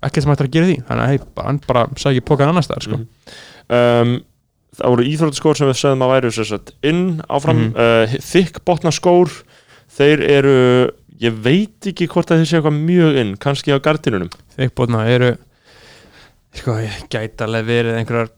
ekkert 0.05 0.23
sem 0.25 0.31
hægt 0.33 0.43
að 0.45 0.51
gera 0.55 0.69
því 0.69 0.77
þannig 0.87 1.03
að 1.05 1.11
hei, 1.11 1.19
hann 1.45 1.59
bara 1.67 1.85
sækir 2.01 2.25
pókan 2.27 2.51
annars 2.51 2.69
staðar 2.69 2.85
sko. 2.87 2.97
Mhm. 2.97 3.07
um, 3.79 4.15
það 4.75 4.91
voru 4.91 5.07
íþróttaskór 5.07 5.55
sem 5.57 5.69
við 5.71 5.79
sögðum 5.79 6.03
að 6.05 6.11
sem 6.35 6.45
sagt, 6.49 6.73
inn 6.83 7.03
áfram 7.31 7.61
Mhm. 7.61 7.75
uh, 7.79 8.15
þykk 8.31 8.61
botna 8.67 8.91
skór 8.91 9.31
þeir 9.95 10.23
eru, 10.27 10.55
ég 11.21 11.33
veit 11.45 11.87
ekki 11.91 12.07
hvort 12.11 12.31
að 12.31 12.41
þeir 12.43 12.49
séu 12.49 12.59
eitthvað 12.59 12.79
mjög 12.85 13.19
inn, 13.21 13.35
kannski 13.37 13.71
á 13.71 13.79
gardinunum 13.79 14.29
Þeikbótna 14.57 15.05
eru 15.07 15.37
sko, 16.55 16.75
alveg 17.45 17.65
verið 17.67 17.97
einhverjar 18.01 18.29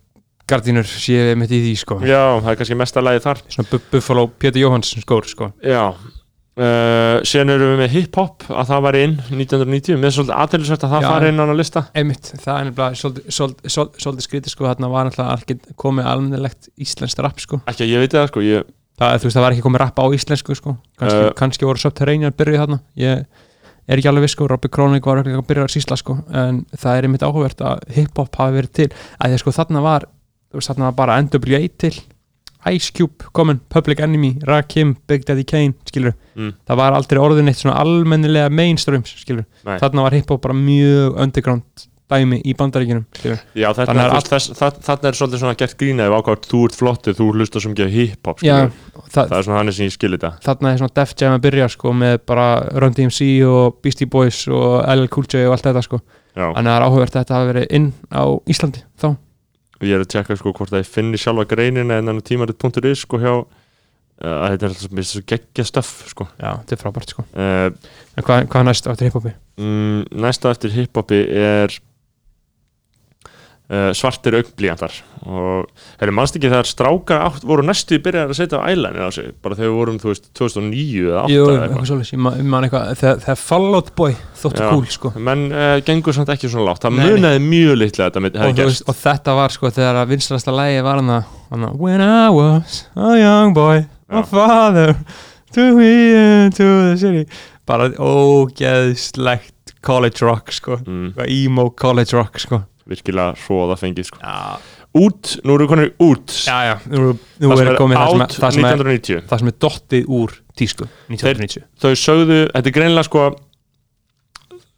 gardínur 0.48 0.86
séu 0.88 1.36
mitt 1.38 1.52
í 1.52 1.60
því 1.66 1.74
sko. 1.82 1.98
já, 2.06 2.22
það 2.42 2.52
er 2.54 2.56
kannski 2.62 2.78
mesta 2.80 3.02
lagi 3.04 3.20
þar 3.26 3.42
svona 3.50 3.70
Bu- 3.72 3.82
Buffalo 3.92 4.28
Pétur 4.40 4.62
Jóhannsson 4.62 5.02
skór 5.04 5.26
sko. 5.28 5.52
já 5.64 5.94
Uh, 6.58 7.20
síðan 7.22 7.52
erum 7.54 7.70
við 7.76 7.82
með 7.84 7.92
hip-hop 7.94 8.46
að 8.50 8.70
það 8.72 8.80
var 8.88 8.96
inn 8.98 9.12
1990, 9.30 9.98
með 10.02 10.14
svolítið 10.16 10.38
aðtælisvægt 10.42 10.86
að 10.88 10.94
það 10.96 11.04
Já. 11.04 11.08
fari 11.12 11.28
inn 11.30 11.38
á 11.38 11.44
hana 11.44 11.56
lista 11.60 11.84
einmitt, 11.94 12.30
það 12.42 12.54
er 12.56 12.66
nefnilega 12.66 12.98
svolítið, 12.98 13.28
svolítið, 13.38 13.74
svolítið, 13.76 14.02
svolítið 14.02 14.26
skrítið 14.26 14.54
sko, 14.56 14.66
þarna 14.66 14.90
var 14.90 15.12
alltaf 15.12 15.44
komið 15.84 16.10
almennilegt 16.10 16.70
íslenskt 16.82 17.22
rap 17.22 17.44
sko. 17.44 17.60
ekki 17.70 17.86
að 17.86 17.94
ég 17.94 18.02
veit 18.02 18.16
það 18.18 18.26
sko, 18.32 18.46
ég, 18.48 18.66
það, 18.98 19.14
þú 19.22 19.30
veist, 19.30 19.38
það 19.38 19.46
var 19.46 19.58
ekki 19.60 19.66
komið 19.68 19.84
rap 19.84 20.02
á 20.02 20.06
íslensku 20.18 20.58
sko. 20.58 20.76
kannski, 20.98 21.22
Uh. 21.22 21.30
kannski 21.44 21.70
voru 21.70 21.84
Subterranean 21.86 22.34
byrjuð 22.42 22.62
þarna 22.64 22.82
ég 23.06 23.26
er 23.88 24.02
ekki 24.02 24.10
alveg 24.10 24.26
viss 24.26 24.34
sko, 24.40 24.50
Robby 24.50 24.74
Kronig 24.74 25.06
var 25.06 25.22
ekki 25.22 25.38
að 25.38 25.48
byrja 25.54 25.70
að 25.70 25.74
sísla 25.78 26.02
sko, 26.02 26.18
en 26.34 26.64
það 26.74 26.98
er 26.98 27.06
einmitt 27.12 27.22
áhugavert 27.28 27.62
að 27.70 27.86
hip-hop 28.02 28.34
hafi 28.42 28.58
verið 28.58 28.74
til 28.82 28.90
að 29.22 29.36
því 29.36 29.44
sko 29.46 29.54
þarna 29.62 29.86
var, 29.86 30.10
þú 30.50 30.58
veist, 30.58 30.74
þarna 30.74 30.90
var 30.90 30.98
bara 31.06 31.22
NWA 31.22 31.62
til 31.78 31.94
Ice 32.76 32.92
Cube 32.96 33.30
komin, 33.34 33.60
Public 33.74 34.00
Enemy, 34.04 34.36
Rakim, 34.48 34.96
Big 35.08 35.26
Daddy 35.28 35.44
Kane 35.48 35.74
skilur, 35.90 36.14
Mm. 36.38 36.52
það 36.70 36.78
var 36.78 36.94
aldrei 36.94 37.18
orðin 37.24 37.48
eitt 37.50 37.58
svona 37.64 37.80
almennilega 37.82 38.50
mainstreams 38.54 39.10
skilur, 39.24 39.46
Nei. 39.66 39.80
þarna 39.82 40.04
var 40.06 40.12
hip-hop 40.14 40.42
bara 40.44 40.54
mjög 40.54 41.16
underground 41.18 41.64
dæmi 42.08 42.38
í 42.48 42.54
bandaríkinum 42.56 43.04
skilur, 43.18 43.40
já, 43.58 43.68
þetta, 43.76 43.88
Þannig 43.90 44.06
er, 44.06 44.14
all... 44.16 44.76
þarna 44.88 45.10
er 45.10 45.18
svolítið 45.18 45.42
svona 45.42 45.58
gert 45.60 45.74
grína 45.82 46.06
ef 46.08 46.14
ákvæmt 46.22 46.46
þú 46.48 46.62
ert 46.70 46.78
flottir, 46.80 47.16
þú 47.18 47.26
hlustar 47.34 47.62
sem 47.66 47.74
ekki 47.74 47.88
hip-hop 47.92 48.40
já, 48.46 48.54
skilur. 48.70 49.10
það, 49.12 49.28
það 49.32 49.36
er 49.40 49.44
svona 49.50 49.60
þannig 49.60 49.76
sem 49.80 49.90
ég 49.90 49.96
skil 49.98 50.12
þetta 50.14 50.32
þarna 50.46 50.72
er 50.72 50.78
svona 50.84 50.94
Def 51.02 51.14
Jam 51.20 51.36
að 51.36 51.44
byrja 51.48 51.68
sko 51.74 51.92
með 52.00 52.16
bara 52.32 52.48
Run 52.80 52.96
DMC 52.96 53.28
og 53.50 53.82
Beastie 53.84 54.08
Boys 54.08 54.40
og 54.48 54.86
LL 54.88 55.10
Cool 55.12 55.28
J 55.28 55.44
og 55.50 55.58
allt 55.58 55.68
þetta 55.68 55.84
sko 55.84 56.00
já. 56.00 56.48
þannig 56.54 56.64
að 56.64 56.72
það 56.72 56.78
er 56.78 56.86
áhugavert 56.88 57.16
að 57.18 57.26
þetta 57.26 57.36
hafi 57.42 57.52
verið 57.52 57.68
inn 57.82 57.90
á 58.14 58.24
Íslandi 58.48 58.84
þá 59.02 59.08
og 59.78 59.86
ég 59.86 59.96
er 59.96 60.04
að 60.04 60.12
tjekka 60.14 60.38
sko 60.40 60.54
hvort 60.58 60.74
að 60.74 60.84
ég 60.84 60.90
finni 60.90 61.20
sjálfa 61.22 61.48
greinina 61.50 62.00
en 62.00 62.12
þannig 62.12 62.28
tímarit.is 62.28 63.04
sko 63.06 63.20
hjá 63.22 63.34
uh, 63.38 63.46
þetta 64.22 64.68
er 64.68 64.72
alltaf 64.72 65.10
svo 65.12 65.24
geggja 65.30 65.68
stöff 65.68 66.08
sko 66.12 66.28
já, 66.36 66.50
þetta 66.62 66.76
er 66.76 66.82
frábært 66.82 67.14
sko 67.14 67.26
uh, 67.28 67.68
en 67.68 68.26
hvað, 68.26 68.48
hvað 68.48 68.62
er 68.64 68.70
næst 68.72 68.90
áttur 68.90 69.10
hiphopi? 69.10 69.36
mm, 69.62 70.00
næsta 70.26 70.54
eftir 70.56 70.74
hiphopi 70.78 71.22
er 71.44 71.78
uh, 73.68 73.90
svartir 73.98 74.38
augblíjantar 74.38 74.94
og 75.28 75.68
hefur 76.00 76.14
mannst 76.16 76.38
ekki 76.38 76.48
þegar 76.48 76.68
strákar 76.70 77.24
átt, 77.26 77.44
voru 77.48 77.66
næstu 77.68 77.98
byrjar 78.04 78.30
að 78.32 78.38
setja 78.40 78.62
á 78.64 78.68
eyeliner 78.70 79.08
á 79.08 79.12
sig? 79.12 79.34
Bara 79.44 79.58
þegar 79.58 79.72
við 79.72 79.78
vorum 79.82 79.98
þú 80.00 80.12
veist 80.14 80.30
2009 80.38 81.02
eða 81.04 81.24
8 81.26 81.34
Jú, 81.34 81.42
eða 81.42 81.52
eitthvað 81.52 81.66
eitthvað. 81.68 81.90
svolítið, 81.92 82.14
ég 82.14 82.22
man, 82.24 82.38
ég 82.40 82.48
man 82.54 82.68
eitthvað 82.68 82.94
þegar, 83.02 83.20
þegar 83.26 83.42
Fallout 83.42 83.92
Boy 84.00 84.16
þóttu 84.42 84.70
cool 84.72 84.88
sko. 84.96 85.12
menn 85.28 85.44
uh, 85.52 85.66
gengur 85.88 86.16
samt 86.16 86.32
ekki 86.36 86.52
svona 86.54 86.70
látt 86.72 86.88
það 86.88 86.96
munaði 87.02 87.44
mjög 87.44 87.76
litlega 87.82 88.08
þetta 88.08 88.24
myndi- 88.24 88.46
og, 88.48 88.62
veist, 88.62 88.86
og 88.88 89.00
þetta 89.02 89.38
var 89.42 89.58
sko 89.58 89.74
þegar 89.80 90.02
að 90.04 90.14
vinstrasta 90.16 90.56
lægi 90.56 90.86
var 90.88 91.02
hann 91.04 91.18
að 91.20 91.36
When 91.80 92.02
I 92.04 92.28
was 92.30 92.82
a 92.96 93.16
young 93.20 93.54
boy 93.56 93.86
My 94.08 94.22
father 94.24 94.96
took 95.52 95.76
me 95.76 96.46
into 96.46 96.64
the 96.64 96.96
city. 97.00 97.26
Bara 97.68 97.90
ógeðslegt 98.00 99.74
college 99.84 100.24
rock 100.24 100.52
sko. 100.56 100.78
Mm, 100.86 101.12
emo 101.28 101.70
college 101.76 102.16
rock 102.16 102.40
sko 102.40 102.62
virkilega 102.88 103.36
hróða 103.46 103.78
fengið 103.80 104.10
sko. 104.10 104.22
Út, 104.98 105.36
nú 105.46 105.54
erum 105.54 105.68
við 105.68 105.72
konir 105.74 105.90
út. 106.02 106.34
Já, 106.48 106.58
já 106.66 106.76
nú, 106.90 107.12
nú 107.14 107.52
það 107.52 107.64
er 107.66 107.72
er 107.72 107.82
komið 107.82 108.00
það 108.00 108.12
sem, 108.12 108.22
er, 108.24 108.36
það, 108.38 108.56
sem 108.56 108.68
er, 108.68 108.78
1990 108.78 109.28
það 109.30 109.42
sem 109.42 109.52
er 109.52 109.58
dottið 109.66 110.10
úr 110.18 110.34
tísku 110.58 110.88
1990 111.12 111.68
þau 111.84 111.92
sögðu, 112.02 112.40
þetta 112.54 112.72
er 112.72 112.76
greinilega 112.78 113.08
sko 113.08 113.28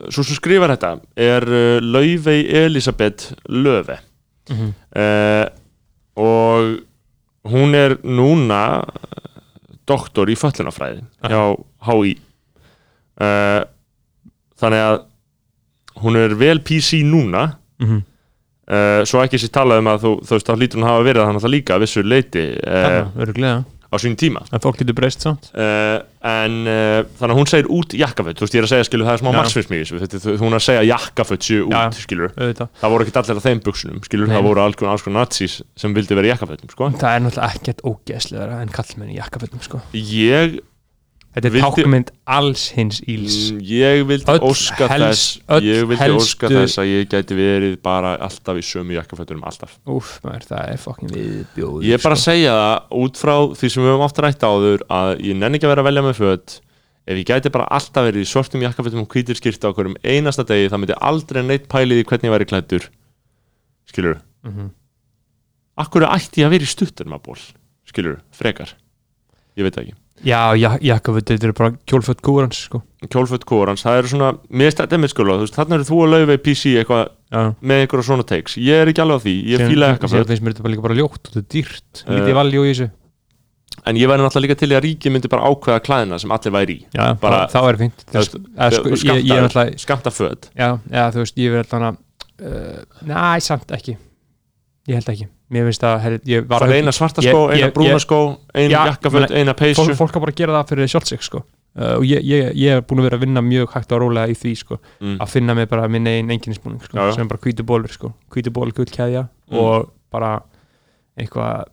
svo 0.07 0.25
sem 0.25 0.37
skrifar 0.37 0.73
þetta 0.75 0.93
er 1.19 1.47
uh, 1.49 1.79
Laufey 1.83 2.45
Elisabeth 2.61 3.33
Löfe 3.51 3.99
mm 4.49 4.55
-hmm. 4.55 4.71
uh, 4.95 5.45
og 6.19 7.51
hún 7.51 7.75
er 7.75 7.97
núna 8.03 8.63
uh, 8.79 9.29
doktor 9.87 10.29
í 10.29 10.35
föllunafræði 10.39 11.03
hjá 11.23 11.43
HÍ 11.87 12.15
uh, 13.21 13.61
þannig 14.59 14.83
að 14.87 14.99
hún 15.99 16.15
er 16.15 16.35
vel 16.35 16.59
PC 16.63 17.03
núna 17.03 17.59
Mm 17.79 17.89
-hmm. 17.89 18.05
uh, 18.75 19.01
svo 19.07 19.23
ekki 19.23 19.39
sér 19.41 19.51
talað 19.55 19.83
um 19.83 19.91
að 19.93 20.05
þú, 20.05 20.13
þú 20.27 20.37
veist, 20.37 20.47
þá 20.49 20.55
lítur 20.59 20.79
hún 20.79 20.89
hafa 20.89 21.03
verið 21.09 21.25
þannig 21.25 21.41
að 21.41 21.45
það 21.47 21.55
líka 21.55 21.75
að 21.75 21.83
vissu 21.85 22.03
leiti 22.03 22.45
uh, 22.67 23.21
Öruglega 23.23 23.63
á 23.89 23.95
sín 23.97 24.13
tíma 24.13 24.43
En 24.53 24.61
fólk 24.61 24.77
getur 24.77 24.93
breyst 24.93 25.23
samt 25.25 25.49
uh, 25.55 26.03
en 26.21 26.53
þannig 27.17 27.31
að 27.33 27.39
hún 27.39 27.47
segir 27.49 27.69
út 27.73 27.95
jakkaföt 27.95 28.37
þú 28.37 28.45
veist, 28.45 28.53
ég 28.53 28.61
er 28.61 28.67
að 28.67 28.73
segja, 28.73 28.83
skilur, 28.85 29.05
það 29.07 29.15
er 29.15 29.21
smá 29.23 29.31
Já. 29.31 29.37
margsfismig 29.39 29.79
hún 30.43 30.53
er 30.53 30.59
að 30.59 30.65
segja 30.67 30.83
jakkaföt 30.83 31.47
séu 31.47 31.63
út, 31.65 31.73
Já. 31.73 32.03
skilur 32.03 32.33
Auðvitað 32.35 32.67
það 32.81 32.93
voru 32.93 33.07
ekki 33.07 33.19
allir 33.19 33.39
á 33.39 33.47
þeim 33.47 33.61
buksunum, 33.65 34.01
skilur, 34.03 34.27
Nei. 34.27 34.35
það 34.35 34.43
voru 34.49 34.61
alls 34.61 34.75
konar, 34.75 34.91
alls 34.91 35.05
konar 35.07 35.25
nazís 35.25 35.61
sem 35.79 35.95
vildi 35.95 36.19
vera 36.19 36.27
í 36.27 36.33
jakkafötum, 36.35 36.69
sko 36.69 36.91
Það 36.99 37.15
er 37.15 37.23
náttúrulega 37.25 37.55
ekkert 37.55 37.81
ógeðslegra 37.87 38.61
en 38.61 38.69
kallmenn 38.69 39.09
í 39.09 39.17
jakkafötum 39.17 39.63
sko 39.63 39.81
ég, 39.95 40.59
Þetta 41.29 41.45
er 41.45 41.53
Vildi- 41.53 41.83
tákmynd 41.83 42.07
alls 42.25 42.61
hins 42.73 42.99
íls 43.05 43.35
mm, 43.51 43.59
ég 43.69 43.99
vildi 44.09 44.33
Öll 44.33 44.45
óska 44.47 44.87
helst- 44.89 45.43
þess 45.45 45.61
ég 45.61 45.83
vildi 45.91 46.07
óska 46.15 46.47
helstu- 46.49 46.63
þess 46.63 46.81
að 46.81 46.89
ég 46.89 47.11
gæti 47.11 47.35
verið 47.37 47.75
bara 47.85 48.15
alltaf 48.17 48.57
í 48.57 48.63
sömu 48.65 48.95
jakkafötunum, 48.97 49.43
alltaf. 49.45 49.75
Úf, 49.85 50.15
maður, 50.25 50.47
það 50.49 50.71
er 50.73 50.81
fokkin 50.81 51.13
viðbjóð 51.13 51.85
Ég 51.85 51.93
er 51.93 52.01
bara 52.01 52.17
að 52.17 52.23
segja 52.23 52.55
það 52.57 52.97
út 53.03 53.21
frá 53.21 53.35
því 53.53 53.69
sem 53.69 53.83
við 53.85 53.91
höfum 53.93 54.07
aftur 54.07 54.25
rætt 54.25 54.47
áður 54.49 54.85
að 54.89 55.11
ég 55.29 55.37
nenni 55.37 55.59
ekki 55.59 55.69
að 55.69 55.73
vera 55.75 55.85
að 55.85 55.89
velja 55.91 56.05
með 56.07 56.17
föt. 56.17 56.57
Ef 57.09 57.15
ég 57.21 57.29
gæti 57.29 57.53
bara 57.53 57.69
alltaf 57.77 58.09
verið 58.09 58.25
í 58.25 58.29
svartum 58.29 58.65
jakkafötum 58.65 59.05
og 59.05 59.13
hvítir 59.13 59.37
skýrta 59.37 59.69
á 59.69 59.73
hverjum 59.73 59.97
einasta 60.01 60.43
degi 60.49 60.69
það 60.73 60.81
myndi 60.81 60.97
aldrei 60.97 61.41
neitt 61.45 61.69
pælið 61.69 62.01
í 62.01 62.05
hvernig 62.09 62.25
ég 62.29 62.35
væri 62.35 62.49
klættur 62.49 62.89
skilur 63.85 64.17
mm 64.43 64.51
-hmm. 64.51 64.69
Akkur 65.77 66.03
ætti 66.09 66.41
ég 66.41 66.45
að 66.45 66.53
vera 66.57 66.65
í 66.65 66.73
stuttur 66.73 67.07
ég 69.59 69.65
veit 69.67 69.77
ekki 69.77 69.93
Já, 70.25 70.51
ja, 70.59 70.73
jakkaföt, 70.83 71.29
þetta 71.31 71.47
eru 71.47 71.53
bara 71.55 71.71
kjólföt 71.87 72.19
kúrans 72.25 72.57
sko. 72.67 72.81
Kjólföt 73.07 73.45
kórans, 73.47 73.83
það 73.85 73.97
eru 74.01 74.09
svona 74.11 74.29
mér 74.51 74.73
sko, 74.75 75.23
þú 75.23 75.45
veist, 75.45 75.55
þarna 75.55 75.77
eru 75.79 75.87
þú 75.87 75.99
að 76.03 76.09
laufa 76.13 76.35
í 76.35 76.41
PC 76.43 76.73
eitthvað 76.81 77.05
með 77.63 77.83
einhverja 77.85 78.07
svona 78.09 78.25
takes. 78.27 78.57
Ég 78.59 78.81
er 78.83 78.91
ekki 78.91 79.03
alveg 79.05 79.21
á 79.21 79.23
því, 79.23 79.35
ég 79.47 79.61
Síðan- 79.61 79.69
fíla 79.71 79.85
síðan 79.85 79.93
jakkaföt. 79.95 80.27
finnst 80.33 80.43
mér 80.43 80.53
þetta 80.55 80.65
bara 80.65 80.73
líka 80.73 80.85
bara 80.89 80.97
ljótt 80.99 81.21
og 81.23 81.31
þetta 81.31 81.39
er 81.39 81.47
dýrt. 81.55 82.03
Eh, 82.05 82.17
Lítið 82.17 82.35
valjú 82.39 82.65
í 82.65 82.73
þessu. 82.73 82.89
En 83.87 83.95
ég 83.95 84.09
væri 84.11 84.21
náttúrulega 84.25 84.43
líka 84.49 84.57
til 84.59 84.69
í 84.69 84.75
að 84.75 84.83
ríki 84.83 85.09
myndi 85.13 85.29
bara 85.31 85.47
ákveða 85.47 85.79
klæðina 85.87 86.19
sem 86.19 86.31
allir 86.35 86.51
væri 86.51 86.75
í. 86.75 86.85
Já, 86.93 87.13
bara- 87.21 87.47
þá, 87.47 87.55
þá 87.55 87.69
er 87.69 87.75
náttúrulega 89.47 89.79
skamta 89.79 90.11
föt. 90.11 90.49
Já, 90.59 90.79
þú 91.15 91.23
veist, 91.23 91.35
ég 91.39 91.51
verð 91.55 91.69
þannig 91.71 91.97
uh, 92.43 92.83
Næ, 93.07 93.39
samt 93.39 93.71
ekki 93.71 93.95
Ég 94.89 94.97
held 94.97 95.09
ekki 95.13 95.27
Mér 95.53 95.67
finnst 95.69 95.83
að, 95.85 95.95
her, 96.03 96.17
ég 96.29 96.47
var 96.49 96.63
Það 96.63 96.71
er 96.73 96.79
eina 96.81 96.93
svarta 96.95 97.21
Ég- 97.25 97.33
skó, 97.33 97.39
eina 97.53 97.67
ég- 97.69 97.73
brúna 97.75 97.95
ég- 97.95 98.03
skó, 98.03 98.19
eina 98.53 98.73
Já, 98.73 98.81
jakkaföt, 98.89 99.31
eina 99.37 99.53
peysu 99.57 99.83
fólk, 99.85 99.97
fólk 100.01 100.17
á 100.17 100.19
bara 100.23 100.33
að 100.33 100.39
gera 100.41 100.55
það 100.59 100.69
fyrir 100.73 100.91
sjálft 100.93 101.07
sig 101.13 101.21
sko. 101.25 101.43
uh, 101.77 101.95
og 101.99 102.03
ég, 102.09 102.23
ég, 102.25 102.51
ég 102.57 102.75
er 102.77 102.81
búin 102.81 102.99
að 103.03 103.07
vera 103.09 103.17
að 103.19 103.23
vinna 103.27 103.41
mjög 103.45 103.73
hægt 103.75 103.91
og 103.93 104.01
rólega 104.01 104.27
í 104.33 104.35
því 104.35 104.53
sko. 104.57 104.79
mm. 104.99 105.17
að 105.21 105.29
finna 105.29 105.53
mig 105.55 105.69
bara 105.69 105.87
minn 105.87 106.07
einn 106.09 106.29
einkennisbúning 106.33 106.81
sko, 106.81 107.11
sem 107.13 107.21
er 107.25 107.29
bara 107.29 107.41
hvítu 107.45 107.63
bólur 107.63 107.93
sko. 107.93 108.13
hvítu 108.33 108.51
ból, 108.51 108.71
gull 108.71 108.85
keðja 108.89 109.27
Mm. 109.51 109.57
og 109.57 109.91
bara 110.11 110.41
eitthvað 111.19 111.65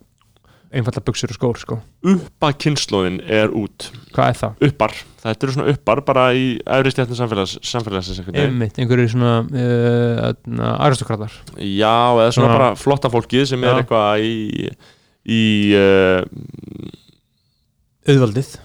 einfalda 0.73 1.03
buksur 1.07 1.31
og 1.31 1.37
skór 1.37 1.59
sko. 1.61 1.77
Uppa 2.07 2.51
kynnslóðin 2.59 3.21
er 3.23 3.53
út 3.55 3.87
hvað 4.15 4.31
er 4.33 4.39
það? 4.41 4.67
Uppar, 4.67 4.95
þetta 5.23 5.47
eru 5.47 5.55
svona 5.55 5.73
uppar 5.73 6.01
bara 6.07 6.27
í 6.35 6.45
æfri 6.65 6.93
stjættin 6.95 7.19
samfélags, 7.19 7.57
samfélagsins. 7.65 8.21
Einmitt, 8.33 8.79
einhverju 8.81 9.13
svona 9.15 9.33
uh, 9.47 10.77
aristokratar 10.83 11.33
Já, 11.55 11.95
eða 12.17 12.29
svona 12.31 12.35
Svona- 12.35 12.53
bara 12.57 12.69
flotta 12.79 13.11
fólkið 13.13 13.49
sem 13.53 13.63
er 13.67 13.75
Já. 13.75 13.81
eitthvað 13.83 14.27
í 14.27 14.69
í 15.27 15.43
uh, 15.75 16.23
auðvaldið 18.07 18.55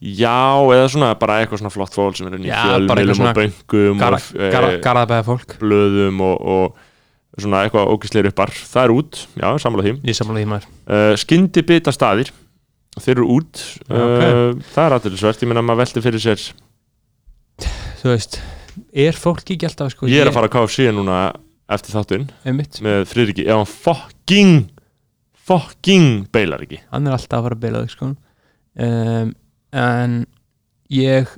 já, 0.00 0.36
eða 0.72 0.86
svona 0.92 1.10
bara 1.20 1.40
eitthvað 1.42 1.60
svona 1.60 1.72
flott 1.74 1.96
fólk 1.96 2.16
sem 2.16 2.28
er 2.30 2.38
inn 2.38 2.46
í 2.48 2.52
fjölmilum 2.54 3.24
og 3.26 3.40
böngum 3.40 4.04
eh, 4.06 4.54
garðabæða 4.80 5.24
fólk 5.26 5.56
blöðum 5.60 6.22
og, 6.24 6.38
og 6.40 6.86
svona 7.44 7.64
eitthvað 7.64 7.90
ógisleir 7.94 8.30
uppar. 8.30 8.52
Það 8.54 8.86
er 8.86 8.94
út, 8.94 9.20
já, 9.40 9.48
samlega 9.62 9.88
því. 9.88 10.14
Samla 10.16 10.38
því 10.40 10.46
maður. 10.50 10.70
Uh, 10.86 11.12
skyndi 11.20 11.64
bita 11.66 11.94
staðir 11.94 12.32
þeir 13.00 13.14
eru 13.16 13.28
út. 13.36 13.62
Já, 13.86 14.00
ok. 14.00 14.24
uh, 14.24 14.64
það 14.74 14.86
er 14.86 14.96
aðeinsvert, 14.96 15.44
ég 15.44 15.50
meina 15.52 15.62
að 15.62 15.68
maður 15.70 15.82
velti 15.84 16.04
fyrir 16.04 16.24
sér. 16.24 16.48
Þú 18.00 18.10
veist, 18.14 18.40
er 19.06 19.20
fólk 19.20 19.44
ekki 19.44 19.68
alltaf 19.68 19.94
sko, 19.94 20.08
ég 20.10 20.22
er 20.22 20.30
að 20.30 20.36
fara 20.38 20.50
að 20.50 20.56
KFC 20.56 20.90
núna 20.96 21.22
eftir 21.70 21.94
þáttun 21.94 22.28
með 22.82 23.04
Friðriki, 23.10 23.44
ef 23.46 23.60
hann 23.60 23.68
fucking 23.70 24.54
fucking 25.50 26.26
beilar 26.32 26.64
ekki. 26.64 26.80
Hann 26.92 27.08
er 27.08 27.16
alltaf 27.16 27.40
að 27.40 27.46
fara 27.48 27.58
að 27.58 27.64
beila 27.64 27.84
þig 27.84 27.94
sko. 27.94 28.10
um, 28.80 29.32
en 29.70 30.16
ég 30.90 31.30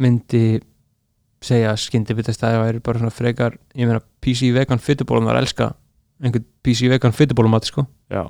myndi 0.00 0.60
segja 1.44 1.72
að 1.72 1.82
skyndibitastæði 1.86 2.60
væri 2.60 2.82
bara 2.84 3.00
svona 3.00 3.14
frekar 3.14 3.56
ég 3.72 3.88
meina 3.88 4.02
PC 4.20 4.50
vegan 4.54 4.82
fytubólum 4.82 5.28
var 5.28 5.38
að 5.38 5.46
elska 5.46 5.72
einhvern 6.20 6.46
PC 6.64 6.90
vegan 6.92 7.16
fytubólum 7.16 7.56
að 7.56 7.70
sko. 7.70 7.86
Já, 8.12 8.26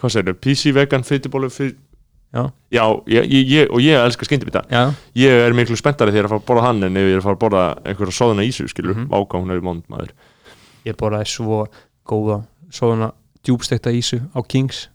hvað 0.00 0.14
segir 0.16 0.38
PC 0.40 0.74
vegan 0.76 1.06
fytubólu 1.06 1.50
fyr... 1.52 1.74
Já. 2.34 2.48
já 2.74 2.82
ég, 3.06 3.28
ég, 3.30 3.50
ég, 3.52 3.68
og 3.70 3.78
ég 3.78 3.94
elskar 3.94 4.26
skyndibita. 4.26 4.64
Já, 4.66 4.90
ég 5.14 5.42
er 5.44 5.54
miklu 5.54 5.76
spenntari 5.78 6.10
þegar 6.10 6.26
að 6.26 6.32
fara 6.32 6.42
að 6.42 6.48
borða 6.48 6.64
hann 6.66 6.86
en 6.88 6.96
ef 6.98 7.06
ég 7.06 7.14
er 7.14 7.20
að 7.20 7.28
fara 7.28 7.38
að 7.38 7.42
borða 7.44 7.66
einhverja 7.84 8.16
soðuna 8.16 8.46
ísu 8.48 8.66
skilur, 8.66 8.96
mm. 8.96 9.06
-hmm. 9.06 9.36
hún 9.38 9.54
er 9.54 9.62
mónd 9.62 9.84
maður. 9.88 10.10
Ég 10.84 10.96
borðaði 10.98 11.30
svo 11.30 11.60
góða 12.04 12.42
svona 12.70 13.12
djúbstekta 13.46 13.92
ísu 13.94 14.18
á 14.34 14.42
Kings. 14.42 14.88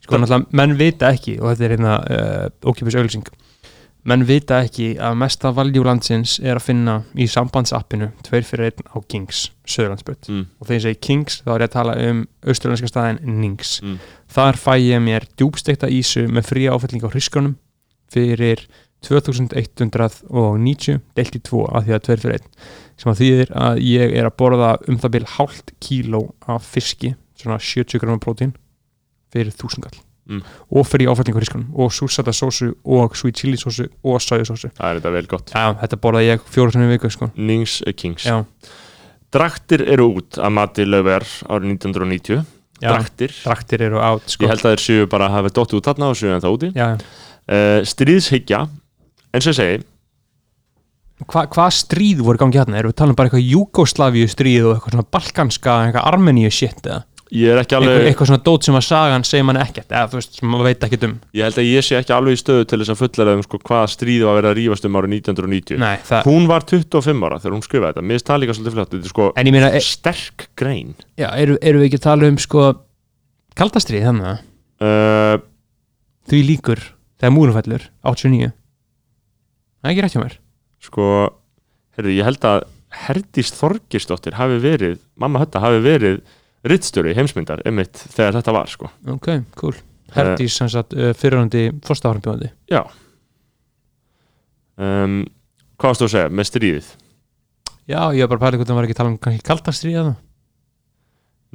Sko 0.00 0.18
menn 0.52 0.78
vita 0.78 1.10
ekki 1.10 1.40
og 1.40 1.50
þetta 1.50 1.64
er 1.64 1.74
hérna 1.74 1.96
uh, 1.98 2.70
ókipis 2.70 2.94
auðlýsing 2.94 3.26
menn 4.08 4.24
vita 4.24 4.62
ekki 4.64 4.94
að 5.02 5.16
mesta 5.20 5.50
valjúlandsins 5.54 6.38
er 6.40 6.56
að 6.56 6.66
finna 6.70 6.94
í 7.20 7.26
sambandsappinu 7.28 8.10
tveir 8.24 8.46
fyrir 8.48 8.70
einn 8.70 8.86
á 8.92 8.96
Kings 9.10 9.50
Söðurlandsbrödd 9.68 10.30
mm. 10.30 10.44
og 10.58 10.66
þegar 10.66 10.78
ég 10.78 10.84
segi 10.86 11.00
Kings 11.06 11.40
þá 11.44 11.50
er 11.52 11.60
ég 11.60 11.68
að 11.68 11.74
tala 11.76 11.96
um 12.08 12.22
austurlandska 12.46 12.88
staðin 12.90 13.20
Nings 13.40 13.70
Mm. 13.80 13.98
þar 14.28 14.56
fæ 14.60 14.74
ég 14.80 15.00
mér 15.04 15.26
djúbstekta 15.36 15.88
ísu 15.88 16.26
með 16.28 16.44
fría 16.48 16.72
áfælling 16.74 17.04
á 17.04 17.12
hriskunum 17.12 17.54
fyrir 18.12 18.58
2190 19.06 21.00
deilt 21.16 21.36
í 21.36 21.40
2 21.40 21.64
að 21.70 21.84
því 21.86 21.92
að 21.96 22.04
2 22.08 22.16
fyrir 22.24 22.36
1 22.40 22.44
sem 23.00 23.12
að 23.12 23.20
þýðir 23.22 23.48
að 23.56 23.80
ég 23.86 24.12
er 24.18 24.28
að 24.28 24.36
borða 24.42 24.70
um 24.88 24.98
það 25.00 25.14
byrj 25.16 25.28
hálft 25.36 25.72
kíló 25.80 26.22
af 26.44 26.62
fiski 26.68 27.14
svona 27.40 27.58
70 27.58 28.02
gráma 28.02 28.20
prótín 28.20 28.52
fyrir 29.32 29.52
1000 29.54 29.86
kall 29.86 29.98
Mm. 30.30 30.44
og 30.70 30.86
frí 30.86 31.08
áfælling 31.10 31.34
á 31.34 31.40
hriskunum 31.40 31.72
og 31.74 31.90
súsata 31.90 32.30
sósu 32.30 32.68
og 32.86 33.16
sweet 33.18 33.40
chili 33.40 33.58
sósu 33.58 33.88
og 34.06 34.20
sojasósu 34.22 34.70
það 34.76 34.86
er 34.86 35.00
þetta 35.00 35.12
vel 35.16 35.26
gott. 35.26 35.50
Já, 35.50 35.74
þetta 35.80 35.98
borða 36.04 36.22
ég 36.22 36.44
fjóru 36.46 36.70
sinni 36.70 36.86
í 36.86 36.92
viku 36.92 37.10
sko. 37.10 37.32
Nings 37.34 37.80
eh, 37.82 37.96
Kings. 37.98 38.28
Já, 38.28 38.44
Draktir 39.34 39.82
eru 39.86 40.06
út 40.20 40.38
að 40.38 40.54
mati 40.54 40.86
lögver 40.86 41.26
árið 41.50 41.74
1990 41.74 42.40
já, 42.80 42.88
Draktir, 42.92 43.34
draktir 43.42 43.84
eru 43.88 43.98
átt 44.02 44.30
sko. 44.30 44.46
ég 44.46 44.54
held 44.54 44.64
að 44.64 44.76
þeir 44.76 44.84
séu 44.86 45.10
bara 45.10 45.26
að 45.26 45.36
hafa 45.38 45.54
dótt 45.58 45.74
út 45.78 45.90
þarna 45.90 46.10
og 46.10 46.18
séu 46.18 46.38
það 46.38 46.56
úti. 46.56 46.70
Uh, 47.50 47.80
Stríðshyggja. 47.90 48.64
Eins 49.34 49.46
og 49.46 49.52
ég 49.52 49.58
segi, 49.58 49.82
Hva, 51.28 51.44
hvað 51.52 51.74
stríð 51.76 52.22
voru 52.24 52.38
í 52.38 52.40
gangi 52.40 52.56
hérna? 52.56 52.78
Erum 52.80 52.94
við 52.94 52.96
talað 52.96 53.12
um 53.12 53.16
bara 53.18 53.28
eitthvað 53.28 53.48
Júgoslavíu 53.50 54.28
stríð 54.30 54.68
og 54.70 54.76
eitthvað 54.76 54.94
svona 54.94 55.08
balkanska, 55.12 55.74
eitthvað 55.84 56.06
Armeníu 56.08 56.52
shit 56.54 56.80
eða? 56.86 57.02
Ég 57.30 57.52
er 57.52 57.60
ekki 57.60 57.76
alveg 57.78 58.08
eitthvað 58.08 58.30
svona 58.30 58.42
dót 58.46 58.66
sem 58.66 58.76
að 58.76 58.84
sagan 58.86 59.24
segir 59.26 59.46
mann 59.46 59.60
ekkert. 59.60 59.88
Eða 59.90 60.10
þú 60.10 60.18
veist, 60.18 60.38
sem 60.38 60.50
maður 60.50 60.68
veit 60.68 60.86
ekkert 60.86 61.06
um. 61.06 61.14
Ég 61.36 61.46
held 61.46 61.60
að 61.62 61.68
ég 61.68 61.86
sé 61.86 61.98
ekki 62.00 62.14
alveg 62.16 62.36
í 62.36 62.40
stöðu 62.40 62.66
til 62.70 62.80
þess 62.80 62.94
að 62.94 63.00
fullera 63.04 63.34
um 63.38 63.44
sko, 63.46 63.60
hvaða 63.70 63.90
stríð 63.94 64.24
var 64.26 64.32
að 64.32 64.38
vera 64.40 64.52
að 64.52 64.58
rífast 64.58 64.88
um 64.88 64.98
árið 64.98 65.16
1990 65.20 65.82
Nei, 65.82 65.96
það, 66.10 66.30
hún 66.30 66.48
var 66.50 66.66
25 66.72 67.26
ára 67.28 67.40
þegar 67.40 67.56
hún 67.56 67.66
skrifaði 67.66 67.94
þetta. 67.94 68.06
Mér 68.10 68.24
það 68.30 68.40
líka 68.42 68.56
svolítið 68.58 68.76
flott. 68.78 68.94
Þetta 68.94 69.10
er 69.10 69.14
sko 69.14 69.28
meina, 69.54 69.70
e, 69.70 69.82
sterk 69.86 70.46
grein. 70.58 70.94
Já, 71.20 71.28
eru, 71.38 71.58
eru 71.62 71.82
við 71.82 71.90
ekki 71.90 72.00
að 72.00 72.06
tala 72.08 72.30
um 72.30 72.40
sko 72.42 72.66
kaldastrið 73.60 74.08
þannig 74.08 74.30
að 74.30 74.42
uh, 74.86 75.44
því 76.30 76.42
líkur 76.50 76.82
þegar 77.20 77.36
múrum 77.36 77.56
fellur 77.58 77.86
89 78.06 78.50
Það 79.80 79.88
er 79.88 79.94
ekki 79.94 80.04
rétt 80.04 80.14
hjá 80.16 80.20
mér. 80.20 80.36
Sko 80.84 81.06
herri, 81.96 82.18
ég 82.18 82.26
held 82.28 82.44
að 82.44 82.66
Herdís 82.90 83.52
Þorgisdóttir 83.54 84.36
hafi 84.36 84.58
verið 84.60 84.98
mamma 85.20 85.44
þetta 85.44 85.62
hafi 85.62 85.82
verið 85.84 86.20
rittstjóri 86.68 87.14
heimsmyndar 87.16 87.62
einmitt 87.68 88.02
þegar 88.12 88.38
þetta 88.38 88.54
var 88.56 88.70
sko. 88.72 88.90
Ok, 89.14 89.30
cool. 89.60 89.76
Herdís 90.14 90.56
sem 90.58 90.68
sagt 90.70 90.96
uh, 90.96 91.12
fyrirhandi 91.16 91.68
fórstafarbjóðandi 91.86 92.50
já. 92.70 92.82
Um, 94.80 95.22
hvað 95.78 95.92
varstu 95.92 96.08
að 96.08 96.14
segja 96.16 96.32
með 96.34 96.48
stríðið? 96.50 96.88
Já, 97.90 98.00
ég 98.14 98.26
var 98.26 98.32
bara 98.32 98.40
að 98.40 98.44
pæla 98.44 98.58
hvort 98.60 98.70
það 98.70 98.78
var 98.78 98.88
ekki 98.88 98.96
að 98.96 99.00
tala 99.00 99.12
um 99.12 99.20
kannski 99.22 99.46
kaldastrið 99.46 100.00
eða? 100.02 100.16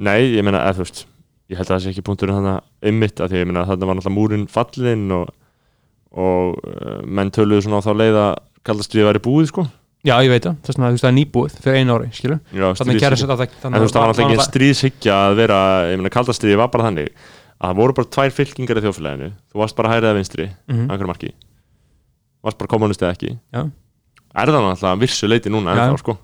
Nei, 0.06 0.20
ég 0.36 0.44
meina, 0.44 0.62
eða 0.64 0.78
þú 0.78 0.86
veist 0.86 1.02
ég 1.46 1.60
held 1.60 1.68
að 1.68 1.74
það 1.74 1.82
sé 1.84 1.92
ekki 1.92 2.04
punkturinn 2.06 2.38
þannig 2.40 2.88
einmitt 2.90 3.22
að 3.22 3.32
því 3.32 3.42
ég 3.42 3.48
meina 3.48 3.62
að 3.62 3.72
þarna 3.72 3.88
var 3.88 3.98
náttúrulega 3.98 4.16
múrin 4.16 4.46
fallin 4.50 5.04
og, 5.14 5.28
og 6.16 6.56
uh, 6.66 7.00
menn 7.06 7.32
töluðu 7.34 7.66
svona 7.66 7.80
á 7.80 7.86
þá 7.86 7.92
leið 8.00 8.20
að 8.22 8.32
kaldastriði 8.66 9.08
væri 9.10 9.22
búið 9.26 9.50
sko 9.52 9.66
já, 10.06 10.14
ég 10.24 10.30
veit 10.32 10.44
það, 10.46 10.56
það 10.62 10.70
er 10.70 10.76
svona, 10.76 10.88
þú 10.90 10.96
veist, 10.96 11.04
það 11.04 11.10
er 11.10 11.16
nýbúið 11.18 11.56
fyrir 11.64 11.80
einu 11.80 11.96
ári, 11.96 12.10
skilur, 12.16 12.38
Já, 12.52 12.66
þannig 12.78 13.76
En 13.76 13.84
veist, 13.86 13.96
það 13.96 14.04
var 14.04 14.12
alltaf 14.12 14.24
ekki 14.26 14.46
stríðshyggja 14.46 15.16
að 15.26 15.34
vera, 15.40 15.58
ég 15.90 15.98
meina, 16.00 16.12
kaldastriði 16.16 16.60
var 16.60 16.70
bara 16.74 16.86
þannig 16.88 17.10
að 17.56 17.66
það 17.70 17.80
voru 17.80 17.96
bara 17.98 18.12
tvær 18.16 18.34
fylkingar 18.36 18.80
í 18.80 18.84
þjóðfélaginu. 18.84 19.28
Þú 19.52 19.60
varst 19.62 19.76
bara 19.76 19.92
hægrið 19.94 20.10
að 20.10 20.16
vinstri, 20.20 20.46
Mhm. 20.46 20.76
mm 20.80 20.88
-hmm. 20.88 21.06
marki. 21.06 21.32
Varst 22.44 22.58
bara 22.58 22.68
kommunist 22.68 23.02
eða 23.02 23.12
ekki. 23.16 23.38
Já. 23.52 23.70
er 24.36 24.52
það 24.52 24.62
náttúrulega 24.66 24.92
að 24.92 25.00
vissu 25.00 25.26
leiti 25.28 25.48
núna 25.50 25.74
Já. 25.74 25.80
ennþá, 25.88 25.98
sko? 25.98 26.18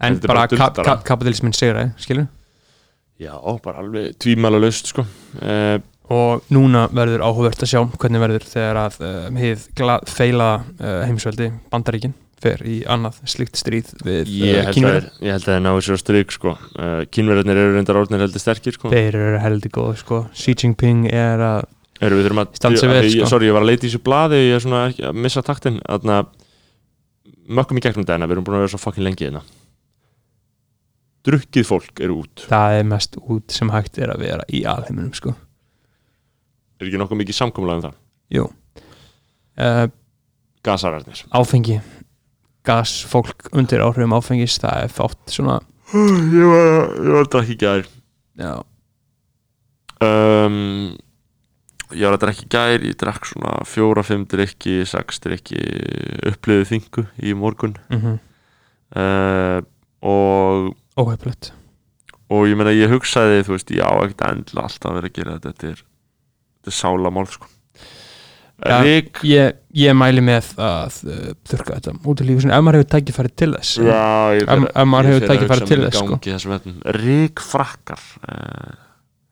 En 0.00 0.14
er 0.14 0.26
bara 0.26 0.46
bara 0.48 0.70
ka 0.70 0.82
ka 0.82 0.96
kapitalismin 1.04 1.52
sigraði, 1.52 1.92
skilur 1.98 2.28
Já, 3.20 3.34
bara 3.62 3.78
alveg 3.82 4.14
tvímæla 4.18 4.58
laust, 4.60 4.86
sko. 4.86 5.04
Uh, 5.42 5.78
og 6.10 6.42
núna 6.50 6.88
verður 6.88 7.20
áhugavert 7.20 7.60
að 7.62 7.68
sjá 7.70 7.80
hvernig 8.00 8.22
verður 8.22 8.46
þegar 8.48 8.76
að 8.86 8.96
uh, 9.04 9.38
hið 9.38 9.66
gla- 9.76 10.00
feila 10.08 10.48
uh, 10.80 11.04
heimsveldi 11.06 11.52
bandaríkin 11.70 12.14
fer 12.40 12.62
í 12.66 12.78
annað 12.88 13.20
slíkt 13.28 13.60
stríð 13.60 13.90
við 14.04 14.20
að, 14.22 14.70
kínverðir 14.76 15.08
ég 15.20 15.34
held 15.34 15.44
að 15.44 15.50
það 15.50 15.60
náðu 15.66 15.84
sér 15.86 15.98
á 15.98 16.00
stryk, 16.00 16.34
sko. 16.36 16.54
Uh, 16.76 17.02
Kínverðarnir 17.12 17.60
eru 17.60 17.74
reyndar 17.76 18.00
orðnir 18.00 18.24
heldur 18.24 18.42
sterkir, 18.42 18.76
sko. 18.76 18.92
Þeir 18.92 19.18
eru 19.20 19.42
heldur 19.44 19.74
góð 19.76 19.92
sko. 20.00 20.22
Xi 20.36 20.56
Jinping 20.56 21.08
er 21.12 21.44
að 21.44 21.68
vel, 22.00 22.12
ég, 22.24 23.10
sko. 23.12 23.28
Sorry, 23.28 23.50
ég 23.50 23.56
var 23.56 23.66
að 23.66 23.72
leita 23.72 23.84
í 23.84 23.90
þessu 23.90 24.00
blaði 24.04 24.38
Ég 24.40 24.54
er 24.56 24.64
svona 24.64 24.86
ekki 24.88 25.04
að 25.10 25.18
missa 25.20 25.44
taktin. 25.44 25.82
Þannig 25.84 26.16
að 26.16 26.30
Mökkum 27.50 27.80
í 27.80 27.82
gegnum 27.82 28.06
dagina, 28.06 28.28
við 28.30 28.36
erum 28.36 28.44
búin 28.46 28.56
að 28.60 28.62
vera 28.62 28.70
svo 28.70 28.78
fucking 28.78 29.02
lengi 29.02 29.26
hérna. 29.26 29.40
Drukkið 31.26 31.64
fólk 31.66 32.02
eru 32.04 32.20
út. 32.22 32.44
Það 32.46 32.74
er 32.78 32.84
mest 32.92 33.16
út 33.20 33.54
sem 33.54 33.72
hægt 33.74 33.98
er 33.98 34.12
að 34.14 34.22
vera 34.22 34.44
í 34.46 34.62
alheiminum 34.70 35.10
sko. 35.18 35.34
Er 36.78 36.86
ekki 36.86 37.00
nokkuð 37.00 37.20
mikið 37.24 37.36
samkomulega 37.40 37.80
um 37.80 37.84
það? 37.88 37.96
Jú. 38.36 38.44
Uh, 39.58 39.82
Gasararnir. 40.64 41.24
áfengi 41.34 41.80
gas, 42.70 42.94
fólk 43.10 43.50
undir 43.52 43.82
áhrifum 43.84 44.16
áfengis 44.16 44.56
það 44.62 44.86
er 44.86 44.94
fátt 44.94 45.34
svona. 45.34 45.60
Ég 45.90 46.46
var, 46.46 46.90
ég 47.02 47.12
var 47.12 47.24
að 47.24 47.30
drakka 47.34 47.54
í 47.54 47.60
gær. 47.60 47.86
Já, 48.40 48.52
um, 50.06 50.58
Ég 51.90 52.06
var 52.06 52.14
að 52.14 52.22
drakka 52.22 52.44
í 52.46 52.50
gær 52.54 52.84
Ég 52.86 52.98
drakk 53.00 53.26
svona 53.26 53.56
fjóra, 53.66 54.04
fimm 54.06 54.22
drikki 54.30 54.84
Sex 54.86 55.18
drikki 55.24 55.58
Uppliðu 56.30 56.68
þingu 56.70 57.08
í 57.26 57.34
morgun. 57.36 57.74
Mm 57.90 58.20
uh, 58.94 59.58
Og 60.00 60.70
óheflut 60.96 61.50
og 62.30 62.46
ég 62.46 62.54
meina 62.58 62.70
ég 62.70 62.92
hugsaði 62.92 63.42
þú 63.46 63.56
veist, 63.56 63.72
já, 63.74 63.86
ekkert 64.04 64.22
endla 64.28 64.66
alltaf 64.68 64.94
verið 64.94 65.10
að 65.10 65.16
gera 65.18 65.32
þetta 65.36 65.50
þetta 65.50 65.70
er, 65.70 65.80
þetta 66.60 66.70
er 66.70 66.76
sálamál 66.76 67.26
sko. 67.30 67.48
Rík 68.60 69.22
ég, 69.24 69.56
ég 69.80 69.94
mæli 69.96 70.20
með 70.24 70.50
að 70.60 70.98
uh, 71.08 71.32
þurka 71.48 71.78
þetta 71.78 71.94
út 72.12 72.20
í 72.20 72.28
lífi 72.28 72.50
ef 72.50 72.60
maður 72.66 72.80
hefur 72.82 72.90
tækifæri 72.96 73.32
til 73.40 73.50
þess. 73.54 73.72
Já, 73.80 74.02
ég 74.36 74.44
Ef- 74.44 74.68
ef 74.74 74.86
maður 74.90 75.10
hefur 75.14 75.26
tækifæri 75.30 75.68
til 75.70 75.80
þess, 75.86 76.04
sko. 76.04 76.60
Rík 77.00 77.40
frakkar 77.40 78.02
uh, 78.28 78.78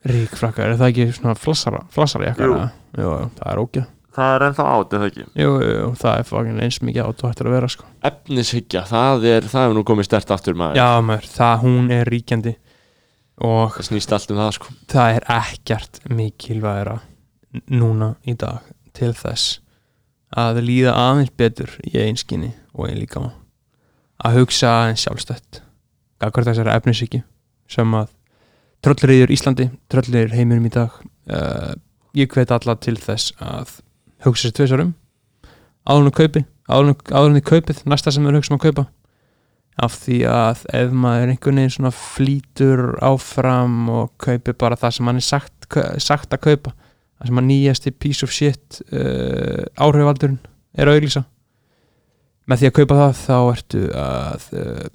rík 0.08 0.34
frakkar, 0.38 0.72
er 0.72 0.78
það 0.80 0.90
ekki 0.92 1.06
svona 1.18 1.34
flassara, 1.38 1.80
flassara 1.92 2.30
jakkar 2.30 2.52
Jú. 2.52 2.58
jú, 3.02 3.14
það 3.40 3.48
er 3.52 3.62
ógæð 3.64 3.86
það 4.18 4.32
er 4.34 4.44
ennþá 4.48 4.64
át, 4.74 4.94
er 4.94 5.02
það 5.02 5.08
ekki? 5.10 5.24
Jú, 5.42 5.50
jú, 5.62 5.90
það 6.00 6.20
er 6.22 6.24
fagin 6.26 6.62
eins 6.64 6.78
mikið 6.82 7.04
át 7.04 7.20
og 7.22 7.28
hættur 7.32 7.48
að 7.50 7.54
vera 7.58 7.68
sko. 7.74 7.84
efnishyggja, 8.08 8.82
það 8.88 9.26
er, 9.30 9.46
það 9.52 9.66
hefur 9.66 9.76
nú 9.78 9.84
komið 9.90 10.08
stert 10.08 10.32
aftur 10.34 10.58
maður, 10.58 10.80
já 10.80 10.88
maður, 11.10 11.28
það 11.34 11.62
hún 11.66 11.92
er 11.98 12.10
ríkjandi 12.14 12.54
og 13.48 13.76
það 13.76 13.88
snýst 13.90 14.14
allt 14.16 14.32
um 14.34 14.40
það 14.42 14.50
sko. 14.58 14.74
það 14.94 15.18
er 15.18 15.28
ekkert 15.36 16.00
mikilvægra 16.18 16.96
núna 17.74 18.12
í 18.26 18.34
dag 18.38 18.64
til 18.98 19.14
þess 19.16 19.58
að 20.36 20.60
líða 20.66 20.94
aðeins 20.98 21.32
betur 21.40 21.72
í 21.86 21.94
einskinni 22.02 22.52
og 22.74 22.88
einn 22.88 23.00
líka 23.00 23.22
að 24.18 24.40
hugsa 24.40 24.70
aðeins 24.82 25.06
sjálfstætt. 25.06 25.62
Gagvart 26.18 26.50
þessari 26.50 26.74
efnisíki 26.74 27.22
sem 27.70 27.94
að 27.94 28.10
tröllriður 28.84 29.32
Íslandi 29.34 29.68
tröllriður 29.90 30.34
heiminum 30.34 30.66
í 30.66 30.72
dag 30.74 30.94
uh, 31.30 31.74
ég 32.18 32.30
hvet 32.32 32.52
alla 32.54 32.74
til 32.82 32.96
þess 32.98 33.32
að 33.38 33.78
hugsa 34.26 34.48
sér 34.48 34.56
tvisarum 34.58 34.94
áðurinn 35.88 36.14
kaupi, 36.14 36.44
áðurinn 36.68 37.40
í 37.40 37.44
kaupið 37.44 37.84
næsta 37.88 38.12
sem 38.12 38.26
við 38.26 38.40
hugsa 38.40 38.52
um 38.52 38.58
að 38.58 38.66
kaupa. 38.68 38.84
Af 39.78 39.94
því 40.02 40.18
að 40.26 40.64
ef 40.74 40.90
maður 40.90 41.32
einhvern 41.32 41.60
veginn 41.60 41.74
svona 41.76 41.92
flýtur 41.94 42.80
áfram 43.06 43.76
og 43.94 44.10
kaupi 44.20 44.54
bara 44.58 44.78
það 44.78 44.96
sem 44.96 45.10
hann 45.10 45.20
er 45.20 45.26
sagt, 45.26 45.68
sagt 46.02 46.34
að 46.34 46.44
kaupa 46.48 46.74
það 47.18 47.30
sem 47.30 47.40
að 47.42 47.48
nýjasti 47.50 47.92
piece 47.98 48.24
of 48.26 48.32
shit 48.34 48.80
uh, 48.92 49.64
áhrifaldurinn 49.82 50.38
er 50.78 50.88
að 50.90 50.98
auðlýsa 51.00 51.24
með 52.48 52.62
því 52.62 52.70
að 52.70 52.76
kaupa 52.78 52.98
það 53.02 53.20
þá 53.24 53.36
ertu 53.52 53.82
að 54.00 54.48
uh, 54.56 54.88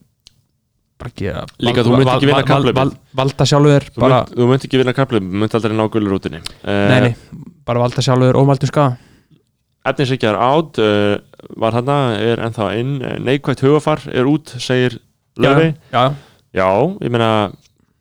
bara 1.04 1.16
gera 1.20 1.46
Líka, 1.60 1.84
þú 1.84 1.96
munt 1.98 2.12
ekki 2.14 2.30
vinna 2.30 2.44
kapphlaupið. 2.48 2.94
valda 3.20 3.48
sjálfur 3.50 3.88
þú, 3.94 4.48
munt 4.50 4.68
ekki 4.68 4.80
vinna 4.82 4.94
kaplum, 4.98 5.32
þú 5.32 5.42
munt 5.44 5.58
aldrei 5.60 5.76
ná 5.78 5.84
gulurútinni 5.94 6.40
uh, 6.42 6.86
nei, 6.90 7.10
nei, 7.10 7.42
bara 7.68 7.84
valda 7.84 8.04
sjálfur 8.06 8.40
ómaldum 8.40 8.72
skaða. 8.72 8.96
Efnishyggja 9.84 10.30
er 10.32 10.38
át 10.40 10.78
uh, 10.80 11.18
var 11.60 11.76
þarna, 11.76 11.98
er 12.16 12.40
ennþá 12.46 12.70
inn. 12.80 12.94
Uh, 13.04 13.18
neikvægt 13.20 13.66
hugafar 13.66 14.00
er 14.16 14.30
út, 14.32 14.54
segir 14.64 14.96
Löfi 15.44 15.74
já, 15.92 16.14
Já, 16.54 16.68
ég 17.02 17.10
meina 17.12 17.30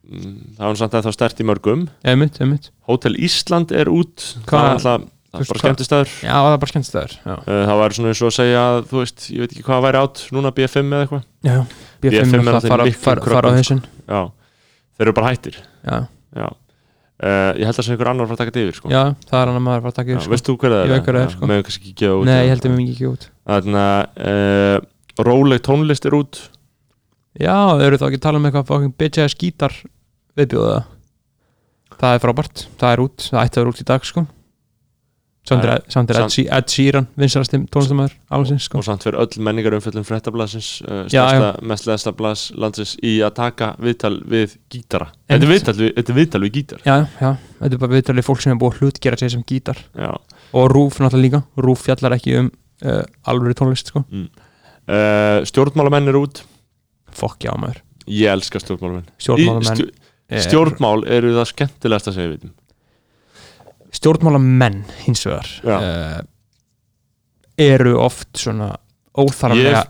það 0.03 0.67
var 0.67 0.79
samt 0.81 0.95
að 0.99 1.07
það 1.09 1.17
stert 1.17 1.41
í 1.43 1.47
mörgum. 1.49 1.83
Einmitt, 2.05 2.39
einmitt. 2.43 2.71
Hótel 2.91 3.15
Ísland 3.23 3.73
er 3.77 3.91
út. 3.93 4.25
Hvað- 4.49 4.81
það 4.83 4.95
er 4.97 5.05
það 5.33 5.41
er 5.41 5.49
bara 5.49 5.61
skemmtistæður 5.63 6.11
já, 6.21 6.33
það 6.37 6.53
er 6.53 6.59
bara 6.61 6.71
skemmtistæður 6.73 7.13
uh, 7.25 7.37
það 7.49 7.79
var 7.81 7.95
svona 7.97 8.11
eins 8.13 8.21
og 8.21 8.29
að 8.29 8.35
segja 8.37 8.65
að, 8.69 8.81
þú 8.91 8.99
veist, 9.01 9.23
ég 9.33 9.41
veit 9.41 9.53
ekki 9.55 9.63
hvað 9.65 9.85
væri 9.87 10.01
átt 10.03 10.25
núna 10.37 10.51
BFM 10.53 10.91
eða 10.93 11.07
eitthvað? 11.07 11.23
Já 11.49 11.55
B5 12.03 12.13
B5 12.13 12.35
er 12.37 12.51
það 12.51 12.67
fara, 12.69 12.89
fara, 13.07 13.23
fara 13.33 13.53
á 13.53 13.63
Já, 13.63 14.21
þeir 14.99 15.07
eru 15.07 15.15
bara 15.17 15.31
hættir. 15.33 15.57
Já, 15.89 15.97
Já, 16.37 16.47
uh, 16.51 17.53
ég 17.57 17.65
held 17.65 17.79
að 17.81 17.87
sem 17.87 17.95
einhver 17.97 18.11
annar 18.13 18.29
fara 18.29 18.37
að 18.37 18.43
taka 18.43 18.53
þetta 18.53 18.65
yfir 18.67 18.77
sko. 18.83 18.93
já, 18.93 19.03
það 19.31 19.39
er 19.41 19.47
hann 19.53 19.57
að 19.61 19.65
maður 19.71 19.85
fara 19.87 19.93
að 19.95 19.99
taka 20.03 20.13
yfir 20.13 20.25
sko. 20.27 20.33
Veist 20.35 20.49
þú 20.51 20.57
hver 20.61 20.75
það 20.77 20.83
Ég 20.83 20.85
er? 20.85 20.93
veit 20.93 21.07
hver 21.09 21.17
það 21.19 21.25
er, 21.25 21.33
sko. 21.37 21.49
Meðum 21.53 21.67
kannski 21.69 21.83
ekki 21.87 21.97
gefa 22.03 22.19
út 22.21 22.29
nei, 22.29 22.41
ég 22.43 22.53
held 22.53 22.67
að 22.69 22.75
mér 22.77 22.93
ekki 22.93 23.09
út. 23.13 23.27
Þannig 23.53 23.81
að 23.87 24.03
uh, 24.29 24.77
róleg 25.31 25.65
tónlist 25.65 26.09
er 26.11 26.19
út 26.19 26.43
Já, 27.41 27.55
þau 27.79 27.87
eru 27.87 27.99
þá 28.01 28.07
ekki 28.11 28.21
að 28.21 28.27
tala 28.27 28.41
um 28.41 28.47
eitthvað 28.49 28.69
fucking 28.69 28.95
bitch 29.01 29.23
ass 29.23 29.39
gítar 29.41 29.75
viðbjóða 30.37 30.83
það? 31.97 32.15
Er 32.15 32.23
frábært, 32.23 32.69
það 32.81 32.95
er 32.95 33.03
út 33.07 33.27
það 33.31 33.43
ætti 33.43 33.59
að 33.59 33.63
vera 33.63 33.73
út 33.73 33.83
í 33.83 33.89
dag 33.89 34.09
sko. 34.09 34.25
Samt 35.43 35.65
er, 35.67 36.21
Ed, 36.23 36.69
Sheeran 36.71 37.09
vinsarasti 37.19 37.59
tónlistamæður 37.73 38.13
alveg 38.37 38.61
sko. 38.63 38.79
Og 38.79 38.85
samt 38.87 39.03
fyrir 39.03 39.19
öll 39.25 39.41
menningar 39.43 39.75
umfjöldum 39.75 40.05
fréttablasins 40.07 40.69
uh, 40.87 41.49
mest 41.67 41.89
leðsta 41.89 42.13
blas 42.15 42.45
landsins 42.55 42.93
í 43.03 43.17
að 43.27 43.35
taka 43.41 43.73
viðtal 43.83 44.13
við 44.23 44.55
gítara. 44.71 45.09
Þetta 45.27 45.49
er 45.49 45.51
viðtal 45.51 45.75
við, 45.81 46.13
viðtal 46.21 46.43
við 46.45 46.55
gítar. 46.61 46.85
Já, 46.87 47.09
já, 47.19 47.33
þetta 47.59 47.73
er 47.75 47.83
bara 47.83 47.97
viðtalið 47.97 48.29
fólk 48.29 48.45
sem 48.45 48.55
er 48.55 48.61
búið 48.63 48.77
að 48.77 48.87
hlutgera 48.87 49.19
sig 49.19 49.35
sem 49.35 49.43
gítar. 49.49 49.83
Já. 49.99 50.13
og 50.53 50.71
Rúf 50.71 51.01
náttúrulega 51.03 51.27
líka, 51.27 51.43
Rúf 51.67 51.85
fjallar 51.89 52.17
ekki 52.21 52.39
um 52.39 52.53
uh, 52.87 53.03
alvöru 53.27 53.59
tónlist 53.59 53.91
sko. 53.91 54.05
Uh, 54.07 55.43
stjórnmálamenn 55.49 56.11
er 56.13 56.23
út 56.23 56.45
Fokk 57.17 57.45
já 57.49 57.53
maður, 57.61 57.81
Ég 58.11 58.33
elska 58.33 58.59
stjórnmálamenn 58.63 59.07
stjórnmálamenn 59.23 59.77
stjó- 59.79 59.91
er- 60.33 60.43
Stjórnmál 60.47 61.05
eru 61.07 61.35
það 61.37 61.49
skemmtilegasta 61.53 62.13
sem 62.17 62.25
við 62.25 62.31
vitum. 62.37 62.53
Stjórnmálamenn 63.93 64.81
hins 65.05 65.23
vegar 65.29 65.49
uh, 65.69 66.23
eru 67.61 67.93
oft 68.01 68.31
svona 68.41 68.71
óþarflega, 69.13 69.83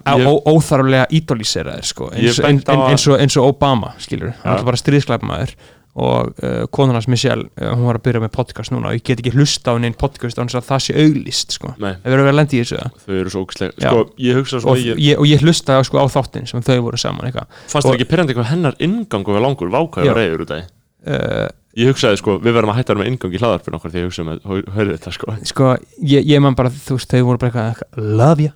óþarflega 0.51 1.05
ídolíseraðir 1.15 1.87
sko, 1.87 2.09
eins, 2.11 2.41
eins, 2.43 2.65
að- 2.67 2.89
eins, 2.91 3.05
eins 3.23 3.37
og 3.39 3.53
Obama 3.53 3.93
skilur, 4.03 4.33
hann 4.43 4.59
er 4.59 4.67
bara 4.67 4.81
stríðsklæpmaður 4.81 5.53
og 5.93 6.31
uh, 6.41 6.63
konan 6.73 6.97
hans 6.97 7.09
Michelle 7.11 7.51
uh, 7.61 7.73
hún 7.75 7.85
var 7.85 7.99
að 7.99 8.07
byrja 8.07 8.23
með 8.23 8.33
podcast 8.33 8.73
núna 8.73 8.89
og 8.89 8.97
ég 8.97 9.05
get 9.05 9.21
ekki 9.21 9.35
hlusta 9.37 9.75
á 9.75 9.77
neinn 9.77 9.97
podcast 9.99 10.39
á 10.41 10.45
þess 10.45 10.57
að 10.63 10.69
það 10.71 10.85
sé 10.87 10.95
auglist 11.05 11.57
sko. 11.59 11.73
Við 11.77 12.15
erum 12.15 12.31
að 12.31 12.39
lendi 12.39 12.57
í 12.57 12.63
þessu 12.63 12.79
þau 13.05 13.17
eru 13.19 13.33
svo 13.35 13.43
ógislega. 13.45 13.75
Sko, 13.77 14.05
ég 14.25 14.41
hugsa 14.41 14.63
svo 14.63 14.73
og 14.73 14.81
ég, 14.81 15.03
ég, 15.05 15.21
og 15.21 15.29
ég 15.29 15.45
hlusta 15.45 15.77
sko, 15.85 16.01
á 16.01 16.07
þáttin 16.15 16.49
sem 16.49 16.65
þau 16.65 16.79
voru 16.89 17.01
saman 17.01 17.29
Fannst 17.29 17.85
það 17.85 17.99
ekki 17.99 18.09
pyrrandi 18.09 18.39
hvað 18.39 18.49
hennar 18.55 18.79
inngang 18.81 19.29
og 19.29 19.43
langur? 19.45 19.73
Vákaði 19.73 20.09
var 20.09 20.23
reyður 20.23 20.47
út 20.47 20.55
af 20.57 20.65
uh, 20.65 21.51
Ég 21.77 21.89
hugsaði 21.89 22.21
sko, 22.21 22.39
við 22.41 22.57
verðum 22.57 22.73
að 22.73 22.81
hætta 22.81 22.93
að 22.93 22.97
vera 22.97 23.03
með 23.03 23.13
inngang 23.13 23.37
í 23.37 23.39
hlaðarpinn 23.41 23.77
okkar 23.79 23.93
Því 23.93 24.01
ég 24.03 24.09
hugsaði 24.11 24.27
með, 24.29 24.43
hörðu 24.77 24.97
þetta 24.97 25.13
sko. 25.17 25.37
Sko, 25.49 25.71
ég, 26.05 26.27
ég 26.29 26.43
man 26.45 26.57
bara 26.57 26.73
þú 26.73 26.99
veist, 26.99 27.13
þau 27.13 27.29
voru 27.31 27.41
bara 27.41 27.53
eitthvað, 27.53 27.71
eitthvað 27.73 28.11
love 28.21 28.45
you 28.45 28.53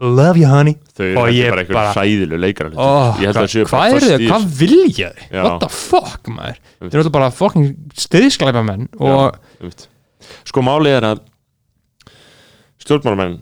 love 0.00 0.40
you 0.40 0.48
honey. 0.48 0.76
Þau 0.96 1.04
eru 1.06 1.18
Og 1.18 1.22
bara 1.22 1.32
einhver 1.62 1.76
bara- 1.76 1.92
hræðilu 1.96 2.38
leikara 2.40 2.70
oh, 2.74 3.18
Ég. 3.20 3.26
Held 3.28 3.36
að 3.36 3.42
það 3.42 3.52
séu 3.54 3.64
hvað 3.66 3.76
bara 3.76 3.90
eru 3.90 4.00
föst 4.00 4.12
þau, 4.12 4.26
hvað 4.30 4.46
vilja 4.60 5.10
þau? 5.12 5.42
What 5.44 5.60
the 5.64 5.70
fuck 5.76 6.30
maður? 6.32 6.60
Þeir 6.80 6.90
eru 6.94 7.02
alltaf 7.02 7.16
bara 7.18 7.30
fucking 7.36 7.70
stiðsklæpa 8.06 8.64
menn 8.66 8.88
og. 8.98 9.36
Sko 10.48 10.64
málið 10.64 10.98
er 11.00 11.08
að 11.10 11.22
Stjórnmálamenn 12.80 13.38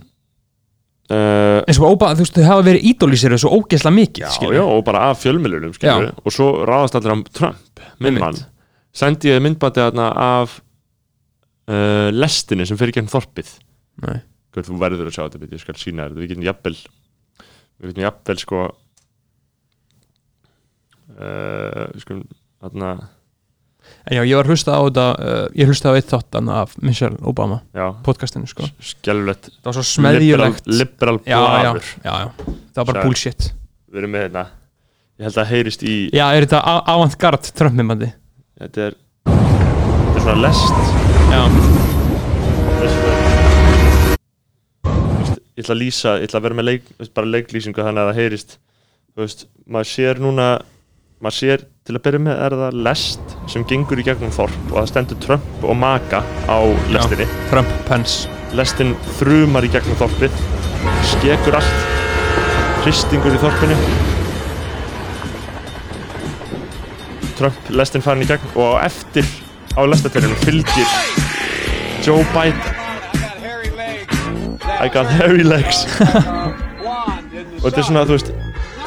uh, 1.15 1.61
eins 1.63 1.79
og 1.81 1.95
óba, 1.95 2.13
þú 2.17 2.25
veist, 2.25 2.37
þau 2.39 2.49
hafa 2.49 2.65
verið 2.67 2.87
ídolísir 2.91 3.37
svo 3.41 3.53
ógeðslega 3.61 3.95
mikið, 3.95 4.25
Já, 4.27 4.49
já, 4.59 4.63
og 4.65 4.83
bara 4.87 5.05
af 5.13 5.23
fjölmjölunum 5.23 5.77
og 6.25 6.35
svo 6.35 6.49
ráðast 6.69 6.99
allir 6.99 7.15
á 7.15 7.19
Trump 7.39 7.85
minn 8.03 8.17
Einmitt. 8.19 8.25
mann, 8.25 8.41
sendi 8.95 9.31
ég 9.31 9.43
myndbandi 9.45 9.85
af 9.85 10.59
uh, 11.71 12.09
lestinni 12.15 12.67
sem 12.69 12.79
fyrir 12.81 12.99
genn 12.99 13.11
þorpið. 13.11 13.55
Nei. 14.05 14.19
Guð, 14.55 14.65
þú 14.71 14.79
verður 14.81 15.09
að 15.11 15.15
sjá 15.17 15.23
þetta, 15.27 15.41
beti, 15.43 15.57
ég 15.59 15.63
skal 15.65 15.77
sína 15.79 16.07
þetta. 16.09 16.21
Við 16.23 16.31
getum 16.33 16.47
jafnvel 16.49 16.77
við 17.79 17.91
veitum 17.93 18.05
jafnvel 18.07 18.39
sko 18.43 18.61
uh, 21.19 21.87
sko 22.03 22.19
þarna, 22.63 22.91
En 24.11 24.19
já, 24.19 24.23
ég 24.27 24.37
var 24.37 24.45
að 24.45 24.51
hlusta 24.53 24.75
á 24.77 24.81
þetta 24.85 25.05
uh, 25.17 25.45
Ég 25.57 25.69
hlusta 25.71 25.89
á 25.89 25.97
eitt 25.97 26.11
þáttan 26.11 26.49
af 26.53 26.75
Michelle 26.85 27.17
Obama 27.25 27.61
podcastinu 28.05 28.49
sko. 28.51 28.67
Skelvilegt 28.85 29.49
Það 29.55 29.69
var 29.71 29.77
svo 29.79 29.85
smeðjulegt. 29.95 30.67
Liberal, 30.69 30.83
liberal 30.83 31.19
já, 31.25 31.39
já, 31.39 31.71
já, 32.05 32.15
já, 32.27 32.57
það 32.75 32.83
var 32.83 32.89
bara 32.91 33.01
Sæl. 33.01 33.07
bullshit. 33.09 33.49
Við 33.89 34.03
erum 34.03 34.13
með 34.17 34.27
þetta 34.29 34.45
ég 35.19 35.27
held 35.29 35.41
að 35.45 35.51
heyrist 35.55 35.83
í 35.89 35.95
Já, 36.15 36.25
er 36.35 36.45
þetta 36.49 36.61
avantgard 36.95 37.49
Trump-mimbandi? 37.59 38.11
þetta 38.61 38.89
er 38.91 38.99
þetta 39.29 40.19
er 40.19 40.25
svona 40.27 40.41
lest. 40.45 40.79
Já, 41.33 41.43
Þessu- 42.79 43.03
veist, 43.07 43.38
ég 45.59 45.65
ætla 45.65 45.75
að 45.75 45.81
lýsa, 45.83 46.17
ég 46.21 46.29
ætla 46.29 46.39
að 46.39 46.45
vera 46.47 46.57
með 46.59 46.67
leik, 46.69 46.91
bara 47.17 47.31
leiklýsingu 47.35 47.83
þannig 47.83 48.05
að 48.05 48.09
það 48.13 48.19
heyrist. 48.21 48.53
Þú 49.11 49.25
veist, 49.25 49.41
maður 49.67 49.89
sér 49.91 50.21
núna 50.23 50.47
maður 51.19 51.35
sér 51.35 51.65
til 51.83 51.97
að 51.97 52.03
byrja 52.05 52.21
með 52.23 52.43
er 52.45 52.55
það 52.61 52.77
lest 52.87 53.33
sem 53.51 53.65
gengur 53.67 53.99
í 53.99 54.05
gegnum 54.07 54.31
þorp 54.37 54.59
og 54.69 54.77
það 54.77 54.91
stendur 54.93 55.19
Trump 55.25 55.65
og 55.67 55.75
Maga 55.75 56.23
á 56.47 56.59
lestinni. 56.95 57.27
Trump, 57.51 57.73
Pence. 57.89 58.31
Lestin 58.55 58.95
þrumar 59.19 59.67
í 59.67 59.73
gegnum 59.75 59.99
þorpið 59.99 60.39
skekur 61.11 61.59
allt 61.59 61.83
hristingur 62.85 63.35
í 63.35 63.43
þorpinu. 63.43 63.83
Trump 67.39 67.71
lestin 67.75 68.03
farin 68.07 68.23
í 68.23 68.31
gegn 68.31 68.55
og 68.55 68.79
eftir 68.87 69.27
á 69.75 69.83
lestatörnum 69.91 70.39
fylgir 70.47 70.99
Joe 72.07 72.23
Biden 72.31 72.78
I 74.79 74.89
got 74.95 75.11
hairy 75.11 75.43
legs. 75.43 75.85
Og 77.59 77.67
þetta 77.67 77.81
er 77.81 77.87
svona, 77.89 78.05
þú 78.07 78.15
veist 78.15 78.33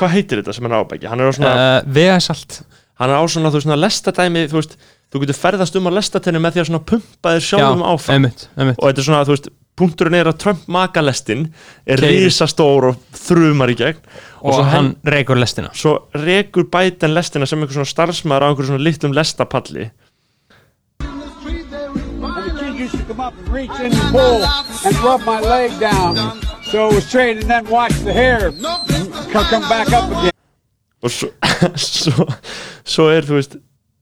hvað 0.01 0.13
heitir 0.15 0.41
þetta 0.41 0.55
sem 0.55 0.67
hann 0.67 0.77
ábæki? 0.79 1.09
hann 1.11 1.21
er 1.21 1.29
á 1.29 1.33
svona, 1.35 1.53
uh, 1.53 1.89
Vegasalt 1.93 2.61
hann 3.01 3.11
er 3.11 3.17
á 3.19 3.23
svona, 3.29 3.51
þú 3.51 3.59
veist, 3.59 3.71
lestadæmi 3.85 4.45
þú 4.49 4.59
veist, 4.59 4.77
þú 5.11 5.23
getur 5.23 5.37
ferðast 5.37 5.77
um 5.77 5.89
á 5.89 5.91
lestatenni 5.97 6.41
með 6.41 6.55
því 6.55 6.63
að 6.63 6.69
svona 6.71 6.83
pumpa 6.91 7.33
þér 7.35 7.47
sjálfum 7.47 7.83
áfram. 7.91 8.29
og 8.29 8.85
þetta 8.87 9.03
er 9.03 9.07
svona, 9.07 9.23
þú 9.27 9.35
veist, 9.35 9.49
punkturinn 9.81 10.17
er 10.19 10.29
að 10.29 10.39
Trump 10.43 10.67
makalestin 10.71 11.47
er 11.85 12.01
Keyrir. 12.01 12.27
risastór 12.27 12.89
og 12.91 12.99
þrumar 13.17 13.71
í 13.71 13.77
gegn. 13.79 14.01
Og, 14.41 14.55
svo 14.55 14.65
hann 14.67 14.93
reykur 15.05 15.39
lestina. 15.39 15.69
svo 15.77 15.95
rekur 16.17 16.67
Biden 16.71 17.13
lestina 17.13 17.45
sem 17.45 17.61
einhver 17.61 17.77
svona 17.77 17.89
starfsmæður 17.89 18.45
á 18.45 18.47
einhver 18.49 18.69
svona 18.69 18.83
litlum 18.83 19.13
lestapalli 19.13 19.91
up 23.31 23.37
and 23.39 23.49
reach 23.55 23.79
in 23.79 23.91
and 23.95 24.11
pull 24.11 24.43
and 24.43 24.95
rub 25.07 25.23
my 25.25 25.39
leg 25.39 25.71
down. 25.79 26.15
So 26.71 26.89
it 26.89 26.95
was 26.95 27.09
trained 27.11 27.41
and 27.41 27.49
then 27.49 27.67
watch 27.67 27.93
the 28.03 28.13
hair 28.13 28.51
co- 29.31 29.47
come 29.51 29.63
back 29.71 29.91
up 29.93 30.09
again. 30.11 30.31
og 31.01 31.09
svo, 31.09 31.29
svo, 31.81 32.25
svo 32.85 33.07
er, 33.09 33.25
þú 33.25 33.33
veist, 33.39 33.55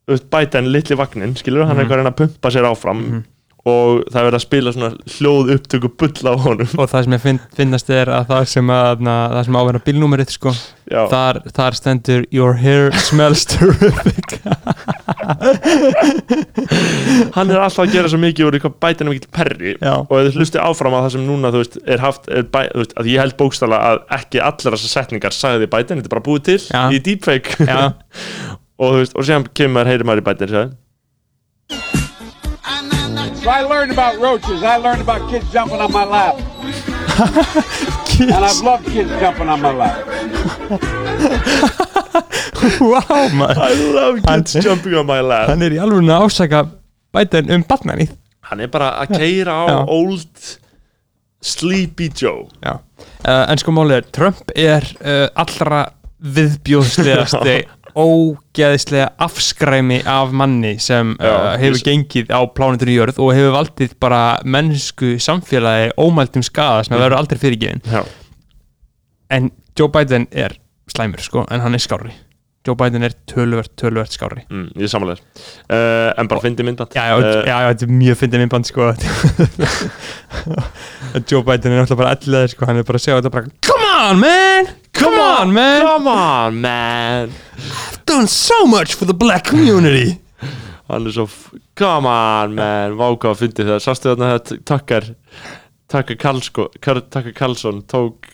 veist 0.10 0.26
Biden 0.34 0.65
litli 0.73 0.97
vagnin, 0.99 1.31
skilur, 1.39 1.64
hann 1.64 1.77
er 1.80 1.85
eitthvað 1.85 1.95
að 1.95 2.01
reyna 2.01 2.11
að 2.11 2.18
pumpa 2.19 2.51
sér 2.51 2.68
áfram 2.68 3.03
og 3.69 4.01
það 4.09 4.19
er 4.21 4.27
verið 4.27 4.39
að 4.39 4.45
spila 4.45 4.73
svona 4.75 4.91
hljóð 5.15 5.53
upptöku 5.55 5.91
bull 6.01 6.29
á 6.29 6.33
honum. 6.45 6.73
Og 6.75 6.91
það 6.91 7.05
sem 7.05 7.15
ég 7.15 7.23
finn, 7.23 7.41
finnast 7.57 7.93
er 7.93 8.07
að 8.13 8.27
það 8.33 8.43
sem 8.55 8.73
að 8.73 9.05
na, 9.05 9.15
það 9.37 9.47
sem 9.47 9.59
áverða 9.61 9.85
bílnúmerið 9.87 10.35
sko 10.35 10.51
þar, 10.89 11.41
þar 11.53 11.77
stendur 11.77 12.25
Your 12.33 12.57
hair 12.59 12.89
smells 13.05 13.45
terrific. 13.49 14.39
Hann 17.35 17.51
er 17.51 17.59
alltaf 17.61 17.83
að 17.85 17.93
gera 17.93 18.09
svo 18.11 18.19
mikið 18.21 18.47
úr 18.47 18.55
eitthvað 18.57 18.89
er 18.89 19.09
mikill 19.09 19.31
perri. 19.33 19.73
Já. 19.77 19.93
og 20.01 20.15
þið 20.15 20.37
hlusti 20.39 20.61
áfram 20.61 20.95
að 20.97 21.03
það 21.05 21.13
sem 21.15 21.25
núna 21.27 21.51
þú 21.53 21.59
veist, 21.63 21.75
er 21.85 21.99
haft, 22.03 22.23
er 22.31 22.43
bæ, 22.49 22.61
þú 22.73 22.79
veist, 22.83 22.95
að 22.99 23.09
ég 23.11 23.23
held 23.23 23.35
bókstala 23.39 23.77
að 23.91 23.97
ekki 24.19 24.37
allar 24.43 24.77
þessar 24.77 24.93
setningar 24.95 25.33
sagði 25.35 25.65
Biden, 25.69 25.99
þetta 25.99 26.09
er 26.09 26.15
bara 26.15 26.25
búið 26.25 26.43
til 26.49 26.61
Já. 26.65 26.81
í 26.89 26.91
deepfake. 27.05 27.51
Og 28.79 28.87
þú 28.93 28.97
veist, 29.01 29.17
og 29.19 29.23
síðan 29.27 29.49
kemur 29.59 29.89
heyrir 29.89 30.07
maður 30.07 30.23
í 30.23 30.27
Biden 30.29 30.51
sagði, 30.53 30.69
So 33.44 33.49
I 33.49 33.61
learned 33.64 33.91
about 33.91 34.20
roaches. 34.20 34.64
I 34.64 34.78
learned 34.78 35.02
about 35.02 35.30
kids 35.30 35.49
jumping 35.52 35.80
on 35.80 35.91
my 35.91 36.03
lap. 36.03 36.36
And 38.20 38.32
I've 38.44 38.60
loved 38.61 38.86
kids 38.88 39.10
jumping 39.22 39.48
on 39.48 39.61
my 39.61 39.72
lap. 39.72 40.06
wow 42.84 43.28
maður 43.40 43.60
I 43.64 43.74
love 43.95 44.16
kids 44.24 44.53
Hann- 44.53 44.64
jumping 44.66 44.95
on 44.99 45.06
my 45.07 45.22
lap 45.24 45.48
Hann 45.52 45.64
er 45.64 45.72
í 45.76 45.80
alveg 45.82 46.10
að 46.11 46.26
ásaka 46.28 46.64
Biden 47.16 47.52
um 47.56 47.64
batnanið 47.70 48.11
hann 48.49 48.64
er 48.66 48.70
bara 48.74 48.90
að 49.03 49.07
keira 49.20 49.53
á 49.56 49.66
Já. 49.70 49.78
old 49.94 50.36
Sleepy 51.40 52.10
Joe 52.11 52.48
Já, 52.64 52.76
uh, 52.76 53.45
en 53.48 53.57
sko 53.61 53.72
málið 53.76 53.95
er 54.02 54.06
Trump 54.16 54.52
er 54.56 54.84
uh, 54.99 55.28
allra 55.40 55.86
viðbjóðslegasti 56.20 57.56
ógeðislega 57.99 59.09
afskræmi 59.26 59.99
af 60.07 60.31
manni 60.35 60.76
sem 60.80 61.11
uh, 61.19 61.26
Já, 61.26 61.57
hefur 61.61 61.80
ég- 61.81 61.85
gengið 61.89 62.31
á 62.31 62.39
plánutur 62.55 62.91
í 62.91 62.95
jörð 62.97 63.19
og 63.19 63.34
hefur 63.35 63.55
valdið 63.57 63.93
bara 64.01 64.21
mennsku 64.45 65.15
samfélagi 65.23 65.91
ómældum 65.99 66.43
skada 66.47 66.84
sem 66.88 66.97
verður 66.97 67.17
aldrei 67.19 67.39
fyrirgefin. 67.41 67.81
Já. 67.91 68.03
en 69.30 69.51
Joe 69.80 69.89
Biden 69.93 70.27
er 70.31 70.55
slæmur 70.89 71.21
sko, 71.21 71.45
en 71.51 71.61
hann 71.61 71.76
er 71.77 71.84
skári 71.84 72.11
Joe 72.69 72.77
Biden 72.77 73.01
er 73.07 73.15
tölvert, 73.29 73.71
tölvert 73.81 74.13
skári 74.13 74.43
Mm, 74.49 74.67
ég 74.77 74.85
er 74.85 74.91
samanlega 74.93 75.19
uh, 75.73 76.13
en 76.21 76.29
bara 76.29 76.43
fyndi 76.43 76.63
myndband. 76.67 76.93
Já, 76.93 77.07
já, 77.09 77.15
Eh, 77.19 77.41
já, 77.49 77.55
já, 77.65 77.69
þetta 77.73 77.87
er 77.89 77.93
mjög 77.97 78.19
fyndið 78.21 78.43
minnband 78.45 78.69
sko. 78.69 78.89
Joe 81.29 81.43
Biden 81.43 81.73
er 81.73 81.81
náttúrulega 81.81 81.97
bara 82.03 82.13
allilega 82.15 82.51
sko, 82.53 82.67
hann 82.69 82.79
er 82.81 82.85
bara 82.87 82.99
að 82.99 83.03
segja 83.05 83.19
þetta 83.19 83.31
bara 83.33 83.51
Come 83.65 83.89
on 83.99 84.19
man, 84.21 84.69
come 84.95 85.19
on 85.23 85.53
man! 85.53 85.81
come 85.87 86.13
on 86.13 86.59
man! 86.63 87.33
Done 88.05 88.27
so 88.27 88.65
much 88.69 88.93
for 88.95 89.05
the 89.05 89.13
black 89.13 89.45
community. 89.49 90.17
Hann 90.89 91.05
er 91.05 91.13
svo, 91.13 91.27
come 91.77 92.09
on 92.09 92.55
man! 92.57 92.95
Váka 92.97 93.33
að 93.33 93.41
fyndi 93.43 93.65
það, 93.67 93.81
sástu 93.85 94.09
þarna 94.13 94.31
að 94.37 94.53
Tucker 94.65 95.09
Tucker 95.89 96.17
Karlsko 96.21 96.69
Tucker 96.79 97.33
Karlsson 97.37 97.83
tók 97.89 98.31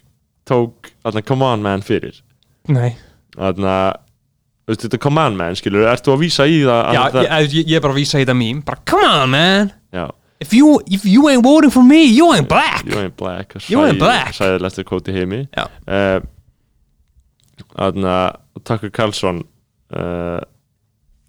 tók, 0.48 0.92
þarna, 1.04 1.24
come 1.26 1.48
on 1.54 1.64
man! 1.66 1.82
fyrir. 1.86 2.22
Nei, 2.72 2.94
þarna 3.36 3.74
veistu 4.68 4.88
þetta 4.88 5.00
come 5.04 5.22
on 5.22 5.36
man, 5.38 5.56
skilur, 5.60 5.86
ertu 5.92 6.14
að 6.16 6.22
vísa 6.26 6.46
í 6.50 6.62
það 6.66 6.94
já, 6.96 7.02
að 7.06 7.18
það, 7.18 7.26
ég, 7.30 7.56
ég, 7.60 7.68
ég 7.70 7.76
er 7.80 7.84
bara 7.86 7.94
að 7.96 8.00
vísa 8.02 8.18
í 8.20 8.24
þetta 8.26 8.38
mím 8.40 8.62
bara 8.66 8.82
come 8.90 9.10
on 9.24 9.30
man. 9.34 9.72
Já, 9.96 10.06
if 10.42 10.54
you, 10.58 10.72
if 10.92 11.06
you 11.06 11.28
ain't 11.30 11.44
voting 11.46 11.72
for 11.72 11.84
me, 11.86 12.04
you 12.10 12.32
ain't 12.34 12.50
black. 12.50 12.84
You 12.86 13.00
ain't 13.04 13.16
black 13.18 13.54
You 13.70 13.84
ain't 13.86 14.00
black. 14.02 14.34
sæði 14.36 14.60
lestur 14.66 14.88
kóti 14.90 15.14
heimi. 15.16 15.44
Já. 15.56 15.68
uh, 15.88 16.20
þarna 17.76 18.16
Tucker 18.66 18.92
Karlsson 18.96 19.42
uh, 19.96 20.42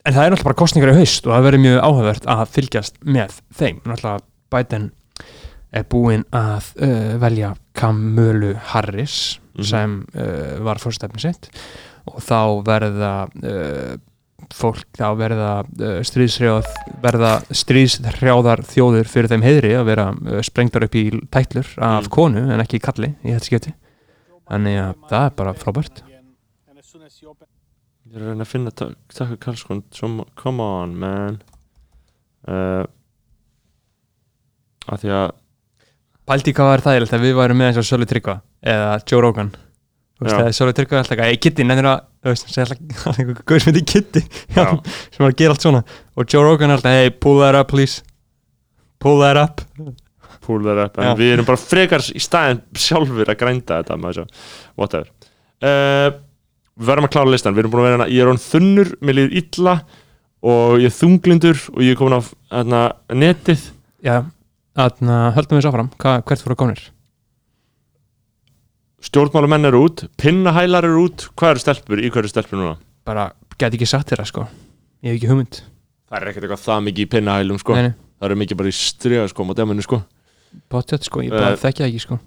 En 0.07 0.15
það 0.15 0.23
er 0.23 0.31
náttúrulega 0.31 0.47
bara 0.47 0.59
kostningar 0.61 0.93
í 0.93 0.99
haust 1.01 1.25
og 1.27 1.33
það 1.35 1.47
verður 1.49 1.63
mjög 1.65 1.79
áhugavert 1.83 2.27
að 2.31 2.43
fylgjast 2.55 2.99
með 3.03 3.41
þeim. 3.59 3.81
Náttúrulega 3.91 4.21
Biden 4.55 4.85
er 5.77 5.87
búinn 5.91 6.23
að 6.31 6.69
uh, 6.79 7.17
velja 7.23 7.55
Kamölu 7.77 8.55
Harris 8.73 9.41
Mhm. 9.57 9.65
sem 9.65 9.93
uh, 10.21 10.59
var 10.61 10.77
fórstæfni 10.77 11.17
sitt 11.23 11.47
og 12.07 12.21
þá 12.25 12.41
verða 12.67 13.13
uh, 13.27 13.97
fólk, 14.55 14.85
þá 14.97 15.07
verða 15.19 15.51
uh, 15.65 16.01
stríðshrjáð, 16.07 16.69
verða 17.03 17.33
stríðshrjáðar 17.51 18.63
þjóður 18.69 19.11
fyrir 19.11 19.33
þeim 19.33 19.47
heiðri 19.47 19.73
að 19.79 19.89
vera 19.91 20.07
uh, 20.15 20.41
sprengdar 20.47 20.87
upp 20.87 20.99
í 20.99 21.07
tætlur 21.35 21.73
af 21.77 22.07
Mm. 22.07 22.13
konu 22.19 22.45
en 22.55 22.63
ekki 22.63 22.83
kalli 22.83 23.15
í 23.25 23.33
þetta 23.35 23.49
skipti. 23.51 23.75
Þannig 24.47 24.79
að 24.83 24.93
það 25.11 25.25
er 25.25 25.35
bara 25.41 25.57
frábært. 25.59 26.05
Ég 28.07 28.15
er 28.15 28.23
að 28.23 28.29
reyna 28.31 28.45
að 28.47 28.53
finna 28.53 29.37
Carlson 29.43 29.83
some, 29.93 30.25
Come 30.39 30.63
on 30.63 30.95
man. 31.01 31.41
Uh, 32.47 32.87
að 34.87 35.03
Því 35.03 35.11
að 35.17 35.33
hvað 36.55 36.69
var 36.71 36.85
þægilegt 36.85 37.17
að 37.17 37.25
við 37.27 37.35
værum 37.41 37.59
með 37.59 37.73
eins 37.73 37.81
og 37.83 37.87
Sölvi 37.89 38.07
Tryggva 38.11 38.37
eða 38.63 39.01
Joe 39.03 39.23
Rogan 39.25 39.51
Þú 40.17 40.25
veist, 40.25 40.33
Já. 40.33 40.41
eða 40.47 40.57
Sölvi 40.57 40.73
Tryggva 40.79 40.97
er 40.97 41.03
alltaf 41.03 41.21
ei 41.27 41.37
Kitty, 41.45 41.65
nefnir 41.69 41.87
að 41.91 41.99
þú 42.25 42.33
veist, 42.33 42.47
segja 42.49 42.65
alltaf 42.71 43.19
einhver 43.21 43.43
gauð 43.51 43.61
sem 43.63 43.75
heitir 43.75 43.87
Kitty 43.91 44.23
Já. 44.57 44.65
sem 45.13 45.21
var 45.27 45.33
að 45.35 45.39
gera 45.43 45.53
allt 45.57 45.67
svona. 45.67 45.83
Og 46.17 46.31
Joe 46.33 46.45
Rogan 46.47 46.73
er 46.73 46.79
alltaf, 46.79 46.95
hey, 46.97 47.11
pull 47.13 47.43
that 47.45 47.59
up 47.59 47.69
please. 47.75 48.01
Pull 49.03 49.21
that 49.21 49.37
up. 49.37 49.61
Pull 50.47 50.63
that 50.65 50.81
up. 50.87 50.97
En 51.03 51.19
við 51.19 51.35
erum 51.35 51.49
bara 51.49 51.61
frekar 51.61 52.05
í 52.17 52.23
staðin 52.23 52.63
sjálfur 52.81 53.29
að 53.35 53.39
grænda 53.43 53.83
þetta 53.83 53.99
maður 54.01 54.23
svo 54.23 54.27
Whatever. 54.81 55.13
Uh, 55.61 56.09
Við 56.77 56.91
verðum 56.91 57.07
að 57.09 57.13
klára 57.15 57.33
listan. 57.33 57.55
Við 57.57 57.63
erum 57.65 57.73
búin 57.73 57.83
að 57.83 57.87
vera 57.89 57.97
hérna 57.97 58.09
Ég 58.13 58.21
er 58.25 58.29
hann 58.29 58.41
þunnur 58.43 58.91
Mér 59.01 59.17
líður 59.17 59.37
illa 59.41 59.75
Og 60.47 60.75
ég 60.83 60.91
er 60.91 60.97
þunglindur 60.97 61.63
Og 61.73 61.81
ég 61.85 61.95
er 61.95 62.01
komin 62.01 62.17
á 62.17 62.23
hérna, 62.53 62.81
netið. 63.17 63.63
Já, 64.05 64.19
að 64.77 65.01
höldum 65.37 65.57
við 65.57 65.65
svo 65.65 65.73
áfram. 65.73 65.89
Hva, 66.01 66.19
hvert 66.29 66.45
voru 66.45 66.59
gónir? 66.61 66.83
Stjórnmálumenn 69.07 69.69
eru 69.69 69.85
út 69.87 70.05
Pinnahælar 70.21 70.87
eru 70.89 71.05
út. 71.07 71.29
Hvað 71.39 71.55
eru 71.55 71.63
stelpur? 71.63 72.03
Í 72.03 72.11
hverju 72.15 72.33
stelpur 72.33 72.59
núna? 72.61 72.77
Bara, 73.07 73.29
gæti 73.57 73.79
ekki 73.79 73.89
sagt 73.89 74.11
þér 74.11 74.25
það 74.25 74.31
sko. 74.33 74.47
Ég 75.07 75.13
hef 75.13 75.19
ekki 75.21 75.31
hugmynd. 75.31 75.61
Það 76.11 76.17
er 76.21 76.31
ekkert 76.33 76.47
eitthvað 76.47 76.65
það 76.67 76.85
mikið 76.89 77.05
í 77.05 77.11
pinnahælum 77.15 77.61
sko. 77.63 77.77
Nei, 77.77 77.89
nei, 77.89 77.95
Það 78.17 78.29
eru 78.31 78.39
mikið 78.41 78.59
bara 78.63 78.71
í 78.73 78.77
striða 78.77 79.27
sko 79.31 79.45
Á 79.47 79.53
deminu 79.61 79.85
sko. 79.85 80.01
Pottet 80.73 81.05
sko, 81.07 81.21
ég 81.23 81.31
bara 81.35 81.53
Eh. 81.53 81.61
þekki 81.61 81.83
það 81.85 81.91
ekki 81.91 82.03
sko. 82.07 82.19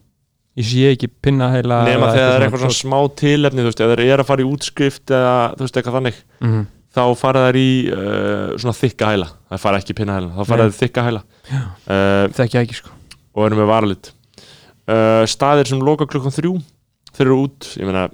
Ég 0.59 0.65
sé 0.65 0.89
ekki 0.93 1.07
pinna 1.21 1.47
heila 1.53 1.83
nema 1.85 2.09
þegar 2.11 2.29
það 2.29 2.35
er 2.35 2.43
eitthvað 2.47 2.63
svona 2.65 2.79
smá 2.79 2.99
tilefni 3.15 3.61
þú 3.63 3.69
veist, 3.69 3.81
ef 3.81 3.89
þeir 3.93 4.01
eru 4.05 4.23
að 4.23 4.27
fara 4.27 4.43
í 4.43 4.49
útskrift 4.49 5.05
eða 5.15 5.35
þú 5.55 5.63
veist, 5.65 5.77
eitthvað 5.79 5.97
þannig 5.99 6.21
mm 6.41 6.65
þá 6.89 7.03
fara 7.15 7.43
þær 7.45 7.57
í 7.59 7.69
uh, 7.93 8.57
svona 8.57 8.73
þykka 8.73 9.09
hæla. 9.11 9.27
Það 9.51 9.59
fara 9.61 9.77
ekki 9.79 9.93
í 9.93 9.97
pinna 9.99 10.15
hæla, 10.17 10.29
þá 10.33 10.45
fara 10.49 10.63
Nei. 10.65 10.69
þær 10.69 10.73
í 10.73 10.79
þykka 10.79 11.03
hæla. 11.05 11.21
Uh, 11.53 12.23
það 12.33 12.41
ekki 12.47 12.57
ekki 12.63 12.77
sko. 12.79 12.89
og 13.37 13.45
erum 13.45 13.59
með 13.61 13.69
varalit 13.69 14.09
uh, 14.89 15.23
staðir 15.29 15.69
sem 15.69 15.85
loka 15.85 16.09
klukkan 16.09 16.35
þrjú. 16.35 16.57
Þeir 17.13 17.25
eru 17.27 17.39
út, 17.45 17.69
ég 17.79 17.89
meina 17.89 18.09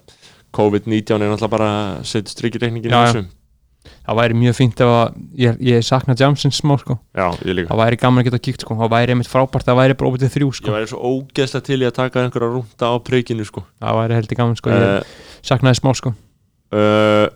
COVID-19 0.55 1.17
er 1.17 1.31
náttúrulega 1.31 1.51
bara 1.51 1.71
að 1.71 2.05
setja 2.11 2.35
strikki 2.35 2.61
reikningin 2.61 2.91
í 2.91 2.95
já. 2.95 3.01
þessu. 3.09 3.25
Það 4.05 4.17
væri 4.19 4.37
mjög 4.37 4.55
fínt 4.57 4.81
ef 4.81 4.91
að 4.91 5.15
ég, 5.41 5.61
ég 5.65 5.85
sakna 5.85 6.15
Jamsins 6.17 6.59
smá 6.61 6.75
sko. 6.81 6.97
Já, 7.17 7.27
ég 7.45 7.65
það 7.69 7.79
væri 7.81 7.99
gaman 8.01 8.21
að 8.21 8.27
geta 8.29 8.41
kíkt 8.47 8.65
sko. 8.65 8.77
Það 8.79 8.91
væri 8.93 9.15
einmitt 9.15 9.29
frábært 9.29 9.67
það 9.67 9.79
væri 9.81 9.97
bara 9.99 10.11
opið 10.11 10.25
til 10.25 10.31
þrjú 10.35 10.49
ég 10.49 10.59
sko 10.59 10.75
væri 10.75 10.89
svo 10.91 11.11
ógeðslega 11.11 11.67
til 11.69 11.79
í 11.79 11.87
að 11.89 11.95
taka 11.99 12.23
einhverja 12.23 12.51
rúnda 12.53 12.91
á 12.91 12.95
prikinu 13.05 13.47
sko. 13.47 13.65
Það 13.81 13.97
væri 14.01 14.19
heldur 14.19 14.39
gaman 14.41 14.59
sko. 14.59 14.73
Ég 14.73 14.85
uh, 14.85 15.15
saknaði 15.45 15.81
smá 15.81 15.91
sko. 16.01 16.13
uh, 16.73 17.27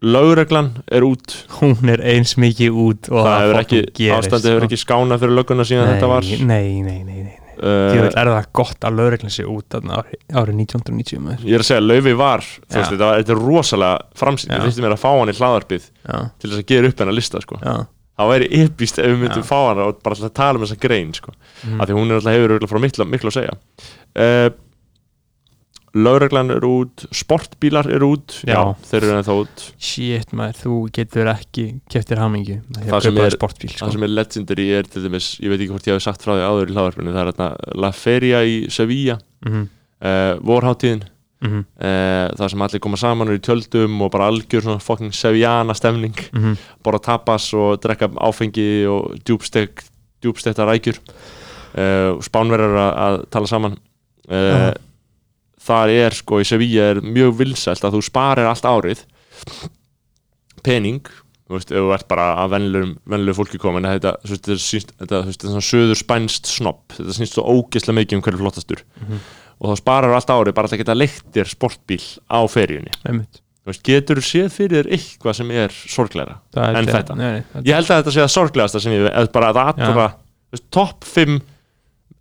lögreglan 0.00 0.72
er 0.90 1.06
út. 1.06 1.36
Hún 1.60 1.92
er 1.94 2.02
eins 2.14 2.36
mikið 2.40 2.80
út 2.86 3.12
og 3.12 3.22
það 3.26 3.44
hefur 3.44 3.60
ekki, 3.64 3.82
fucking 3.84 4.00
gerist, 4.00 4.30
ástandi 4.30 4.50
hefur 4.50 4.64
sko. 4.64 4.70
ekki 4.70 4.82
skánað 4.84 5.24
fyrir 5.24 5.38
lögguna 5.38 5.68
síðan 5.68 5.86
nei, 5.90 5.94
þetta 5.94 6.10
var. 6.14 6.32
nei, 6.50 6.66
nei, 6.86 6.98
nei, 7.04 7.22
nei. 7.28 7.39
Ég 7.60 8.06
er 8.16 8.28
það 8.30 8.46
gott 8.56 8.80
að 8.88 8.96
lögreglan 8.96 9.32
sé 9.34 9.44
út 9.44 9.66
þarna 9.74 9.98
ári- 10.00 10.20
árið 10.32 10.54
1990 10.64 11.20
maður. 11.20 11.44
ég 11.44 11.54
er 11.58 11.64
að 11.64 11.68
segja, 11.68 11.84
Laufi 11.84 12.14
var 12.16 12.40
þú 12.40 12.76
veist, 12.78 12.92
þetta, 12.94 13.08
þetta 13.20 13.34
er 13.36 13.42
rosalega 13.44 13.98
framsýnt 14.16 14.50
Já. 14.50 14.56
ég 14.56 14.62
finnst 14.68 14.80
mér 14.84 14.94
að 14.96 15.02
fá 15.02 15.10
hann 15.18 15.32
í 15.32 15.36
hlaðarpið 15.40 15.84
Já, 16.08 16.18
til 16.40 16.50
þess 16.50 16.60
að 16.62 16.66
gera 16.72 16.88
upp 16.88 16.98
hennar 17.04 17.16
lista 17.18 17.40
sko. 17.44 17.58
já, 17.60 17.74
það 18.20 18.30
væri 18.32 18.48
epist 18.62 18.98
ef 18.98 19.06
við 19.10 19.20
myndum 19.24 19.44
fá 19.50 19.58
hann 19.68 19.78
og 19.84 20.00
bara 20.02 20.28
tala 20.40 20.58
um 20.58 20.64
þessa 20.64 20.80
grein 20.80 21.12
sko. 21.14 21.32
Mhm. 21.64 21.80
af 21.80 21.88
því 21.88 21.94
hún 22.00 22.10
er 22.10 22.14
alltaf 22.20 22.34
hefur 22.36 22.56
örugglega 22.56 22.72
frá 22.72 22.80
miklu 22.80 23.28
að 23.30 23.38
segja 23.38 23.54
uh, 24.16 24.50
lögreglan 25.94 26.50
er 26.54 26.64
út 26.64 27.04
sportbílar 27.10 27.88
er 27.90 28.04
út. 28.06 28.36
Já. 28.46 28.74
þeir 28.86 29.02
eru 29.02 29.14
ennþá 29.18 29.36
út. 29.42 29.64
Shit 29.78 30.32
maður, 30.32 30.58
þú 30.62 30.74
getur 30.94 31.30
ekki 31.32 31.64
keftir 31.90 32.20
hamingju 32.22 32.60
Það 32.78 33.02
sem 33.02 33.18
er- 33.18 33.36
sportbíl 33.36 33.70
sko. 33.72 33.86
það 33.86 33.92
sem 33.92 34.02
er 34.06 34.12
legendary 34.14 34.66
er 34.78 34.82
til 34.90 35.02
dæmis 35.02 35.30
ég 35.40 35.48
veit 35.50 35.60
ekki 35.60 35.72
hvort 35.74 35.88
ég 35.88 35.96
hafi 35.96 36.06
sagt 36.06 36.22
frá 36.22 36.34
því 36.36 36.44
áður 36.46 36.70
í 36.70 36.74
hlaðarpinu 36.76 37.14
það 37.14 37.22
er 37.26 37.32
þarna 37.32 37.80
La 37.82 37.90
Feria 37.92 38.42
í 38.44 38.58
Sevilla. 38.70 39.18
Mm 39.46 39.68
uh, 40.00 40.34
vorháttíðin 40.40 41.02
-hmm. 41.42 41.64
uh, 41.80 42.28
það 42.38 42.48
sem 42.50 42.62
allir 42.62 42.80
koma 42.80 42.96
saman 42.96 43.28
eru 43.28 43.38
í 43.38 43.44
tjöldum 43.44 44.00
og 44.02 44.10
bara 44.12 44.28
algjör 44.30 44.62
svona 44.62 44.80
fucking 44.80 45.12
Sevillana 45.12 45.74
stemning. 45.74 46.14
Mm 46.32 46.56
borða 46.84 47.02
tapas 47.02 47.52
og 47.54 47.80
drekka 47.82 48.08
áfengi 48.16 48.86
og 48.86 49.18
djúbstek, 49.24 49.82
djúbstekta 50.22 50.64
rækjur. 50.64 50.98
Uh, 51.70 52.16
og 52.16 52.22
spánverjar 52.24 52.74
að, 52.96 53.26
tala 53.30 53.46
saman. 53.46 53.76
Uh, 54.28 54.34
Já. 54.34 54.74
Þar 55.60 55.92
er 55.92 56.16
sko 56.16 56.40
í 56.40 56.46
Sevilla 56.48 56.90
er 56.94 57.00
mjög 57.04 57.34
vilsælt 57.40 57.84
að 57.84 57.98
þú 57.98 58.04
sparir 58.06 58.48
allt 58.50 58.66
árið 58.68 59.02
pening 60.64 61.02
þú 61.50 61.56
veist, 61.56 61.72
ef 61.74 61.82
þú 61.82 61.92
ert 61.96 62.06
bara 62.10 62.26
að 62.44 62.52
venlulegu 62.54 63.34
fólki 63.34 63.58
komin 63.60 63.86
þetta, 63.88 64.12
þetta, 64.22 64.56
þetta, 64.60 65.20
þetta 65.26 65.46
er 65.48 65.50
svona 65.50 65.66
söður 65.66 65.98
spænst 65.98 66.50
snopp 66.52 66.94
þetta 66.94 67.16
snýst 67.16 67.36
svo 67.36 67.44
ógeðslega 67.50 67.98
mikið 67.98 68.18
um 68.18 68.24
hverju 68.26 68.42
flottastur. 68.44 68.84
Mhm. 69.00 69.22
og 69.60 69.68
þá 69.74 69.80
sparar 69.82 70.14
allt 70.16 70.30
árið 70.32 70.54
bara 70.56 70.68
að 70.70 70.78
geta 70.80 70.94
leiktir 70.96 71.48
sportbíl 71.50 72.00
á 72.30 72.40
Þú 73.60 73.68
veist, 73.68 73.82
getur 73.84 74.16
þú 74.16 74.22
séð 74.24 74.46
fyrir 74.54 74.86
þér 74.86 74.94
eitthvað 74.96 75.34
sem 75.36 75.50
er 75.52 75.68
sorgleira 75.68 76.38
Það 76.54 76.64
er 76.70 76.76
En 76.80 76.86
þetta- 76.86 77.16
nei, 77.16 77.32
nei, 77.52 77.62
ég 77.68 77.74
held 77.76 77.90
að 77.90 77.98
þetta 78.00 78.12
sé 78.14 78.20
það 78.22 78.32
sorglegasta 78.38 78.80
sem 78.80 78.92
ég 78.92 79.04
eða 79.10 79.32
bara 79.32 79.50
að 79.52 79.58
allra 79.60 80.06
þú 80.16 80.54
veist, 80.56 80.64
topp 80.72 81.04
5 81.04 81.42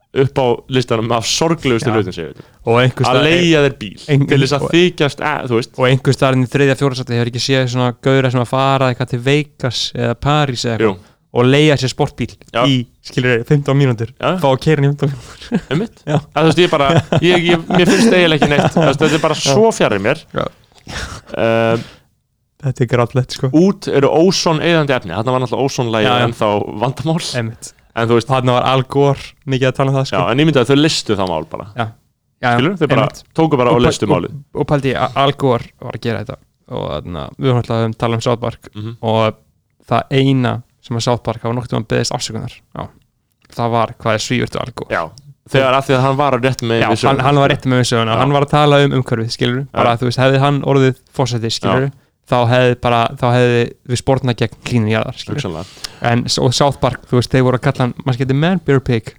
upp 0.10 0.40
á 0.42 0.48
listanum 0.74 1.12
af 1.14 1.28
sorglegustu 1.30 1.92
hlutin 1.94 2.32
um. 2.32 2.48
og 2.66 2.80
einhvers 2.82 3.10
að 3.12 3.20
leia 3.28 3.60
þér 3.68 3.76
bíl 3.78 4.00
ein- 4.10 4.26
til 4.26 4.40
þess 4.42 4.56
að 4.58 4.66
þykjast 4.74 5.22
að, 5.22 5.54
og 5.54 5.86
einhvers 5.86 6.18
staðarinn 6.18 6.48
í 6.48 6.50
þriðja 6.50 6.78
fjórasætti 6.80 7.14
hefur 7.20 7.30
ekki 7.30 7.44
séð 7.44 7.68
svona 7.70 7.92
gauðra 8.02 8.32
sem 8.34 8.42
að 8.42 8.50
fara 8.50 8.90
eitthvað 8.90 9.12
til 9.14 9.20
Vegas 9.28 9.84
eða 9.94 10.16
París 10.18 10.66
eða 10.66 10.80
Jú. 10.82 10.90
eitthvað 10.96 11.16
og 11.30 11.46
leia 11.46 11.78
sér 11.78 11.92
sportbíl 11.94 12.32
Já. 12.50 12.64
í, 12.66 12.88
skilur 13.06 13.44
15 13.46 13.78
mínútur 13.78 14.10
Já. 14.18 14.34
fá 14.42 14.50
að 14.50 14.58
keira 14.66 14.82
í 14.82 14.90
15 14.90 15.12
mínútur. 15.14 15.62
Um 15.70 15.84
mitt 15.84 16.02
þú 16.02 16.46
veist 16.48 16.64
ég 16.64 16.72
bara, 16.74 16.90
ég, 17.22 17.46
ég, 17.52 17.68
mér 17.70 17.86
finnst 17.86 18.10
eiginlega 18.10 18.40
ekki 18.40 18.50
neitt. 18.50 18.74
Þetta 18.74 19.10
er 19.14 19.22
bara 19.22 19.38
svo 19.38 19.70
fjarrir 19.76 20.02
mér. 20.02 20.24
Uh, 21.38 21.78
þetta 22.66 22.82
er 22.86 22.90
grátlegt 22.90 23.38
sko. 23.38 23.50
út 23.54 23.86
eru 23.94 24.10
ósón 24.10 24.58
eðandi 24.66 24.96
efni. 24.98 25.14
Þarna 25.14 25.36
var 25.36 25.46
náttúrulega 25.46 26.16
já. 26.18 26.24
en 26.26 26.34
þá 26.34 26.48
vandamál. 26.82 27.22
Einmitt 27.38 27.74
en 27.96 28.08
þú 28.10 28.18
veist, 28.20 28.28
þarna 28.30 28.52
var 28.60 28.64
Al 28.70 28.84
Gore 28.84 29.20
mikið 29.50 29.68
að 29.72 29.76
tala 29.80 29.90
um 29.92 29.96
það 29.98 30.06
já, 30.06 30.10
sko. 30.12 30.26
en 30.32 30.40
ég 30.40 30.46
myndi 30.50 30.60
að 30.62 30.70
þau 30.72 30.80
listu 30.80 31.16
það 31.20 31.30
mál 31.34 31.46
bara. 31.50 31.66
Já, 31.76 31.86
já, 32.44 32.52
skilur, 32.56 32.76
þau 32.80 32.88
bara 32.88 33.02
einmitt. 33.08 33.24
tóku 33.36 33.58
bara 33.58 33.70
og 33.72 33.76
Og 33.76 33.82
listu 33.88 34.08
málið. 34.08 34.32
og, 34.54 34.62
og 34.62 34.68
pældi 34.68 34.94
ég 34.94 34.98
að 35.08 35.18
Al 35.24 35.32
Gore 35.34 35.66
var 35.82 35.94
að 35.98 36.02
gera 36.02 36.24
þetta. 36.24 36.38
Og 36.70 36.84
þarna, 36.94 37.24
við 37.40 37.48
vorum 37.50 37.62
alltaf 37.64 37.86
að 37.88 37.98
tala 37.98 38.16
um 38.16 38.22
South 38.22 38.42
Park. 38.42 38.70
Mhm. 38.76 38.98
og 39.02 39.34
það 39.90 40.04
eina 40.12 40.62
sem 40.86 40.96
að 40.98 41.02
South 41.08 41.24
Park 41.24 41.42
hafa 41.42 41.54
noktið 41.58 41.80
að 41.80 41.88
beðist 41.90 42.14
afsökunar 42.14 42.54
já. 42.54 42.84
það 43.50 43.72
var 43.72 43.96
hvað 44.00 44.14
er 44.14 44.24
svífurtu 44.28 44.60
Al 44.62 44.72
Gore. 44.76 44.94
Já, 44.94 45.10
þegar 45.50 45.74
að 45.80 45.86
því 45.90 45.94
að 45.98 46.02
hann 46.06 46.18
var 46.18 46.34
að 46.38 46.44
rétt 46.46 46.62
með 46.62 46.80
Já, 46.84 46.88
við 46.90 47.00
söguna. 47.02 47.10
hann, 47.10 47.26
hann 47.26 47.36
var 47.42 47.50
rétt 47.50 47.66
með 47.66 47.82
söguna, 47.90 48.12
Já. 48.14 48.20
hann 48.22 48.32
var 48.38 48.46
að 48.46 48.50
tala 48.54 48.80
um 48.86 48.92
umhverfið, 49.00 49.32
skilur 49.34 49.66
bara, 49.74 49.96
þú 49.98 50.06
veist, 50.10 50.20
hefði 50.22 50.40
hann 50.40 50.62
orðið 50.62 51.00
fórsætti, 51.18 51.50
skilur 51.52 51.90
þá 52.30 52.38
hefði 52.52 52.76
bara, 52.84 53.00
þá 53.20 53.26
hefði 53.36 53.62
við 53.92 54.02
spórna 54.02 54.36
gegn 54.38 54.90
jarðar, 54.92 55.18
skilur 55.20 55.40
Hugsanlega. 55.40 55.88
en 56.12 56.26
og 56.44 56.54
South 56.56 56.80
Park, 56.82 57.08
þú 57.10 57.20
veist, 57.20 57.34
þeir 57.34 57.46
voru 57.48 57.60
að 57.60 57.66
kalla 57.68 57.88
hann 57.88 57.96
maður 58.06 58.22
geti 58.24 58.38
man 58.38 58.62
beer 58.66 58.84
pig, 58.86 59.12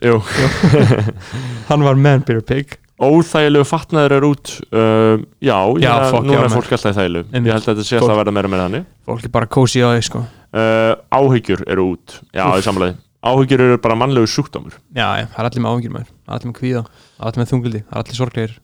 hann 1.70 1.84
var 1.86 1.98
man 1.98 2.24
beer 2.26 2.44
pig. 2.46 2.78
Óþægilegu 3.00 3.64
fatnaður 3.64 4.12
er 4.18 4.24
út 4.28 4.50
uh, 4.76 5.22
Já, 5.40 5.56
ég 5.80 5.86
Já, 5.86 5.92
fuck, 6.10 6.26
núna 6.26 6.42
já, 6.42 6.42
er 6.44 6.52
fólk 6.52 6.74
alltaf 6.76 6.98
í 7.00 7.04
Einmitt. 7.06 7.30
Ég 7.32 7.54
held 7.54 7.62
að 7.64 7.70
þetta 7.70 7.84
sé 7.88 7.94
Fólk- 7.96 8.02
alltaf 8.02 8.12
að 8.12 8.20
verða 8.20 8.34
meira 8.36 8.50
með 8.52 8.60
þannig. 8.66 8.90
Fólk 9.08 9.24
er 9.24 9.32
bara 9.38 9.48
kósi 9.56 9.80
á 9.80 9.88
því, 9.88 10.02
sko. 10.04 10.20
Uh, 10.52 10.92
Áhyggjur 11.16 11.62
eru 11.72 11.86
út. 11.94 12.18
Já, 12.36 12.44
í 12.60 12.66
samlega 12.66 12.98
Áhyggjur 13.24 13.60
eru 13.66 13.78
bara 13.80 13.96
mannlegu 14.00 14.28
sjúkdómur. 14.32 14.76
Já, 14.96 15.06
já, 15.20 15.26
það 15.32 15.40
er 15.40 15.48
allir 15.48 15.64
með 15.64 15.70
áhengjur 15.72 15.94
maður, 15.96 16.12
allir 16.36 16.50
með 16.50 16.56
kvíða. 16.60 16.82
Allir 17.20 17.40
með 17.42 17.50
þungildi, 17.50 17.80
allir 18.00 18.16
sorglegir. 18.20 18.54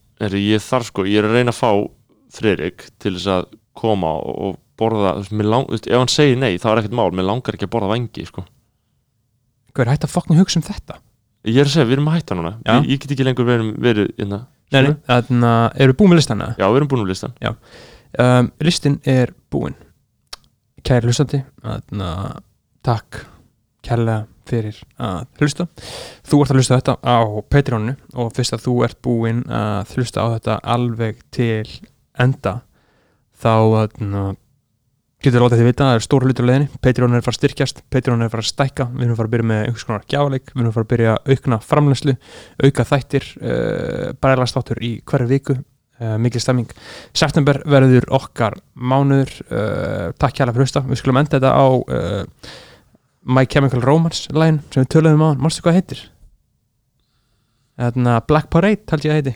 Ég 0.41 0.63
þarf 0.65 0.87
sko, 0.91 1.05
ég 1.05 1.21
er 1.21 1.27
að 1.29 1.35
reyna 1.37 1.53
að 1.53 1.59
fá 1.59 1.71
Friðrik 2.37 2.87
til 3.01 3.13
þess 3.15 3.29
að 3.31 3.45
koma 3.77 4.13
og, 4.19 4.59
borða, 4.77 5.15
lang, 5.41 5.69
veist, 5.71 5.89
ef 5.89 5.97
hann 5.97 6.11
segir 6.11 6.37
nei 6.41 6.59
þá 6.61 6.69
er 6.71 6.83
ekkert 6.83 6.97
mál, 6.99 7.09
mér 7.15 7.29
langar 7.29 7.57
ekki 7.57 7.69
að 7.69 7.73
borða 7.73 7.93
vangi 7.93 8.27
sko. 8.27 8.45
hvað 9.73 9.85
er 9.85 9.93
hægt 9.93 10.07
að 10.07 10.13
fokkin 10.13 10.41
hugsa 10.41 10.59
um 10.59 10.67
þetta? 10.67 10.99
Ég 11.47 11.61
er 11.61 11.69
að 11.69 11.75
segja, 11.75 11.87
við 11.87 11.97
erum 11.97 12.09
að 12.11 12.15
hætta 12.17 12.35
núna. 12.35 12.53
Ég, 12.65 12.87
ég 12.91 13.01
get 13.01 13.11
ekki 13.13 13.25
lengur 13.25 13.47
verið, 13.47 13.73
verið 13.81 14.07
inna, 14.19 14.41
Nei, 14.73 14.81
nei, 14.83 14.95
þannig 15.07 15.47
að 15.47 15.81
eru 15.85 15.93
búin 15.95 16.11
með 16.11 16.19
listan? 16.19 16.41
Já, 16.59 16.65
við 16.65 16.77
erum 16.81 16.89
búin 16.91 17.03
úr 17.05 17.11
listan 17.13 17.35
um, 18.19 18.49
listin 18.67 18.97
er 19.07 19.31
búinn 19.53 19.77
kæri 20.87 21.07
hlustandi 21.07 21.39
takk 22.85 23.21
kærlega 23.87 24.25
fyrir 24.47 24.77
að 25.03 25.25
hlusta. 25.41 25.65
Þú 26.27 26.39
ert 26.41 26.51
að 26.51 26.59
hlusta 26.59 26.77
þetta 26.79 26.93
á 27.03 27.19
Patreonu 27.51 27.95
og 28.15 28.29
fyrst 28.35 28.55
að 28.55 28.63
þú 28.63 28.75
ert 28.87 28.99
búinn 29.03 29.41
að 29.51 29.93
hlusta 29.95 30.23
á 30.23 30.27
þetta 30.37 30.57
alveg 30.75 31.19
til 31.35 31.67
enda 32.19 32.53
þá 33.37 33.53
þarna, 33.73 34.23
getur 35.23 35.43
látið 35.43 35.61
því 35.61 35.67
vita 35.67 35.85
að 35.85 35.89
það 35.91 35.97
er 35.97 36.05
stóra 36.05 36.27
hlutur 36.27 36.45
á 36.45 36.49
leiðinni. 36.49 36.67
Patreon 36.83 37.15
er 37.15 37.21
að 37.21 37.25
fara 37.27 37.35
að 37.35 37.39
styrkjast, 37.39 37.81
Patreon 37.93 38.21
er 38.21 38.29
að 38.29 38.35
fara 38.35 38.45
að 38.45 38.51
stækka 38.51 38.87
við 38.91 39.05
erum 39.05 39.13
að 39.15 39.21
fara 39.21 39.29
að 39.29 39.33
byrja 39.35 39.47
með 39.51 39.63
einhvers 39.63 39.87
konar 39.87 40.05
gjafleik 40.13 40.51
við 40.51 40.61
erum 40.61 40.69
að 40.69 40.77
fara 40.77 40.87
að 40.87 40.91
byrja 40.93 41.15
að 41.15 41.31
aukna 41.31 41.59
framlæslu 41.65 42.15
auka 42.63 42.85
þættir, 42.91 43.27
uh, 43.41 44.05
bæðalastáttur 44.21 44.83
í 44.85 44.91
hverju 45.09 45.31
viku 45.31 45.57
uh, 45.57 46.17
mikil 46.21 46.43
stemming. 46.43 46.77
September 47.17 47.61
verður 47.65 48.07
okkar 48.19 48.59
mánuður 48.73 49.33
uh, 49.47 50.13
takk 50.21 50.37
hjá 50.37 50.45
fyrir 50.45 50.61
hlusta, 50.65 50.85
við 50.85 51.01
skulum 51.01 51.21
enda 51.23 51.37
þetta 51.37 51.53
á 51.57 51.67
My 53.27 53.43
Chemical 53.49 53.81
Romance 53.83 54.31
line 54.31 54.61
sem 54.71 54.85
við 54.85 54.93
töluðum 54.93 55.25
á, 55.25 55.29
mannstu 55.35 55.65
hvað 55.65 55.73
það 55.73 55.81
heitir? 55.81 56.05
Þarna 57.77 58.21
Black 58.29 58.47
Parade 58.53 58.87
held 58.89 59.05
ég 59.05 59.11
að 59.11 59.19
heiti 59.19 59.33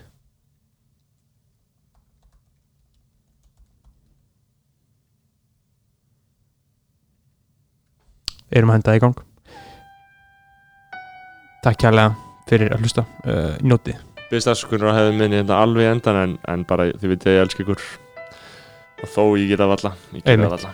erum 8.52 8.72
að 8.72 8.80
henda 8.80 8.92
það 8.92 9.00
í 9.00 9.04
gang. 9.06 9.26
Takk 11.62 11.84
hjá 11.84 11.92
fyrir 12.50 12.74
að 12.74 12.82
hlusta 12.84 13.04
uh, 13.24 13.58
njóti 13.64 13.94
Byrst 14.32 14.48
afsökunar 14.48 14.94
að 14.94 14.98
hefði 14.98 15.18
minni 15.20 15.42
þetta 15.42 15.58
alveg 15.60 15.86
í 15.86 15.90
endan 15.92 16.18
en, 16.22 16.38
en 16.48 16.64
bara 16.68 16.88
þið 16.92 17.12
veit 17.12 17.26
ég 17.28 17.42
elska 17.42 17.64
ykkur. 17.66 17.84
Og 19.04 19.12
þó 19.12 19.24
ég 19.40 19.52
geta 19.52 19.68
valla 19.68 19.92
ég 20.16 20.24
geta 20.24 20.52
valla 20.54 20.72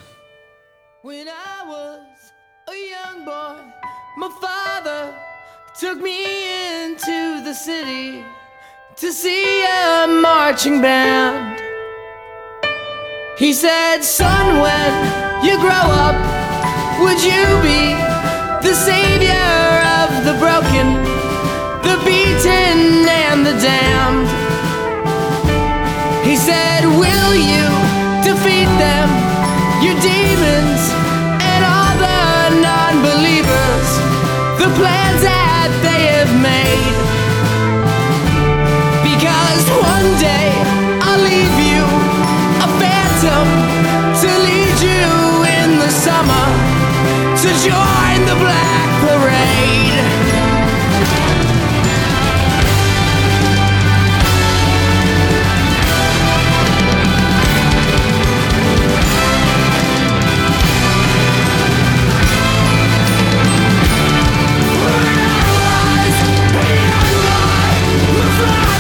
When 1.08 1.28
I 1.28 1.66
was 1.66 2.32
a 2.70 2.76
young 2.78 3.26
boy, 3.26 3.58
my 4.22 4.30
father 4.42 5.14
took 5.80 6.02
me 6.02 6.18
into 6.84 7.42
the 7.44 7.54
city 7.54 8.24
to 8.98 9.12
see 9.12 9.64
a 9.64 10.08
marching 10.08 10.82
band. 10.82 11.62
He 13.38 13.54
said, 13.54 14.04
Son, 14.04 14.60
when 14.60 15.46
you 15.46 15.58
grow 15.58 15.88
up, 16.06 16.37
would 17.00 17.22
you 17.24 17.46
be 17.62 17.94
the 18.68 18.74
savior 18.74 19.48
of 20.02 20.26
the 20.26 20.36
broken? 20.40 21.18
the 21.88 21.98
beaten 22.04 23.08
and 23.08 23.46
the 23.46 23.56
damned. 23.64 24.28
He 26.28 26.36
said, 26.36 26.84
Will 26.84 27.34
you 27.52 27.66
defeat 28.28 28.70
them, 28.76 29.08
your 29.80 29.96
demons, 30.04 30.82
and 31.52 31.62
all 31.64 31.94
the 32.06 32.60
non 32.68 32.94
believers, 33.08 33.88
the 34.60 34.70
plans 34.76 35.22
that 35.24 35.72
they 35.86 36.02
have 36.18 36.34
made? 36.52 36.98
Because 39.08 39.64
one 39.94 40.10
day 40.20 40.52
I'll 41.08 41.24
leave 41.24 41.58
you 41.72 41.84
a 42.66 42.70
phantom 42.82 43.48
to 44.22 44.30
lead 44.48 44.78
you 44.92 45.08
in 45.62 45.80
the 45.80 45.90
summer 45.90 46.77
to 47.38 47.50
join 47.50 48.26
the 48.26 48.36
Black 48.40 48.90
Parade. 49.00 49.94
We're 64.74 65.04
alive, 65.46 66.18
we're 66.56 66.82
alive, 67.14 67.84
we're 68.10 68.46
alive. 68.46 68.77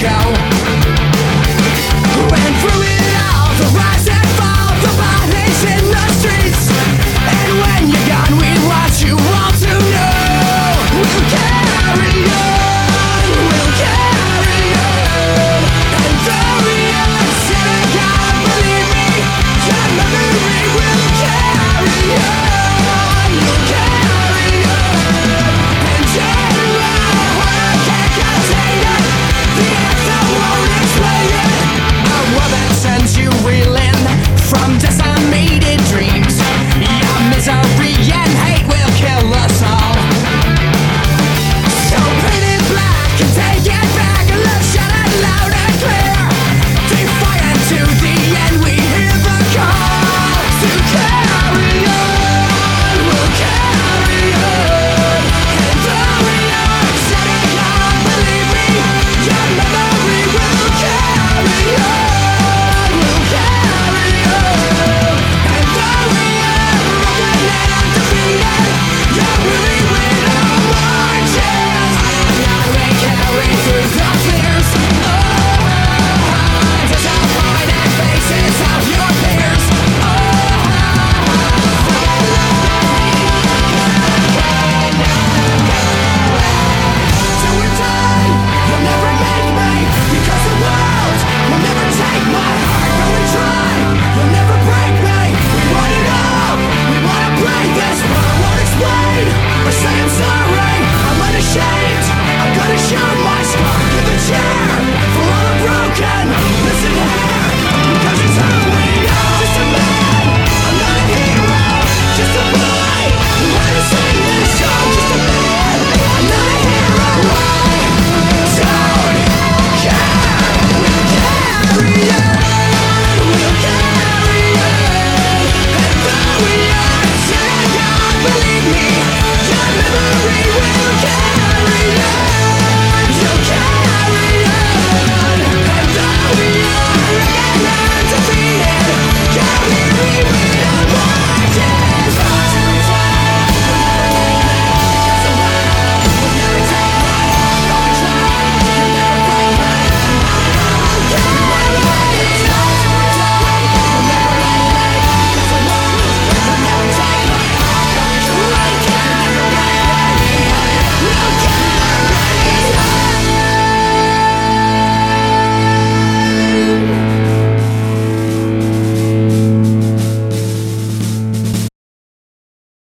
cow 0.00 0.29